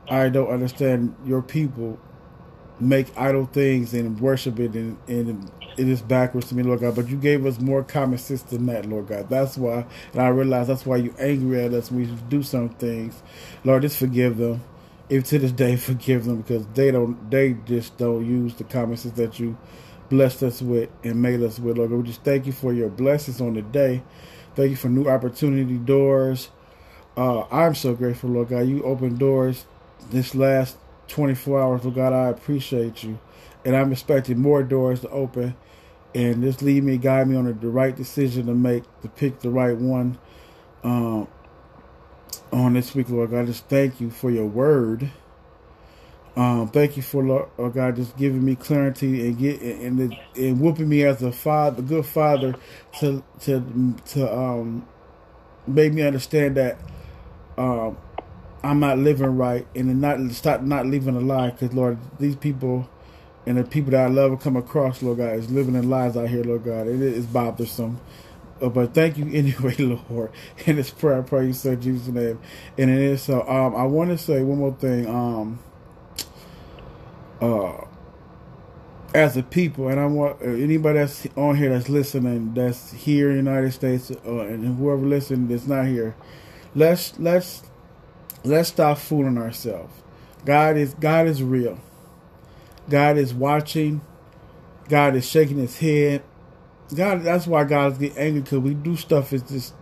I 0.09 0.29
don't 0.29 0.49
understand 0.49 1.15
your 1.25 1.41
people 1.41 1.99
make 2.79 3.07
idle 3.17 3.45
things 3.47 3.93
and 3.93 4.19
worship 4.19 4.59
it, 4.59 4.73
and, 4.73 4.97
and 5.07 5.51
it 5.77 5.87
is 5.89 6.01
backwards 6.01 6.49
to 6.49 6.55
me, 6.55 6.63
Lord 6.63 6.81
God. 6.81 6.95
But 6.95 7.09
you 7.09 7.17
gave 7.17 7.45
us 7.45 7.59
more 7.59 7.83
common 7.83 8.17
sense 8.17 8.43
than 8.43 8.65
that, 8.67 8.85
Lord 8.87 9.07
God. 9.07 9.29
That's 9.29 9.57
why, 9.57 9.85
and 10.13 10.21
I 10.21 10.29
realize 10.29 10.67
that's 10.67 10.85
why 10.85 10.97
you're 10.97 11.15
angry 11.19 11.63
at 11.63 11.73
us 11.73 11.91
when 11.91 12.01
we 12.01 12.17
do 12.29 12.43
some 12.43 12.69
things. 12.69 13.21
Lord, 13.65 13.83
just 13.83 13.97
forgive 13.97 14.37
them. 14.37 14.61
Even 15.11 15.23
to 15.23 15.39
this 15.39 15.51
day, 15.51 15.75
forgive 15.77 16.25
them 16.25 16.41
because 16.41 16.65
they 16.73 16.89
don't, 16.89 17.29
they 17.29 17.53
just 17.65 17.97
don't 17.97 18.25
use 18.25 18.55
the 18.55 18.63
common 18.63 18.97
sense 18.97 19.15
that 19.15 19.39
you 19.39 19.57
blessed 20.09 20.43
us 20.43 20.61
with 20.61 20.89
and 21.03 21.21
made 21.21 21.41
us 21.43 21.59
with, 21.59 21.77
Lord. 21.77 21.91
We 21.91 22.03
just 22.03 22.23
thank 22.23 22.45
you 22.45 22.53
for 22.53 22.73
your 22.73 22.89
blessings 22.89 23.41
on 23.41 23.53
the 23.53 23.61
day. 23.61 24.01
Thank 24.55 24.71
you 24.71 24.77
for 24.77 24.89
new 24.89 25.07
opportunity 25.07 25.77
doors. 25.77 26.49
Uh, 27.17 27.41
I'm 27.51 27.75
so 27.75 27.93
grateful, 27.93 28.29
Lord 28.29 28.49
God. 28.49 28.61
You 28.61 28.83
opened 28.83 29.19
doors 29.19 29.65
this 30.09 30.33
last 30.33 30.77
24 31.09 31.61
hours, 31.61 31.83
Lord 31.83 31.95
God. 31.95 32.13
I 32.13 32.29
appreciate 32.29 33.03
you. 33.03 33.19
And 33.65 33.75
I'm 33.75 33.91
expecting 33.91 34.39
more 34.39 34.63
doors 34.63 35.01
to 35.01 35.09
open 35.09 35.55
and 36.15 36.41
just 36.41 36.61
lead 36.61 36.83
me, 36.83 36.97
guide 36.97 37.27
me 37.27 37.35
on 37.35 37.45
the, 37.45 37.53
the 37.53 37.69
right 37.69 37.95
decision 37.95 38.47
to 38.47 38.55
make, 38.55 38.83
to 39.01 39.09
pick 39.09 39.41
the 39.41 39.49
right 39.49 39.77
one 39.77 40.17
um, 40.83 41.27
on 42.51 42.73
this 42.73 42.95
week, 42.95 43.09
Lord 43.09 43.31
God. 43.31 43.47
Just 43.47 43.67
thank 43.67 44.01
you 44.01 44.09
for 44.09 44.31
your 44.31 44.45
word. 44.45 45.09
Um, 46.35 46.69
thank 46.69 46.95
you 46.97 47.03
for 47.03 47.23
Lord, 47.23 47.73
God 47.73 47.97
just 47.97 48.17
giving 48.17 48.43
me 48.43 48.55
clarity 48.55 49.27
and 49.27 49.37
get 49.37 49.61
and 49.61 50.17
and 50.35 50.61
whooping 50.61 50.87
me 50.87 51.03
as 51.03 51.21
a 51.21 51.31
father, 51.31 51.81
good 51.81 52.05
father, 52.05 52.55
to 52.99 53.23
to 53.41 53.95
to 54.07 54.33
um 54.33 54.87
make 55.67 55.93
me 55.93 56.01
understand 56.03 56.57
that 56.57 56.77
um 57.57 57.97
I'm 58.63 58.79
not 58.79 58.97
living 58.97 59.37
right 59.37 59.67
and 59.75 60.01
not 60.01 60.19
stop 60.31 60.61
not 60.61 60.85
living 60.85 61.15
a 61.15 61.19
lie 61.19 61.51
because 61.51 61.73
Lord 61.73 61.97
these 62.19 62.35
people 62.35 62.89
and 63.45 63.57
the 63.57 63.63
people 63.63 63.91
that 63.91 64.05
I 64.05 64.07
love 64.07 64.39
come 64.41 64.55
across, 64.55 65.01
Lord 65.03 65.17
God, 65.17 65.33
is 65.35 65.51
living 65.51 65.75
in 65.75 65.89
lies 65.89 66.15
out 66.15 66.29
here, 66.29 66.43
Lord 66.43 66.63
God. 66.63 66.87
It 66.87 67.01
is 67.01 67.25
bothersome. 67.25 67.99
Uh, 68.61 68.69
but 68.69 68.93
thank 68.93 69.17
you 69.17 69.25
anyway, 69.33 69.75
Lord. 69.77 70.31
In 70.65 70.75
this 70.75 70.89
prayer, 70.89 71.19
I 71.19 71.21
pray 71.21 71.47
you 71.47 71.53
say 71.53 71.75
Jesus' 71.75 72.07
name. 72.07 72.39
And 72.77 72.89
it 72.89 72.99
is 72.99 73.23
so. 73.23 73.41
Um, 73.47 73.75
I 73.75 73.83
want 73.83 74.11
to 74.11 74.17
say 74.17 74.43
one 74.43 74.59
more 74.59 74.73
thing. 74.73 75.07
Um, 75.07 75.59
uh, 77.41 77.85
as 79.13 79.35
a 79.35 79.43
people, 79.43 79.89
and 79.89 79.99
I 79.99 80.05
want 80.05 80.41
uh, 80.41 80.45
anybody 80.45 80.99
that's 80.99 81.27
on 81.35 81.57
here 81.57 81.69
that's 81.69 81.89
listening, 81.89 82.53
that's 82.53 82.93
here 82.93 83.29
in 83.29 83.43
the 83.43 83.51
United 83.51 83.71
States, 83.73 84.11
uh, 84.11 84.39
and 84.41 84.77
whoever 84.77 85.05
listening 85.05 85.47
that's 85.47 85.67
not 85.67 85.85
here, 85.87 86.15
let's 86.75 87.17
let's 87.19 87.63
let's 88.43 88.69
stop 88.69 88.97
fooling 88.97 89.37
ourselves. 89.37 89.93
God 90.45 90.77
is 90.77 90.93
God 90.93 91.27
is 91.27 91.43
real. 91.43 91.79
God 92.89 93.17
is 93.17 93.33
watching. 93.33 94.01
God 94.87 95.15
is 95.15 95.27
shaking 95.27 95.57
his 95.57 95.79
head. 95.79 96.23
God, 96.93 97.23
that's 97.23 97.47
why 97.47 97.63
God 97.63 97.97
getting 97.99 98.17
angry 98.17 98.41
because 98.41 98.59
we 98.59 98.73
do 98.73 98.95
stuff 98.95 99.33
is 99.33 99.43
just 99.43 99.73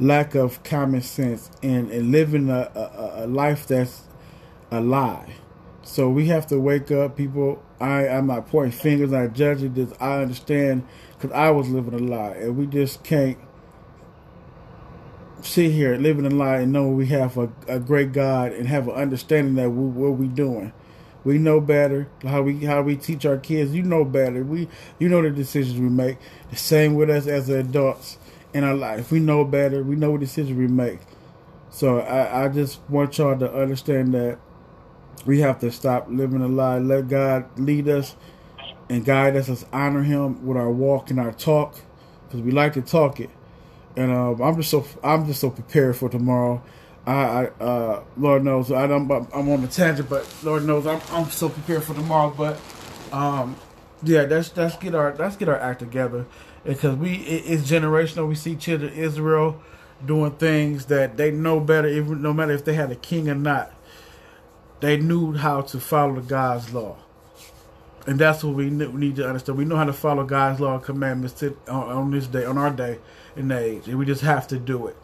lack 0.00 0.34
of 0.34 0.62
common 0.62 1.02
sense 1.02 1.50
and, 1.62 1.90
and 1.90 2.10
living 2.12 2.50
a, 2.50 2.70
a, 2.74 3.24
a 3.24 3.26
life 3.26 3.66
that's 3.66 4.02
a 4.70 4.80
lie. 4.80 5.34
So 5.82 6.10
we 6.10 6.26
have 6.26 6.46
to 6.48 6.60
wake 6.60 6.90
up, 6.90 7.16
people. 7.16 7.62
I, 7.80 8.08
I'm 8.08 8.26
not 8.26 8.48
pointing 8.48 8.78
fingers, 8.78 9.10
not 9.10 9.32
judging 9.32 9.74
this. 9.74 9.92
I 10.00 10.20
understand 10.20 10.86
because 11.12 11.32
I 11.32 11.50
was 11.50 11.68
living 11.68 11.94
a 11.94 11.98
lie, 11.98 12.32
and 12.32 12.56
we 12.56 12.66
just 12.66 13.02
can't 13.04 13.38
sit 15.42 15.72
here 15.72 15.96
living 15.96 16.26
a 16.26 16.30
lie 16.30 16.58
and 16.58 16.72
know 16.72 16.88
we 16.88 17.06
have 17.06 17.36
a, 17.38 17.50
a 17.68 17.78
great 17.78 18.12
God 18.12 18.52
and 18.52 18.68
have 18.68 18.88
an 18.88 18.94
understanding 18.94 19.54
that 19.54 19.70
we, 19.70 19.88
what 19.88 20.18
we're 20.18 20.28
doing. 20.28 20.72
We 21.28 21.36
know 21.36 21.60
better 21.60 22.08
how 22.22 22.40
we 22.40 22.64
how 22.64 22.80
we 22.80 22.96
teach 22.96 23.26
our 23.26 23.36
kids. 23.36 23.74
You 23.74 23.82
know 23.82 24.02
better. 24.02 24.42
We 24.42 24.66
you 24.98 25.10
know 25.10 25.20
the 25.20 25.28
decisions 25.28 25.78
we 25.78 25.90
make. 25.90 26.16
The 26.48 26.56
same 26.56 26.94
with 26.94 27.10
us 27.10 27.26
as 27.26 27.50
adults 27.50 28.16
in 28.54 28.64
our 28.64 28.74
life. 28.74 29.12
We 29.12 29.20
know 29.20 29.44
better. 29.44 29.82
We 29.82 29.94
know 29.94 30.12
what 30.12 30.20
decisions 30.20 30.56
we 30.56 30.68
make. 30.68 31.00
So 31.68 32.00
I, 32.00 32.44
I 32.44 32.48
just 32.48 32.80
want 32.88 33.18
y'all 33.18 33.38
to 33.38 33.54
understand 33.54 34.14
that 34.14 34.38
we 35.26 35.40
have 35.40 35.58
to 35.60 35.70
stop 35.70 36.06
living 36.08 36.40
a 36.40 36.48
lie. 36.48 36.78
Let 36.78 37.08
God 37.08 37.58
lead 37.58 37.90
us 37.90 38.16
and 38.88 39.04
guide 39.04 39.36
us. 39.36 39.50
Let's 39.50 39.66
honor 39.70 40.04
Him 40.04 40.46
with 40.46 40.56
our 40.56 40.70
walk 40.70 41.10
and 41.10 41.20
our 41.20 41.32
talk, 41.32 41.76
because 42.26 42.40
we 42.40 42.52
like 42.52 42.72
to 42.72 42.80
talk 42.80 43.20
it. 43.20 43.28
And 43.96 44.10
uh, 44.10 44.42
I'm 44.42 44.56
just 44.56 44.70
so 44.70 44.86
I'm 45.04 45.26
just 45.26 45.42
so 45.42 45.50
prepared 45.50 45.94
for 45.94 46.08
tomorrow. 46.08 46.62
I, 47.10 47.46
uh, 47.64 48.04
Lord 48.16 48.44
knows, 48.44 48.70
I 48.70 48.84
I'm 48.84 49.10
on 49.10 49.64
a 49.64 49.68
tangent, 49.68 50.10
but 50.10 50.26
Lord 50.42 50.64
knows, 50.64 50.86
I'm, 50.86 51.00
I'm 51.10 51.30
so 51.30 51.48
prepared 51.48 51.84
for 51.84 51.94
tomorrow. 51.94 52.34
But, 52.36 52.60
um, 53.12 53.56
yeah, 54.02 54.22
let's 54.22 54.56
let's 54.56 54.76
get 54.76 54.94
our 54.94 55.14
let's 55.16 55.36
get 55.36 55.48
our 55.48 55.58
act 55.58 55.80
together 55.80 56.26
because 56.64 56.96
we 56.96 57.14
it, 57.14 57.44
it's 57.46 57.70
generational. 57.70 58.28
We 58.28 58.34
see 58.34 58.56
children 58.56 58.92
Israel 58.92 59.62
doing 60.04 60.32
things 60.32 60.86
that 60.86 61.16
they 61.16 61.30
know 61.30 61.60
better, 61.60 61.88
even 61.88 62.22
no 62.22 62.32
matter 62.32 62.52
if 62.52 62.64
they 62.64 62.74
had 62.74 62.92
a 62.92 62.96
king 62.96 63.28
or 63.28 63.34
not. 63.34 63.72
They 64.80 64.96
knew 64.98 65.34
how 65.34 65.62
to 65.62 65.80
follow 65.80 66.20
God's 66.20 66.72
law, 66.74 66.98
and 68.06 68.18
that's 68.18 68.44
what 68.44 68.54
we 68.54 68.70
need 68.70 69.16
to 69.16 69.26
understand. 69.26 69.58
We 69.58 69.64
know 69.64 69.76
how 69.76 69.84
to 69.86 69.92
follow 69.92 70.24
God's 70.24 70.60
law 70.60 70.74
and 70.74 70.84
commandments 70.84 71.40
to, 71.40 71.56
on, 71.68 71.88
on 71.90 72.10
this 72.12 72.28
day, 72.28 72.44
on 72.44 72.58
our 72.58 72.70
day 72.70 72.98
and 73.34 73.50
age, 73.50 73.88
and 73.88 73.98
we 73.98 74.06
just 74.06 74.22
have 74.22 74.46
to 74.48 74.58
do 74.58 74.86
it. 74.88 74.96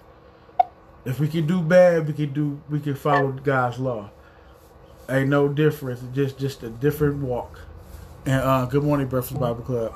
If 1.04 1.20
we 1.20 1.28
can 1.28 1.46
do 1.46 1.60
bad, 1.60 2.06
we 2.06 2.14
can 2.14 2.32
do 2.32 2.60
we 2.70 2.80
can 2.80 2.94
follow 2.94 3.32
God's 3.32 3.78
law. 3.78 4.10
Ain't 5.08 5.28
no 5.28 5.48
difference. 5.48 6.00
Just 6.14 6.38
just 6.38 6.62
a 6.62 6.70
different 6.70 7.16
walk. 7.16 7.60
And 8.24 8.40
uh, 8.40 8.64
good 8.64 8.82
morning, 8.82 9.06
Breakfast 9.06 9.38
Bible 9.38 9.62
Club. 9.62 9.92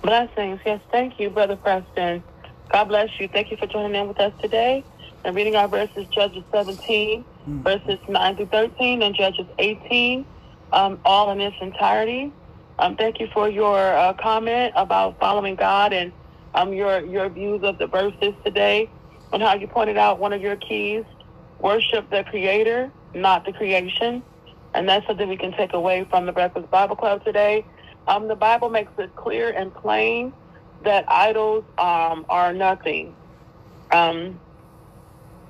Blessings. 0.00 0.60
Yes, 0.64 0.80
thank 0.90 1.20
you, 1.20 1.28
Brother 1.28 1.56
Preston. 1.56 2.22
God 2.70 2.84
bless 2.84 3.10
you. 3.20 3.28
Thank 3.28 3.50
you 3.50 3.58
for 3.58 3.66
joining 3.66 3.94
in 3.94 4.08
with 4.08 4.18
us 4.18 4.32
today. 4.40 4.82
And 5.24 5.36
reading 5.36 5.56
our 5.56 5.68
verses, 5.68 6.06
Judges 6.08 6.44
17, 6.52 7.24
mm. 7.48 7.62
verses 7.62 7.98
9 8.08 8.36
through 8.36 8.46
13, 8.46 9.02
and 9.02 9.14
Judges 9.14 9.46
18, 9.58 10.24
um, 10.72 10.98
all 11.04 11.30
in 11.32 11.40
its 11.40 11.56
entirety. 11.60 12.32
Um, 12.78 12.96
thank 12.96 13.20
you 13.20 13.26
for 13.34 13.48
your 13.48 13.78
uh, 13.78 14.14
comment 14.14 14.72
about 14.76 15.18
following 15.18 15.56
God 15.56 15.92
and 15.92 16.12
um, 16.54 16.72
your 16.72 17.04
your 17.04 17.28
views 17.30 17.62
of 17.64 17.78
the 17.78 17.86
verses 17.86 18.34
today, 18.44 18.92
and 19.32 19.42
how 19.42 19.54
you 19.54 19.68
pointed 19.68 19.96
out 19.98 20.20
one 20.20 20.32
of 20.32 20.40
your 20.42 20.56
keys: 20.56 21.04
worship 21.60 22.10
the 22.10 22.24
Creator, 22.30 22.92
not 23.14 23.44
the 23.46 23.52
creation, 23.52 24.24
and 24.74 24.88
that's 24.88 25.06
something 25.06 25.28
we 25.28 25.36
can 25.38 25.52
take 25.52 25.74
away 25.74 26.06
from 26.10 26.26
the 26.26 26.32
Breakfast 26.32 26.70
Bible 26.70 26.96
Club 26.96 27.24
today. 27.24 27.66
Um, 28.08 28.28
the 28.28 28.36
Bible 28.36 28.70
makes 28.70 28.92
it 28.98 29.14
clear 29.16 29.50
and 29.50 29.74
plain 29.74 30.34
that 30.82 31.04
idols 31.10 31.64
um, 31.78 32.24
are 32.28 32.54
nothing. 32.54 33.16
Um, 33.92 34.40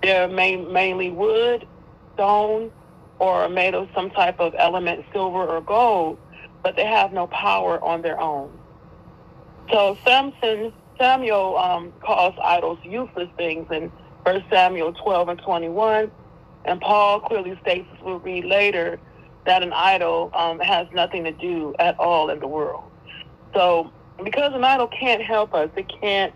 they're 0.02 0.28
main, 0.28 0.72
mainly 0.72 1.10
wood, 1.10 1.66
stone 2.14 2.72
or 3.18 3.48
made 3.48 3.74
of 3.74 3.88
some 3.94 4.10
type 4.10 4.36
of 4.40 4.54
element, 4.58 5.04
silver 5.12 5.46
or 5.46 5.60
gold, 5.62 6.18
but 6.62 6.76
they 6.76 6.86
have 6.86 7.12
no 7.12 7.26
power 7.28 7.82
on 7.84 8.02
their 8.02 8.20
own. 8.20 8.60
So 9.72 9.98
Samson, 10.06 10.72
Samuel 10.98 11.56
um, 11.56 11.92
calls 12.00 12.34
idols 12.42 12.78
useless 12.84 13.28
things 13.36 13.66
in 13.70 13.90
1 14.24 14.44
Samuel 14.50 14.92
12 14.92 15.28
and 15.28 15.40
21. 15.40 16.10
And 16.64 16.80
Paul 16.80 17.20
clearly 17.20 17.58
states, 17.62 17.88
as 17.94 18.02
we'll 18.02 18.18
read 18.18 18.44
later, 18.44 18.98
that 19.46 19.62
an 19.62 19.72
idol 19.72 20.30
um, 20.34 20.58
has 20.60 20.86
nothing 20.92 21.24
to 21.24 21.32
do 21.32 21.74
at 21.78 21.98
all 21.98 22.28
in 22.30 22.40
the 22.40 22.48
world. 22.48 22.84
So 23.54 23.90
because 24.22 24.52
an 24.54 24.64
idol 24.64 24.88
can't 24.88 25.22
help 25.22 25.54
us, 25.54 25.70
it 25.76 25.90
can't 26.00 26.34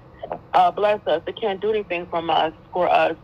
uh, 0.55 0.71
bless 0.71 1.07
us, 1.07 1.23
it 1.27 1.39
can't 1.39 1.61
do 1.61 1.71
anything 1.71 2.07
from 2.07 2.31
us 2.31 2.53
for 2.73 2.89
us. 2.89 3.17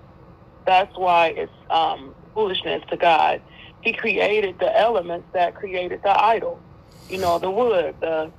That's 0.66 0.94
why 0.98 1.28
it's 1.28 1.52
um, 1.70 2.14
foolishness 2.34 2.82
to 2.90 2.96
God. 2.96 3.40
He 3.80 3.92
created 3.92 4.58
the 4.58 4.76
elements 4.78 5.26
that 5.32 5.54
created 5.54 6.02
the 6.02 6.22
idol. 6.22 6.60
You 7.08 7.18
know, 7.18 7.38
the 7.38 7.50
wood, 7.50 7.94
the 8.00 8.30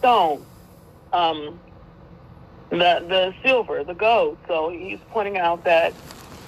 stone, 0.00 0.44
um, 1.12 1.58
the 2.70 3.04
the 3.08 3.34
silver, 3.44 3.84
the 3.84 3.94
gold. 3.94 4.38
So 4.48 4.70
he's 4.70 4.98
pointing 5.10 5.38
out 5.38 5.64
that, 5.64 5.92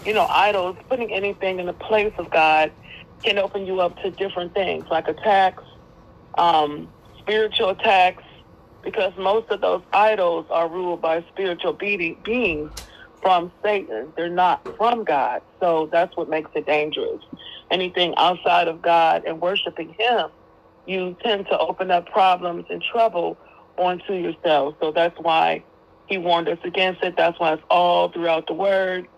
you 0.04 0.14
know, 0.14 0.26
idols, 0.26 0.76
putting 0.88 1.12
anything 1.12 1.58
in 1.58 1.66
the 1.66 1.72
place 1.72 2.12
of 2.18 2.30
God 2.30 2.72
can 3.22 3.38
open 3.38 3.66
you 3.66 3.80
up 3.80 3.96
to 4.02 4.10
different 4.10 4.54
things, 4.54 4.84
like 4.90 5.08
attacks, 5.08 5.62
um, 6.38 6.88
spiritual 7.18 7.70
attacks, 7.70 8.24
because 8.82 9.12
most 9.16 9.50
of 9.50 9.60
those 9.60 9.82
idols 9.92 10.46
are 10.50 10.68
ruled 10.68 11.00
by 11.00 11.24
spiritual 11.32 11.72
be- 11.72 12.18
beings 12.24 12.70
from 13.20 13.52
Satan. 13.62 14.12
They're 14.16 14.28
not 14.28 14.66
from 14.76 15.04
God. 15.04 15.42
So 15.60 15.88
that's 15.92 16.16
what 16.16 16.28
makes 16.28 16.50
it 16.54 16.66
dangerous. 16.66 17.22
Anything 17.70 18.14
outside 18.16 18.66
of 18.66 18.82
God 18.82 19.24
and 19.24 19.40
worshiping 19.40 19.94
Him, 19.98 20.30
you 20.86 21.16
tend 21.22 21.46
to 21.46 21.58
open 21.58 21.90
up 21.92 22.10
problems 22.10 22.66
and 22.68 22.82
trouble 22.82 23.38
onto 23.78 24.14
yourself. 24.14 24.74
So 24.80 24.90
that's 24.90 25.18
why 25.20 25.62
He 26.12 26.18
warned 26.18 26.48
us 26.50 26.58
against 26.64 27.02
it. 27.04 27.16
That's 27.16 27.40
why 27.40 27.54
it's 27.54 27.64
all 27.70 28.12
throughout 28.12 28.46
the 28.46 28.54
Word. 28.54 29.08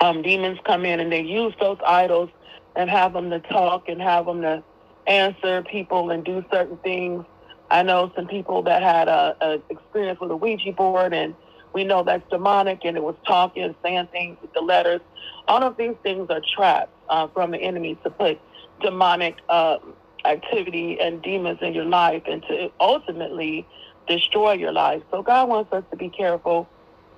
Um, 0.00 0.22
demons 0.22 0.60
come 0.64 0.86
in 0.86 1.00
and 1.00 1.12
they 1.12 1.22
use 1.22 1.54
those 1.60 1.78
idols 1.86 2.30
and 2.76 2.88
have 2.88 3.12
them 3.12 3.30
to 3.30 3.40
talk 3.40 3.88
and 3.88 4.00
have 4.00 4.26
them 4.26 4.42
to 4.42 4.64
answer 5.08 5.64
people 5.64 6.12
and 6.12 6.24
do 6.24 6.44
certain 6.52 6.78
things 6.78 7.26
I 7.70 7.82
know 7.82 8.12
some 8.16 8.28
people 8.28 8.62
that 8.64 8.82
had 8.82 9.08
a, 9.08 9.36
a 9.40 9.62
experience 9.70 10.20
with 10.20 10.30
a 10.30 10.36
Ouija 10.36 10.72
board, 10.72 11.14
and 11.14 11.36
we 11.74 11.84
know 11.84 12.04
that's 12.04 12.28
demonic, 12.30 12.80
and 12.84 12.96
it 12.96 13.02
was 13.02 13.16
talking 13.26 13.64
and 13.64 13.76
saying 13.84 14.08
things 14.12 14.38
with 14.42 14.52
the 14.54 14.60
letters. 14.60 15.00
All 15.48 15.62
of 15.62 15.76
these 15.76 15.96
things 16.02 16.28
are 16.30 16.42
traps 16.56 16.92
uh, 17.10 17.28
from 17.34 17.52
the 17.52 17.58
enemy 17.58 17.98
to 18.04 18.10
put 18.10 18.40
demonic 18.82 19.36
uh, 19.48 19.78
activity 20.26 20.98
and 21.00 21.22
demons 21.22 21.60
in 21.62 21.74
your 21.74 21.86
life, 21.86 22.24
and 22.26 22.42
to 22.48 22.70
ultimately 22.80 23.68
destroy 24.08 24.52
your 24.52 24.72
life. 24.72 25.02
So 25.10 25.22
God 25.22 25.48
wants 25.48 25.72
us 25.72 25.84
to 25.90 25.96
be 25.96 26.10
careful. 26.10 26.68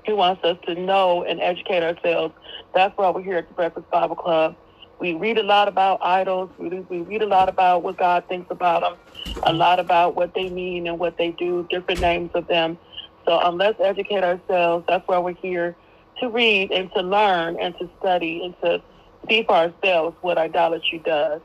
He 0.05 0.13
wants 0.13 0.43
us 0.45 0.59
to 0.67 0.75
know 0.75 1.25
and 1.25 1.41
educate 1.41 1.83
ourselves. 1.83 2.35
That's 2.75 2.97
why 2.97 3.11
we're 3.11 3.23
here 3.23 3.37
at 3.37 3.49
the 3.49 3.55
Breakfast 3.55 3.91
Bible 3.91 4.17
Club 4.17 4.57
we 5.03 5.15
read 5.15 5.37
a 5.37 5.43
lot 5.43 5.67
about 5.67 5.99
idols. 6.01 6.51
We, 6.59 6.69
read 7.01 7.23
a 7.23 7.27
lot 7.27 7.49
about 7.49 7.83
what 7.83 7.99
God 7.99 8.25
thinks 8.29 8.47
about 8.51 8.83
them, 8.83 8.99
a 9.45 9.53
lot 9.53 9.81
about 9.81 10.15
what 10.15 10.33
they 10.33 10.49
mean 10.49 10.87
and 10.87 10.97
what 10.97 11.19
they 11.19 11.33
do, 11.33 11.67
different 11.71 12.01
names 12.01 12.31
of 12.35 12.47
them. 12.47 12.79
So 13.27 13.37
um, 13.41 13.59
let's 13.59 13.81
educate 13.81 14.23
ourselves. 14.23 14.85
That's 14.89 15.03
why 15.09 15.19
we're 15.19 15.35
here 15.35 15.77
to 16.21 16.29
read 16.31 16.71
and 16.71 16.89
to 16.95 17.03
learn 17.03 17.59
and 17.61 17.75
to 17.81 17.91
study 17.99 18.45
and 18.45 18.55
to 18.63 18.81
see 19.29 19.43
for 19.43 19.57
ourselves 19.57 20.17
what 20.21 20.39
idolatry 20.39 21.03
does. 21.05 21.41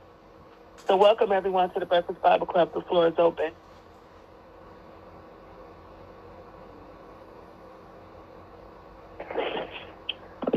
So 0.87 0.95
welcome 0.95 1.31
everyone 1.31 1.73
to 1.73 1.79
the 1.79 1.87
Breakfast 1.87 2.21
Bible 2.21 2.45
Club. 2.45 2.73
The 2.75 2.81
floor 2.81 3.07
is 3.07 3.15
open. 3.17 3.53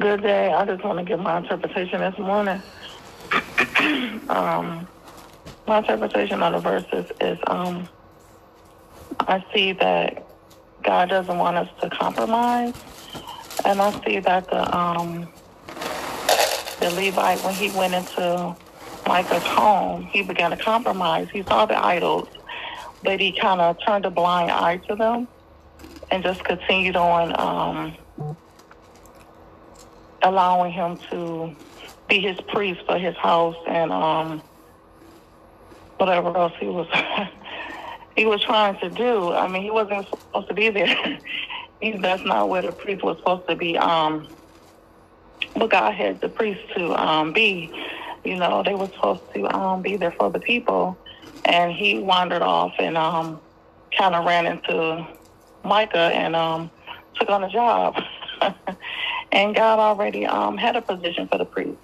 Good 0.01 0.23
day. 0.23 0.51
I 0.51 0.65
just 0.65 0.83
want 0.83 0.99
to 0.99 1.05
give 1.05 1.21
my 1.21 1.37
interpretation 1.37 2.01
this 2.01 2.19
morning. 2.19 2.63
um, 4.31 4.89
my 5.67 5.79
interpretation 5.79 6.43
of 6.43 6.55
the 6.55 6.59
verses 6.59 7.13
is 7.21 7.39
um, 7.49 7.87
I 9.21 9.45
see 9.53 9.73
that 9.73 10.27
God 10.83 11.11
doesn't 11.11 11.37
want 11.37 11.59
us 11.59 11.69
to 11.83 11.91
compromise, 11.91 12.73
and 13.67 13.83
I 13.83 14.03
see 14.07 14.21
that 14.21 14.49
the 14.49 14.75
um, 14.75 15.29
the 16.81 16.91
Levite 16.93 17.45
when 17.45 17.53
he 17.53 17.71
went 17.77 17.93
into 17.93 18.57
Micah's 19.07 19.43
home, 19.43 20.05
he 20.05 20.23
began 20.23 20.51
to 20.51 20.57
compromise. 20.57 21.29
He 21.31 21.43
saw 21.43 21.67
the 21.67 21.77
idols, 21.77 22.29
but 23.03 23.21
he 23.21 23.33
kind 23.33 23.61
of 23.61 23.77
turned 23.87 24.07
a 24.07 24.11
blind 24.11 24.51
eye 24.51 24.79
to 24.89 24.97
them 24.97 25.29
and 26.11 26.23
just 26.23 26.43
continued 26.45 26.97
on 26.97 27.39
um, 27.39 27.95
allowing 30.23 30.73
him 30.73 30.99
to 31.11 31.55
be 32.09 32.21
his 32.21 32.39
priest 32.49 32.81
for 32.87 32.99
his 32.99 33.17
house 33.17 33.57
and 33.69 33.93
um 33.93 34.43
whatever 35.99 36.37
else 36.37 36.53
he 36.59 36.67
was 36.67 36.89
he 38.17 38.27
was 38.27 38.43
trying 38.43 38.79
to 38.81 38.91
do. 38.91 39.33
I 39.33 39.49
mean, 39.49 39.63
he 39.63 39.71
wasn't 39.71 40.07
supposed 40.09 40.49
to 40.49 40.55
be 40.55 40.71
there. 40.71 41.21
he, 41.81 41.93
that's 41.93 42.23
not 42.25 42.49
where 42.49 42.63
the 42.63 42.73
priest 42.73 43.03
was 43.03 43.17
supposed 43.19 43.49
to 43.49 43.57
be. 43.57 43.79
Um, 43.79 44.29
but 45.55 45.71
God 45.71 45.95
had 45.95 46.21
the 46.21 46.29
priest 46.29 46.61
to 46.77 46.93
um, 46.95 47.33
be. 47.33 47.73
You 48.25 48.37
know, 48.37 48.63
they 48.63 48.75
were 48.75 48.91
supposed 48.95 49.23
to 49.35 49.49
um, 49.57 49.81
be 49.81 49.97
there 49.97 50.13
for 50.13 50.31
the 50.31 50.41
people, 50.41 50.99
and 51.47 51.73
he 51.73 51.99
wandered 51.99 52.43
off 52.43 52.73
and 52.79 52.99
um, 52.99 53.41
kind 53.97 54.15
of 54.15 54.27
ran 54.27 54.47
into 54.47 55.07
Micah 55.65 56.11
and 56.13 56.37
um, 56.37 56.71
took 57.19 57.31
on 57.31 57.45
a 57.45 57.49
job. 57.49 57.95
and 59.33 59.55
God 59.55 59.79
already 59.79 60.27
um, 60.27 60.57
had 60.59 60.77
a 60.77 60.83
position 60.83 61.29
for 61.29 61.39
the 61.39 61.47
priest 61.47 61.79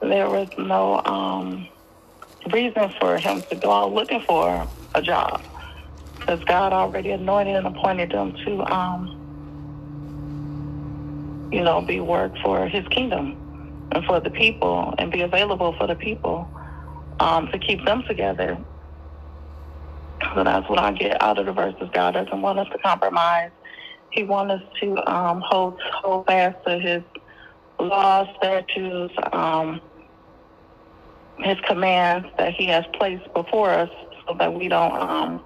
there 0.00 0.28
was 0.28 0.48
no 0.58 1.02
um, 1.04 1.68
reason 2.52 2.92
for 3.00 3.18
him 3.18 3.44
to 3.50 3.56
go 3.56 3.72
out 3.72 3.92
looking 3.92 4.22
for 4.26 4.70
a 4.94 5.02
job 5.02 5.42
because 6.20 6.42
God 6.46 6.72
already 6.72 7.10
anointed 7.10 7.56
and 7.56 7.66
appointed 7.66 8.12
him 8.12 8.34
to, 8.46 8.62
um, 8.72 9.10
you 11.52 11.62
know, 11.62 11.82
be 11.82 12.00
work 12.00 12.34
for 12.42 12.68
his 12.68 12.86
kingdom 12.88 13.36
and 13.92 14.04
for 14.04 14.20
the 14.20 14.30
people 14.30 14.94
and 14.98 15.12
be 15.12 15.22
available 15.22 15.74
for 15.78 15.86
the 15.86 15.96
people 15.96 16.50
um, 17.20 17.48
to 17.52 17.58
keep 17.58 17.84
them 17.84 18.04
together. 18.08 18.58
So 20.34 20.44
that's 20.44 20.68
what 20.68 20.80
I 20.80 20.92
get 20.92 21.22
out 21.22 21.38
of 21.38 21.46
the 21.46 21.52
verses. 21.52 21.88
God 21.94 22.12
doesn't 22.14 22.42
want 22.42 22.58
us 22.58 22.68
to 22.72 22.78
compromise. 22.78 23.52
He 24.10 24.22
wants 24.24 24.54
us 24.54 24.62
to 24.80 25.12
um, 25.12 25.42
hold, 25.44 25.80
hold 26.02 26.26
fast 26.26 26.56
to 26.66 26.78
his 26.78 27.02
laws, 27.78 28.26
statutes, 28.38 29.14
um, 29.32 29.80
his 31.38 31.58
commands 31.66 32.26
that 32.38 32.54
he 32.54 32.66
has 32.66 32.84
placed 32.94 33.32
before 33.34 33.70
us 33.70 33.90
so 34.26 34.34
that 34.38 34.54
we 34.54 34.68
don't 34.68 34.94
um, 34.94 35.44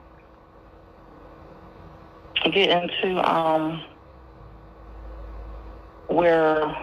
get 2.53 2.71
into 2.71 3.19
um, 3.29 3.83
where 6.07 6.77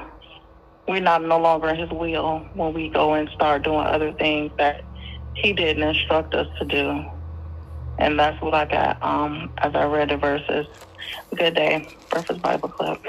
we're 0.88 1.02
not 1.02 1.24
no 1.24 1.40
longer 1.40 1.70
in 1.70 1.78
his 1.78 1.90
will 1.90 2.46
when 2.54 2.74
we 2.74 2.90
go 2.90 3.14
and 3.14 3.30
start 3.30 3.64
doing 3.64 3.86
other 3.86 4.14
things 4.14 4.52
that 4.58 4.84
he 5.34 5.54
didn't 5.54 5.84
instruct 5.84 6.34
us 6.34 6.48
to 6.60 6.66
do. 6.66 7.06
And 8.00 8.20
that's 8.20 8.40
what 8.42 8.54
I 8.54 8.66
got 8.66 9.02
um, 9.02 9.52
as 9.60 9.74
I 9.76 9.86
read 9.86 10.10
the 10.10 10.18
verses. 10.18 10.68
Good 11.36 11.56
day, 11.56 11.88
Breakfast 12.10 12.42
Bible 12.42 12.70
Club. 12.70 13.00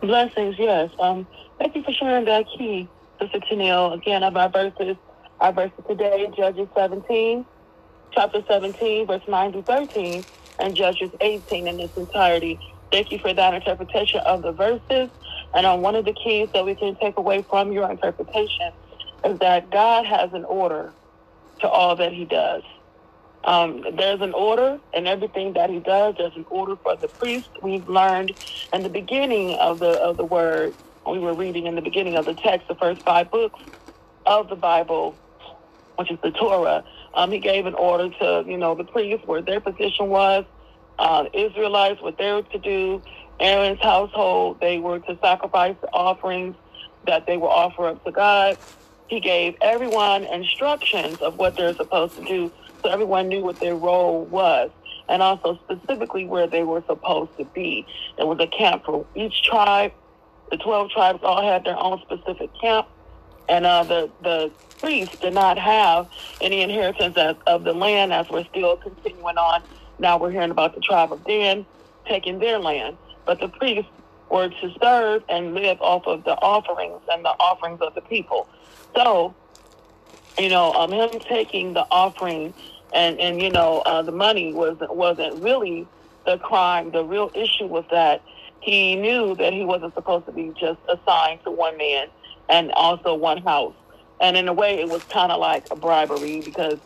Blessings, 0.00 0.56
yes. 0.58 0.90
Um, 1.00 1.26
thank 1.58 1.74
you 1.74 1.82
for 1.82 1.92
sharing 1.92 2.24
that 2.26 2.46
key, 2.56 2.88
Sister 3.20 3.40
Tennille. 3.40 3.94
Again, 3.94 4.22
of 4.22 4.36
our 4.36 4.48
verses, 4.48 4.96
our 5.40 5.52
verses 5.52 5.84
today, 5.88 6.30
Judges 6.36 6.68
17, 6.76 7.44
chapter 8.12 8.42
17, 8.48 9.06
verse 9.06 9.22
9 9.26 9.52
to 9.52 9.62
13, 9.62 10.24
and 10.60 10.76
Judges 10.76 11.10
18 11.20 11.66
in 11.66 11.80
its 11.80 11.96
entirety. 11.96 12.58
Thank 12.92 13.12
you 13.12 13.18
for 13.18 13.34
that 13.34 13.54
interpretation 13.54 14.20
of 14.20 14.42
the 14.42 14.52
verses. 14.52 15.10
And 15.54 15.66
on 15.66 15.82
one 15.82 15.94
of 15.94 16.04
the 16.04 16.12
keys 16.12 16.48
that 16.54 16.64
we 16.64 16.74
can 16.74 16.94
take 16.96 17.16
away 17.16 17.42
from 17.42 17.72
your 17.72 17.90
interpretation 17.90 18.72
is 19.24 19.38
that 19.40 19.70
God 19.70 20.06
has 20.06 20.32
an 20.32 20.44
order 20.44 20.92
to 21.60 21.68
all 21.68 21.96
that 21.96 22.12
he 22.12 22.24
does. 22.26 22.62
Um, 23.44 23.82
there's 23.96 24.20
an 24.20 24.34
order 24.34 24.78
in 24.92 25.06
everything 25.06 25.54
that 25.54 25.70
he 25.70 25.80
does. 25.80 26.14
There's 26.18 26.36
an 26.36 26.44
order 26.50 26.76
for 26.82 26.96
the 26.96 27.08
priest. 27.08 27.48
We've 27.62 27.88
learned 27.88 28.34
in 28.72 28.82
the 28.82 28.90
beginning 28.90 29.56
of 29.60 29.80
the 29.80 29.92
of 29.92 30.16
the 30.18 30.24
word. 30.26 30.76
We 31.10 31.18
were 31.18 31.34
reading 31.34 31.66
in 31.66 31.74
the 31.74 31.82
beginning 31.82 32.16
of 32.16 32.26
the 32.26 32.34
text, 32.44 32.68
the 32.68 32.76
first 32.76 33.02
five 33.04 33.30
books 33.30 33.60
of 34.26 34.48
the 34.48 34.56
Bible, 34.56 35.20
which 35.96 36.10
is 36.10 36.18
the 36.22 36.32
Torah. 36.32 36.84
Um, 37.14 37.32
he 37.32 37.40
gave 37.40 37.66
an 37.66 37.74
order 37.74 38.10
to 38.20 38.44
you 38.46 38.58
know 38.58 38.74
the 38.76 38.84
priests 38.84 39.26
where 39.26 39.42
their 39.42 39.60
position 39.60 40.08
was, 40.08 40.44
uh, 40.98 41.24
Israelites 41.34 42.02
what 42.02 42.18
they 42.18 42.32
were 42.32 42.42
to 42.42 42.58
do, 42.58 43.02
Aaron's 43.40 43.80
household, 43.82 44.58
they 44.60 44.78
were 44.78 45.00
to 45.00 45.18
sacrifice 45.22 45.76
the 45.82 45.88
offerings 45.88 46.56
that 47.06 47.24
they 47.26 47.38
were 47.38 47.48
offer 47.50 47.88
up 47.88 48.04
to 48.04 48.12
God. 48.12 48.58
He 49.08 49.20
gave 49.20 49.56
everyone 49.62 50.24
instructions 50.24 51.18
of 51.22 51.36
what 51.36 51.56
they're 51.56 51.76
supposed 51.76 52.16
to 52.16 52.24
do 52.24 52.52
so 52.84 52.90
everyone 52.90 53.28
knew 53.28 53.42
what 53.42 53.60
their 53.60 53.76
role 53.76 54.24
was 54.26 54.70
and 55.08 55.22
also 55.22 55.58
specifically 55.64 56.26
where 56.26 56.46
they 56.46 56.62
were 56.62 56.84
supposed 56.86 57.32
to 57.38 57.44
be. 57.46 57.86
It 58.18 58.26
was 58.26 58.38
a 58.40 58.46
camp 58.46 58.84
for 58.84 59.06
each 59.14 59.42
tribe. 59.42 59.92
The 60.50 60.58
12 60.58 60.90
tribes 60.90 61.20
all 61.22 61.42
had 61.42 61.64
their 61.64 61.78
own 61.78 62.00
specific 62.02 62.50
camp. 62.60 62.86
And 63.48 63.66
uh, 63.66 63.84
the, 63.84 64.12
the 64.22 64.52
priests 64.80 65.16
did 65.20 65.34
not 65.34 65.58
have 65.58 66.08
any 66.40 66.62
inheritance 66.62 67.16
as, 67.16 67.36
of 67.46 67.64
the 67.64 67.72
land 67.72 68.12
as 68.12 68.26
we're 68.30 68.44
still 68.46 68.76
continuing 68.76 69.36
on. 69.38 69.62
Now 69.98 70.18
we're 70.18 70.30
hearing 70.30 70.50
about 70.50 70.74
the 70.74 70.80
tribe 70.80 71.12
of 71.12 71.24
Dan 71.24 71.66
taking 72.08 72.38
their 72.38 72.58
land. 72.58 72.98
But 73.26 73.40
the 73.40 73.48
priests 73.48 73.90
were 74.30 74.48
to 74.50 74.70
serve 74.82 75.22
and 75.28 75.54
live 75.54 75.78
off 75.80 76.04
of 76.06 76.24
the 76.24 76.34
offerings 76.34 77.02
and 77.10 77.24
the 77.24 77.34
offerings 77.40 77.80
of 77.80 77.94
the 77.94 78.02
people. 78.02 78.48
So, 78.96 79.36
you 80.38 80.48
know, 80.48 80.72
um, 80.74 80.92
him 80.92 81.20
taking 81.28 81.74
the 81.74 81.86
offering 81.90 82.54
and 82.92 83.20
and 83.20 83.40
you 83.42 83.50
know 83.50 83.80
uh, 83.80 84.02
the 84.02 84.12
money 84.12 84.52
wasn't 84.52 84.94
wasn't 84.96 85.42
really 85.42 85.90
the 86.26 86.38
crime. 86.38 86.90
The 86.92 87.04
real 87.04 87.30
issue 87.34 87.66
was 87.66 87.84
that 87.90 88.22
he 88.60 88.96
knew 88.96 89.36
that 89.36 89.52
he 89.52 89.64
wasn't 89.64 89.94
supposed 89.94 90.26
to 90.26 90.32
be 90.32 90.52
just 90.60 90.80
assigned 90.88 91.40
to 91.44 91.50
one 91.50 91.76
man 91.76 92.08
and 92.48 92.72
also 92.72 93.14
one 93.14 93.42
house. 93.42 93.76
And 94.20 94.36
in 94.36 94.48
a 94.48 94.52
way, 94.54 94.80
it 94.80 94.88
was 94.88 95.02
kind 95.12 95.32
of 95.32 95.40
like 95.40 95.66
a 95.70 95.76
bribery 95.76 96.42
because 96.42 96.78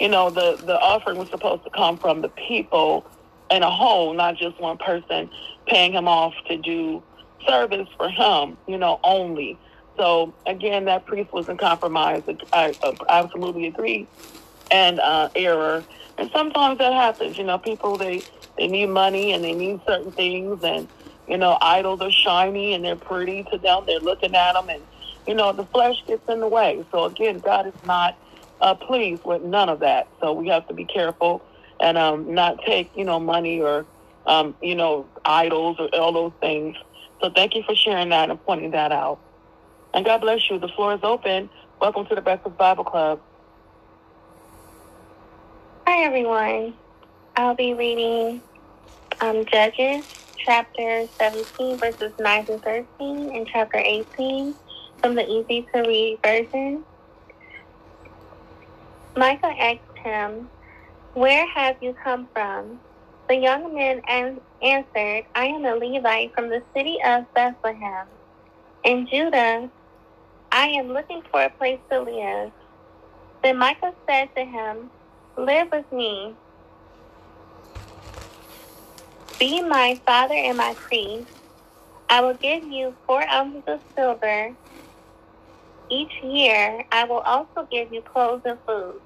you 0.00 0.08
know 0.08 0.30
the 0.30 0.58
the 0.64 0.78
offering 0.78 1.18
was 1.18 1.28
supposed 1.30 1.64
to 1.64 1.70
come 1.70 1.98
from 1.98 2.22
the 2.22 2.30
people 2.30 3.06
in 3.50 3.62
a 3.62 3.70
whole, 3.70 4.14
not 4.14 4.36
just 4.36 4.60
one 4.60 4.78
person 4.78 5.30
paying 5.68 5.92
him 5.92 6.08
off 6.08 6.34
to 6.48 6.58
do 6.58 7.04
service 7.48 7.88
for 7.96 8.08
him, 8.10 8.58
you 8.66 8.78
know, 8.78 8.98
only. 9.04 9.60
So 9.98 10.36
again, 10.46 10.86
that 10.86 11.06
priest 11.06 11.30
was 11.32 11.46
in 11.48 11.58
compromise. 11.58 12.22
I, 12.52 12.76
I 12.82 12.92
absolutely 13.08 13.66
agree 13.66 14.08
and 14.70 15.00
uh, 15.00 15.30
error. 15.34 15.86
And 16.18 16.30
sometimes 16.34 16.78
that 16.80 16.94
happens. 16.94 17.38
You 17.38 17.44
know, 17.44 17.58
people 17.58 17.98
they 17.98 18.26
they 18.58 18.68
need 18.68 18.88
money 18.88 19.32
and 19.32 19.44
they 19.44 19.54
need 19.54 19.80
certain 19.88 20.12
things, 20.12 20.60
and 20.64 20.88
you 21.28 21.38
know, 21.38 21.58
idols 21.62 22.00
are 22.02 22.12
shiny 22.12 22.74
and 22.74 22.84
they're 22.84 22.96
pretty 22.96 23.44
to 23.52 23.58
them. 23.58 23.84
They're 23.86 24.00
looking 24.00 24.34
at 24.34 24.54
them, 24.54 24.68
and 24.70 24.86
you 25.26 25.34
know, 25.34 25.52
the 25.52 25.66
flesh 25.74 25.96
gets 26.08 26.24
in 26.28 26.40
the 26.40 26.48
way. 26.48 26.86
So 26.92 27.04
again, 27.06 27.40
God 27.40 27.66
is 27.68 27.74
not 27.84 28.16
uh, 28.60 28.74
pleased 28.76 29.22
with 29.24 29.42
none 29.42 29.68
of 29.68 29.80
that. 29.80 30.08
So 30.22 30.32
we 30.32 30.48
have 30.48 30.66
to 30.68 30.74
be 30.74 30.86
careful 30.86 31.44
and 31.80 31.98
um, 31.98 32.34
not 32.34 32.58
take 32.66 32.92
you 32.96 33.04
know 33.04 33.20
money 33.20 33.60
or 33.60 33.86
um, 34.26 34.56
you 34.62 34.74
know 34.74 35.10
idols 35.24 35.76
or 35.78 35.88
all 35.94 36.12
those 36.12 36.34
things. 36.40 36.76
So 37.22 37.30
thank 37.34 37.54
you 37.54 37.64
for 37.66 37.74
sharing 37.76 38.10
that 38.10 38.30
and 38.30 38.42
pointing 38.44 38.72
that 38.72 38.92
out. 38.92 39.20
And 39.94 40.04
God 40.04 40.20
bless 40.20 40.48
you. 40.50 40.58
The 40.58 40.68
floor 40.68 40.94
is 40.94 41.00
open. 41.02 41.50
Welcome 41.80 42.06
to 42.06 42.14
the 42.14 42.20
Breakfast 42.20 42.56
Bible 42.56 42.84
Club. 42.84 43.20
Hi, 45.88 46.04
everyone. 46.04 46.74
I'll 47.36 47.54
be 47.56 47.74
reading 47.74 48.42
um, 49.20 49.44
Judges 49.52 50.04
chapter 50.46 51.06
17, 51.20 51.80
verses 51.80 52.12
9 52.20 52.46
to 52.46 52.58
13, 52.60 52.86
and 53.34 53.48
chapter 53.52 53.78
18 53.78 54.54
from 55.02 55.14
the 55.14 55.26
easy 55.26 55.66
to 55.74 55.82
read 55.82 56.18
version. 56.24 56.84
Micah 59.16 59.52
asked 59.60 59.80
him, 60.04 60.50
Where 61.14 61.46
have 61.54 61.76
you 61.80 61.94
come 62.04 62.28
from? 62.34 62.80
The 63.28 63.36
young 63.36 63.74
man 63.74 64.02
answered, 64.62 65.24
I 65.34 65.46
am 65.46 65.64
a 65.64 65.74
Levite 65.74 66.32
from 66.34 66.50
the 66.50 66.62
city 66.76 66.98
of 67.04 67.24
Bethlehem. 67.34 68.06
In 68.84 69.06
Judah, 69.10 69.70
I 70.50 70.68
am 70.68 70.88
looking 70.88 71.22
for 71.30 71.42
a 71.42 71.50
place 71.50 71.80
to 71.90 72.00
live. 72.00 72.52
Then 73.42 73.58
Micah 73.58 73.92
said 74.08 74.30
to 74.36 74.44
him, 74.44 74.90
Live 75.36 75.68
with 75.72 75.90
me. 75.92 76.34
Be 79.38 79.62
my 79.62 80.00
father 80.06 80.34
and 80.34 80.56
my 80.56 80.74
priest. 80.88 81.28
I 82.08 82.22
will 82.22 82.34
give 82.34 82.64
you 82.64 82.94
four 83.06 83.22
ounces 83.28 83.62
of 83.66 83.80
silver. 83.96 84.54
Each 85.90 86.12
year, 86.22 86.84
I 86.90 87.04
will 87.04 87.20
also 87.20 87.68
give 87.70 87.92
you 87.92 88.02
clothes 88.02 88.42
and 88.44 88.58
food. 88.66 89.00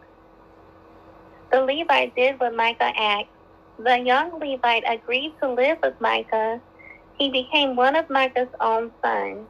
The 1.53 1.61
Levite 1.61 2.15
did 2.15 2.41
what 2.41 2.55
Micah 2.55 2.93
asked. 2.97 3.29
The 3.79 3.99
young 3.99 4.39
Levite 4.39 4.85
agreed 4.89 5.35
to 5.43 5.53
live 5.53 5.79
with 5.83 6.01
Micah. 6.01 6.61
He 7.19 7.31
became 7.31 7.77
one 7.77 7.97
of 7.97 8.09
Micah's 8.09 8.49
own 8.61 8.91
sons. 9.05 9.47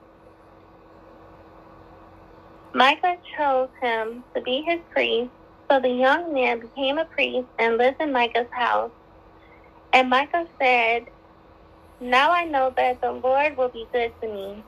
Micah 2.75 3.17
chose 3.37 3.69
him 3.83 4.25
to 4.35 4.41
be 4.43 4.63
his 4.67 4.81
priest 4.93 5.31
so 5.71 5.81
the 5.81 5.91
young 5.91 6.33
man 6.33 6.61
became 6.61 6.99
a 6.99 7.05
priest 7.05 7.49
and 7.59 7.77
lived 7.77 8.01
in 8.01 8.13
Micah's 8.13 8.47
house. 8.53 8.91
And 9.93 10.09
Micah 10.09 10.47
said, 10.61 11.07
Now 12.01 12.31
I 12.33 12.45
know 12.45 12.73
that 12.77 13.01
the 13.03 13.13
Lord 13.13 13.57
will 13.57 13.69
be 13.69 13.87
good 13.93 14.13
to 14.23 14.29
me. 14.29 14.65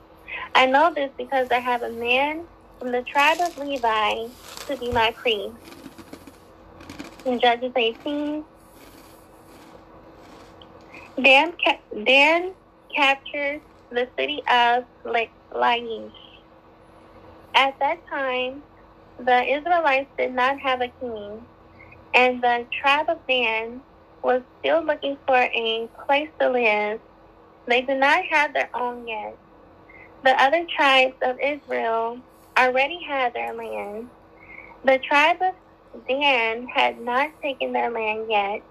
I 0.53 0.67
know 0.67 0.93
this 0.93 1.11
because 1.17 1.47
I 1.51 1.59
have 1.59 1.81
a 1.81 1.91
man 1.91 2.45
from 2.79 2.91
the 2.91 3.03
tribe 3.03 3.39
of 3.41 3.57
Levi 3.57 4.27
to 4.69 4.77
be 4.77 4.91
my 4.91 5.13
priest. 5.21 5.55
In 7.25 7.39
Judges 7.39 7.73
18, 7.75 8.43
Dan, 11.23 11.53
Dan 12.03 12.53
captures 12.95 13.61
the 13.91 14.07
city 14.17 14.43
of 14.51 14.83
Laish. 15.05 16.24
At 17.55 17.79
that 17.79 18.05
time, 18.09 18.61
the 19.17 19.43
Israelites 19.43 20.09
did 20.17 20.33
not 20.33 20.59
have 20.59 20.81
a 20.81 20.89
king, 20.99 21.41
and 22.13 22.43
the 22.43 22.65
tribe 22.81 23.09
of 23.09 23.17
Dan 23.27 23.81
was 24.21 24.41
still 24.59 24.83
looking 24.83 25.17
for 25.25 25.37
a 25.37 25.87
place 26.05 26.29
to 26.39 26.49
live. 26.49 26.99
They 27.65 27.81
did 27.81 27.99
not 28.01 28.25
have 28.25 28.53
their 28.53 28.69
own 28.73 29.07
yet. 29.07 29.37
The 30.23 30.31
other 30.41 30.65
tribes 30.75 31.15
of 31.21 31.39
Israel 31.39 32.19
already 32.57 33.01
had 33.01 33.33
their 33.33 33.53
land. 33.53 34.09
The 34.83 34.97
tribe 34.99 35.41
of 35.41 35.55
Dan 36.09 36.67
had 36.67 36.99
not 36.99 37.29
taken 37.41 37.71
their 37.71 37.89
land 37.89 38.25
yet. 38.29 38.61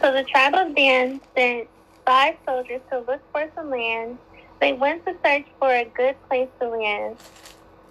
So 0.00 0.12
the 0.12 0.22
tribe 0.22 0.54
of 0.54 0.76
Dan 0.76 1.20
sent 1.34 1.68
five 2.06 2.36
soldiers 2.46 2.80
to 2.90 3.00
look 3.00 3.20
for 3.32 3.50
some 3.54 3.70
land. 3.70 4.18
They 4.60 4.72
went 4.72 5.04
to 5.04 5.14
search 5.24 5.44
for 5.58 5.70
a 5.70 5.84
good 5.96 6.16
place 6.28 6.48
to 6.60 6.70
live. 6.70 7.18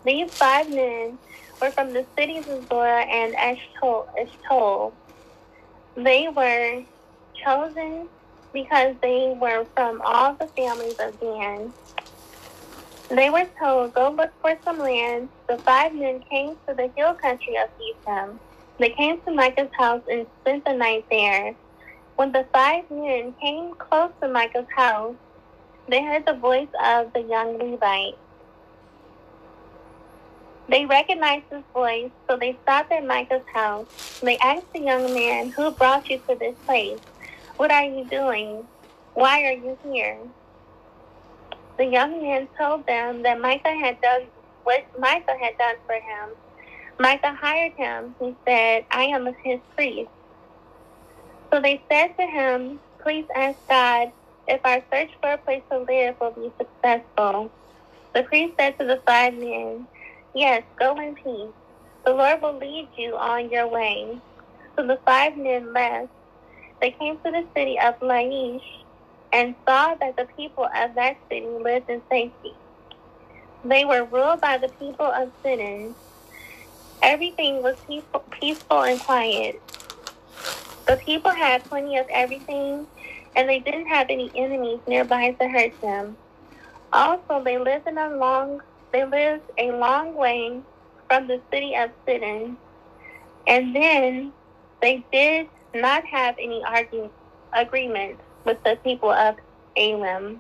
These 0.06 0.32
five 0.32 0.70
men 0.70 1.20
were 1.62 1.72
from 1.72 1.94
the 1.94 2.06
cities 2.18 2.48
of 2.48 2.68
Zora 2.70 3.02
and 3.02 3.36
Eshtaol. 3.36 4.94
They 5.96 6.28
were 6.30 6.84
chosen 7.44 8.08
because 8.54 8.96
they 9.02 9.36
were 9.40 9.66
from 9.76 10.02
all 10.04 10.34
the 10.36 10.48
families 10.56 10.96
of 11.00 11.20
Dan. 11.20 11.74
They 13.10 13.30
were 13.30 13.48
told, 13.62 13.94
go 13.94 14.12
look 14.12 14.32
for 14.42 14.58
some 14.64 14.80
land. 14.80 15.30
The 15.48 15.58
five 15.60 15.94
men 15.94 16.24
came 16.30 16.56
to 16.68 16.74
the 16.74 16.90
hill 16.96 17.14
country 17.14 17.56
of 17.58 17.70
Ephraim. 17.80 18.40
They 18.80 18.90
came 18.90 19.22
to 19.22 19.32
Micah's 19.32 19.70
house 19.78 20.02
and 20.10 20.26
spent 20.42 20.66
the 20.66 20.74
night 20.74 21.06
there. 21.12 21.56
When 22.16 22.32
the 22.32 22.46
five 22.54 22.90
men 22.90 23.34
came 23.42 23.74
close 23.76 24.12
to 24.22 24.30
Micah's 24.30 24.68
house, 24.74 25.16
they 25.90 26.02
heard 26.02 26.26
the 26.26 26.34
voice 26.34 26.70
of 26.82 27.12
the 27.14 27.22
young 27.22 27.58
Levite. 27.58 28.18
They 30.70 30.86
recognized 30.86 31.46
his 31.52 31.64
voice, 31.74 32.12
so 32.30 32.38
they 32.38 32.58
stopped 32.64 32.92
at 32.94 33.06
Micah's 33.06 33.44
house. 33.54 33.86
They 34.22 34.38
asked 34.38 34.72
the 34.74 34.80
young 34.80 35.14
man, 35.14 35.52
Who 35.58 35.72
brought 35.72 36.10
you 36.10 36.20
to 36.30 36.38
this 36.40 36.56
place? 36.66 37.00
What 37.58 37.72
are 37.72 37.84
you 37.84 38.06
doing? 38.10 38.64
Why 39.14 39.44
are 39.44 39.52
you 39.52 39.78
here? 39.84 40.18
The 41.78 41.86
young 41.86 42.22
man 42.22 42.48
told 42.58 42.88
them 42.88 43.24
that 43.24 43.42
Micah 43.42 43.76
had 43.76 44.00
done 44.00 44.28
what 44.64 44.86
Micah 44.98 45.38
had 45.40 45.58
done 45.58 45.76
for 45.86 45.96
him. 45.96 46.36
Micah 46.98 47.38
hired 47.40 47.74
him. 47.78 48.16
He 48.20 48.36
said, 48.48 48.86
I 48.90 49.04
am 49.04 49.28
his 49.44 49.60
priest. 49.76 50.10
So 51.56 51.62
they 51.62 51.82
said 51.90 52.08
to 52.20 52.28
him, 52.28 52.82
Please 53.02 53.24
ask 53.34 53.58
God 53.70 54.12
if 54.46 54.60
our 54.66 54.84
search 54.92 55.12
for 55.22 55.32
a 55.32 55.38
place 55.38 55.62
to 55.72 55.80
live 55.80 56.20
will 56.20 56.32
be 56.32 56.52
successful. 56.58 57.50
The 58.14 58.24
priest 58.24 58.56
said 58.60 58.78
to 58.78 58.84
the 58.86 59.02
five 59.08 59.36
men, 59.36 59.88
Yes, 60.34 60.64
go 60.78 61.00
in 61.00 61.16
peace. 61.16 61.54
The 62.06 62.14
Lord 62.14 62.42
will 62.42 62.58
lead 62.58 62.90
you 62.98 63.16
on 63.16 63.50
your 63.50 63.70
way. 63.70 64.20
So 64.76 64.86
the 64.86 65.00
five 65.06 65.38
men 65.38 65.72
left. 65.72 66.10
They 66.82 66.92
came 66.92 67.16
to 67.20 67.32
the 67.32 67.46
city 67.56 67.80
of 67.80 67.98
Laish 68.02 68.60
and 69.32 69.56
saw 69.66 69.96
that 69.96 70.18
the 70.18 70.28
people 70.36 70.66
of 70.66 70.94
that 70.96 71.16
city 71.30 71.48
lived 71.48 71.90
in 71.90 72.02
safety. 72.10 72.52
They 73.64 73.86
were 73.86 74.04
ruled 74.04 74.42
by 74.42 74.58
the 74.58 74.68
people 74.78 75.06
of 75.06 75.32
Sidon. 75.42 75.96
everything 77.02 77.64
was 77.64 77.78
peaceful, 77.88 78.26
peaceful 78.42 78.82
and 78.82 79.00
quiet. 79.00 79.62
The 80.88 80.98
people 80.98 81.32
had 81.32 81.68
plenty 81.70 81.98
of 81.98 82.06
everything, 82.12 82.88
and 83.36 83.50
they 83.50 83.60
didn't 83.60 83.88
have 83.88 84.08
any 84.10 84.32
enemies 84.36 84.80
nearby 84.88 85.32
to 85.32 85.48
hurt 85.50 85.74
them. 85.82 86.18
Also, 86.94 87.44
they 87.44 87.58
lived 87.58 87.88
in 87.88 87.98
a 87.98 88.10
long 88.10 88.60
they 88.92 89.04
lived 89.06 89.44
a 89.58 89.72
long 89.72 90.16
way 90.16 90.62
from 91.10 91.28
the 91.28 91.42
city 91.52 91.76
of 91.76 91.92
Sidon, 92.08 92.58
and 93.48 93.76
then 93.76 94.32
they 94.82 95.06
did 95.12 95.48
not 95.74 96.06
have 96.06 96.36
any 96.40 96.64
argument, 96.66 97.12
agreement 97.54 98.20
with 98.46 98.64
the 98.64 98.78
people 98.84 99.12
of 99.12 99.36
Elam. 99.76 100.40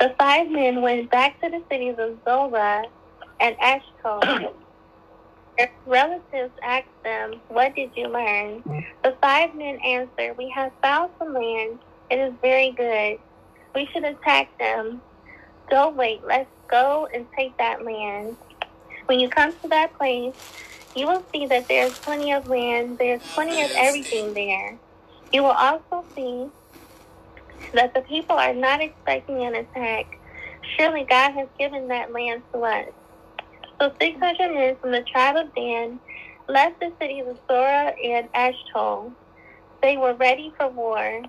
The 0.00 0.14
five 0.18 0.50
men 0.50 0.82
went 0.82 1.10
back 1.10 1.40
to 1.42 1.50
the 1.50 1.62
cities 1.70 1.96
of 1.98 2.18
Zorah 2.24 2.84
and 3.40 3.56
Ashkelon. 3.58 4.52
Relatives 5.86 6.52
asked 6.62 7.02
them, 7.02 7.40
What 7.48 7.74
did 7.74 7.90
you 7.94 8.08
learn? 8.08 8.62
The 9.02 9.16
five 9.20 9.54
men 9.54 9.78
answered, 9.84 10.36
We 10.36 10.50
have 10.50 10.72
found 10.82 11.10
some 11.18 11.34
land. 11.34 11.78
It 12.10 12.18
is 12.18 12.32
very 12.42 12.72
good. 12.72 13.18
We 13.74 13.88
should 13.92 14.04
attack 14.04 14.56
them. 14.58 15.02
Go 15.70 15.90
wait, 15.90 16.20
let's 16.26 16.50
go 16.68 17.08
and 17.14 17.26
take 17.36 17.56
that 17.58 17.84
land. 17.84 18.36
When 19.06 19.20
you 19.20 19.28
come 19.28 19.52
to 19.62 19.68
that 19.68 19.96
place, 19.96 20.34
you 20.94 21.06
will 21.06 21.24
see 21.32 21.46
that 21.46 21.68
there's 21.68 21.98
plenty 21.98 22.32
of 22.32 22.48
land, 22.48 22.98
there's 22.98 23.22
plenty 23.34 23.62
of 23.62 23.70
everything 23.76 24.32
there. 24.34 24.78
You 25.32 25.42
will 25.42 25.50
also 25.50 26.04
see 26.14 26.46
that 27.72 27.94
the 27.94 28.02
people 28.02 28.36
are 28.36 28.54
not 28.54 28.80
expecting 28.80 29.44
an 29.44 29.54
attack. 29.54 30.18
Surely 30.76 31.04
God 31.04 31.32
has 31.32 31.48
given 31.58 31.88
that 31.88 32.12
land 32.12 32.42
to 32.52 32.60
us. 32.60 32.88
So 33.80 33.92
600 34.00 34.54
men 34.54 34.76
from 34.80 34.92
the 34.92 35.02
tribe 35.02 35.36
of 35.36 35.54
Dan 35.54 35.98
left 36.48 36.78
the 36.80 36.92
cities 37.00 37.24
of 37.26 37.38
Zorah 37.50 37.92
and 38.04 38.28
Eshtaol. 38.32 39.12
They 39.82 39.96
were 39.96 40.14
ready 40.14 40.52
for 40.56 40.68
war. 40.68 41.22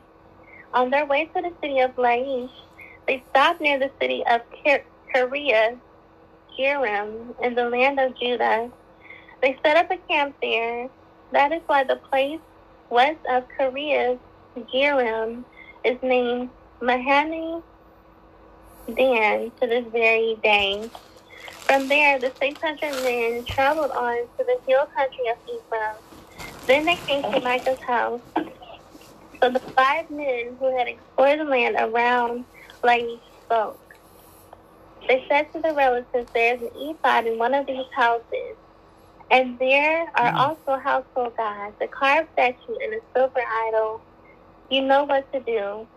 On 0.73 0.89
their 0.89 1.05
way 1.05 1.26
to 1.26 1.41
the 1.41 1.51
city 1.61 1.80
of 1.80 1.95
Laish, 1.95 2.51
they 3.07 3.23
stopped 3.31 3.61
near 3.61 3.80
the 3.80 3.91
city 3.99 4.23
of 4.30 4.41
Kiriath, 5.13 5.77
Jearim, 6.57 7.35
in 7.41 7.55
the 7.55 7.69
land 7.69 7.99
of 7.99 8.17
Judah. 8.19 8.69
They 9.41 9.57
set 9.65 9.77
up 9.77 9.89
a 9.91 9.97
camp 10.09 10.35
there. 10.41 10.88
That 11.31 11.51
is 11.51 11.61
why 11.65 11.84
the 11.84 11.97
place 12.09 12.39
west 12.89 13.19
of 13.30 13.43
Kiriath, 13.59 14.19
Jearim, 14.73 15.43
is 15.84 15.97
named 16.01 16.49
Mahaneh 16.81 17.63
Dan 18.95 19.51
to 19.61 19.67
this 19.67 19.85
very 19.91 20.38
day. 20.43 20.89
From 21.67 21.87
there, 21.89 22.19
the 22.19 22.31
600 22.41 23.03
men 23.03 23.45
traveled 23.45 23.91
on 23.91 24.17
to 24.37 24.45
the 24.45 24.57
hill 24.67 24.85
country 24.95 25.27
of 25.29 25.37
Ephraim. 25.47 25.95
Then 26.67 26.85
they 26.85 26.97
came 27.07 27.23
to 27.23 27.39
Micah's 27.41 27.79
house. 27.85 28.21
So 29.41 29.49
the 29.49 29.61
five 29.75 30.09
men 30.09 30.57
who 30.59 30.77
had 30.77 30.87
explored 30.87 31.39
the 31.39 31.43
land 31.43 31.75
around 31.79 32.45
Laish 32.83 33.19
spoke. 33.45 33.79
They 35.07 35.23
said 35.29 35.51
to 35.53 35.61
the 35.61 35.73
relatives, 35.73 36.27
There 36.33 36.55
is 36.55 36.61
an 36.61 36.69
ephod 36.75 37.27
in 37.27 37.37
one 37.37 37.53
of 37.53 37.65
these 37.67 37.85
houses, 37.95 38.55
and 39.29 39.57
there 39.59 40.07
are 40.15 40.31
mm. 40.31 40.35
also 40.35 40.79
household 40.79 41.35
gods, 41.37 41.75
a 41.81 41.87
carved 41.87 42.29
statue, 42.33 42.75
and 42.83 42.93
a 42.93 42.99
silver 43.15 43.43
idol. 43.67 44.01
You 44.69 44.81
know 44.81 45.03
what 45.03 45.31
to 45.33 45.39
do. 45.41 45.87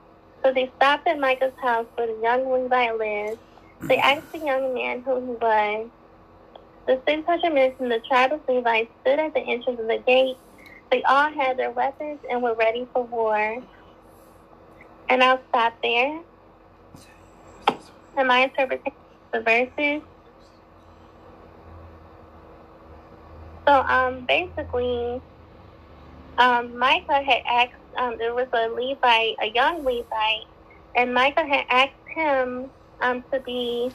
So 0.45 0.53
they 0.53 0.70
stopped 0.77 1.07
at 1.09 1.19
Micah's 1.19 1.53
house 1.62 1.86
where 1.95 2.07
the 2.07 2.20
young 2.23 2.51
Levite 2.51 2.99
lived 2.99 3.40
they 3.83 3.99
asked 3.99 4.33
the 4.33 4.39
young 4.39 4.75
man 4.75 5.03
who 5.03 5.17
he 5.17 5.33
was. 5.41 5.89
The 6.87 7.01
600 7.07 7.53
men 7.53 7.75
from 7.77 7.89
the 7.91 8.01
tribe 8.09 8.33
of 8.33 8.41
Levi 8.49 8.85
stood 9.01 9.19
at 9.19 9.35
the 9.35 9.41
entrance 9.41 9.79
of 9.79 9.87
the 9.87 10.03
gate. 10.07 10.37
They 10.91 11.03
all 11.03 11.31
had 11.31 11.59
their 11.59 11.71
weapons 11.71 12.19
and 12.31 12.43
were 12.43 12.55
ready 12.55 12.89
for 12.93 13.05
war. 13.05 13.63
And 15.11 15.23
I'll 15.23 15.41
stop 15.51 15.75
there. 15.83 16.21
And 18.17 18.29
my 18.29 18.41
interpretation 18.45 18.93
of 19.33 19.45
the 19.45 19.51
verses. 19.51 20.03
So 23.67 23.75
um, 23.83 24.25
basically, 24.27 25.21
um, 26.39 26.79
Micah 26.79 27.23
had 27.23 27.43
asked, 27.47 27.75
um, 27.99 28.17
there 28.19 28.35
was 28.35 28.49
a 28.53 28.69
Levite, 28.69 29.37
a 29.43 29.51
young 29.55 29.85
Levite, 29.85 30.47
and 30.97 31.13
Micah 31.13 31.47
had 31.47 31.65
asked 31.69 31.93
him 32.15 32.71
um, 33.01 33.23
to 33.33 33.41
be 33.41 33.91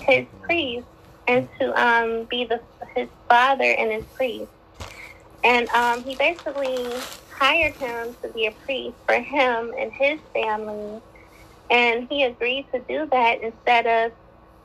his 0.00 0.26
priest 0.42 0.86
and 1.26 1.48
to 1.58 1.80
um, 1.80 2.24
be 2.24 2.44
the 2.44 2.60
his 2.94 3.08
father 3.28 3.64
and 3.64 3.90
his 3.90 4.04
priest. 4.14 4.50
And 5.42 5.68
um, 5.70 6.02
he 6.04 6.14
basically 6.16 6.86
hired 7.30 7.74
him 7.74 8.14
to 8.22 8.28
be 8.28 8.46
a 8.46 8.52
priest 8.52 8.96
for 9.06 9.20
him 9.20 9.74
and 9.78 9.92
his 9.92 10.18
family. 10.32 11.00
And 11.70 12.08
he 12.08 12.24
agreed 12.24 12.66
to 12.72 12.80
do 12.80 13.06
that 13.10 13.42
instead 13.42 13.86
of 13.86 14.12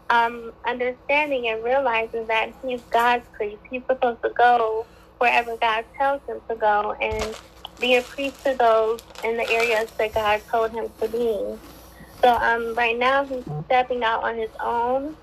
um, 0.10 0.54
understanding 0.66 1.48
and 1.48 1.64
realizing 1.64 2.28
that 2.28 2.54
he's 2.64 2.82
God's 2.90 3.26
priest. 3.34 3.62
He's 3.70 3.84
supposed 3.88 4.22
to 4.22 4.30
go 4.30 4.86
wherever 5.18 5.56
God 5.58 5.86
tells 5.98 6.22
him 6.28 6.40
to 6.50 6.56
go 6.56 6.96
and 7.02 7.36
be 7.80 7.96
a 7.96 8.02
priest 8.02 8.44
to 8.44 8.56
those 8.56 9.00
in 9.24 9.38
the 9.38 9.50
areas 9.50 9.90
that 9.98 10.14
God 10.14 10.42
told 10.50 10.72
him 10.72 10.90
to 11.02 11.08
be. 11.08 11.58
So 12.22 12.36
um, 12.36 12.76
right 12.76 12.98
now 12.98 13.26
he's 13.26 13.44
stepping 13.66 14.04
out 14.04 14.24
on 14.24 14.38
his 14.38 14.50
own, 14.60 15.16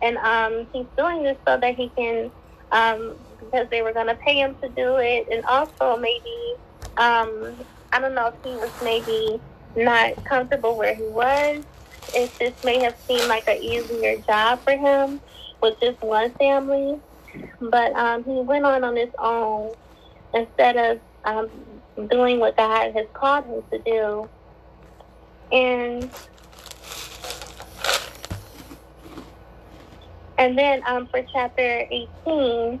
and 0.00 0.16
um, 0.18 0.66
he's 0.72 0.86
doing 0.96 1.22
this 1.22 1.36
so 1.46 1.56
that 1.56 1.76
he 1.76 1.88
can, 1.90 2.30
um, 2.72 3.16
because 3.38 3.68
they 3.70 3.82
were 3.82 3.92
going 3.92 4.08
to 4.08 4.16
pay 4.16 4.40
him 4.40 4.56
to 4.60 4.68
do 4.70 4.96
it, 4.96 5.28
and 5.30 5.44
also 5.44 5.96
maybe, 5.96 6.54
um, 6.96 7.54
I 7.92 8.00
don't 8.00 8.14
know 8.14 8.28
if 8.28 8.34
he 8.42 8.50
was 8.56 8.70
maybe 8.82 9.40
not 9.76 10.24
comfortable 10.24 10.76
where 10.76 10.94
he 10.94 11.04
was. 11.04 11.62
It 12.14 12.36
this 12.38 12.52
may 12.64 12.82
have 12.82 12.96
seemed 13.06 13.28
like 13.28 13.46
an 13.48 13.62
easier 13.62 14.18
job 14.18 14.60
for 14.64 14.76
him 14.76 15.20
with 15.62 15.78
just 15.80 16.02
one 16.02 16.30
family, 16.32 16.98
but 17.60 17.92
um, 17.94 18.24
he 18.24 18.32
went 18.32 18.64
on 18.64 18.82
on 18.82 18.96
his 18.96 19.10
own 19.18 19.72
instead 20.34 20.76
of 20.76 21.00
um, 21.24 21.48
doing 22.08 22.40
what 22.40 22.56
God 22.56 22.92
has 22.94 23.06
called 23.14 23.44
him 23.46 23.62
to 23.70 23.78
do. 23.78 24.28
And 25.52 26.10
And 30.42 30.58
then 30.58 30.82
um, 30.88 31.08
for 31.12 31.22
chapter 31.32 31.84
18, 32.26 32.80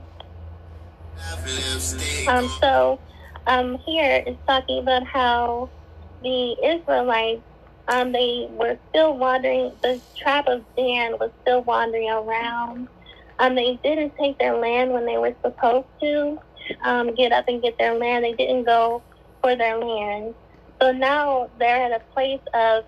um, 2.28 2.52
so 2.62 3.00
um, 3.46 3.78
here 3.86 4.22
it's 4.26 4.40
talking 4.48 4.80
about 4.80 5.04
how 5.06 5.70
the 6.22 6.56
Israelites, 6.64 7.44
um, 7.88 8.12
they 8.12 8.48
were 8.50 8.78
still 8.90 9.16
wandering, 9.18 9.76
the 9.82 10.02
tribe 10.22 10.46
of 10.48 10.64
Dan 10.76 11.12
was 11.20 11.30
still 11.42 11.62
wandering 11.64 12.10
around. 12.10 12.88
Um, 13.38 13.54
they 13.54 13.80
didn't 13.84 14.14
take 14.20 14.38
their 14.38 14.56
land 14.56 14.92
when 14.92 15.06
they 15.06 15.18
were 15.18 15.36
supposed 15.44 15.88
to 16.02 16.38
um, 16.84 17.14
get 17.14 17.32
up 17.32 17.46
and 17.48 17.62
get 17.62 17.76
their 17.78 17.98
land. 17.98 18.24
They 18.24 18.34
didn't 18.34 18.64
go 18.64 19.04
for 19.42 19.56
their 19.56 19.78
land. 19.78 20.34
So 20.82 20.92
now 20.92 21.50
they're 21.58 21.84
at 21.84 21.92
a 21.92 22.04
place 22.14 22.42
of 22.54 22.84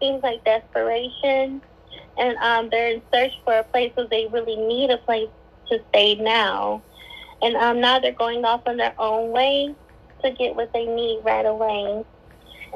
things 0.00 0.22
like 0.24 0.44
desperation 0.44 1.62
and 2.18 2.36
um, 2.38 2.68
they're 2.70 2.92
in 2.94 3.02
search 3.12 3.32
for 3.44 3.58
a 3.58 3.64
place 3.64 3.92
where 3.94 4.08
they 4.10 4.26
really 4.32 4.56
need 4.56 4.90
a 4.90 4.98
place 4.98 5.28
to 5.70 5.78
stay 5.90 6.16
now. 6.16 6.82
And 7.42 7.56
um, 7.56 7.80
now 7.80 8.00
they're 8.00 8.12
going 8.12 8.44
off 8.44 8.62
on 8.66 8.76
their 8.76 8.94
own 8.98 9.30
way 9.30 9.74
to 10.24 10.30
get 10.32 10.56
what 10.56 10.72
they 10.72 10.86
need 10.86 11.20
right 11.24 11.46
away. 11.46 12.04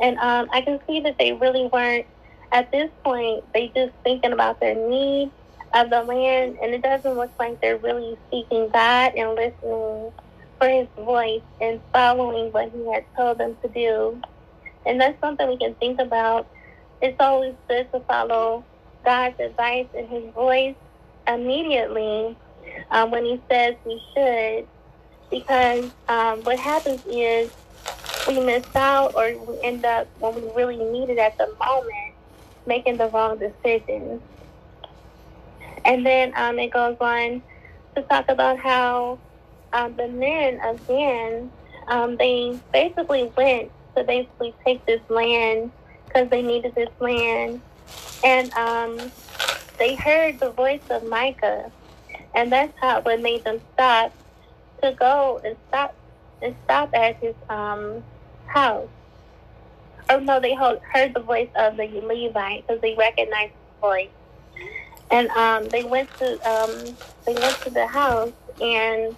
And 0.01 0.19
um, 0.19 0.49
I 0.53 0.61
can 0.63 0.79
see 0.87 1.01
that 1.01 1.17
they 1.19 1.33
really 1.33 1.69
weren't, 1.73 2.07
at 2.53 2.71
this 2.71 2.91
point, 3.05 3.45
they 3.53 3.73
just 3.75 3.93
thinking 4.05 4.33
about 4.33 4.61
their 4.61 4.75
need 4.75 5.33
of 5.75 5.91
the 5.91 6.03
land, 6.03 6.59
and 6.63 6.75
it 6.75 6.83
doesn't 6.83 7.17
look 7.17 7.33
like 7.39 7.61
they're 7.61 7.79
really 7.79 8.17
seeking 8.31 8.69
God 8.73 9.13
and 9.17 9.35
listening 9.35 10.13
for 10.59 10.69
his 10.69 10.87
voice 10.97 11.43
and 11.61 11.81
following 11.93 12.53
what 12.53 12.71
he 12.71 12.93
had 12.93 13.05
told 13.17 13.39
them 13.39 13.57
to 13.63 13.69
do. 13.69 14.21
And 14.87 15.01
that's 15.01 15.19
something 15.21 15.49
we 15.49 15.59
can 15.59 15.75
think 15.77 15.99
about. 16.01 16.49
It's 17.01 17.17
always 17.19 17.55
good 17.69 17.91
to 17.93 18.01
follow 18.01 18.65
God's 19.05 19.39
advice 19.41 19.89
and 19.97 20.09
his 20.09 20.33
voice 20.35 20.77
immediately 21.27 22.37
um, 22.91 23.11
when 23.11 23.25
he 23.25 23.41
says 23.51 23.75
we 23.85 24.01
should, 24.15 24.67
because 25.31 25.91
um, 26.09 26.41
what 26.43 26.59
happens 26.59 27.01
is 27.11 27.51
we 28.29 28.41
miss 28.41 28.65
out 28.75 29.15
or 29.15 29.37
we 29.47 29.59
end 29.63 29.85
up 29.85 30.09
when 30.19 30.35
we 30.35 30.43
really 30.55 30.77
need 30.77 31.11
it 31.11 31.19
at 31.19 31.37
the 31.39 31.47
moment 31.47 32.15
making 32.67 32.97
the 32.97 33.09
wrong 33.09 33.39
decisions. 33.39 34.21
And 35.85 36.07
then 36.07 36.33
um, 36.37 36.59
it 36.59 36.73
goes 36.73 36.97
on 37.01 37.43
to 37.97 38.03
talk 38.03 38.27
about 38.29 38.59
how 38.59 39.19
um, 39.73 39.97
the 39.97 40.09
men 40.09 40.61
again, 40.61 41.51
um, 41.89 42.17
they 42.17 42.59
basically 42.73 43.33
went 43.37 43.71
to 43.97 44.05
basically 44.05 44.55
take 44.65 44.85
this 44.87 45.01
land 45.09 45.73
because 46.07 46.31
they 46.31 46.43
needed 46.43 46.75
this 46.75 46.89
land 47.01 47.61
and 48.25 48.53
um, 48.55 49.13
they 49.79 49.95
heard 49.95 50.41
the 50.41 50.51
voice 50.51 50.83
of 50.91 51.05
Micah, 51.05 51.71
and 52.35 52.53
that's 52.53 52.73
how 52.81 53.01
what 53.01 53.21
made 53.21 53.45
them 53.45 53.61
stop 53.75 54.13
to 54.83 54.93
go 54.93 55.41
and 55.45 55.57
stop 55.69 55.95
and 56.41 56.55
stop 56.65 56.91
at 56.95 57.17
his 57.17 57.35
um 57.49 58.03
house. 58.47 58.89
Or 60.11 60.21
no, 60.21 60.41
they 60.41 60.55
heard 60.55 61.15
the 61.15 61.21
voice 61.21 61.49
of 61.57 61.77
the 61.77 61.87
Levite 62.03 62.67
because 62.67 62.83
they 62.83 62.95
recognized 62.95 63.53
his 63.53 63.81
voice. 63.81 64.11
And 65.11 65.29
um, 65.31 65.69
they 65.71 65.85
went 65.85 66.09
to 66.19 66.51
um, 66.51 66.97
they 67.27 67.35
went 67.35 67.57
to 67.65 67.71
the 67.71 67.87
house, 67.87 68.33
and 68.61 69.15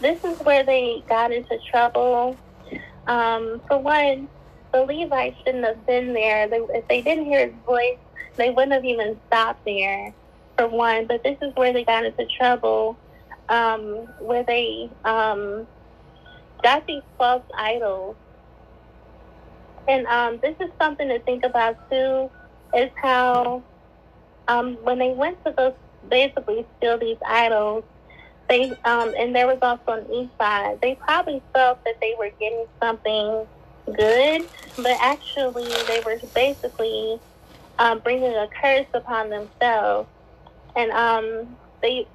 this 0.00 0.22
is 0.24 0.38
where 0.40 0.64
they 0.64 1.02
got 1.08 1.32
into 1.32 1.58
trouble. 1.70 2.36
Um, 3.06 3.60
for 3.68 3.78
one, 3.78 4.28
the 4.74 4.82
Levites 4.82 5.36
shouldn't 5.44 5.64
have 5.64 5.86
been 5.86 6.12
there. 6.12 6.48
They, 6.48 6.56
if 6.56 6.88
they 6.88 7.00
didn't 7.02 7.26
hear 7.26 7.46
his 7.46 7.54
voice, 7.64 7.98
they 8.36 8.50
wouldn't 8.50 8.72
have 8.72 8.84
even 8.84 9.18
stopped 9.28 9.64
there. 9.64 10.12
For 10.56 10.68
one, 10.68 11.06
but 11.06 11.24
this 11.24 11.36
is 11.42 11.52
where 11.56 11.72
they 11.72 11.84
got 11.84 12.04
into 12.04 12.26
trouble, 12.38 12.96
um, 13.48 14.06
where 14.20 14.44
they 14.44 14.88
um, 15.04 15.66
got 16.62 16.86
these 16.86 17.02
false 17.18 17.42
idols 17.58 18.14
and 19.86 20.06
um, 20.06 20.38
this 20.42 20.56
is 20.60 20.70
something 20.80 21.08
to 21.08 21.18
think 21.20 21.44
about 21.44 21.76
too, 21.90 22.30
is 22.76 22.90
how 22.96 23.62
um, 24.48 24.78
when 24.82 24.98
they 24.98 25.12
went 25.12 25.42
to 25.44 25.54
those 25.56 25.74
basically 26.08 26.66
steal 26.76 26.98
these 26.98 27.18
idols, 27.26 27.84
they 28.48 28.70
um, 28.84 29.12
and 29.18 29.34
there 29.34 29.46
was 29.46 29.58
also 29.62 30.00
an 30.00 30.06
ephod. 30.10 30.80
They 30.80 30.94
probably 30.96 31.42
felt 31.52 31.84
that 31.84 32.00
they 32.00 32.14
were 32.18 32.30
getting 32.40 32.66
something 32.80 33.46
good, 33.86 34.48
but 34.76 34.96
actually 35.00 35.68
they 35.86 36.00
were 36.04 36.18
basically 36.34 37.18
um, 37.78 37.98
bringing 38.00 38.32
a 38.34 38.48
curse 38.60 38.86
upon 38.94 39.30
themselves, 39.30 40.08
and 40.76 40.90
um, 40.92 41.56
they 41.82 42.06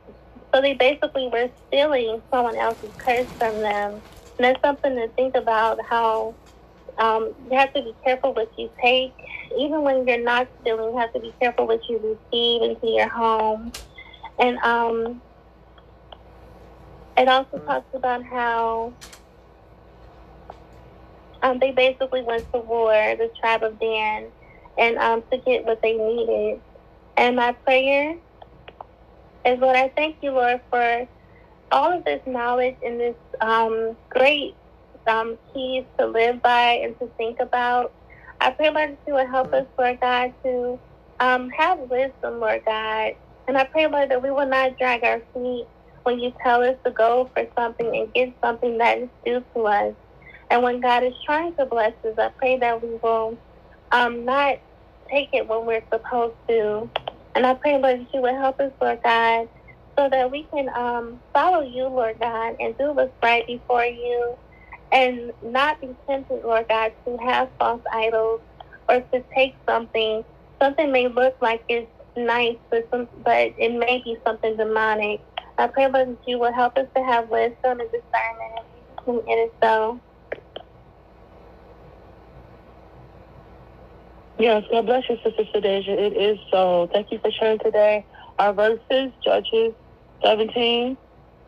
so 0.54 0.62
they 0.62 0.74
basically 0.74 1.28
were 1.28 1.50
stealing 1.68 2.22
someone 2.32 2.56
else's 2.56 2.92
curse 2.98 3.28
from 3.38 3.60
them. 3.62 4.02
And 4.38 4.46
that's 4.46 4.62
something 4.62 4.96
to 4.96 5.08
think 5.10 5.36
about 5.36 5.80
how 5.86 6.34
um, 6.98 7.34
you 7.52 7.58
have 7.58 7.74
to 7.74 7.82
be 7.82 7.94
careful 8.04 8.34
what 8.34 8.52
you 8.58 8.70
take. 8.82 9.14
Even 9.58 9.84
when 9.84 10.08
you're 10.08 10.24
not 10.24 10.48
stealing, 10.62 10.94
you 10.94 10.98
have 10.98 11.14
to 11.14 11.20
be 11.20 11.34
careful 11.40 11.68
what 11.68 11.88
you 11.88 11.98
receive 11.98 12.64
into 12.64 12.88
your 12.88 13.10
home. 13.10 13.72
And 14.40 14.58
um, 14.60 15.22
it 17.18 17.28
also 17.28 17.60
talks 17.60 17.94
about 17.94 18.24
how 18.24 18.94
um, 21.44 21.60
they 21.60 21.72
basically 21.72 22.24
went 22.24 22.48
to 22.54 22.62
war, 22.62 22.94
the 22.94 23.30
tribe 23.42 23.64
of 23.64 23.80
Dan, 23.80 24.32
and 24.78 24.98
um, 24.98 25.24
to 25.32 25.40
get 25.46 25.66
what 25.66 25.80
they 25.84 25.94
needed. 25.94 26.62
And 27.18 27.36
my 27.36 27.54
prayer 27.66 28.16
is, 29.46 29.60
Lord, 29.60 29.76
I 29.76 29.92
thank 29.96 30.18
you, 30.22 30.32
Lord, 30.32 30.62
for 30.72 31.08
all 31.72 31.98
of 31.98 32.06
this 32.06 32.22
knowledge 32.26 32.78
and 32.84 33.00
this 33.00 33.16
um, 33.42 33.98
great 34.12 34.58
um, 35.08 35.38
keys 35.54 35.86
to 36.00 36.08
live 36.08 36.42
by 36.42 36.82
and 36.84 36.96
to 37.00 37.10
think 37.18 37.40
about. 37.42 37.94
I 38.42 38.52
pray, 38.52 38.70
Lord, 38.72 38.92
that 38.92 39.00
you 39.08 39.16
will 39.16 39.28
help 39.28 39.54
us, 39.54 39.68
Lord 39.80 40.00
God, 40.02 40.34
to 40.46 40.80
um, 41.20 41.50
have 41.58 41.80
wisdom, 41.80 42.40
Lord 42.40 42.62
God. 42.66 43.14
And 43.48 43.58
I 43.58 43.66
pray, 43.66 43.88
Lord, 43.88 44.12
that 44.12 44.24
we 44.24 44.32
will 44.32 44.48
not 44.48 44.78
drag 44.80 45.04
our 45.04 45.22
feet 45.34 45.68
when 46.04 46.20
you 46.20 46.34
tell 46.44 46.64
us 46.64 46.78
to 46.86 46.92
go 46.94 47.30
for 47.36 47.46
something 47.58 47.88
and 47.96 48.14
get 48.14 48.36
something 48.44 48.78
that 48.80 49.00
is 49.00 49.10
due 49.26 49.44
to 49.56 49.64
us. 49.68 49.96
And 50.50 50.64
when 50.64 50.82
God 50.82 51.04
is 51.04 51.14
trying 51.26 51.56
to 51.58 51.66
bless 51.66 51.94
us, 52.06 52.16
I 52.18 52.32
pray 52.38 52.60
that 52.60 52.82
we 52.82 52.98
will 53.04 53.38
um, 53.92 54.26
not 54.26 54.58
take 55.12 55.30
it 55.34 55.48
when 55.48 55.66
we're 55.66 55.84
supposed 55.94 56.38
to. 56.50 56.90
And 57.36 57.46
I 57.46 57.56
pray, 57.56 57.74
Lord, 57.74 58.02
that 58.02 58.08
you 58.14 58.22
will 58.22 58.36
help 58.38 58.60
us, 58.60 58.72
Lord 58.82 59.00
God, 59.04 59.48
so 59.98 60.10
that 60.10 60.32
we 60.32 60.48
can 60.54 60.70
um, 60.76 61.22
follow 61.34 61.62
you, 61.62 61.86
Lord 61.88 62.18
God, 62.20 62.56
and 62.60 62.78
do 62.78 62.94
what's 62.94 63.14
right 63.24 63.46
before 63.48 63.86
you 63.86 64.36
and 64.92 65.32
not 65.44 65.82
be 65.82 65.96
tempted, 66.10 66.42
Lord 66.44 66.68
God, 66.70 66.94
to 67.08 67.18
have 67.18 67.50
false 67.60 67.84
idols 67.94 68.42
or 68.90 69.02
to 69.02 69.24
take 69.36 69.56
something. 69.70 70.24
Something 70.62 70.92
may 70.92 71.08
look 71.08 71.36
like 71.42 71.64
it's 71.70 71.92
nice, 72.18 72.58
but, 72.72 72.88
some, 72.92 73.08
but 73.24 73.54
it 73.58 73.74
may 73.78 74.02
be 74.04 74.18
something 74.26 74.58
demonic. 74.58 75.22
I 75.58 75.68
pray, 75.68 75.90
Lord, 75.90 76.10
that 76.10 76.18
you 76.28 76.40
will 76.40 76.54
help 76.54 76.78
us 76.78 76.88
to 76.96 77.04
have 77.04 77.30
wisdom 77.30 77.80
and 77.80 77.90
discernment, 77.92 78.66
and 79.08 79.22
it 79.28 79.32
is 79.34 79.52
so. 79.64 80.00
Yes, 84.40 84.64
God 84.72 84.86
bless 84.86 85.04
you, 85.10 85.18
Sister 85.22 85.44
Sadeja. 85.54 85.90
It 85.90 86.14
is 86.14 86.40
so. 86.50 86.90
Thank 86.94 87.12
you 87.12 87.20
for 87.20 87.30
sharing 87.30 87.60
today. 87.60 88.06
Our 88.40 88.54
verses, 88.54 89.12
Judges 89.22 89.74
17, 90.24 90.98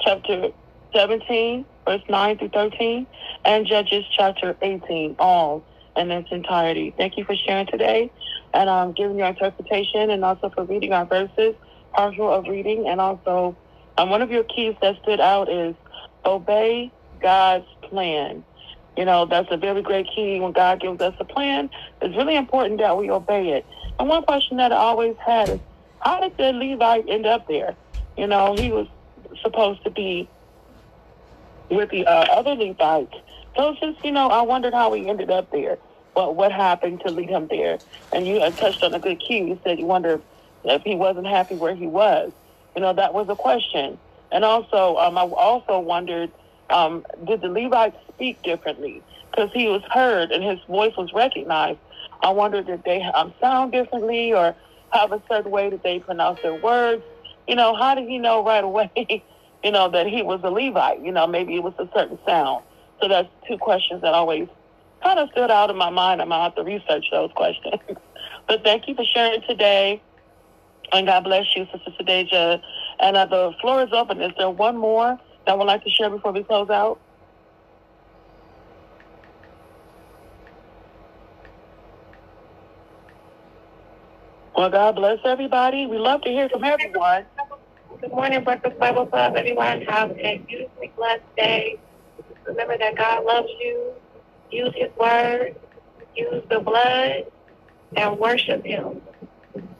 chapter 0.01 0.49
17, 0.93 1.65
verse 1.85 2.01
9 2.09 2.38
through 2.38 2.49
13, 2.49 3.07
and 3.45 3.65
Judges 3.65 4.03
chapter 4.18 4.57
18, 4.61 5.15
all 5.19 5.63
in 5.95 6.11
its 6.11 6.27
entirety. 6.31 6.93
Thank 6.97 7.18
you 7.18 7.23
for 7.23 7.35
sharing 7.47 7.68
today 7.68 8.11
and 8.53 8.69
um, 8.69 8.91
giving 8.91 9.18
your 9.18 9.27
interpretation 9.27 10.09
and 10.09 10.26
also 10.26 10.49
for 10.53 10.65
reading 10.65 10.91
our 10.91 11.05
verses, 11.05 11.55
partial 11.93 12.30
of 12.30 12.45
reading. 12.49 12.89
And 12.89 12.99
also, 12.99 13.55
um, 13.97 14.09
one 14.09 14.22
of 14.22 14.31
your 14.31 14.43
keys 14.43 14.76
that 14.81 14.97
stood 15.01 15.22
out 15.22 15.49
is 15.49 15.76
obey 16.26 16.91
God's 17.22 17.68
plan. 17.84 18.43
You 18.97 19.05
know, 19.05 19.26
that's 19.26 19.49
a 19.51 19.57
very 19.57 19.81
great 19.81 20.07
key 20.13 20.39
when 20.39 20.51
God 20.51 20.81
gives 20.81 21.01
us 21.01 21.15
a 21.19 21.26
plan. 21.26 21.69
It's 22.01 22.15
really 22.15 22.35
important 22.35 22.80
that 22.80 22.97
we 22.97 23.09
obey 23.09 23.49
it. 23.49 23.65
And 23.99 24.09
one 24.09 24.23
question 24.23 24.57
that 24.57 24.72
I 24.72 24.76
always 24.76 25.15
had 25.18 25.49
is, 25.49 25.59
how 25.99 26.19
did 26.19 26.35
the 26.38 26.51
Levite 26.51 27.07
end 27.07 27.26
up 27.26 27.47
there? 27.47 27.76
You 28.18 28.27
know, 28.27 28.55
he 28.55 28.72
was 28.72 28.88
supposed 29.41 29.84
to 29.84 29.89
be 29.91 30.27
with 31.69 31.89
the 31.89 32.05
uh, 32.05 32.26
other 32.31 32.55
Levites. 32.55 33.15
So 33.55 33.76
just, 33.80 34.03
you 34.03 34.11
know, 34.11 34.27
I 34.27 34.41
wondered 34.41 34.73
how 34.73 34.91
he 34.93 35.07
ended 35.07 35.30
up 35.30 35.51
there. 35.51 35.77
What 36.13 36.35
what 36.35 36.51
happened 36.51 37.01
to 37.05 37.11
lead 37.11 37.30
him 37.30 37.47
there? 37.47 37.80
And 38.11 38.27
you 38.27 38.39
touched 38.51 38.84
on 38.84 38.93
a 38.93 38.99
good 38.99 39.19
key. 39.19 39.39
You 39.39 39.59
said 39.63 39.80
you 39.80 39.85
wonder 39.85 40.19
if 40.65 40.81
he 40.84 40.95
wasn't 40.95 41.27
happy 41.27 41.55
where 41.55 41.76
he 41.76 41.88
was. 41.88 42.34
You 42.76 42.81
know, 42.81 42.93
that 42.93 43.13
was 43.13 43.30
a 43.30 43.35
question. 43.35 43.97
And 44.31 44.43
also, 44.43 44.97
um, 44.97 45.18
I 45.18 45.22
also 45.22 45.80
wondered, 45.80 46.31
um, 46.69 47.05
did 47.26 47.41
the 47.41 47.49
Levites 47.49 47.97
speak 48.22 48.41
differently? 48.43 49.02
Because 49.31 49.49
he 49.53 49.68
was 49.68 49.81
heard 49.89 50.31
and 50.31 50.43
his 50.43 50.60
voice 50.68 50.93
was 50.95 51.11
recognized. 51.14 51.80
I 52.22 52.30
wondered 52.30 52.68
did 52.68 52.84
they 52.84 53.02
um, 53.02 53.34
sound 53.41 53.72
differently 53.72 54.31
or 54.31 54.56
have 54.91 55.11
a 55.11 55.22
certain 55.30 55.49
way 55.49 55.72
that 55.72 55.81
they 55.81 55.99
pronounce 55.99 56.39
their 56.43 56.53
words. 56.53 57.02
You 57.48 57.56
know, 57.56 57.76
how 57.76 57.95
did 57.95 58.07
he 58.07 58.19
know 58.19 58.45
right 58.45 58.64
away 58.64 58.91
you 59.64 59.72
know, 59.72 59.89
that 59.89 60.07
he 60.07 60.22
was 60.22 60.39
a 60.43 60.49
Levite. 60.49 61.02
You 61.03 61.11
know, 61.11 61.27
maybe 61.27 61.56
it 61.56 61.64
was 61.64 61.73
a 61.80 61.89
certain 61.95 62.19
sound. 62.26 62.64
So 63.02 63.07
that's 63.07 63.27
two 63.48 63.57
questions 63.57 64.02
that 64.02 64.14
always 64.14 64.48
kind 65.03 65.19
of 65.19 65.30
stood 65.31 65.49
out 65.49 65.69
in 65.69 65.77
my 65.77 65.89
mind. 65.89 66.22
I'm 66.22 66.30
to 66.30 66.35
have 66.35 66.56
to 66.56 66.64
research 66.64 67.06
those 67.11 67.31
questions. 67.35 67.76
but 68.48 68.64
thank 68.64 68.88
you 68.88 68.95
for 68.95 69.06
sharing 69.06 69.41
today. 69.48 70.02
And 70.93 71.07
God 71.07 71.23
bless 71.23 71.56
you, 71.56 71.68
Sister 71.72 71.91
Sadeja. 71.99 72.61
And 72.99 73.18
uh, 73.18 73.26
the 73.26 73.53
floor 73.61 73.81
is 73.81 73.89
open. 73.93 74.22
Is 74.22 74.31
there 74.38 74.49
one 74.49 74.77
more 74.77 75.18
that 75.48 75.57
would 75.57 75.65
like 75.65 75.84
to 75.84 75.89
share 75.89 76.10
before 76.10 76.31
we 76.31 76.43
close 76.43 76.69
out? 76.69 76.99
Well, 84.61 84.69
God 84.69 84.95
bless 84.95 85.17
everybody. 85.25 85.88
We 85.88 85.97
love 85.97 86.21
to 86.21 86.29
hear 86.29 86.47
from 86.47 86.63
everyone. 86.63 87.25
Good 87.99 88.11
morning, 88.11 88.43
Breakfast 88.43 88.77
Bible 88.77 89.07
Club. 89.07 89.35
Everyone 89.35 89.81
have 89.81 90.11
a 90.11 90.38
beautifully 90.38 90.91
blessed 90.95 91.23
day. 91.35 91.79
Remember 92.45 92.77
that 92.77 92.95
God 92.95 93.25
loves 93.25 93.47
you. 93.59 93.91
Use 94.51 94.71
His 94.75 94.95
Word. 94.99 95.55
Use 96.15 96.43
the 96.47 96.59
blood 96.59 97.23
and 97.95 98.19
worship 98.19 98.63
Him. 98.63 99.01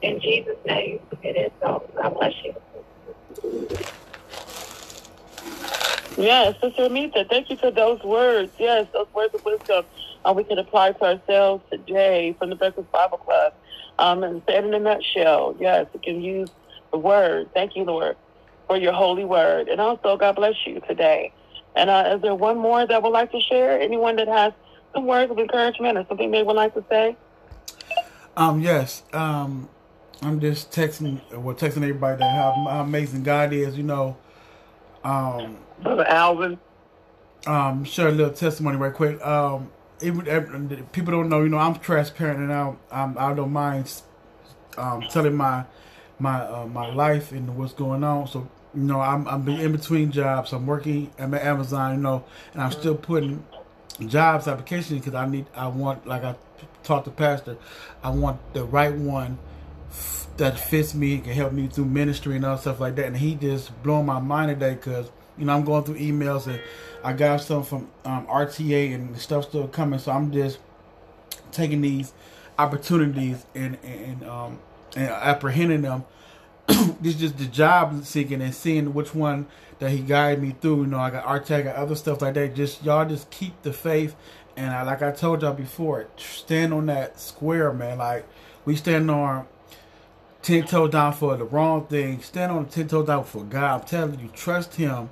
In 0.02 0.20
Jesus' 0.20 0.56
name, 0.66 0.98
it 1.22 1.36
is 1.36 1.52
so. 1.62 1.88
God 1.94 2.14
bless 2.14 2.34
you. 2.42 2.52
Yes, 6.16 6.56
Sister 6.60 6.86
Amita, 6.86 7.24
thank 7.30 7.50
you 7.50 7.56
for 7.56 7.70
those 7.70 8.02
words. 8.02 8.50
Yes, 8.58 8.88
those 8.92 9.06
words 9.14 9.32
of 9.32 9.44
wisdom 9.44 9.84
uh, 10.24 10.32
we 10.36 10.42
can 10.42 10.58
apply 10.58 10.90
to 10.90 11.04
ourselves 11.04 11.62
today 11.70 12.34
from 12.36 12.50
the 12.50 12.56
Breakfast 12.56 12.90
Bible 12.90 13.18
Club. 13.18 13.52
Um, 13.98 14.24
and 14.24 14.42
say 14.48 14.56
it 14.56 14.64
in 14.64 14.74
a 14.74 14.78
nutshell. 14.78 15.56
Yes, 15.60 15.86
we 15.92 16.00
can 16.00 16.22
use 16.22 16.50
the 16.92 16.98
word. 16.98 17.50
Thank 17.54 17.76
you, 17.76 17.84
Lord, 17.84 18.16
for 18.66 18.76
your 18.76 18.92
holy 18.92 19.24
word. 19.24 19.68
And 19.68 19.80
also, 19.80 20.16
God 20.16 20.36
bless 20.36 20.54
you 20.66 20.80
today. 20.88 21.32
And 21.76 21.88
uh, 21.88 22.14
is 22.16 22.22
there 22.22 22.34
one 22.34 22.58
more 22.58 22.86
that 22.86 23.02
would 23.02 23.10
like 23.10 23.32
to 23.32 23.40
share? 23.40 23.80
Anyone 23.80 24.16
that 24.16 24.28
has 24.28 24.52
some 24.94 25.06
words 25.06 25.30
of 25.30 25.38
encouragement 25.38 25.96
or 25.98 26.04
something 26.08 26.30
they 26.30 26.42
would 26.42 26.56
like 26.56 26.74
to 26.74 26.84
say? 26.90 27.16
Um, 28.36 28.60
yes. 28.60 29.02
Um, 29.12 29.68
I'm 30.22 30.40
just 30.40 30.70
texting, 30.70 31.20
well, 31.32 31.54
texting 31.54 31.78
everybody 31.78 32.18
that 32.18 32.34
how, 32.34 32.52
how 32.68 32.80
amazing 32.80 33.22
God 33.22 33.52
is. 33.52 33.76
You 33.76 33.84
know, 33.84 34.16
um, 35.04 35.58
Brother 35.82 36.06
Alvin. 36.06 36.58
Um, 37.46 37.84
share 37.84 38.08
a 38.08 38.12
little 38.12 38.32
testimony 38.32 38.76
right 38.76 38.94
quick. 38.94 39.20
Um, 39.26 39.70
even 40.02 40.86
people 40.92 41.12
don't 41.12 41.28
know, 41.28 41.42
you 41.42 41.48
know, 41.48 41.58
I'm 41.58 41.76
transparent 41.76 42.40
and 42.40 42.52
I, 42.52 42.74
I'm, 42.90 43.16
I 43.18 43.34
don't 43.34 43.52
mind 43.52 44.02
um, 44.76 45.02
telling 45.10 45.36
my 45.36 45.64
my 46.18 46.42
uh, 46.42 46.66
my 46.66 46.92
life 46.92 47.32
and 47.32 47.56
what's 47.56 47.72
going 47.72 48.04
on. 48.04 48.26
So 48.28 48.48
You 48.74 48.82
know, 48.82 49.00
I'm 49.00 49.26
I'm 49.28 49.48
in 49.48 49.72
between 49.72 50.10
jobs. 50.12 50.52
I'm 50.52 50.66
working 50.66 51.10
at 51.18 51.32
Amazon, 51.34 51.96
you 51.96 52.02
know, 52.02 52.24
and 52.52 52.62
I'm 52.62 52.72
still 52.72 52.94
putting 52.96 53.44
jobs 54.06 54.48
applications 54.48 55.00
because 55.00 55.14
I 55.14 55.26
need 55.26 55.46
I 55.54 55.68
want 55.68 56.06
like 56.06 56.24
I 56.24 56.34
talked 56.82 57.04
to 57.06 57.10
pastor, 57.10 57.56
I 58.02 58.10
want 58.10 58.40
the 58.54 58.64
right 58.64 58.94
one 58.94 59.38
that 60.38 60.58
fits 60.58 60.94
me 60.94 61.18
can 61.18 61.32
help 61.32 61.52
me 61.52 61.66
through 61.68 61.84
ministry 61.84 62.36
and 62.36 62.44
all 62.44 62.56
stuff 62.56 62.80
like 62.80 62.96
that. 62.96 63.06
And 63.06 63.16
he 63.16 63.34
just 63.34 63.70
blew 63.82 64.02
my 64.02 64.18
mind 64.18 64.50
today 64.50 64.74
because 64.74 65.10
you 65.38 65.44
know 65.44 65.54
I'm 65.54 65.64
going 65.64 65.84
through 65.84 65.98
emails 65.98 66.46
and 66.46 66.60
I 67.04 67.12
got 67.12 67.38
some 67.40 67.64
from 67.64 67.88
um, 68.04 68.26
RTA 68.26 68.94
and 68.94 69.18
stuff 69.18 69.48
still 69.48 69.68
coming. 69.68 69.98
So 69.98 70.12
I'm 70.12 70.32
just 70.32 70.58
taking 71.50 71.80
these 71.80 72.12
opportunities 72.58 73.44
and 73.54 73.78
and 73.84 74.24
um, 74.24 74.58
and 74.96 75.08
apprehending 75.08 75.82
them. 75.82 76.04
this 76.66 77.14
is 77.14 77.20
just 77.20 77.38
the 77.38 77.46
job 77.46 78.04
seeking 78.04 78.40
and 78.40 78.54
seeing 78.54 78.94
which 78.94 79.14
one 79.14 79.46
that 79.78 79.90
he 79.90 79.98
guided 79.98 80.42
me 80.42 80.54
through. 80.60 80.82
You 80.82 80.86
know, 80.86 80.98
I 80.98 81.10
got 81.10 81.24
RTA, 81.24 81.56
I 81.56 81.62
got 81.62 81.76
other 81.76 81.96
stuff 81.96 82.22
like 82.22 82.34
that. 82.34 82.54
Just 82.54 82.84
y'all 82.84 83.08
just 83.08 83.30
keep 83.30 83.60
the 83.62 83.72
faith. 83.72 84.14
And 84.56 84.70
I, 84.70 84.82
like 84.82 85.02
I 85.02 85.10
told 85.12 85.42
y'all 85.42 85.54
before, 85.54 86.06
stand 86.16 86.72
on 86.72 86.86
that 86.86 87.18
square, 87.18 87.72
man. 87.72 87.98
Like 87.98 88.26
we 88.64 88.76
stand 88.76 89.10
on 89.10 89.46
ten 90.42 90.64
toes 90.64 90.90
down 90.90 91.14
for 91.14 91.36
the 91.36 91.44
wrong 91.44 91.86
thing. 91.86 92.20
Stand 92.20 92.52
on 92.52 92.66
ten 92.66 92.86
toes 92.86 93.06
down 93.06 93.24
for 93.24 93.44
God. 93.44 93.80
I'm 93.80 93.86
telling 93.86 94.20
you, 94.20 94.28
trust 94.28 94.74
Him, 94.74 95.10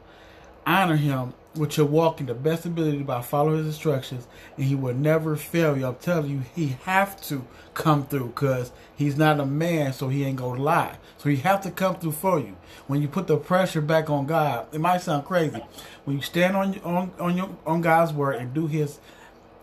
honor 0.67 0.97
Him 0.97 1.35
with 1.57 1.77
your 1.77 1.87
walk 1.87 2.21
in 2.21 2.27
the 2.27 2.35
best 2.35 2.65
ability 2.65 3.03
by 3.03 3.23
following 3.23 3.59
His 3.59 3.67
instructions, 3.67 4.27
and 4.57 4.67
He 4.67 4.75
will 4.75 4.95
never 4.95 5.37
fail 5.37 5.77
you. 5.77 5.87
I'm 5.87 5.97
telling 5.97 6.31
you, 6.31 6.43
He 6.55 6.77
have 6.85 7.21
to 7.23 7.45
come 7.75 8.07
through 8.07 8.29
because 8.29 8.73
He's 8.97 9.17
not 9.17 9.41
a 9.41 9.47
man, 9.47 9.93
so 9.93 10.09
He 10.09 10.25
ain't 10.25 10.37
gonna 10.37 10.63
lie. 10.63 10.97
So 11.19 11.29
He 11.29 11.37
have 11.37 11.61
to 11.63 11.71
come 11.71 11.97
through 11.97 12.13
for 12.13 12.39
you. 12.39 12.57
When 12.87 13.03
you 13.03 13.09
put 13.09 13.27
the 13.27 13.37
pressure 13.37 13.81
back 13.81 14.11
on 14.11 14.27
God, 14.27 14.67
it 14.73 14.81
might 14.81 15.03
sound 15.03 15.25
crazy. 15.25 15.65
When 16.05 16.17
you 16.17 16.23
stand 16.23 16.57
on 16.57 16.79
on 16.81 17.13
on 17.19 17.37
your 17.37 17.51
on 17.67 17.81
God's 17.81 18.13
word 18.13 18.37
and 18.37 18.55
do 18.55 18.67
His 18.67 19.01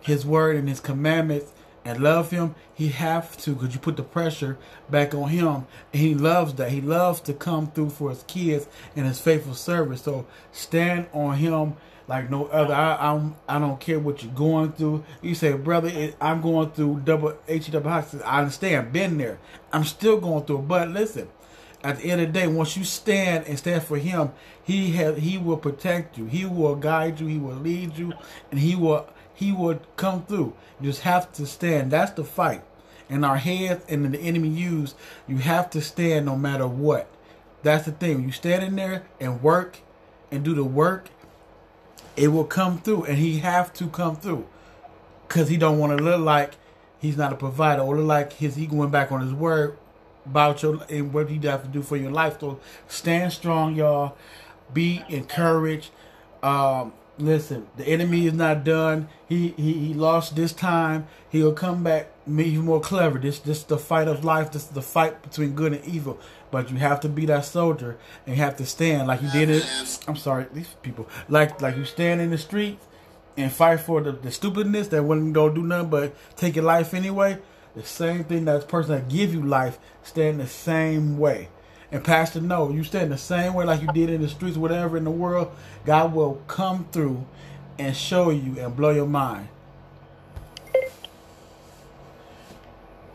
His 0.02 0.26
word 0.26 0.56
and 0.56 0.68
His 0.68 0.80
commandments 0.80 1.52
and 1.88 2.04
love 2.04 2.32
him, 2.32 2.54
he 2.74 2.90
have 2.90 3.38
to 3.38 3.54
because 3.54 3.74
you 3.74 3.80
put 3.80 3.96
the 3.96 4.04
pressure 4.04 4.58
back 4.90 5.16
on 5.16 5.30
him. 5.30 5.66
And 5.94 6.02
he 6.02 6.14
loves 6.14 6.54
that. 6.56 6.72
He 6.72 6.82
loves 6.82 7.22
to 7.22 7.34
come 7.34 7.72
through 7.72 7.92
for 7.92 8.10
his 8.10 8.24
kids 8.24 8.68
and 8.94 9.06
his 9.06 9.22
faithful 9.22 9.54
service. 9.54 10.02
So 10.02 10.28
stand 10.52 11.08
on 11.14 11.38
him 11.38 11.78
like 12.10 12.30
no 12.30 12.48
other. 12.48 12.74
I 12.74 13.14
I'm, 13.14 13.36
I 13.48 13.58
don't 13.58 13.80
care 13.80 14.00
what 14.00 14.22
you're 14.22 14.34
going 14.34 14.74
through. 14.74 15.06
You 15.22 15.34
say, 15.34 15.54
brother, 15.54 16.14
I'm 16.20 16.42
going 16.42 16.72
through 16.72 17.04
double 17.06 17.38
H 17.48 17.72
double 17.72 17.90
hospital. 17.90 18.28
I 18.28 18.40
understand. 18.40 18.92
Been 18.92 19.18
there. 19.18 19.40
I'm 19.72 19.86
still 19.86 20.20
going 20.20 20.44
through. 20.44 20.64
But 20.64 20.90
listen, 20.90 21.30
at 21.86 22.00
the 22.00 22.12
end 22.12 22.20
of 22.20 22.28
the 22.28 22.34
day, 22.34 22.48
once 22.48 22.76
you 22.76 22.84
stand 22.84 23.48
and 23.48 23.58
stand 23.58 23.84
for 23.84 23.98
him, 23.98 24.34
he 24.62 24.88
he 24.90 25.38
will 25.38 25.56
protect 25.56 26.18
you. 26.18 26.26
He 26.26 26.44
will 26.44 26.76
guide 26.76 27.22
you. 27.22 27.28
He 27.28 27.38
will 27.38 27.56
lead 27.56 27.98
you, 27.98 28.12
and 28.52 28.60
he 28.60 28.76
will 28.76 29.08
he 29.38 29.52
would 29.52 29.82
come 29.98 30.24
through. 30.24 30.56
You 30.82 30.90
just 30.90 31.02
have 31.02 31.32
to 31.34 31.46
stand. 31.46 31.92
That's 31.92 32.12
the 32.12 32.24
fight. 32.24 32.64
And 33.08 33.24
our 33.24 33.38
heads 33.38 33.86
and 33.88 34.12
the 34.12 34.20
enemy 34.20 34.50
use, 34.50 34.96
you 35.28 35.38
have 35.38 35.70
to 35.70 35.82
stand 35.82 36.26
no 36.26 36.36
matter 36.36 36.68
what. 36.68 37.08
That's 37.62 37.86
the 37.86 37.92
thing. 37.92 38.24
You 38.24 38.32
stand 38.32 38.64
in 38.64 38.76
there 38.76 39.06
and 39.20 39.44
work 39.44 39.78
and 40.32 40.44
do 40.44 40.56
the 40.56 40.64
work, 40.64 41.12
it 42.16 42.30
will 42.30 42.46
come 42.46 42.80
through. 42.80 43.04
And 43.04 43.20
he 43.20 43.38
have 43.38 43.72
to 43.74 43.88
come 43.88 44.16
through. 44.16 44.48
Cause 45.28 45.50
he 45.50 45.58
don't 45.58 45.78
want 45.78 45.96
to 45.96 46.04
look 46.04 46.22
like 46.22 46.56
he's 46.98 47.16
not 47.16 47.32
a 47.32 47.36
provider 47.36 47.84
or 47.84 47.96
look 47.96 48.08
like 48.08 48.34
his 48.34 48.56
he 48.56 48.66
going 48.66 48.90
back 48.90 49.12
on 49.12 49.22
his 49.22 49.34
word 49.34 49.78
about 50.26 50.64
your 50.64 50.84
and 50.90 51.14
what 51.14 51.30
he 51.30 51.38
have 51.46 51.62
to 51.62 51.70
do 51.70 51.84
for 51.84 51.96
your 51.96 52.12
life. 52.12 52.40
So 52.40 52.60
stand 52.88 53.34
strong, 53.34 53.76
y'all. 53.76 54.18
Be 54.74 55.04
encouraged. 55.10 55.92
Um, 56.42 56.94
listen, 57.18 57.68
the 57.78 57.88
enemy 57.88 58.28
is 58.28 58.34
not 58.34 58.64
done. 58.64 59.10
He 59.28 59.50
he, 59.58 59.74
he 59.74 59.94
lost 59.94 60.36
this 60.36 60.54
time. 60.54 61.08
He'll 61.30 61.54
come 61.54 61.84
back 61.84 62.12
maybe 62.26 62.58
more 62.58 62.80
clever. 62.80 63.20
This 63.20 63.40
this 63.40 63.60
is 63.60 63.64
the 63.66 63.78
fight 63.78 64.08
of 64.08 64.24
life. 64.24 64.52
This 64.52 64.64
is 64.64 64.70
the 64.70 64.82
fight 64.82 65.22
between 65.22 65.54
good 65.54 65.74
and 65.74 65.86
evil. 65.86 66.20
But 66.52 66.72
you 66.72 66.78
have 66.78 67.00
to 67.02 67.10
be 67.10 67.26
that 67.26 67.46
soldier 67.46 67.98
and 68.26 68.36
you 68.36 68.42
have 68.42 68.58
to 68.58 68.66
stand 68.66 69.08
like 69.08 69.22
you 69.22 69.30
did 69.32 69.50
it. 69.50 69.66
I'm 70.08 70.16
sorry, 70.16 70.46
these 70.54 70.68
people 70.82 71.08
like 71.30 71.62
like 71.62 71.78
you 71.78 71.86
stand 71.86 72.22
in 72.22 72.32
the 72.32 72.38
streets 72.38 72.86
and 73.36 73.52
fight 73.52 73.80
for 73.82 74.02
the, 74.02 74.14
the 74.14 74.32
stupidness 74.32 74.88
that 74.90 75.04
wouldn't 75.04 75.34
go 75.34 75.50
do 75.50 75.64
nothing 75.64 75.90
but 75.90 76.16
take 76.36 76.56
your 76.56 76.66
life 76.66 76.94
anyway. 76.94 77.38
The 77.76 77.84
same 77.84 78.24
thing 78.24 78.46
that 78.46 78.68
person 78.68 78.96
that 78.96 79.08
give 79.08 79.34
you 79.34 79.44
life 79.44 79.78
stand 80.02 80.40
the 80.40 80.48
same 80.48 81.20
way. 81.20 81.50
And 81.92 82.04
Pastor, 82.04 82.42
no, 82.42 82.70
you 82.70 82.84
stand 82.84 83.12
the 83.12 83.18
same 83.18 83.54
way 83.54 83.66
like 83.66 83.82
you 83.82 83.88
did 83.88 84.10
in 84.10 84.22
the 84.22 84.28
streets, 84.28 84.58
whatever 84.58 84.98
in 84.98 85.06
the 85.06 85.12
world. 85.12 85.56
God 85.86 86.14
will 86.14 86.42
come 86.48 86.86
through 86.92 87.26
and 87.80 87.96
show 87.96 88.30
you 88.30 88.60
and 88.60 88.76
blow 88.76 88.90
your 88.90 89.08
mind. 89.08 89.48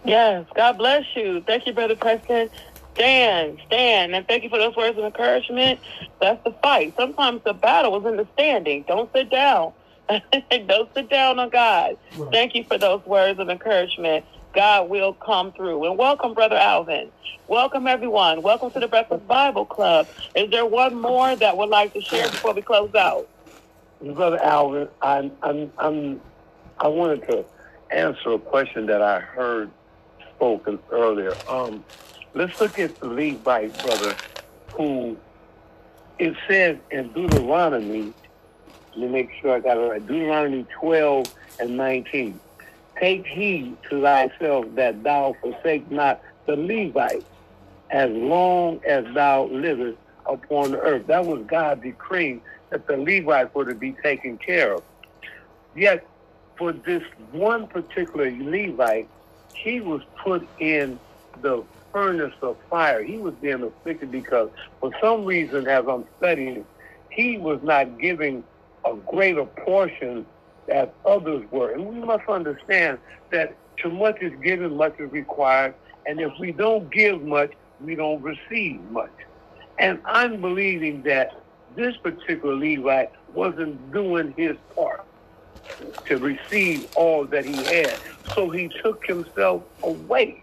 Yes, 0.05 0.47
God 0.55 0.79
bless 0.79 1.05
you. 1.15 1.43
Thank 1.47 1.67
you, 1.67 1.73
Brother 1.73 1.97
Preston. 1.97 2.51
Stand, 2.95 3.59
stand, 3.67 4.15
and 4.15 4.27
thank 4.27 4.43
you 4.43 4.51
for 4.51 4.59
those 4.59 4.77
words 4.77 4.99
of 4.99 5.05
encouragement. 5.05 5.81
That's 6.21 6.43
the 6.45 6.53
fight. 6.63 6.95
Sometimes 6.97 7.43
the 7.45 7.55
battle 7.55 7.99
is 7.99 8.07
in 8.07 8.17
the 8.17 8.27
standing. 8.35 8.85
Don't 8.87 9.11
sit 9.13 9.31
down. 9.31 9.73
Don't 10.67 10.93
sit 10.95 11.09
down 11.09 11.39
on 11.39 11.49
God. 11.49 11.97
Right. 12.17 12.33
Thank 12.33 12.55
you 12.55 12.65
for 12.65 12.77
those 12.77 13.05
words 13.07 13.39
of 13.39 13.49
encouragement. 13.49 14.27
God 14.53 14.89
will 14.91 15.15
come 15.15 15.53
through. 15.53 15.85
And 15.87 15.99
welcome, 15.99 16.35
Brother 16.35 16.57
Alvin. 16.57 17.11
Welcome, 17.49 17.87
everyone. 17.87 18.43
Welcome 18.43 18.71
to 18.73 18.81
the 18.81 18.89
Breakfast 18.89 19.27
Bible 19.27 19.65
Club. 19.65 20.09
Is 20.35 20.51
there 20.51 20.67
one 20.67 20.95
more 20.95 21.35
that 21.37 21.57
would 21.57 21.71
like 21.71 21.93
to 21.95 22.03
share 22.03 22.31
before 22.31 22.53
we 22.53 22.63
close 22.63 22.95
out? 22.95 23.29
Brother 24.03 24.43
Alvin, 24.43 24.89
I'm, 25.01 25.33
I'm, 25.43 25.73
I'm, 25.79 26.21
I 26.79 26.89
wanted 26.89 27.27
to 27.29 27.45
answer 27.91 28.33
a 28.33 28.39
question 28.39 28.87
that 28.87 29.01
I 29.01 29.21
heard 29.21 29.71
spoken 30.35 30.79
earlier. 30.91 31.35
Um, 31.49 31.85
let's 32.35 32.53
look 32.61 32.79
at 32.79 32.99
the 33.01 33.07
Levite 33.07 33.81
brother 33.83 34.17
who 34.73 35.17
it 36.19 36.35
says 36.49 36.79
in 36.91 37.13
Deuteronomy, 37.13 38.13
let 38.97 38.99
me 38.99 39.09
make 39.09 39.31
sure 39.41 39.55
I 39.55 39.61
got 39.61 39.77
it 39.77 39.81
right, 39.81 40.07
Deuteronomy 40.07 40.67
12 40.81 41.27
and 41.61 41.77
19. 41.77 42.41
Take 43.03 43.27
heed 43.27 43.77
to 43.91 44.01
thyself 44.01 44.67
that 44.77 45.03
thou 45.03 45.35
forsake 45.41 45.91
not 45.91 46.23
the 46.47 46.55
Levite 46.55 47.25
as 47.91 48.09
long 48.13 48.81
as 48.87 49.05
thou 49.13 49.47
livest 49.47 49.99
upon 50.25 50.71
the 50.71 50.79
earth. 50.79 51.09
That 51.09 51.27
was 51.27 51.43
God 51.49 51.83
decreeing 51.83 52.41
that 52.71 52.87
the 52.87 52.97
Levites 52.97 53.53
were 53.57 53.65
to 53.65 53.75
be 53.75 53.91
taken 54.05 54.39
care 54.39 54.75
of. 54.75 54.85
Yet, 55.75 56.07
for 56.57 56.71
this 56.73 57.03
one 57.33 57.67
particular 57.67 58.31
Levite, 58.31 59.09
he 59.53 59.81
was 59.81 60.03
put 60.23 60.47
in 60.61 60.97
the 61.41 61.65
furnace 61.93 62.35
of 62.41 62.57
fire. 62.71 63.03
He 63.03 63.19
was 63.19 63.35
being 63.35 63.65
afflicted 63.65 64.13
because, 64.13 64.49
for 64.79 64.93
some 65.01 65.25
reason, 65.25 65.67
as 65.67 65.85
I'm 65.89 66.05
studying, 66.19 66.65
he 67.11 67.37
was 67.37 67.61
not 67.65 67.99
giving 67.99 68.45
a 68.85 68.95
greater 68.95 69.45
portion 69.45 70.25
as 70.69 70.89
others 71.05 71.45
were. 71.51 71.73
And 71.73 71.87
we 71.87 71.99
must 72.05 72.29
understand 72.29 72.99
that 73.31 73.57
too 73.77 73.91
much 73.91 74.21
is 74.21 74.33
given, 74.43 74.77
much 74.77 74.99
is 74.99 75.11
required. 75.11 75.75
And 76.07 76.21
if 76.21 76.33
we 76.39 76.53
don't 76.53 76.91
give 76.91 77.23
much, 77.23 77.53
we 77.81 77.95
don't 77.95 78.23
receive 78.23 78.81
much. 78.91 79.11
And 79.79 80.01
I'm 80.05 80.41
believing 80.41 81.03
that 81.03 81.37
this 81.75 81.97
particular 81.97 82.55
Levite 82.55 83.13
wasn't 83.35 83.93
doing 83.93 84.35
his 84.37 84.57
part 84.75 85.05
to 86.07 86.19
receive 86.19 86.89
all 86.97 87.25
that 87.27 87.45
he 87.45 87.55
had. 87.55 87.99
So 88.35 88.51
he 88.51 88.69
took 88.83 89.05
himself 89.07 89.63
away 89.83 90.43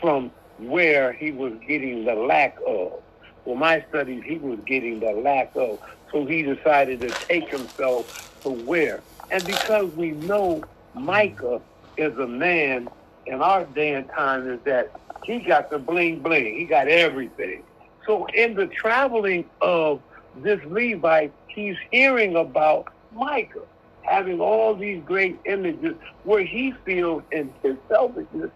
from 0.00 0.30
where 0.58 1.12
he 1.12 1.32
was 1.32 1.52
getting 1.66 2.04
the 2.04 2.14
lack 2.14 2.56
of. 2.66 3.02
For 3.44 3.56
my 3.56 3.84
studies, 3.88 4.22
he 4.24 4.38
was 4.38 4.58
getting 4.66 5.00
the 5.00 5.12
lack 5.12 5.54
of. 5.54 5.80
So 6.10 6.24
he 6.24 6.42
decided 6.42 7.00
to 7.02 7.08
take 7.10 7.48
himself 7.48 8.35
where? 8.50 9.02
And 9.30 9.46
because 9.46 9.90
we 9.92 10.12
know 10.12 10.62
Micah 10.94 11.60
is 11.96 12.16
a 12.18 12.26
man 12.26 12.88
in 13.26 13.42
our 13.42 13.64
day 13.64 13.94
and 13.94 14.08
time 14.10 14.48
is 14.48 14.60
that 14.64 14.92
he 15.24 15.40
got 15.40 15.70
the 15.70 15.78
bling 15.78 16.20
bling. 16.22 16.56
He 16.56 16.64
got 16.64 16.88
everything. 16.88 17.62
So 18.06 18.26
in 18.34 18.54
the 18.54 18.68
traveling 18.68 19.50
of 19.60 20.00
this 20.36 20.60
Levite, 20.66 21.32
he's 21.48 21.76
hearing 21.90 22.36
about 22.36 22.86
Micah 23.12 23.66
having 24.02 24.40
all 24.40 24.74
these 24.76 25.02
great 25.04 25.40
images 25.46 25.96
where 26.22 26.44
he 26.44 26.72
feels 26.84 27.22
in 27.32 27.52
his 27.62 27.76
selfishness 27.88 28.50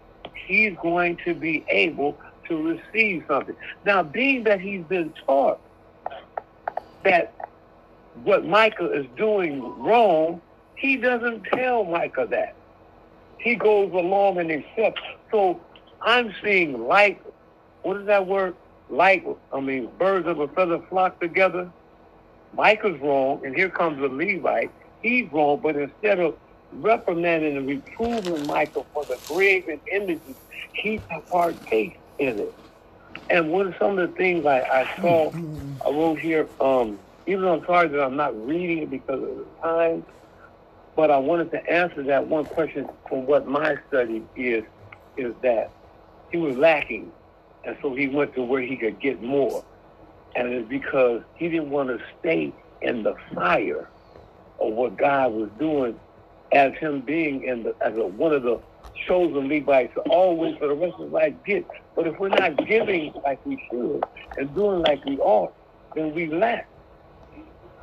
he's 0.47 0.75
going 0.81 1.17
to 1.25 1.33
be 1.33 1.65
able 1.69 2.17
to 2.47 2.61
receive 2.61 3.23
something. 3.27 3.55
Now, 3.85 4.03
being 4.03 4.43
that 4.45 4.59
he's 4.61 4.83
been 4.85 5.13
taught 5.25 5.61
that 7.03 7.33
what 8.23 8.45
Micah 8.45 8.91
is 8.91 9.05
doing 9.17 9.61
wrong, 9.81 10.41
he 10.75 10.97
doesn't 10.97 11.43
tell 11.43 11.83
Micah 11.83 12.27
that. 12.29 12.55
He 13.37 13.55
goes 13.55 13.91
along 13.93 14.37
and 14.39 14.51
accepts. 14.51 15.01
So 15.31 15.59
I'm 16.01 16.33
seeing 16.43 16.87
like, 16.87 17.21
what 17.83 17.97
is 17.97 18.05
that 18.07 18.27
word? 18.27 18.55
like, 18.91 19.25
I 19.53 19.59
mean, 19.59 19.89
birds 19.97 20.27
of 20.27 20.39
a 20.39 20.47
feather 20.49 20.79
flock 20.89 21.19
together. 21.19 21.71
Micah's 22.53 22.99
wrong, 22.99 23.43
and 23.45 23.55
here 23.55 23.69
comes 23.69 23.99
the 23.99 24.09
Levite. 24.09 24.69
He's 25.01 25.31
wrong, 25.31 25.59
but 25.63 25.77
instead 25.77 26.19
of 26.19 26.37
reprimanding 26.73 27.57
and 27.57 27.67
reproving 27.67 28.45
Micah 28.45 28.83
for 28.93 29.05
the 29.05 29.17
graven 29.27 29.79
images, 29.91 30.35
he 30.73 30.99
partakes 31.29 31.97
in 32.19 32.39
it. 32.39 32.53
And 33.29 33.51
one 33.51 33.67
of 33.67 33.75
some 33.79 33.97
of 33.97 34.09
the 34.09 34.15
things 34.15 34.45
I, 34.45 34.59
I 34.59 35.01
saw, 35.01 35.31
I 35.85 35.89
wrote 35.89 36.19
here, 36.19 36.47
um, 36.59 36.99
even 37.27 37.43
though 37.43 37.55
I'm 37.55 37.65
sorry 37.65 37.89
that 37.89 38.03
I'm 38.03 38.17
not 38.17 38.35
reading 38.45 38.83
it 38.83 38.91
because 38.91 39.21
of 39.23 39.37
the 39.37 39.47
time, 39.63 40.05
but 40.95 41.11
I 41.11 41.19
wanted 41.19 41.51
to 41.51 41.71
answer 41.71 42.03
that 42.05 42.27
one 42.27 42.47
question 42.47 42.87
from 43.09 43.25
what 43.27 43.47
my 43.47 43.75
study 43.87 44.27
is, 44.35 44.65
is 45.17 45.35
that 45.43 45.73
he 46.29 46.37
was 46.37 46.57
lacking. 46.57 47.13
And 47.65 47.77
so 47.81 47.95
he 47.95 48.07
went 48.07 48.35
to 48.35 48.43
where 48.43 48.61
he 48.61 48.77
could 48.77 49.01
get 49.01 49.21
more. 49.21 49.65
And 50.35 50.49
it's 50.53 50.69
because 50.69 51.23
he 51.35 51.49
didn't 51.49 51.71
want 51.71 51.89
to 51.89 51.99
stay 52.19 52.55
in 52.81 53.03
the 53.03 53.15
fire 53.35 53.91
of 54.59 54.73
what 54.73 54.97
God 54.97 55.33
was 55.33 55.51
doing 55.59 56.01
as 56.53 56.73
him 56.79 57.01
being 57.01 57.43
in 57.45 57.63
the 57.63 57.75
as 57.85 57.95
a, 57.97 58.07
one 58.07 58.33
of 58.33 58.43
the 58.43 58.61
chosen 59.07 59.49
Levites 59.49 59.93
to 59.95 60.01
always 60.03 60.57
for 60.59 60.69
the 60.69 60.75
rest 60.75 60.95
of 60.99 61.05
his 61.05 61.13
life 61.13 61.35
get. 61.45 61.67
But 61.95 62.07
if 62.07 62.19
we're 62.19 62.29
not 62.29 62.57
giving 62.67 63.13
like 63.25 63.41
we 63.45 63.61
should 63.71 64.01
and 64.37 64.55
doing 64.55 64.81
like 64.83 65.05
we 65.05 65.19
ought, 65.19 65.55
then 65.95 66.15
we 66.15 66.27
lack. 66.27 66.70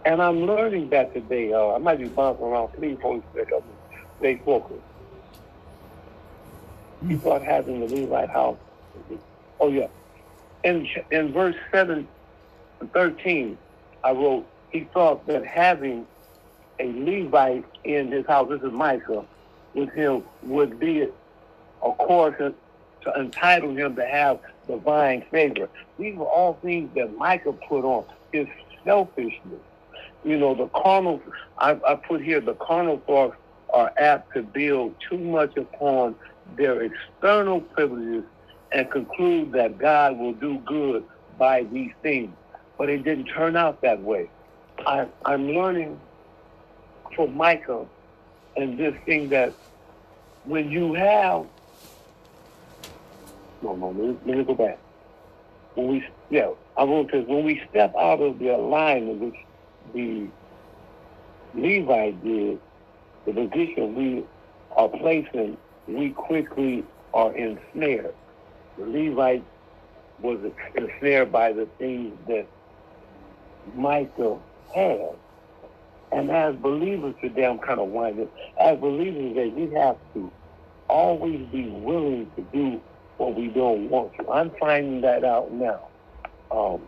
And 0.04 0.22
I'm 0.22 0.46
learning 0.46 0.90
that 0.90 1.12
today. 1.12 1.52
Uh, 1.52 1.74
I 1.74 1.78
might 1.78 1.98
be 1.98 2.08
bouncing 2.08 2.44
around 2.44 2.72
three, 2.74 2.96
four 2.96 3.22
steps 3.32 3.52
up 3.54 3.64
stay 4.18 4.40
focused. 4.44 4.80
He 7.06 7.16
thought 7.16 7.42
having 7.42 7.86
the 7.86 7.94
Levite 7.94 8.30
house. 8.30 8.58
Oh 9.60 9.68
yeah. 9.68 9.86
In 10.64 10.88
in 11.10 11.32
verse 11.32 11.54
seven 11.70 12.08
and 12.80 12.92
thirteen, 12.92 13.56
I 14.02 14.12
wrote 14.12 14.46
he 14.70 14.84
thought 14.92 15.26
that 15.26 15.46
having 15.46 16.06
a 16.80 16.92
Levite 16.92 17.64
in 17.84 18.10
his 18.10 18.26
house, 18.26 18.48
this 18.48 18.62
is 18.62 18.72
Micah, 18.72 19.24
with 19.74 19.90
him 19.92 20.24
would 20.42 20.78
be 20.78 21.02
a 21.02 21.92
course 21.92 22.36
to 22.38 22.54
entitle 23.16 23.76
him 23.76 23.94
to 23.96 24.04
have 24.04 24.40
divine 24.66 25.24
favor. 25.30 25.68
These 25.98 26.16
were 26.16 26.26
all 26.26 26.54
things 26.62 26.90
that 26.94 27.16
Micah 27.16 27.52
put 27.52 27.84
on 27.84 28.04
his 28.32 28.46
selfishness. 28.84 29.60
You 30.24 30.36
know, 30.36 30.54
the 30.54 30.66
carnal, 30.68 31.22
I, 31.58 31.78
I 31.86 31.94
put 31.94 32.22
here, 32.22 32.40
the 32.40 32.54
carnal 32.54 32.98
thoughts 33.06 33.36
are 33.72 33.92
apt 33.98 34.34
to 34.34 34.42
build 34.42 34.94
too 35.08 35.18
much 35.18 35.56
upon 35.56 36.14
their 36.56 36.82
external 36.82 37.60
privileges 37.60 38.24
and 38.72 38.90
conclude 38.90 39.52
that 39.52 39.78
God 39.78 40.18
will 40.18 40.32
do 40.32 40.58
good 40.60 41.04
by 41.38 41.62
these 41.64 41.92
things. 42.02 42.34
But 42.76 42.88
it 42.88 43.04
didn't 43.04 43.26
turn 43.26 43.56
out 43.56 43.80
that 43.82 44.02
way. 44.02 44.30
I, 44.86 45.06
I'm 45.24 45.48
learning 45.48 45.98
from 47.14 47.36
Micah 47.36 47.84
and 48.56 48.78
this 48.78 48.94
thing 49.06 49.28
that 49.30 49.52
when 50.44 50.70
you 50.70 50.94
have, 50.94 51.46
no, 53.62 53.74
no, 53.74 53.88
let 53.88 53.96
me, 53.96 54.16
let 54.26 54.38
me 54.38 54.44
go 54.44 54.54
back. 54.54 54.78
When 55.74 55.88
we, 55.88 56.06
yeah, 56.30 56.50
I 56.76 56.84
wrote 56.84 57.10
this, 57.12 57.26
when 57.26 57.44
we 57.44 57.62
step 57.70 57.94
out 57.96 58.20
of 58.20 58.38
the 58.38 58.48
alignment 58.48 59.20
which 59.20 59.34
the 59.92 60.28
Levite 61.54 62.22
did, 62.24 62.60
the 63.26 63.32
position 63.32 63.94
we 63.94 64.24
are 64.76 64.88
placing, 64.88 65.56
we 65.86 66.10
quickly 66.10 66.84
are 67.14 67.34
ensnared. 67.34 68.14
The 68.78 68.86
Levite 68.86 69.44
was 70.20 70.38
ensnared 70.74 71.32
by 71.32 71.52
the 71.52 71.66
things 71.78 72.16
that 72.26 72.46
Micah 73.74 74.38
had. 74.74 75.10
And 76.10 76.30
as 76.30 76.54
believers 76.56 77.14
today, 77.20 77.44
I'm 77.44 77.58
kind 77.58 77.80
of 77.80 77.88
winding. 77.88 78.28
As 78.58 78.78
believers 78.78 79.34
today, 79.34 79.48
we 79.48 79.74
have 79.74 79.96
to 80.14 80.30
always 80.88 81.46
be 81.48 81.68
willing 81.68 82.30
to 82.36 82.42
do 82.52 82.80
what 83.18 83.34
we 83.34 83.48
don't 83.48 83.90
want 83.90 84.12
to. 84.18 84.30
I'm 84.30 84.50
finding 84.58 85.00
that 85.02 85.24
out 85.24 85.52
now. 85.52 85.88
Um, 86.50 86.80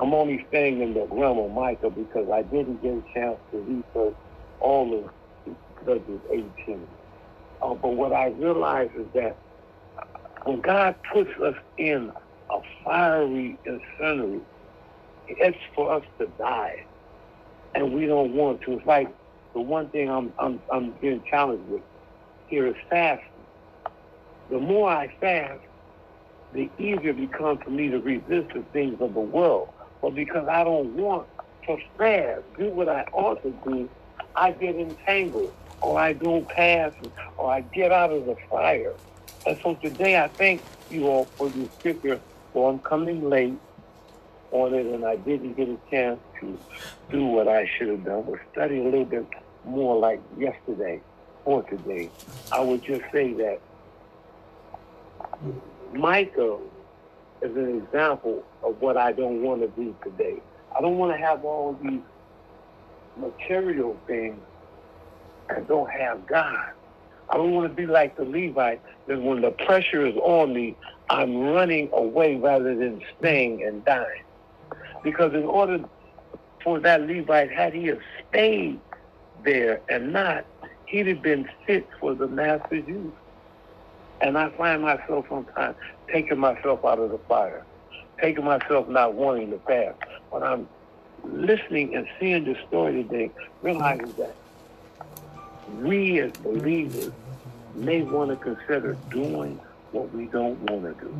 I'm 0.00 0.14
only 0.14 0.44
staying 0.48 0.82
in 0.82 0.94
the 0.94 1.06
realm 1.10 1.38
of 1.38 1.52
Micah 1.52 1.90
because 1.90 2.28
I 2.32 2.42
didn't 2.42 2.82
get 2.82 2.92
a 2.94 3.02
chance 3.14 3.38
to 3.52 3.60
research 3.60 4.16
all 4.60 5.06
of 5.46 5.56
Judges 5.86 6.22
18. 6.32 6.88
Uh, 7.62 7.74
but 7.74 7.96
what 7.96 8.12
I 8.12 8.28
realize 8.28 8.90
is 8.98 9.08
that 9.14 9.38
when 10.44 10.60
God 10.62 10.96
puts 11.12 11.30
us 11.44 11.56
in 11.78 12.12
a 12.50 12.58
fiery 12.84 13.60
incendiary, 13.66 14.42
it's 15.28 15.58
for 15.76 15.92
us 15.94 16.04
to 16.20 16.28
die 16.38 16.76
and 17.74 17.94
we 17.94 18.06
don't 18.06 18.34
want 18.34 18.62
to. 18.62 18.72
It's 18.74 18.86
like 18.86 19.08
the 19.54 19.62
one 19.62 19.90
thing 19.90 20.10
I'm 20.10 20.34
I'm 20.38 20.62
I'm 20.72 20.94
being 21.00 21.22
challenged 21.30 21.68
with 21.68 21.82
here 22.46 22.68
is 22.68 22.76
fasting. 22.90 23.46
The 24.50 24.58
more 24.60 24.90
I 24.90 25.08
fast, 25.20 25.60
the 26.52 26.72
easier 26.78 27.10
it 27.10 27.16
becomes 27.18 27.60
for 27.64 27.70
me 27.70 27.88
to 27.90 27.98
resist 27.98 28.48
the 28.54 28.66
things 28.72 28.98
of 29.00 29.14
the 29.14 29.20
world. 29.20 29.68
But 30.00 30.14
because 30.14 30.46
I 30.48 30.64
don't 30.64 30.94
want 30.94 31.26
to 31.66 31.78
fast, 31.96 32.42
do 32.56 32.68
what 32.70 32.88
I 32.88 33.02
ought 33.12 33.42
to 33.42 33.50
do, 33.64 33.88
I 34.34 34.52
get 34.52 34.76
entangled, 34.76 35.52
or 35.80 35.98
I 35.98 36.12
don't 36.12 36.48
pass, 36.48 36.92
or 37.36 37.50
I 37.50 37.60
get 37.60 37.92
out 37.92 38.12
of 38.12 38.26
the 38.26 38.36
fire. 38.48 38.94
And 39.46 39.58
so 39.62 39.74
today 39.74 40.20
I 40.20 40.28
thank 40.28 40.62
you 40.90 41.06
all 41.08 41.24
for 41.24 41.48
your 41.48 41.68
scripture, 41.78 42.20
for 42.52 42.70
I'm 42.70 42.78
coming 42.78 43.28
late 43.28 43.58
on 44.52 44.74
it, 44.74 44.86
and 44.86 45.04
I 45.04 45.16
didn't 45.16 45.54
get 45.54 45.68
a 45.68 45.78
chance 45.90 46.20
to 46.40 46.58
do 47.10 47.26
what 47.26 47.48
I 47.48 47.68
should 47.76 47.88
have 47.88 48.04
done, 48.04 48.26
was 48.26 48.38
study 48.52 48.80
a 48.80 48.84
little 48.84 49.04
bit 49.04 49.26
more 49.64 49.98
like 49.98 50.20
yesterday 50.38 51.00
or 51.44 51.62
today. 51.64 52.10
I 52.52 52.60
would 52.60 52.82
just 52.82 53.02
say 53.12 53.32
that 53.34 53.60
Micah 55.92 56.58
is 57.42 57.56
an 57.56 57.82
example 57.82 58.42
of 58.62 58.80
what 58.80 58.96
I 58.96 59.12
don't 59.12 59.42
want 59.42 59.60
to 59.62 59.68
do 59.68 59.94
today. 60.02 60.40
I 60.76 60.80
don't 60.80 60.98
want 60.98 61.12
to 61.12 61.18
have 61.18 61.44
all 61.44 61.78
these 61.82 62.00
material 63.16 63.96
things 64.06 64.38
and 65.48 65.66
don't 65.66 65.90
have 65.90 66.26
God. 66.26 66.70
I 67.30 67.36
don't 67.36 67.52
want 67.52 67.68
to 67.70 67.74
be 67.74 67.86
like 67.86 68.16
the 68.16 68.24
Levite 68.24 68.80
that 69.06 69.20
when 69.20 69.40
the 69.42 69.50
pressure 69.50 70.06
is 70.06 70.16
on 70.16 70.54
me, 70.54 70.76
I'm 71.10 71.38
running 71.40 71.90
away 71.92 72.36
rather 72.36 72.74
than 72.74 73.02
staying 73.18 73.62
and 73.62 73.84
dying. 73.84 74.24
Because 75.02 75.32
in 75.34 75.44
order 75.44 75.84
for 76.62 76.80
that 76.80 77.02
Levite, 77.02 77.50
had 77.50 77.72
he 77.74 77.86
have 77.86 78.00
stayed 78.28 78.80
there 79.44 79.80
and 79.88 80.12
not, 80.12 80.44
he'd 80.86 81.06
have 81.06 81.22
been 81.22 81.48
fit 81.66 81.88
for 82.00 82.14
the 82.14 82.26
master's 82.26 82.86
use. 82.86 83.12
And 84.20 84.36
I 84.36 84.50
find 84.50 84.82
myself 84.82 85.26
sometimes 85.28 85.76
taking 86.10 86.38
myself 86.38 86.84
out 86.84 86.98
of 86.98 87.10
the 87.10 87.18
fire, 87.18 87.64
taking 88.20 88.44
myself 88.44 88.88
not 88.88 89.14
wanting 89.14 89.50
to 89.50 89.58
pass. 89.58 89.94
When 90.30 90.42
I'm 90.42 90.68
listening 91.24 91.94
and 91.94 92.06
seeing 92.18 92.44
the 92.44 92.56
story 92.66 93.04
today, 93.04 93.30
realizing 93.62 94.12
that 94.18 94.34
we 95.80 96.20
as 96.20 96.32
believers 96.32 97.12
may 97.74 98.02
want 98.02 98.30
to 98.30 98.36
consider 98.36 98.96
doing 99.10 99.60
what 99.92 100.12
we 100.14 100.26
don't 100.26 100.58
want 100.70 100.82
to 100.82 101.04
do. 101.04 101.14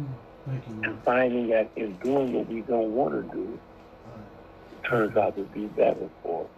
And 0.83 1.03
finding 1.05 1.49
that 1.49 1.71
in 1.77 1.95
doing 1.97 2.33
what 2.33 2.49
we 2.49 2.63
don't 2.63 2.93
want 2.93 3.13
to 3.15 3.37
do, 3.37 3.59
turns 4.85 5.17
out 5.17 5.37
to 5.37 5.43
be 5.43 5.67
better 5.67 6.09
for 6.23 6.45
us. 6.45 6.51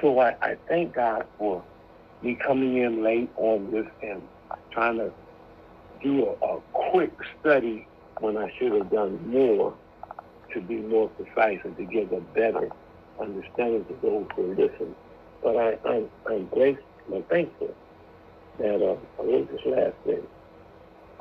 So 0.00 0.18
I, 0.18 0.34
I 0.40 0.56
thank 0.68 0.94
God 0.94 1.26
for 1.38 1.62
me 2.22 2.34
coming 2.34 2.78
in 2.78 3.02
late 3.02 3.30
on 3.36 3.70
this 3.70 3.86
and 4.02 4.22
trying 4.70 4.96
to 4.98 5.12
do 6.06 6.26
a, 6.26 6.46
a 6.46 6.60
quick 6.92 7.12
study 7.40 7.86
when 8.20 8.36
I 8.36 8.52
should 8.58 8.72
have 8.72 8.90
done 8.90 9.28
more 9.28 9.74
to 10.54 10.60
be 10.60 10.76
more 10.76 11.08
precise 11.10 11.60
and 11.64 11.76
to 11.76 11.84
give 11.84 12.12
a 12.12 12.20
better 12.20 12.70
understanding 13.20 13.84
to 13.86 13.98
those 14.02 14.26
who 14.36 14.54
listen. 14.54 14.94
But 15.42 15.56
I, 15.56 15.78
I'm, 15.88 16.08
I'm 16.28 16.46
grateful 16.46 16.84
and 17.12 17.28
thankful 17.28 17.74
that 18.58 18.82
uh, 18.82 18.96
I 19.20 19.24
wrote 19.24 19.50
this 19.50 19.60
last 19.66 19.94
thing 20.04 20.26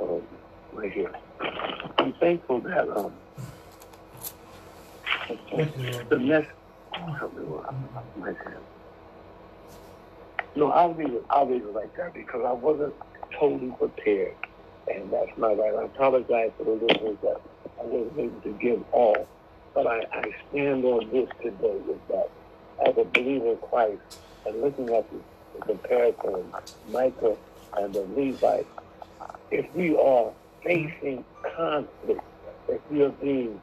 um, 0.01 0.21
right 0.73 0.91
here. 0.91 1.11
I'm 1.97 2.13
thankful 2.13 2.61
that 2.61 2.87
um, 2.95 3.13
the 6.09 6.19
next, 6.19 6.51
no, 10.55 10.71
I'll 10.71 10.97
it. 10.99 11.25
I'll 11.29 11.51
it 11.51 11.73
like 11.73 11.95
that 11.97 12.13
because 12.13 12.43
I 12.45 12.51
wasn't 12.53 12.93
totally 13.37 13.71
prepared, 13.71 14.35
and 14.93 15.11
that's 15.11 15.37
not 15.37 15.57
right. 15.57 15.73
I 15.73 15.83
apologize 15.83 16.51
for 16.57 16.63
the 16.63 16.71
listeners 16.71 17.17
that 17.23 17.41
I 17.79 17.83
wasn't 17.83 18.19
able 18.19 18.41
to 18.41 18.53
give 18.59 18.83
all, 18.91 19.27
but 19.73 19.87
I, 19.87 20.05
I 20.11 20.31
stand 20.49 20.85
on 20.85 21.09
this 21.11 21.29
today 21.41 21.77
with 21.87 22.07
that 22.09 22.29
as 22.85 22.97
a 22.97 23.03
believer 23.05 23.51
in 23.51 23.57
Christ 23.57 24.19
and 24.45 24.61
looking 24.61 24.89
at 24.93 25.09
the, 25.09 25.17
the 25.59 25.65
comparison 25.65 26.53
Micah 26.89 27.35
and 27.77 27.93
the 27.93 28.05
Levite, 28.15 28.67
if 29.51 29.65
we 29.75 29.95
are 29.97 30.31
facing 30.63 31.23
conflict 31.55 32.21
if 32.67 32.81
we 32.89 33.03
are 33.03 33.09
being 33.09 33.61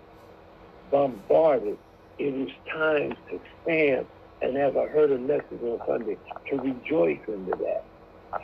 bombarded, 0.91 1.79
it 2.19 2.35
is 2.35 2.51
time 2.71 3.17
to 3.31 3.41
stand. 3.63 4.07
And 4.41 4.57
as 4.57 4.77
I 4.77 4.87
heard 4.87 5.13
a 5.13 5.19
message 5.19 5.63
on 5.63 5.81
Sunday, 5.87 6.17
to 6.51 6.57
rejoice 6.57 7.21
into 7.29 7.57
that. 7.57 7.85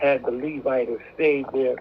Had 0.00 0.24
the 0.24 0.30
Levite 0.30 0.88
stayed 1.14 1.46
there, 1.52 1.76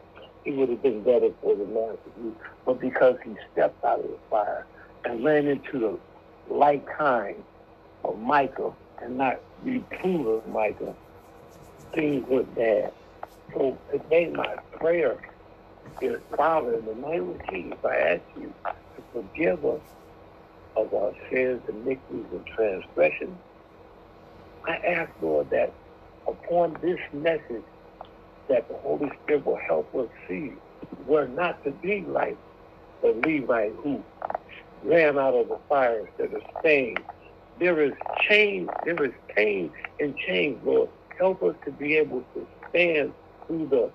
he 0.47 0.53
would 0.53 0.69
have 0.69 0.81
been 0.81 1.03
better 1.03 1.29
for 1.41 1.57
the 1.57 1.65
master. 1.65 2.37
But 2.65 2.79
because 2.79 3.17
he 3.25 3.35
stepped 3.51 3.83
out 3.83 3.99
of 3.99 4.05
the 4.05 4.19
fire 4.29 4.65
and 5.03 5.25
ran 5.25 5.45
into 5.45 5.79
the 5.79 5.99
like 6.53 6.85
kind 6.97 7.43
of 8.05 8.17
Micah 8.17 8.71
and 9.01 9.17
not 9.17 9.41
reprove 9.61 10.27
of 10.27 10.47
Micah, 10.47 10.95
things 11.93 12.25
went 12.29 12.55
bad. 12.55 12.93
So 13.53 13.81
today 13.91 14.31
my 14.33 14.55
prayer 14.79 15.19
is, 16.01 16.21
Father, 16.37 16.75
in 16.79 16.85
the 16.85 16.95
name 16.95 17.29
of 17.31 17.41
Jesus, 17.51 17.79
I 17.85 17.97
ask 17.97 18.23
you 18.35 18.55
to 18.95 19.03
forgive 19.13 19.65
us 19.65 19.81
of 20.77 20.93
our 20.93 21.13
sins, 21.31 21.63
iniquities, 21.69 22.27
and 22.31 22.45
transgressions. 22.55 23.41
I 24.65 24.77
ask, 24.77 25.11
Lord, 25.21 25.49
that 25.51 25.75
upon 26.27 26.77
this 26.81 26.99
message, 27.13 27.65
that 28.49 28.67
the 28.69 28.75
Holy 28.77 29.09
Spirit 29.23 29.45
will 29.45 29.59
help 29.67 29.93
us 29.95 30.07
see 30.27 30.53
we're 31.05 31.27
not 31.27 31.63
to 31.63 31.71
be 31.71 32.01
like 32.01 32.37
the 33.01 33.09
Levite 33.25 33.73
who 33.83 34.03
ran 34.83 35.17
out 35.17 35.33
of 35.33 35.47
the 35.49 35.59
fire 35.69 36.07
instead 36.07 36.33
of 36.33 36.41
staying. 36.59 36.97
There 37.59 37.81
is 37.81 37.93
change, 38.29 38.69
there 38.85 39.03
is 39.03 39.13
pain 39.35 39.71
and 39.99 40.15
change, 40.27 40.63
Lord. 40.63 40.89
Help 41.17 41.41
us 41.43 41.55
to 41.65 41.71
be 41.71 41.95
able 41.95 42.23
to 42.35 42.47
stand 42.69 43.13
through 43.47 43.67
the 43.67 43.91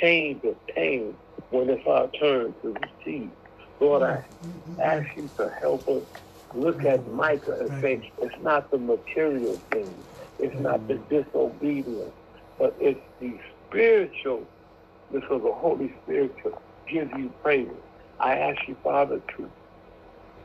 change 0.00 0.44
of 0.44 0.56
pain 0.74 1.16
when 1.50 1.68
it's 1.70 1.86
our 1.86 2.08
turn 2.20 2.54
to 2.62 2.74
receive. 2.74 3.32
Lord, 3.80 4.02
I 4.02 4.24
ask 4.80 5.06
you 5.16 5.30
to 5.38 5.52
help 5.60 5.88
us 5.88 6.04
look 6.54 6.84
at 6.84 7.06
Micah 7.12 7.58
and 7.60 7.72
say, 7.82 8.12
it's 8.18 8.34
not 8.42 8.70
the 8.70 8.78
material 8.78 9.60
things, 9.70 10.04
it's 10.38 10.60
not 10.60 10.86
the 10.86 10.96
disobedience, 11.10 12.12
but 12.58 12.76
it's 12.80 13.00
the 13.20 13.38
spiritual, 13.72 14.48
because 15.10 15.42
the 15.42 15.52
Holy 15.52 15.94
Spirit 16.02 16.34
to 16.44 16.52
give 16.88 17.10
you 17.18 17.32
praise. 17.42 17.68
I 18.20 18.38
ask 18.38 18.58
you, 18.68 18.76
Father, 18.82 19.20
to 19.38 19.50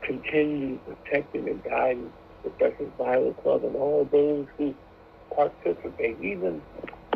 continue 0.04 0.80
protecting 0.80 1.48
and 1.48 1.62
guiding 1.62 2.12
the 2.44 2.50
Breakfast 2.50 2.96
Bible 2.96 3.34
Club 3.34 3.64
and 3.64 3.76
all 3.76 4.08
those 4.10 4.46
who 4.58 4.74
participate, 5.34 6.20
even 6.20 6.62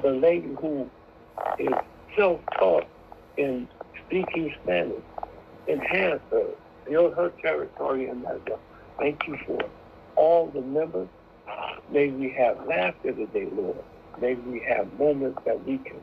the 0.02 0.10
lady 0.10 0.54
who 0.60 0.90
is 1.58 1.68
self-taught 2.18 2.86
in 3.36 3.68
speaking 4.06 4.52
Spanish. 4.62 5.04
Enhance 5.68 6.22
her, 6.30 6.50
build 6.88 7.14
her 7.16 7.32
territory 7.42 8.08
in 8.08 8.22
that. 8.22 8.42
Thank 8.98 9.20
you 9.28 9.38
for 9.46 9.58
all 10.16 10.50
the 10.50 10.60
members. 10.60 11.08
May 11.88 12.10
we 12.10 12.34
have 12.38 12.66
laughter 12.66 13.12
today, 13.12 13.48
Lord. 13.52 13.78
May 14.20 14.34
we 14.34 14.64
have 14.68 14.92
moments 14.98 15.40
that 15.46 15.64
we 15.64 15.78
can 15.78 16.00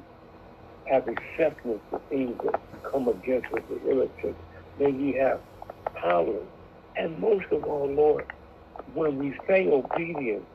have 0.88 1.08
acceptance 1.08 1.82
of 1.92 2.02
things 2.10 2.38
that 2.44 2.60
come 2.92 3.08
against 3.08 3.48
us, 3.54 3.62
the 3.70 3.80
irritants. 3.88 4.42
May 4.78 4.92
we 4.92 5.14
have 5.14 5.42
power. 5.96 6.40
And 6.96 7.20
most 7.20 7.46
of 7.52 7.64
all, 7.66 7.88
Lord, 7.88 8.26
when 8.94 9.18
we 9.18 9.38
say 9.48 9.68
obedience, 9.70 10.46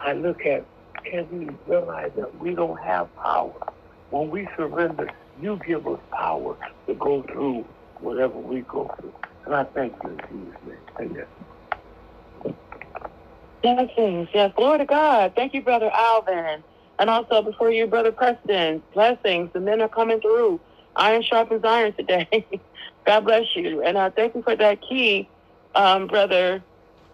I 0.00 0.12
look 0.12 0.44
at, 0.46 0.66
can 1.10 1.28
we 1.30 1.48
realize 1.66 2.12
that 2.16 2.34
we 2.36 2.54
don't 2.54 2.80
have 2.82 3.14
power? 3.16 3.54
When 4.10 4.30
we 4.30 4.48
surrender, 4.56 5.08
you 5.40 5.58
give 5.66 5.86
us 5.86 6.00
power 6.12 6.58
to 6.86 6.94
go 6.94 7.22
through 7.24 7.66
whatever 8.00 8.38
we 8.38 8.60
go 8.62 8.90
through. 9.00 9.14
And 9.46 9.54
I 9.54 9.64
thank 9.64 9.94
you 10.04 10.10
in 10.10 10.18
Jesus' 10.30 10.60
name. 10.64 10.78
Amen. 11.00 11.26
Blessings. 13.62 14.28
Yes, 14.34 14.52
glory 14.56 14.78
to 14.78 14.84
God. 14.86 15.32
Thank 15.36 15.54
you, 15.54 15.62
Brother 15.62 15.90
Alvin. 15.92 16.64
And 16.98 17.10
also 17.10 17.42
before 17.42 17.70
you, 17.70 17.86
Brother 17.86 18.12
Preston, 18.12 18.82
blessings. 18.94 19.50
The 19.52 19.60
men 19.60 19.80
are 19.80 19.88
coming 19.88 20.20
through. 20.20 20.60
Iron 20.96 21.22
sharpens 21.22 21.64
iron 21.64 21.92
today. 21.94 22.46
God 23.06 23.20
bless 23.20 23.56
you. 23.56 23.82
And 23.82 23.96
uh, 23.96 24.10
thank 24.10 24.34
you 24.34 24.42
for 24.42 24.54
that 24.54 24.80
key, 24.80 25.28
um, 25.74 26.06
Brother 26.06 26.62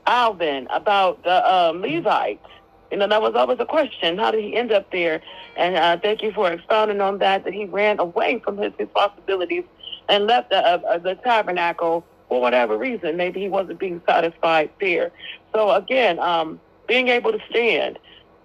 Alvin, 0.07 0.67
about 0.71 1.23
the 1.23 1.55
um, 1.55 1.81
Levites. 1.81 2.45
You 2.91 2.99
know, 2.99 3.07
that 3.09 3.21
was 3.23 3.35
always 3.35 3.59
a 3.61 3.67
question. 3.67 4.19
How 4.19 4.31
did 4.31 4.43
he 4.43 4.57
end 4.57 4.73
up 4.73 4.91
there? 4.91 5.21
And 5.57 5.77
uh, 5.77 5.99
thank 5.99 6.23
you 6.23 6.33
for 6.33 6.51
expounding 6.51 7.01
on 7.01 7.19
that, 7.19 7.45
that 7.45 7.53
he 7.53 7.67
ran 7.67 7.99
away 7.99 8.41
from 8.45 8.57
his 8.57 8.73
responsibilities 8.79 9.65
and 10.09 10.27
left 10.27 10.51
the, 10.51 10.57
uh, 10.57 10.99
the 10.99 11.15
tabernacle 11.17 12.05
for 12.29 12.41
whatever 12.41 12.77
reason. 12.77 13.17
Maybe 13.17 13.41
he 13.41 13.49
wasn't 13.49 13.79
being 13.79 14.01
satisfied 14.07 14.71
there. 14.81 15.13
So 15.55 15.71
again, 15.71 16.19
um, 16.19 16.61
being 16.87 17.09
able 17.09 17.33
to 17.33 17.39
stand, 17.51 17.99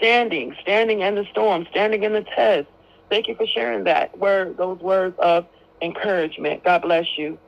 standing, 0.03 0.53
standing 0.61 0.99
in 0.99 1.15
the 1.15 1.25
storm, 1.31 1.65
standing 1.71 2.03
in 2.03 2.11
the 2.11 2.25
test. 2.35 2.67
Thank 3.09 3.29
you 3.29 3.35
for 3.35 3.47
sharing 3.47 3.85
that 3.85 4.17
word, 4.17 4.57
those 4.57 4.79
words 4.79 5.15
of 5.17 5.47
encouragement. 5.81 6.61
God 6.65 6.81
bless 6.81 7.05
you. 7.17 7.39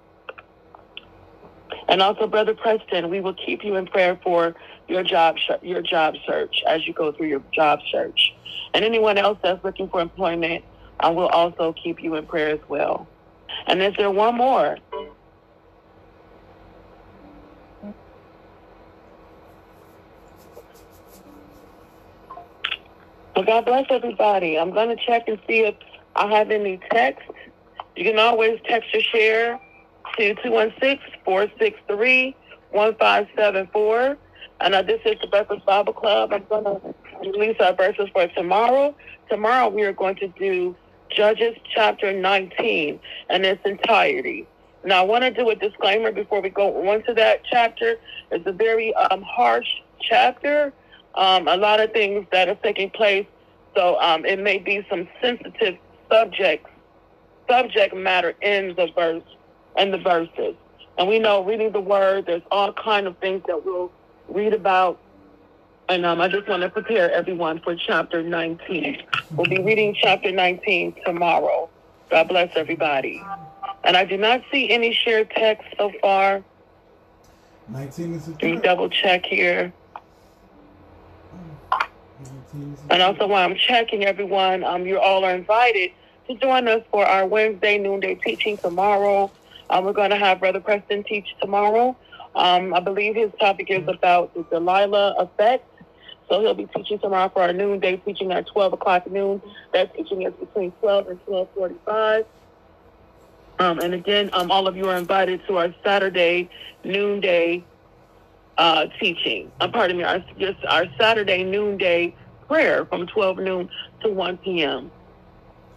And 1.90 2.02
also, 2.02 2.28
Brother 2.28 2.54
Preston, 2.54 3.10
we 3.10 3.20
will 3.20 3.34
keep 3.34 3.66
you 3.66 3.76
in 3.76 3.88
prayer 3.88 4.18
for 4.24 4.56
your 4.88 5.04
job 5.04 5.36
your 5.64 5.82
job 5.82 6.16
search 6.26 6.56
as 6.68 6.88
you 6.88 6.94
go 6.94 7.12
through 7.12 7.28
your 7.28 7.44
job 7.54 7.80
search. 7.92 8.34
And 8.74 8.86
anyone 8.86 9.18
else 9.18 9.38
that's 9.44 9.64
looking 9.66 9.90
for 9.90 10.00
employment, 10.00 10.64
I 11.02 11.10
will 11.10 11.28
also 11.28 11.74
keep 11.84 12.02
you 12.02 12.16
in 12.16 12.26
prayer 12.26 12.50
as 12.52 12.62
well. 12.70 13.10
And 13.68 13.82
is 13.82 13.94
there 13.98 14.12
one 14.12 14.38
more? 14.38 14.78
Well, 23.36 23.44
God 23.44 23.66
bless 23.66 23.86
everybody. 23.90 24.58
I'm 24.58 24.72
going 24.72 24.96
to 24.96 25.06
check 25.06 25.28
and 25.28 25.38
see 25.46 25.66
if 25.66 25.76
I 26.16 26.28
have 26.28 26.52
any 26.52 26.80
text. 26.90 27.30
You 27.98 28.06
can 28.06 28.18
always 28.18 28.62
text 28.64 28.96
or 28.96 29.02
share 29.02 29.60
to 30.18 30.36
216-463-1574. 31.28 34.18
And 34.62 34.74
uh, 34.74 34.82
this 34.84 35.02
is 35.06 35.16
the 35.20 35.28
Breakfast 35.28 35.66
Bible 35.66 35.92
Club. 35.92 36.32
I'm 36.32 36.46
going 36.46 36.64
to 36.64 36.80
release 37.30 37.58
our 37.60 37.76
verses 37.76 38.08
for 38.14 38.26
tomorrow. 38.30 38.96
Tomorrow 39.30 39.68
we 39.68 39.84
are 39.84 39.92
going 39.92 40.16
to 40.18 40.30
do 40.30 40.74
Judges 41.10 41.58
chapter 41.74 42.14
19 42.14 43.00
in 43.30 43.46
its 43.46 43.62
entirety. 43.66 44.48
Now, 44.86 45.02
I 45.02 45.06
want 45.06 45.24
to 45.24 45.32
do 45.32 45.50
a 45.50 45.56
disclaimer 45.56 46.14
before 46.14 46.42
we 46.42 46.50
go 46.50 46.90
on 46.90 47.04
to 47.04 47.14
that 47.16 47.42
chapter. 47.44 47.98
It's 48.32 48.48
a 48.48 48.54
very 48.54 48.94
um, 48.94 49.24
harsh 49.24 49.68
chapter. 50.00 50.72
Um, 51.16 51.48
a 51.48 51.58
lot 51.58 51.80
of 51.80 51.92
things 51.92 52.26
that 52.32 52.50
are 52.50 52.56
taking 52.56 52.90
place. 52.90 53.26
So 53.76 54.00
um, 54.00 54.26
it 54.26 54.40
may 54.40 54.58
be 54.58 54.86
some 54.90 55.08
sensitive 55.22 55.78
subjects, 56.10 56.70
subject 57.50 57.96
matter 57.96 58.34
in 58.42 58.76
the 58.76 58.90
verse 58.96 59.24
and 59.78 59.94
the 59.94 59.98
verses. 59.98 60.56
And 60.98 61.08
we 61.08 61.20
know 61.20 61.44
reading 61.44 61.72
the 61.72 61.82
word, 61.82 62.26
there's 62.26 62.42
all 62.52 62.72
kind 62.74 63.08
of 63.08 63.18
things 63.18 63.44
that 63.48 63.66
we'll 63.66 63.92
read 64.30 64.54
about. 64.54 65.00
And 65.90 66.06
um, 66.06 66.22
I 66.22 66.28
just 66.28 66.48
want 66.48 66.64
to 66.64 66.70
prepare 66.70 67.12
everyone 67.12 67.60
for 67.62 67.76
chapter 67.76 68.24
19. 68.24 69.04
We'll 69.32 69.46
be 69.46 69.62
reading 69.62 69.96
chapter 70.02 70.32
19 70.32 70.96
tomorrow. 71.06 71.70
God 72.10 72.28
bless 72.28 72.52
everybody. 72.56 73.22
And 73.84 73.96
I 73.96 74.06
do 74.06 74.18
not 74.18 74.42
see 74.52 74.72
any 74.72 74.94
shared 74.94 75.30
text 75.32 75.68
so 75.78 75.92
far. 76.02 76.44
19 77.70 78.14
is 78.14 78.28
Let 78.28 78.42
me 78.44 78.56
double 78.58 78.90
check 78.90 79.26
here. 79.26 79.74
And 82.90 83.02
also 83.02 83.28
while 83.28 83.50
I'm 83.50 83.56
checking 83.56 84.06
everyone, 84.06 84.64
um, 84.64 84.86
you 84.86 85.00
all 85.00 85.26
are 85.26 85.34
invited 85.34 85.92
to 86.28 86.36
join 86.36 86.68
us 86.68 86.84
for 86.92 87.06
our 87.06 87.26
Wednesday 87.26 87.78
noonday 87.78 88.16
teaching 88.16 88.58
tomorrow. 88.58 89.32
Um, 89.70 89.86
we're 89.86 89.94
going 89.94 90.12
to 90.12 90.18
have 90.18 90.40
Brother 90.40 90.60
Preston 90.60 91.04
teach 91.04 91.36
tomorrow. 91.42 91.96
Um, 92.36 92.74
I 92.74 92.80
believe 92.80 93.16
his 93.16 93.32
topic 93.40 93.68
is 93.70 93.88
about 93.88 94.34
the 94.34 94.44
Delilah 94.44 95.16
effect. 95.20 95.68
So 96.30 96.42
he'll 96.42 96.54
be 96.54 96.66
teaching 96.66 97.00
tomorrow 97.00 97.30
for 97.30 97.44
our 97.44 97.54
noonday 97.54 97.98
teaching 97.98 98.32
at 98.32 98.48
12 98.48 98.74
o'clock 98.74 99.10
noon. 99.10 99.42
That 99.74 99.96
teaching 99.96 100.24
is 100.24 100.34
between 100.34 100.72
12 100.74 101.08
and 101.08 101.20
1245. 101.26 102.26
Um, 103.58 103.80
and 103.80 103.94
again, 103.94 104.30
um, 104.34 104.52
all 104.52 104.68
of 104.68 104.76
you 104.76 104.90
are 104.90 104.98
invited 104.98 105.42
to 105.48 105.58
our 105.58 105.74
Saturday 105.84 106.50
noonday 106.84 107.64
uh, 108.58 108.88
teaching. 109.00 109.52
Uh, 109.62 109.68
pardon 109.68 109.98
me, 109.98 110.04
our, 110.04 110.24
our 110.68 110.86
Saturday 111.00 111.44
noonday 111.44 112.14
prayer 112.48 112.86
from 112.86 113.08
12 113.08 113.38
noon 113.40 113.70
to 114.02 114.10
1 114.10 114.38
p.m. 114.40 114.92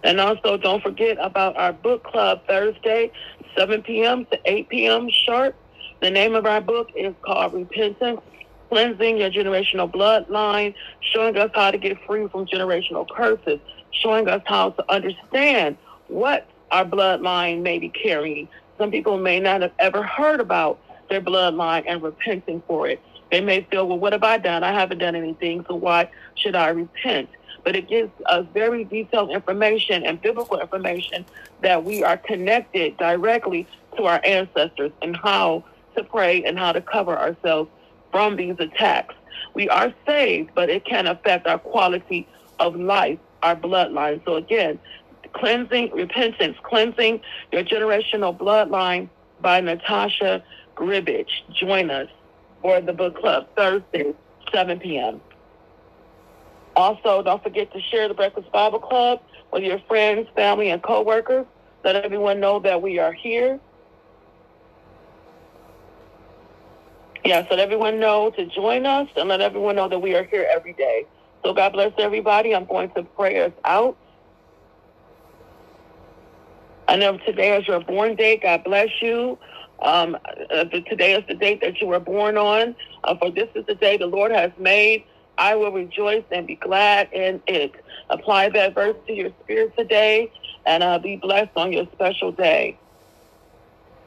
And 0.05 0.20
also, 0.20 0.57
don't 0.57 0.82
forget 0.82 1.19
about 1.20 1.57
our 1.57 1.73
book 1.73 2.05
club 2.05 2.43
Thursday, 2.49 3.11
7 3.57 3.82
p.m. 3.82 4.27
to 4.27 4.39
8 4.45 4.69
p.m. 4.69 5.09
sharp. 5.27 5.57
The 6.01 6.11
name 6.11 6.35
of 6.35 6.47
our 6.47 6.61
book 6.61 6.89
is 6.97 7.15
called 7.24 7.55
Repentance, 7.55 8.20
Cleansing 8.69 9.19
Your 9.19 9.31
Generational 9.31 9.93
Bloodline, 9.93 10.74
showing 11.01 11.36
us 11.36 11.51
how 11.55 11.70
to 11.73 11.78
get 11.78 11.99
free 12.07 12.28
from 12.28 12.47
generational 12.47 13.07
curses, 13.09 13.61
showing 13.90 14.28
us 14.28 14.43
how 14.47 14.70
to 14.70 14.93
understand 14.93 15.77
what 16.09 16.47
our 16.70 16.85
bloodline 16.85 17.62
may 17.62 17.78
be 17.78 17.89
carrying 17.89 18.49
Some 18.78 18.90
people 18.90 19.19
may 19.19 19.40
not 19.40 19.62
have 19.62 19.73
ever 19.78 20.03
heard 20.03 20.40
about 20.40 20.78
their 21.11 21.20
bloodline 21.20 21.85
and 21.89 22.03
repenting 22.03 22.62
for 22.66 22.89
it. 22.89 23.01
They 23.31 23.41
may 23.41 23.67
feel, 23.71 23.87
well, 23.87 23.99
what 23.99 24.13
have 24.13 24.25
I 24.25 24.39
done? 24.39 24.65
I 24.65 24.73
haven't 24.73 24.99
done 24.99 25.15
anything, 25.15 25.65
so 25.69 25.75
why 25.75 26.11
should 26.35 26.57
I 26.57 26.69
repent? 26.69 27.29
But 27.65 27.77
it 27.77 27.89
gives 27.89 28.11
us 28.27 28.47
very 28.55 28.85
detailed 28.85 29.31
information 29.31 30.05
and 30.05 30.21
biblical 30.21 30.59
information 30.59 31.27
that 31.61 31.85
we 31.85 32.03
are 32.03 32.17
connected 32.17 32.97
directly 32.97 33.67
to 33.97 34.05
our 34.05 34.21
ancestors 34.25 34.93
and 35.03 35.17
how 35.17 35.65
to 35.97 36.05
pray 36.05 36.45
and 36.45 36.59
how 36.59 36.73
to 36.73 36.81
cover 36.81 37.19
ourselves 37.19 37.71
from 38.11 38.37
these 38.37 38.57
attacks. 38.59 39.15
We 39.55 39.69
are 39.69 39.93
saved, 40.07 40.51
but 40.55 40.71
it 40.71 40.85
can 40.85 41.07
affect 41.07 41.47
our 41.47 41.59
quality 41.59 42.27
of 42.59 42.77
life, 42.77 43.19
our 43.43 43.57
bloodline. 43.57 44.25
So 44.25 44.37
again, 44.37 44.79
cleansing, 45.35 45.91
repentance, 45.93 46.57
cleansing 46.63 47.21
your 47.53 47.65
generational 47.65 48.37
bloodline 48.37 49.09
by 49.41 49.61
Natasha 49.61 50.43
Gribich. 50.77 51.29
Join 51.53 51.91
us 51.91 52.09
for 52.62 52.80
the 52.80 52.93
book 52.93 53.18
club 53.18 53.48
Thursday, 53.56 54.14
7 54.52 54.78
p.m. 54.80 55.20
Also, 56.76 57.22
don't 57.22 57.43
forget 57.43 57.72
to 57.72 57.80
share 57.80 58.09
the 58.09 58.14
Breakfast 58.14 58.51
Bible 58.52 58.78
Club 58.78 59.20
with 59.52 59.64
your 59.64 59.80
friends, 59.89 60.28
family, 60.36 60.70
and 60.70 60.82
coworkers. 60.82 61.47
Let 61.85 61.97
everyone 61.97 62.40
know 62.40 62.60
that 62.60 62.80
we 62.82 62.98
are 62.98 63.12
here. 63.12 63.59
Yes, 67.24 67.47
let 67.51 67.59
everyone 67.59 68.01
know 68.01 68.30
to 68.30 68.47
join 68.47 68.86
us 68.86 69.09
and 69.16 69.28
let 69.28 69.40
everyone 69.40 69.76
know 69.76 69.89
that 69.89 69.98
we 69.98 70.14
are 70.14 70.24
here 70.24 70.48
every 70.55 70.72
day. 70.72 71.05
So 71.44 71.52
God 71.52 71.72
bless 71.72 71.93
everybody. 71.98 72.55
I'm 72.55 72.64
going 72.66 72.90
to 72.93 73.02
pray 73.02 73.40
us 73.44 73.52
out. 73.64 73.97
I 76.89 76.97
know 76.97 77.18
today 77.18 77.56
is 77.59 77.66
your 77.68 77.80
born 77.80 78.16
day. 78.16 78.39
God 78.39 78.64
bless 78.64 78.89
you. 79.02 79.39
Um, 79.83 80.17
uh, 80.51 80.65
today 80.65 81.15
is 81.15 81.25
the 81.29 81.35
date 81.35 81.61
that 81.63 81.81
you 81.81 81.89
were 81.89 82.01
born 82.01 82.37
on. 82.37 82.77
Uh, 83.05 83.17
for 83.19 83.31
this 83.31 83.49
is 83.55 83.67
the 83.67 83.75
day 83.75 83.97
the 83.97 84.07
Lord 84.07 84.33
has 84.33 84.53
made. 84.59 85.05
I 85.39 85.55
will 85.57 85.73
rejoice 85.73 86.25
and 86.33 86.47
be 86.47 86.57
glad 86.57 87.13
in 87.13 87.43
it. 87.47 87.73
Apply 88.11 88.51
that 88.51 88.75
verse 88.75 88.97
to 89.07 89.13
your 89.15 89.31
spirit 89.43 89.75
today 89.79 90.33
and 90.67 90.83
uh, 90.83 90.99
be 90.99 91.17
blessed 91.17 91.53
on 91.57 91.73
your 91.73 91.87
special 91.93 92.33
day. 92.33 92.81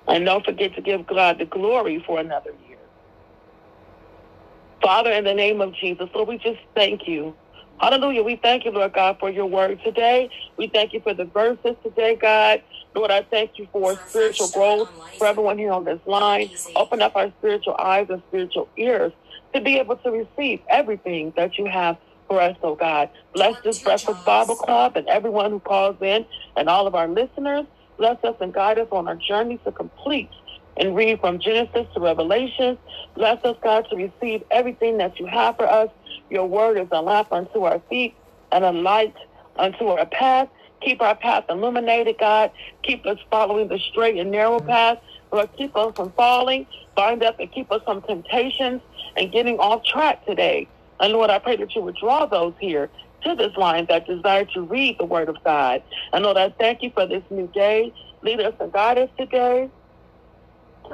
And 0.07 0.25
don't 0.25 0.45
forget 0.45 0.75
to 0.75 0.81
give 0.81 1.07
God 1.07 1.39
the 1.39 1.45
glory 1.45 2.03
for 2.05 2.19
another 2.19 2.51
year. 2.67 2.79
Father, 4.83 5.11
in 5.11 5.23
the 5.23 5.33
name 5.33 5.61
of 5.61 5.73
Jesus, 5.75 6.09
Lord, 6.13 6.29
we 6.29 6.37
just 6.37 6.59
thank 6.75 7.07
you. 7.07 7.35
Hallelujah. 7.79 8.23
We 8.23 8.37
thank 8.37 8.65
you, 8.65 8.71
Lord 8.71 8.93
God, 8.93 9.17
for 9.19 9.29
your 9.29 9.45
word 9.47 9.79
today. 9.83 10.29
We 10.57 10.69
thank 10.73 10.93
you 10.93 11.01
for 11.01 11.13
the 11.13 11.25
verses 11.25 11.75
today, 11.83 12.15
God. 12.15 12.63
Lord, 12.95 13.11
I 13.11 13.23
thank 13.23 13.51
you 13.57 13.67
for 13.71 13.97
spiritual 14.09 14.49
growth 14.49 14.89
for 15.17 15.27
everyone 15.27 15.57
here 15.57 15.71
on 15.71 15.85
this 15.85 15.99
line. 16.05 16.51
Open 16.75 17.01
up 17.01 17.15
our 17.15 17.31
spiritual 17.37 17.75
eyes 17.79 18.07
and 18.09 18.21
spiritual 18.27 18.69
ears 18.77 19.13
to 19.55 19.61
be 19.61 19.77
able 19.77 19.97
to 19.97 20.11
receive 20.11 20.61
everything 20.69 21.33
that 21.37 21.57
you 21.57 21.65
have 21.67 21.97
for 22.27 22.41
us, 22.41 22.57
oh 22.63 22.75
God. 22.75 23.09
Bless 23.33 23.55
this 23.63 23.77
Breakfast 23.83 24.23
Bible 24.25 24.55
Club 24.55 24.93
and 24.95 25.07
everyone 25.07 25.51
who 25.51 25.59
calls 25.59 25.97
in 26.01 26.25
and 26.55 26.69
all 26.69 26.87
of 26.87 26.95
our 26.95 27.07
listeners. 27.07 27.65
Bless 27.97 28.17
us 28.23 28.35
and 28.41 28.53
guide 28.53 28.79
us 28.79 28.87
on 28.91 29.07
our 29.07 29.15
journey 29.17 29.59
to 29.65 29.71
complete 29.71 30.29
and 30.77 30.95
read 30.95 31.19
from 31.19 31.39
Genesis 31.39 31.87
to 31.93 31.99
Revelation. 31.99 32.77
Bless 33.15 33.43
us, 33.43 33.57
God, 33.63 33.85
to 33.89 33.95
receive 33.95 34.43
everything 34.51 34.97
that 34.97 35.19
you 35.19 35.27
have 35.27 35.57
for 35.57 35.67
us. 35.69 35.89
Your 36.29 36.47
word 36.47 36.77
is 36.79 36.87
a 36.91 37.01
lamp 37.01 37.31
unto 37.31 37.63
our 37.63 37.81
feet 37.89 38.15
and 38.51 38.63
a 38.63 38.71
light 38.71 39.15
unto 39.57 39.87
our 39.87 40.05
path. 40.07 40.49
Keep 40.81 41.01
our 41.01 41.15
path 41.15 41.45
illuminated, 41.49 42.17
God. 42.19 42.51
Keep 42.83 43.05
us 43.05 43.17
following 43.29 43.67
the 43.67 43.79
straight 43.91 44.17
and 44.17 44.31
narrow 44.31 44.57
mm-hmm. 44.57 44.69
path. 44.69 44.99
Lord, 45.31 45.49
keep 45.57 45.75
us 45.75 45.93
from 45.95 46.11
falling. 46.11 46.67
Bind 46.95 47.23
up 47.23 47.39
and 47.39 47.51
keep 47.51 47.71
us 47.71 47.81
from 47.85 48.01
temptations 48.01 48.81
and 49.15 49.31
getting 49.31 49.59
off 49.59 49.83
track 49.85 50.25
today. 50.25 50.67
And 50.99 51.13
Lord, 51.13 51.29
I 51.29 51.39
pray 51.39 51.55
that 51.57 51.73
you 51.75 51.81
would 51.81 51.95
draw 51.95 52.25
those 52.25 52.53
here 52.59 52.89
to 53.23 53.35
this 53.35 53.55
line 53.55 53.85
that 53.89 54.07
desire 54.07 54.45
to 54.45 54.61
read 54.61 54.97
the 54.99 55.05
word 55.05 55.29
of 55.29 55.37
God. 55.43 55.83
And 56.13 56.23
Lord, 56.23 56.37
I 56.37 56.49
thank 56.49 56.81
you 56.81 56.91
for 56.91 57.05
this 57.07 57.23
new 57.29 57.47
day. 57.47 57.93
Lead 58.23 58.39
us 58.39 58.53
and 58.59 58.71
guide 58.71 58.97
us 58.97 59.09
today. 59.17 59.69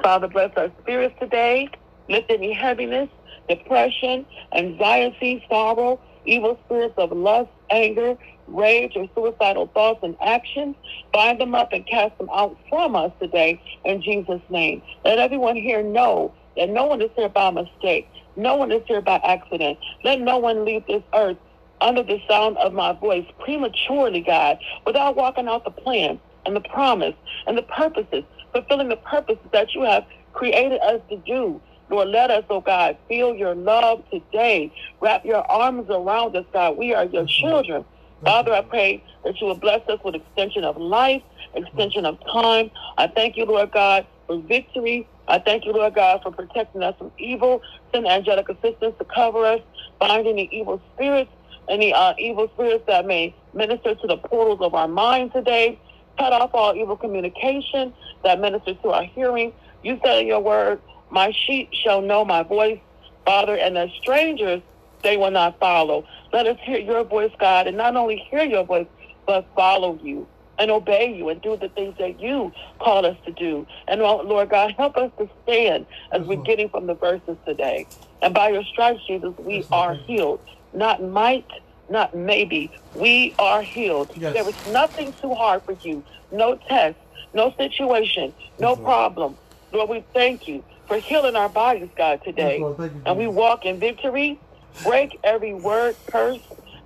Father, 0.02 0.28
bless 0.28 0.52
our 0.56 0.70
spirits 0.80 1.14
today. 1.18 1.68
Lift 2.08 2.30
any 2.30 2.52
heaviness, 2.52 3.08
depression, 3.48 4.24
anxiety, 4.52 5.44
sorrow, 5.48 6.00
evil 6.24 6.58
spirits 6.64 6.94
of 6.96 7.12
lust, 7.12 7.50
anger, 7.70 8.16
rage, 8.48 8.92
or 8.96 9.08
suicidal 9.14 9.68
thoughts 9.68 10.00
and 10.02 10.16
actions. 10.20 10.76
Bind 11.12 11.40
them 11.40 11.54
up 11.54 11.72
and 11.72 11.86
cast 11.86 12.16
them 12.18 12.28
out 12.32 12.56
from 12.68 12.96
us 12.96 13.12
today 13.20 13.60
in 13.84 14.02
Jesus' 14.02 14.42
name. 14.48 14.82
Let 15.04 15.18
everyone 15.18 15.56
here 15.56 15.82
know 15.82 16.34
that 16.56 16.68
no 16.68 16.86
one 16.86 17.00
is 17.00 17.10
here 17.16 17.28
by 17.28 17.50
mistake. 17.50 18.08
No 18.36 18.56
one 18.56 18.70
is 18.72 18.82
here 18.86 19.00
by 19.00 19.20
accident. 19.24 19.78
Let 20.04 20.20
no 20.20 20.38
one 20.38 20.64
leave 20.64 20.86
this 20.86 21.02
earth 21.14 21.36
under 21.80 22.02
the 22.02 22.20
sound 22.28 22.56
of 22.58 22.72
my 22.72 22.92
voice 22.92 23.26
prematurely, 23.38 24.20
God, 24.20 24.58
without 24.86 25.16
walking 25.16 25.48
out 25.48 25.64
the 25.64 25.70
plan 25.70 26.20
and 26.46 26.56
the 26.56 26.60
promise 26.60 27.14
and 27.46 27.56
the 27.56 27.62
purposes, 27.62 28.24
fulfilling 28.52 28.88
the 28.88 28.96
purposes 28.96 29.44
that 29.52 29.74
you 29.74 29.82
have 29.82 30.04
created 30.32 30.80
us 30.80 31.00
to 31.10 31.16
do. 31.18 31.60
Lord, 31.90 32.08
let 32.08 32.30
us, 32.30 32.44
oh 32.50 32.60
God, 32.60 32.96
feel 33.08 33.34
your 33.34 33.54
love 33.54 34.04
today. 34.10 34.72
Wrap 35.00 35.24
your 35.24 35.50
arms 35.50 35.88
around 35.88 36.36
us, 36.36 36.44
God. 36.52 36.76
We 36.76 36.94
are 36.94 37.04
your 37.04 37.26
children. 37.26 37.84
Father, 38.24 38.52
I 38.52 38.62
pray 38.62 39.02
that 39.24 39.40
you 39.40 39.46
will 39.46 39.58
bless 39.58 39.86
us 39.88 40.00
with 40.04 40.14
extension 40.14 40.64
of 40.64 40.76
life, 40.76 41.22
extension 41.54 42.04
of 42.04 42.18
time. 42.32 42.70
I 42.96 43.06
thank 43.06 43.36
you, 43.36 43.44
Lord 43.44 43.70
God, 43.72 44.06
for 44.26 44.38
victory. 44.38 45.06
I 45.28 45.38
thank 45.38 45.64
you, 45.64 45.72
Lord 45.72 45.94
God, 45.94 46.22
for 46.22 46.32
protecting 46.32 46.82
us 46.82 46.94
from 46.98 47.12
evil. 47.18 47.62
Send 47.92 48.06
angelic 48.06 48.48
assistance 48.48 48.94
to 48.98 49.04
cover 49.04 49.44
us, 49.44 49.60
binding 50.00 50.32
any 50.32 50.48
evil 50.52 50.80
spirits, 50.94 51.30
any 51.68 51.92
uh, 51.92 52.14
evil 52.18 52.50
spirits 52.54 52.84
that 52.86 53.06
may 53.06 53.34
minister 53.54 53.94
to 53.94 54.06
the 54.06 54.16
portals 54.16 54.60
of 54.60 54.74
our 54.74 54.88
mind 54.88 55.32
today. 55.32 55.78
Cut 56.18 56.32
off 56.32 56.50
all 56.54 56.74
evil 56.74 56.96
communication 56.96 57.92
that 58.24 58.40
ministers 58.40 58.76
to 58.82 58.90
our 58.90 59.04
hearing. 59.04 59.52
You 59.82 60.00
said 60.02 60.22
in 60.22 60.26
your 60.26 60.40
word, 60.40 60.80
my 61.10 61.30
sheep 61.30 61.70
shall 61.72 62.02
know 62.02 62.24
my 62.24 62.42
voice, 62.42 62.80
Father, 63.24 63.56
and 63.56 63.76
the 63.76 63.88
strangers 64.00 64.60
they 65.02 65.16
will 65.16 65.30
not 65.30 65.58
follow. 65.60 66.04
Let 66.32 66.46
us 66.46 66.58
hear 66.62 66.78
your 66.78 67.04
voice, 67.04 67.32
God, 67.38 67.66
and 67.66 67.76
not 67.76 67.96
only 67.96 68.16
hear 68.30 68.44
your 68.44 68.64
voice, 68.64 68.86
but 69.26 69.46
follow 69.54 69.98
you 70.02 70.26
and 70.58 70.70
obey 70.70 71.14
you 71.14 71.28
and 71.28 71.40
do 71.40 71.56
the 71.56 71.68
things 71.68 71.96
that 71.98 72.20
you 72.20 72.52
call 72.80 73.06
us 73.06 73.16
to 73.24 73.32
do. 73.32 73.66
And 73.86 74.00
Lord 74.00 74.50
God, 74.50 74.74
help 74.76 74.96
us 74.96 75.10
to 75.18 75.28
stand 75.44 75.86
as 76.12 76.26
we're 76.26 76.42
getting 76.42 76.68
from 76.68 76.86
the 76.86 76.94
verses 76.94 77.36
today. 77.46 77.86
And 78.20 78.34
by 78.34 78.50
your 78.50 78.64
stripes, 78.64 79.00
Jesus, 79.06 79.32
we 79.38 79.64
are 79.70 79.94
healed. 79.94 80.40
Not 80.72 81.02
might, 81.02 81.46
not 81.88 82.14
maybe. 82.16 82.70
We 82.94 83.34
are 83.38 83.62
healed. 83.62 84.10
Yes. 84.16 84.34
There 84.34 84.48
is 84.48 84.72
nothing 84.72 85.14
too 85.20 85.34
hard 85.34 85.62
for 85.62 85.76
you. 85.82 86.02
No 86.32 86.56
test, 86.56 86.96
no 87.32 87.54
situation, 87.56 88.34
no 88.58 88.74
problem. 88.74 89.36
Lord, 89.72 89.88
we 89.88 90.04
thank 90.12 90.48
you 90.48 90.64
for 90.88 90.96
healing 90.96 91.36
our 91.36 91.48
bodies, 91.48 91.88
God, 91.96 92.22
today. 92.24 92.58
Yes, 92.58 92.90
and 93.06 93.16
we 93.16 93.28
walk 93.28 93.64
in 93.64 93.78
victory 93.78 94.40
Break 94.80 95.18
every 95.24 95.54
word 95.54 95.96
curse 96.10 96.40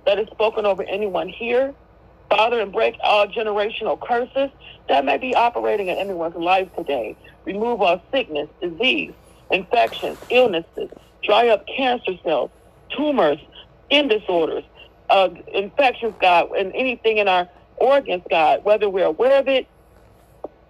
that 0.05 0.19
is 0.19 0.27
spoken 0.33 0.65
over 0.65 0.83
anyone 0.83 1.29
here. 1.29 1.73
Father, 2.29 2.61
and 2.61 2.73
break 2.73 2.95
all 3.03 3.27
generational 3.27 3.99
curses 4.01 4.49
that 4.89 5.05
may 5.05 5.17
be 5.17 5.35
operating 5.35 5.89
in 5.89 5.97
anyone's 5.97 6.35
life 6.35 6.69
today. 6.77 7.17
Remove 7.45 7.81
all 7.81 8.01
sickness, 8.13 8.49
disease, 8.61 9.13
infections, 9.51 10.19
illnesses, 10.31 10.89
dry 11.23 11.49
up 11.49 11.63
cancer 11.77 12.13
cells, 12.25 12.51
tumors, 12.97 13.39
skin 13.85 14.09
disorders, 14.09 14.65
uh, 15.09 15.29
infections, 15.53 16.15
God, 16.21 16.47
and 16.57 16.73
anything 16.75 17.19
in 17.19 17.29
our 17.29 17.47
organs, 17.77 18.23
God, 18.29 18.61
whether 18.63 18.89
we're 18.89 19.05
aware 19.05 19.39
of 19.39 19.47
it 19.47 19.67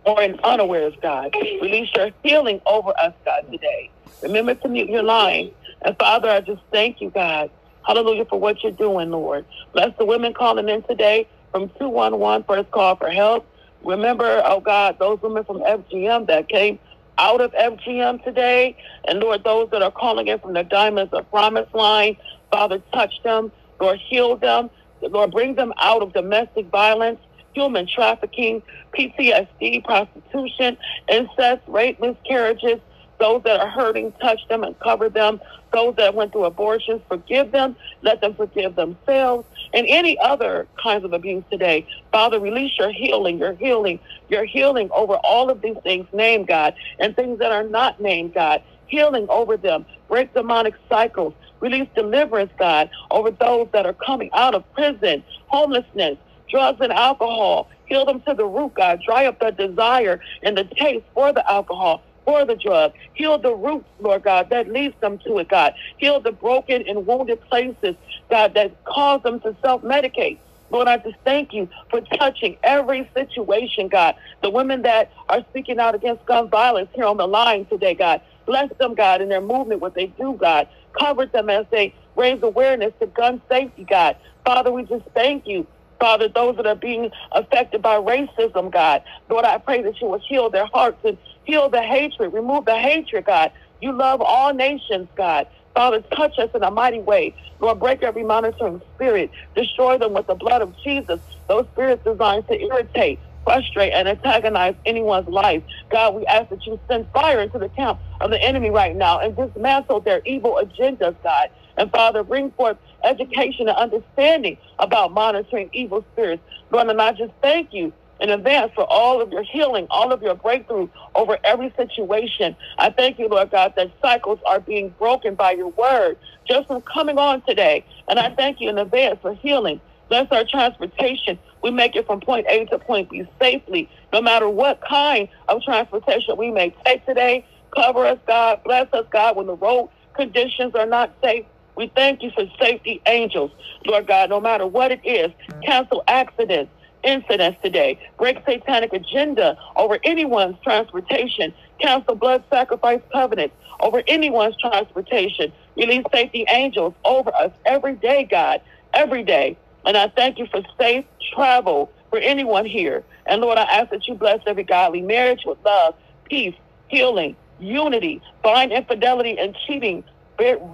or 0.06 0.22
in 0.24 0.40
unawares, 0.44 0.96
God. 1.04 1.34
Release 1.62 1.90
your 1.96 2.12
healing 2.24 2.62
over 2.68 2.92
us, 3.02 3.14
God, 3.26 3.44
today. 3.52 3.92
Remember 4.24 4.56
to 4.56 4.70
mute 4.70 4.90
your 4.90 5.04
line 5.04 5.52
and 5.84 5.98
Father, 5.98 6.30
I 6.30 6.42
just 6.42 6.62
thank 6.72 7.02
you, 7.02 7.10
God. 7.10 7.50
Hallelujah 7.86 8.26
for 8.26 8.40
what 8.40 8.64
you're 8.64 8.72
doing, 8.72 9.12
Lord. 9.12 9.46
Bless 9.74 9.92
the 9.98 10.06
women 10.06 10.34
calling 10.34 10.70
in 10.70 10.84
today 10.84 11.28
from 11.52 11.70
211, 11.80 12.46
first 12.48 12.72
call 12.72 12.96
for 12.96 13.10
help. 13.10 13.46
Remember, 13.84 14.42
oh 14.46 14.62
God, 14.62 14.98
those 15.00 15.22
women 15.22 15.44
from 15.44 15.60
FGM 15.60 16.28
that 16.28 16.48
came 16.50 16.80
out 17.18 17.42
of 17.42 17.52
FGM 17.54 18.24
today. 18.24 18.78
And 19.08 19.20
Lord, 19.20 19.44
those 19.44 19.70
that 19.72 19.82
are 19.82 19.92
calling 19.92 20.28
in 20.28 20.40
from 20.40 20.54
the 20.54 20.64
Diamonds 20.64 21.14
of 21.14 21.30
Promise 21.30 21.68
line, 21.74 22.18
Father, 22.52 22.82
touch 22.94 23.14
them. 23.24 23.52
Lord, 23.80 24.00
heal 24.10 24.38
them. 24.38 24.70
Lord, 25.02 25.32
bring 25.32 25.56
them 25.56 25.74
out 25.80 26.02
of 26.02 26.14
domestic 26.14 26.68
violence, 26.68 27.20
human 27.54 27.88
trafficking, 27.88 28.64
PTSD, 28.98 29.84
prostitution, 29.84 30.78
incest, 31.10 31.62
rape, 31.68 32.00
miscarriages, 32.00 32.80
Those 33.24 33.42
that 33.44 33.62
are 33.62 33.70
hurting, 33.70 34.12
touch 34.22 34.42
them 34.50 34.66
and 34.66 34.78
cover 34.82 35.08
them. 35.08 35.40
Those 35.72 35.96
that 35.96 36.14
went 36.14 36.34
through 36.34 36.44
abortions, 36.44 37.02
forgive 37.08 37.54
them. 37.54 37.78
Let 38.02 38.20
them 38.20 38.36
forgive 38.36 38.76
themselves. 38.76 39.48
And 39.74 39.88
any 39.88 40.20
other 40.20 40.68
kinds 40.84 41.06
of 41.06 41.14
abuse 41.14 41.46
today. 41.50 41.88
Father, 42.12 42.38
release 42.38 42.74
your 42.78 42.92
healing, 42.92 43.38
your 43.38 43.54
healing, 43.54 44.02
your 44.28 44.44
healing 44.44 44.90
over 44.94 45.16
all 45.24 45.50
of 45.50 45.62
these 45.62 45.78
things 45.84 46.06
named, 46.12 46.48
God, 46.48 46.74
and 47.00 47.16
things 47.16 47.40
that 47.40 47.54
are 47.54 47.64
not 47.64 48.02
named, 48.02 48.34
God. 48.34 48.62
Healing 48.88 49.26
over 49.30 49.56
them. 49.56 49.86
Break 50.10 50.34
demonic 50.34 50.74
cycles. 50.90 51.34
Release 51.62 51.88
deliverance, 51.96 52.52
God, 52.60 52.90
over 53.10 53.32
those 53.32 53.70
that 53.72 53.86
are 53.86 53.96
coming 54.06 54.32
out 54.34 54.54
of 54.54 54.70
prison, 54.74 55.24
homelessness, 55.48 56.18
drugs 56.50 56.80
and 56.82 56.92
alcohol. 56.92 57.70
Heal 57.86 58.06
them 58.06 58.22
to 58.28 58.34
the 58.34 58.46
root, 58.46 58.74
God. 58.74 59.00
Dry 59.06 59.28
up 59.28 59.40
their 59.40 59.52
desire 59.52 60.20
and 60.42 60.58
the 60.58 60.66
taste 60.66 61.06
for 61.14 61.32
the 61.32 61.50
alcohol 61.50 62.04
for 62.26 62.46
the 62.46 62.56
drug. 62.56 62.94
Heal 63.14 63.40
the 63.40 63.56
roots, 63.56 63.90
Lord 64.00 64.24
God, 64.24 64.50
that 64.52 64.70
leads 64.70 64.96
them 65.02 65.20
to 65.28 65.38
it, 65.40 65.50
God. 65.50 65.74
Heal 65.98 66.22
the 66.22 66.32
broken 66.32 66.84
and 66.88 67.06
wounded 67.08 67.42
places, 67.50 67.96
God, 68.30 68.54
that 68.56 68.84
cause 68.86 69.22
them 69.24 69.40
to 69.42 69.56
self-medicate. 69.66 70.40
Lord, 70.70 70.88
I 70.88 70.98
just 70.98 71.18
thank 71.26 71.54
you 71.54 71.70
for 71.92 72.02
touching 72.18 72.58
every 72.64 73.10
situation, 73.16 73.90
God. 73.90 74.16
The 74.42 74.50
women 74.50 74.84
that 74.84 75.12
are 75.30 75.46
speaking 75.50 75.80
out 75.80 75.96
against 75.96 76.26
gun 76.26 76.50
violence 76.50 76.90
here 76.96 77.06
on 77.06 77.18
the 77.18 77.28
line 77.28 77.68
today, 77.68 77.96
God. 77.96 78.22
Bless 78.48 78.70
them, 78.80 78.96
God, 78.96 79.22
in 79.22 79.30
their 79.30 79.42
movement, 79.42 79.82
what 79.82 79.96
they 79.96 80.08
do, 80.08 80.38
God. 80.40 80.68
Cover 81.00 81.28
them 81.28 81.50
as 81.50 81.66
they 81.72 81.96
raise 82.16 82.40
awareness 82.44 82.94
to 83.02 83.08
gun 83.08 83.42
safety, 83.52 83.86
God. 83.90 84.18
Father, 84.46 84.72
we 84.72 84.84
just 84.86 85.06
thank 85.16 85.48
you 85.48 85.68
Father, 86.00 86.28
those 86.28 86.58
that 86.58 86.68
are 86.68 86.76
being 86.76 87.12
affected 87.34 87.82
by 87.82 87.98
racism, 87.98 88.72
God. 88.72 89.04
Lord, 89.30 89.46
I 89.46 89.58
pray 89.60 89.82
that 89.84 90.02
you 90.02 90.08
will 90.08 90.22
heal 90.28 90.50
their 90.50 90.68
hearts 90.74 91.00
and 91.06 91.18
heal 91.46 91.70
the 91.70 91.82
hatred, 91.84 92.34
remove 92.34 92.66
the 92.66 92.78
hatred, 92.78 93.26
God. 93.26 93.52
You 93.82 93.98
love 93.98 94.22
all 94.22 94.54
nations, 94.54 95.10
God. 95.18 95.48
Father, 95.76 96.04
touch 96.16 96.34
us 96.40 96.50
in 96.56 96.64
a 96.64 96.72
mighty 96.72 97.02
way. 97.02 97.36
Lord, 97.62 97.80
break 97.80 98.04
every 98.04 98.24
monitoring 98.24 98.82
spirit. 98.94 99.32
Destroy 99.56 99.98
them 99.98 100.14
with 100.14 100.28
the 100.28 100.36
blood 100.36 100.62
of 100.62 100.76
Jesus. 100.86 101.20
Those 101.50 101.66
spirits 101.74 102.04
designed 102.06 102.48
to 102.50 102.60
irritate, 102.60 103.22
frustrate, 103.46 103.94
and 103.94 104.08
antagonize 104.08 104.76
anyone's 104.86 105.30
life. 105.30 105.64
God, 105.92 106.16
we 106.16 106.26
ask 106.28 106.50
that 106.50 106.66
you 106.68 106.80
send 106.92 107.10
fire 107.14 107.42
into 107.42 107.60
the 107.60 107.70
camp 107.70 108.00
of 108.22 108.32
the 108.32 108.42
enemy 108.44 108.72
right 108.72 108.96
now 108.96 109.20
and 109.20 109.36
dismantle 109.36 110.02
their 110.02 110.22
evil 110.26 110.60
agendas, 110.64 111.18
God. 111.24 111.50
And 111.78 111.92
Father, 111.92 112.24
bring 112.24 112.52
forth 112.54 112.78
education 113.04 113.70
and 113.70 113.78
understanding 113.78 114.58
about 114.80 115.14
monitoring 115.14 115.70
evil 115.74 116.06
spirits. 116.14 116.44
Lord, 116.72 116.90
and 116.90 117.02
I 117.02 117.12
just 117.14 117.34
thank 117.42 117.70
you 117.74 117.94
in 118.20 118.30
advance 118.30 118.72
for 118.76 118.86
all 118.90 119.22
of 119.22 119.32
your 119.32 119.44
healing, 119.44 119.88
all 119.90 120.12
of 120.12 120.22
your 120.22 120.36
breakthrough 120.36 120.88
over 121.16 121.38
every 121.44 121.74
situation. 121.76 122.56
I 122.78 122.90
thank 122.90 123.20
you, 123.20 123.28
Lord 123.28 123.52
God, 123.52 123.74
that 123.76 123.92
cycles 124.02 124.40
are 124.46 124.60
being 124.60 124.90
broken 124.98 125.36
by 125.36 125.52
your 125.52 125.70
word 125.70 126.18
just 126.48 126.68
from 126.68 126.82
coming 126.82 127.18
on 127.18 127.42
today. 127.42 127.86
And 128.08 128.20
I 128.20 128.34
thank 128.36 128.60
you 128.60 128.70
in 128.70 128.78
advance 128.78 129.20
for 129.22 129.34
healing. 129.34 129.82
Bless 130.10 130.28
our 130.32 130.44
transportation. 130.44 131.40
We 131.64 131.72
make 131.72 131.96
it 131.96 132.06
from 132.06 132.20
point 132.20 132.46
A 132.50 132.66
to 132.66 132.78
point 132.78 133.10
B 133.10 133.28
safely, 133.42 133.90
no 134.12 134.22
matter 134.22 134.50
what 134.50 134.82
kind 134.88 135.28
of 135.48 135.62
transportation 135.64 136.38
we 136.38 136.52
may 136.52 136.76
take 136.86 137.06
today. 137.06 137.46
Cover 137.76 138.06
us, 138.06 138.20
God. 138.28 138.62
Bless 138.64 138.88
us, 138.94 139.06
God, 139.12 139.36
when 139.36 139.48
the 139.48 139.56
road 139.56 139.90
conditions 140.16 140.76
are 140.76 140.86
not 140.86 141.16
safe. 141.24 141.46
We 141.76 141.92
thank 141.96 142.22
you 142.22 142.30
for 142.36 142.46
safety 142.62 143.02
angels, 143.08 143.52
Lord 143.86 144.06
God, 144.08 144.30
no 144.30 144.40
matter 144.40 144.68
what 144.68 144.92
it 144.92 145.02
is. 145.04 145.32
Cancel 145.66 146.04
accidents, 146.08 146.72
incidents 147.04 147.60
today. 147.62 148.00
Break 148.18 148.38
satanic 148.46 148.94
agenda 148.94 149.58
over 149.76 150.00
anyone's 150.04 150.58
transportation. 150.64 151.54
Cancel 151.80 152.16
blood 152.16 152.44
sacrifice 152.50 153.02
covenants 153.12 153.56
over 153.80 154.04
anyone's 154.08 154.56
transportation. 154.58 155.52
Release 155.76 156.06
safety 156.14 156.46
angels 156.50 156.94
over 157.04 157.34
us 157.36 157.52
every 157.66 157.96
day, 157.96 158.24
God, 158.30 158.62
every 158.94 159.24
day. 159.24 159.58
And 159.86 159.98
I 159.98 160.08
thank 160.08 160.40
you 160.40 160.48
for 160.48 160.62
safe 160.80 161.06
travel 161.34 161.92
for 162.10 162.20
anyone 162.20 162.66
here. 162.66 163.04
And 163.26 163.42
Lord, 163.42 163.58
I 163.58 163.64
ask 163.64 163.90
that 163.92 164.08
you 164.08 164.16
bless 164.16 164.40
every 164.46 164.64
godly 164.64 165.02
marriage 165.02 165.42
with 165.46 165.58
love, 165.66 165.96
peace, 166.26 166.56
healing, 166.88 167.36
unity, 167.60 168.22
bind 168.44 168.72
infidelity 168.72 169.38
and 169.38 169.56
cheating 169.66 170.04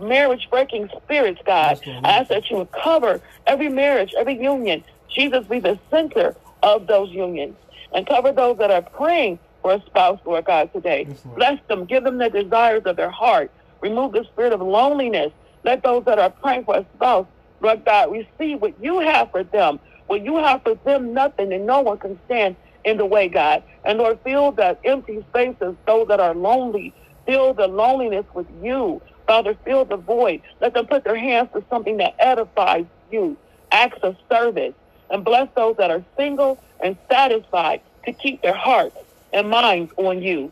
marriage 0.01 0.47
breaking 0.49 0.89
spirits, 1.03 1.39
God. 1.45 1.79
I 1.85 2.09
ask 2.09 2.29
that 2.29 2.49
you 2.49 2.57
would 2.57 2.71
cover 2.71 3.21
every 3.45 3.69
marriage, 3.69 4.13
every 4.17 4.41
union. 4.41 4.83
Jesus 5.15 5.45
be 5.47 5.59
the 5.59 5.79
center 5.89 6.35
of 6.63 6.87
those 6.87 7.09
unions. 7.11 7.55
And 7.93 8.07
cover 8.07 8.31
those 8.31 8.57
that 8.59 8.71
are 8.71 8.81
praying 8.81 9.39
for 9.61 9.73
a 9.73 9.83
spouse, 9.87 10.19
Lord 10.25 10.45
God, 10.45 10.71
today. 10.73 11.05
Yes, 11.09 11.21
Bless 11.35 11.59
them. 11.67 11.85
Give 11.85 12.03
them 12.03 12.17
the 12.17 12.29
desires 12.29 12.83
of 12.85 12.95
their 12.95 13.09
heart. 13.09 13.51
Remove 13.81 14.13
the 14.13 14.25
spirit 14.31 14.53
of 14.53 14.61
loneliness. 14.61 15.31
Let 15.63 15.83
those 15.83 16.05
that 16.05 16.19
are 16.19 16.29
praying 16.29 16.65
for 16.65 16.77
a 16.77 16.85
spouse, 16.95 17.27
Lord 17.61 17.83
God, 17.85 18.11
receive 18.11 18.61
what 18.61 18.81
you 18.81 18.99
have 18.99 19.31
for 19.31 19.43
them. 19.43 19.79
What 20.07 20.23
you 20.23 20.37
have 20.37 20.63
for 20.63 20.75
them, 20.85 21.13
nothing, 21.13 21.51
and 21.53 21.65
no 21.65 21.81
one 21.81 21.97
can 21.99 22.19
stand 22.25 22.55
in 22.85 22.97
the 22.97 23.05
way, 23.05 23.27
God. 23.27 23.63
And 23.85 23.99
Lord, 23.99 24.19
fill 24.23 24.51
the 24.51 24.77
empty 24.85 25.25
spaces, 25.29 25.75
those 25.85 26.07
that 26.07 26.19
are 26.19 26.35
lonely. 26.35 26.93
Fill 27.25 27.53
the 27.53 27.67
loneliness 27.67 28.25
with 28.33 28.47
you. 28.61 29.01
Father, 29.27 29.55
fill 29.65 29.85
the 29.85 29.97
void. 29.97 30.41
Let 30.61 30.73
them 30.73 30.87
put 30.87 31.03
their 31.03 31.17
hands 31.17 31.49
to 31.53 31.63
something 31.69 31.97
that 31.97 32.15
edifies 32.19 32.85
you. 33.11 33.37
Acts 33.71 33.99
of 34.01 34.15
service. 34.31 34.73
And 35.09 35.23
bless 35.23 35.49
those 35.55 35.77
that 35.77 35.91
are 35.91 36.03
single 36.17 36.61
and 36.81 36.97
satisfied 37.09 37.81
to 38.05 38.13
keep 38.13 38.41
their 38.41 38.53
hearts 38.53 38.97
and 39.33 39.49
minds 39.49 39.91
on 39.97 40.21
you. 40.21 40.51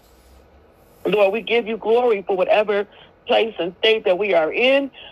Lord, 1.06 1.34
we 1.34 1.42
give 1.42 1.68
you 1.68 1.78
glory 1.78 2.24
for 2.24 2.36
whatever 2.36 2.88
place 3.28 3.56
and 3.60 3.76
state 3.80 4.06
that 4.06 4.18
we 4.18 4.34
are 4.34 4.52
in. 4.52 4.92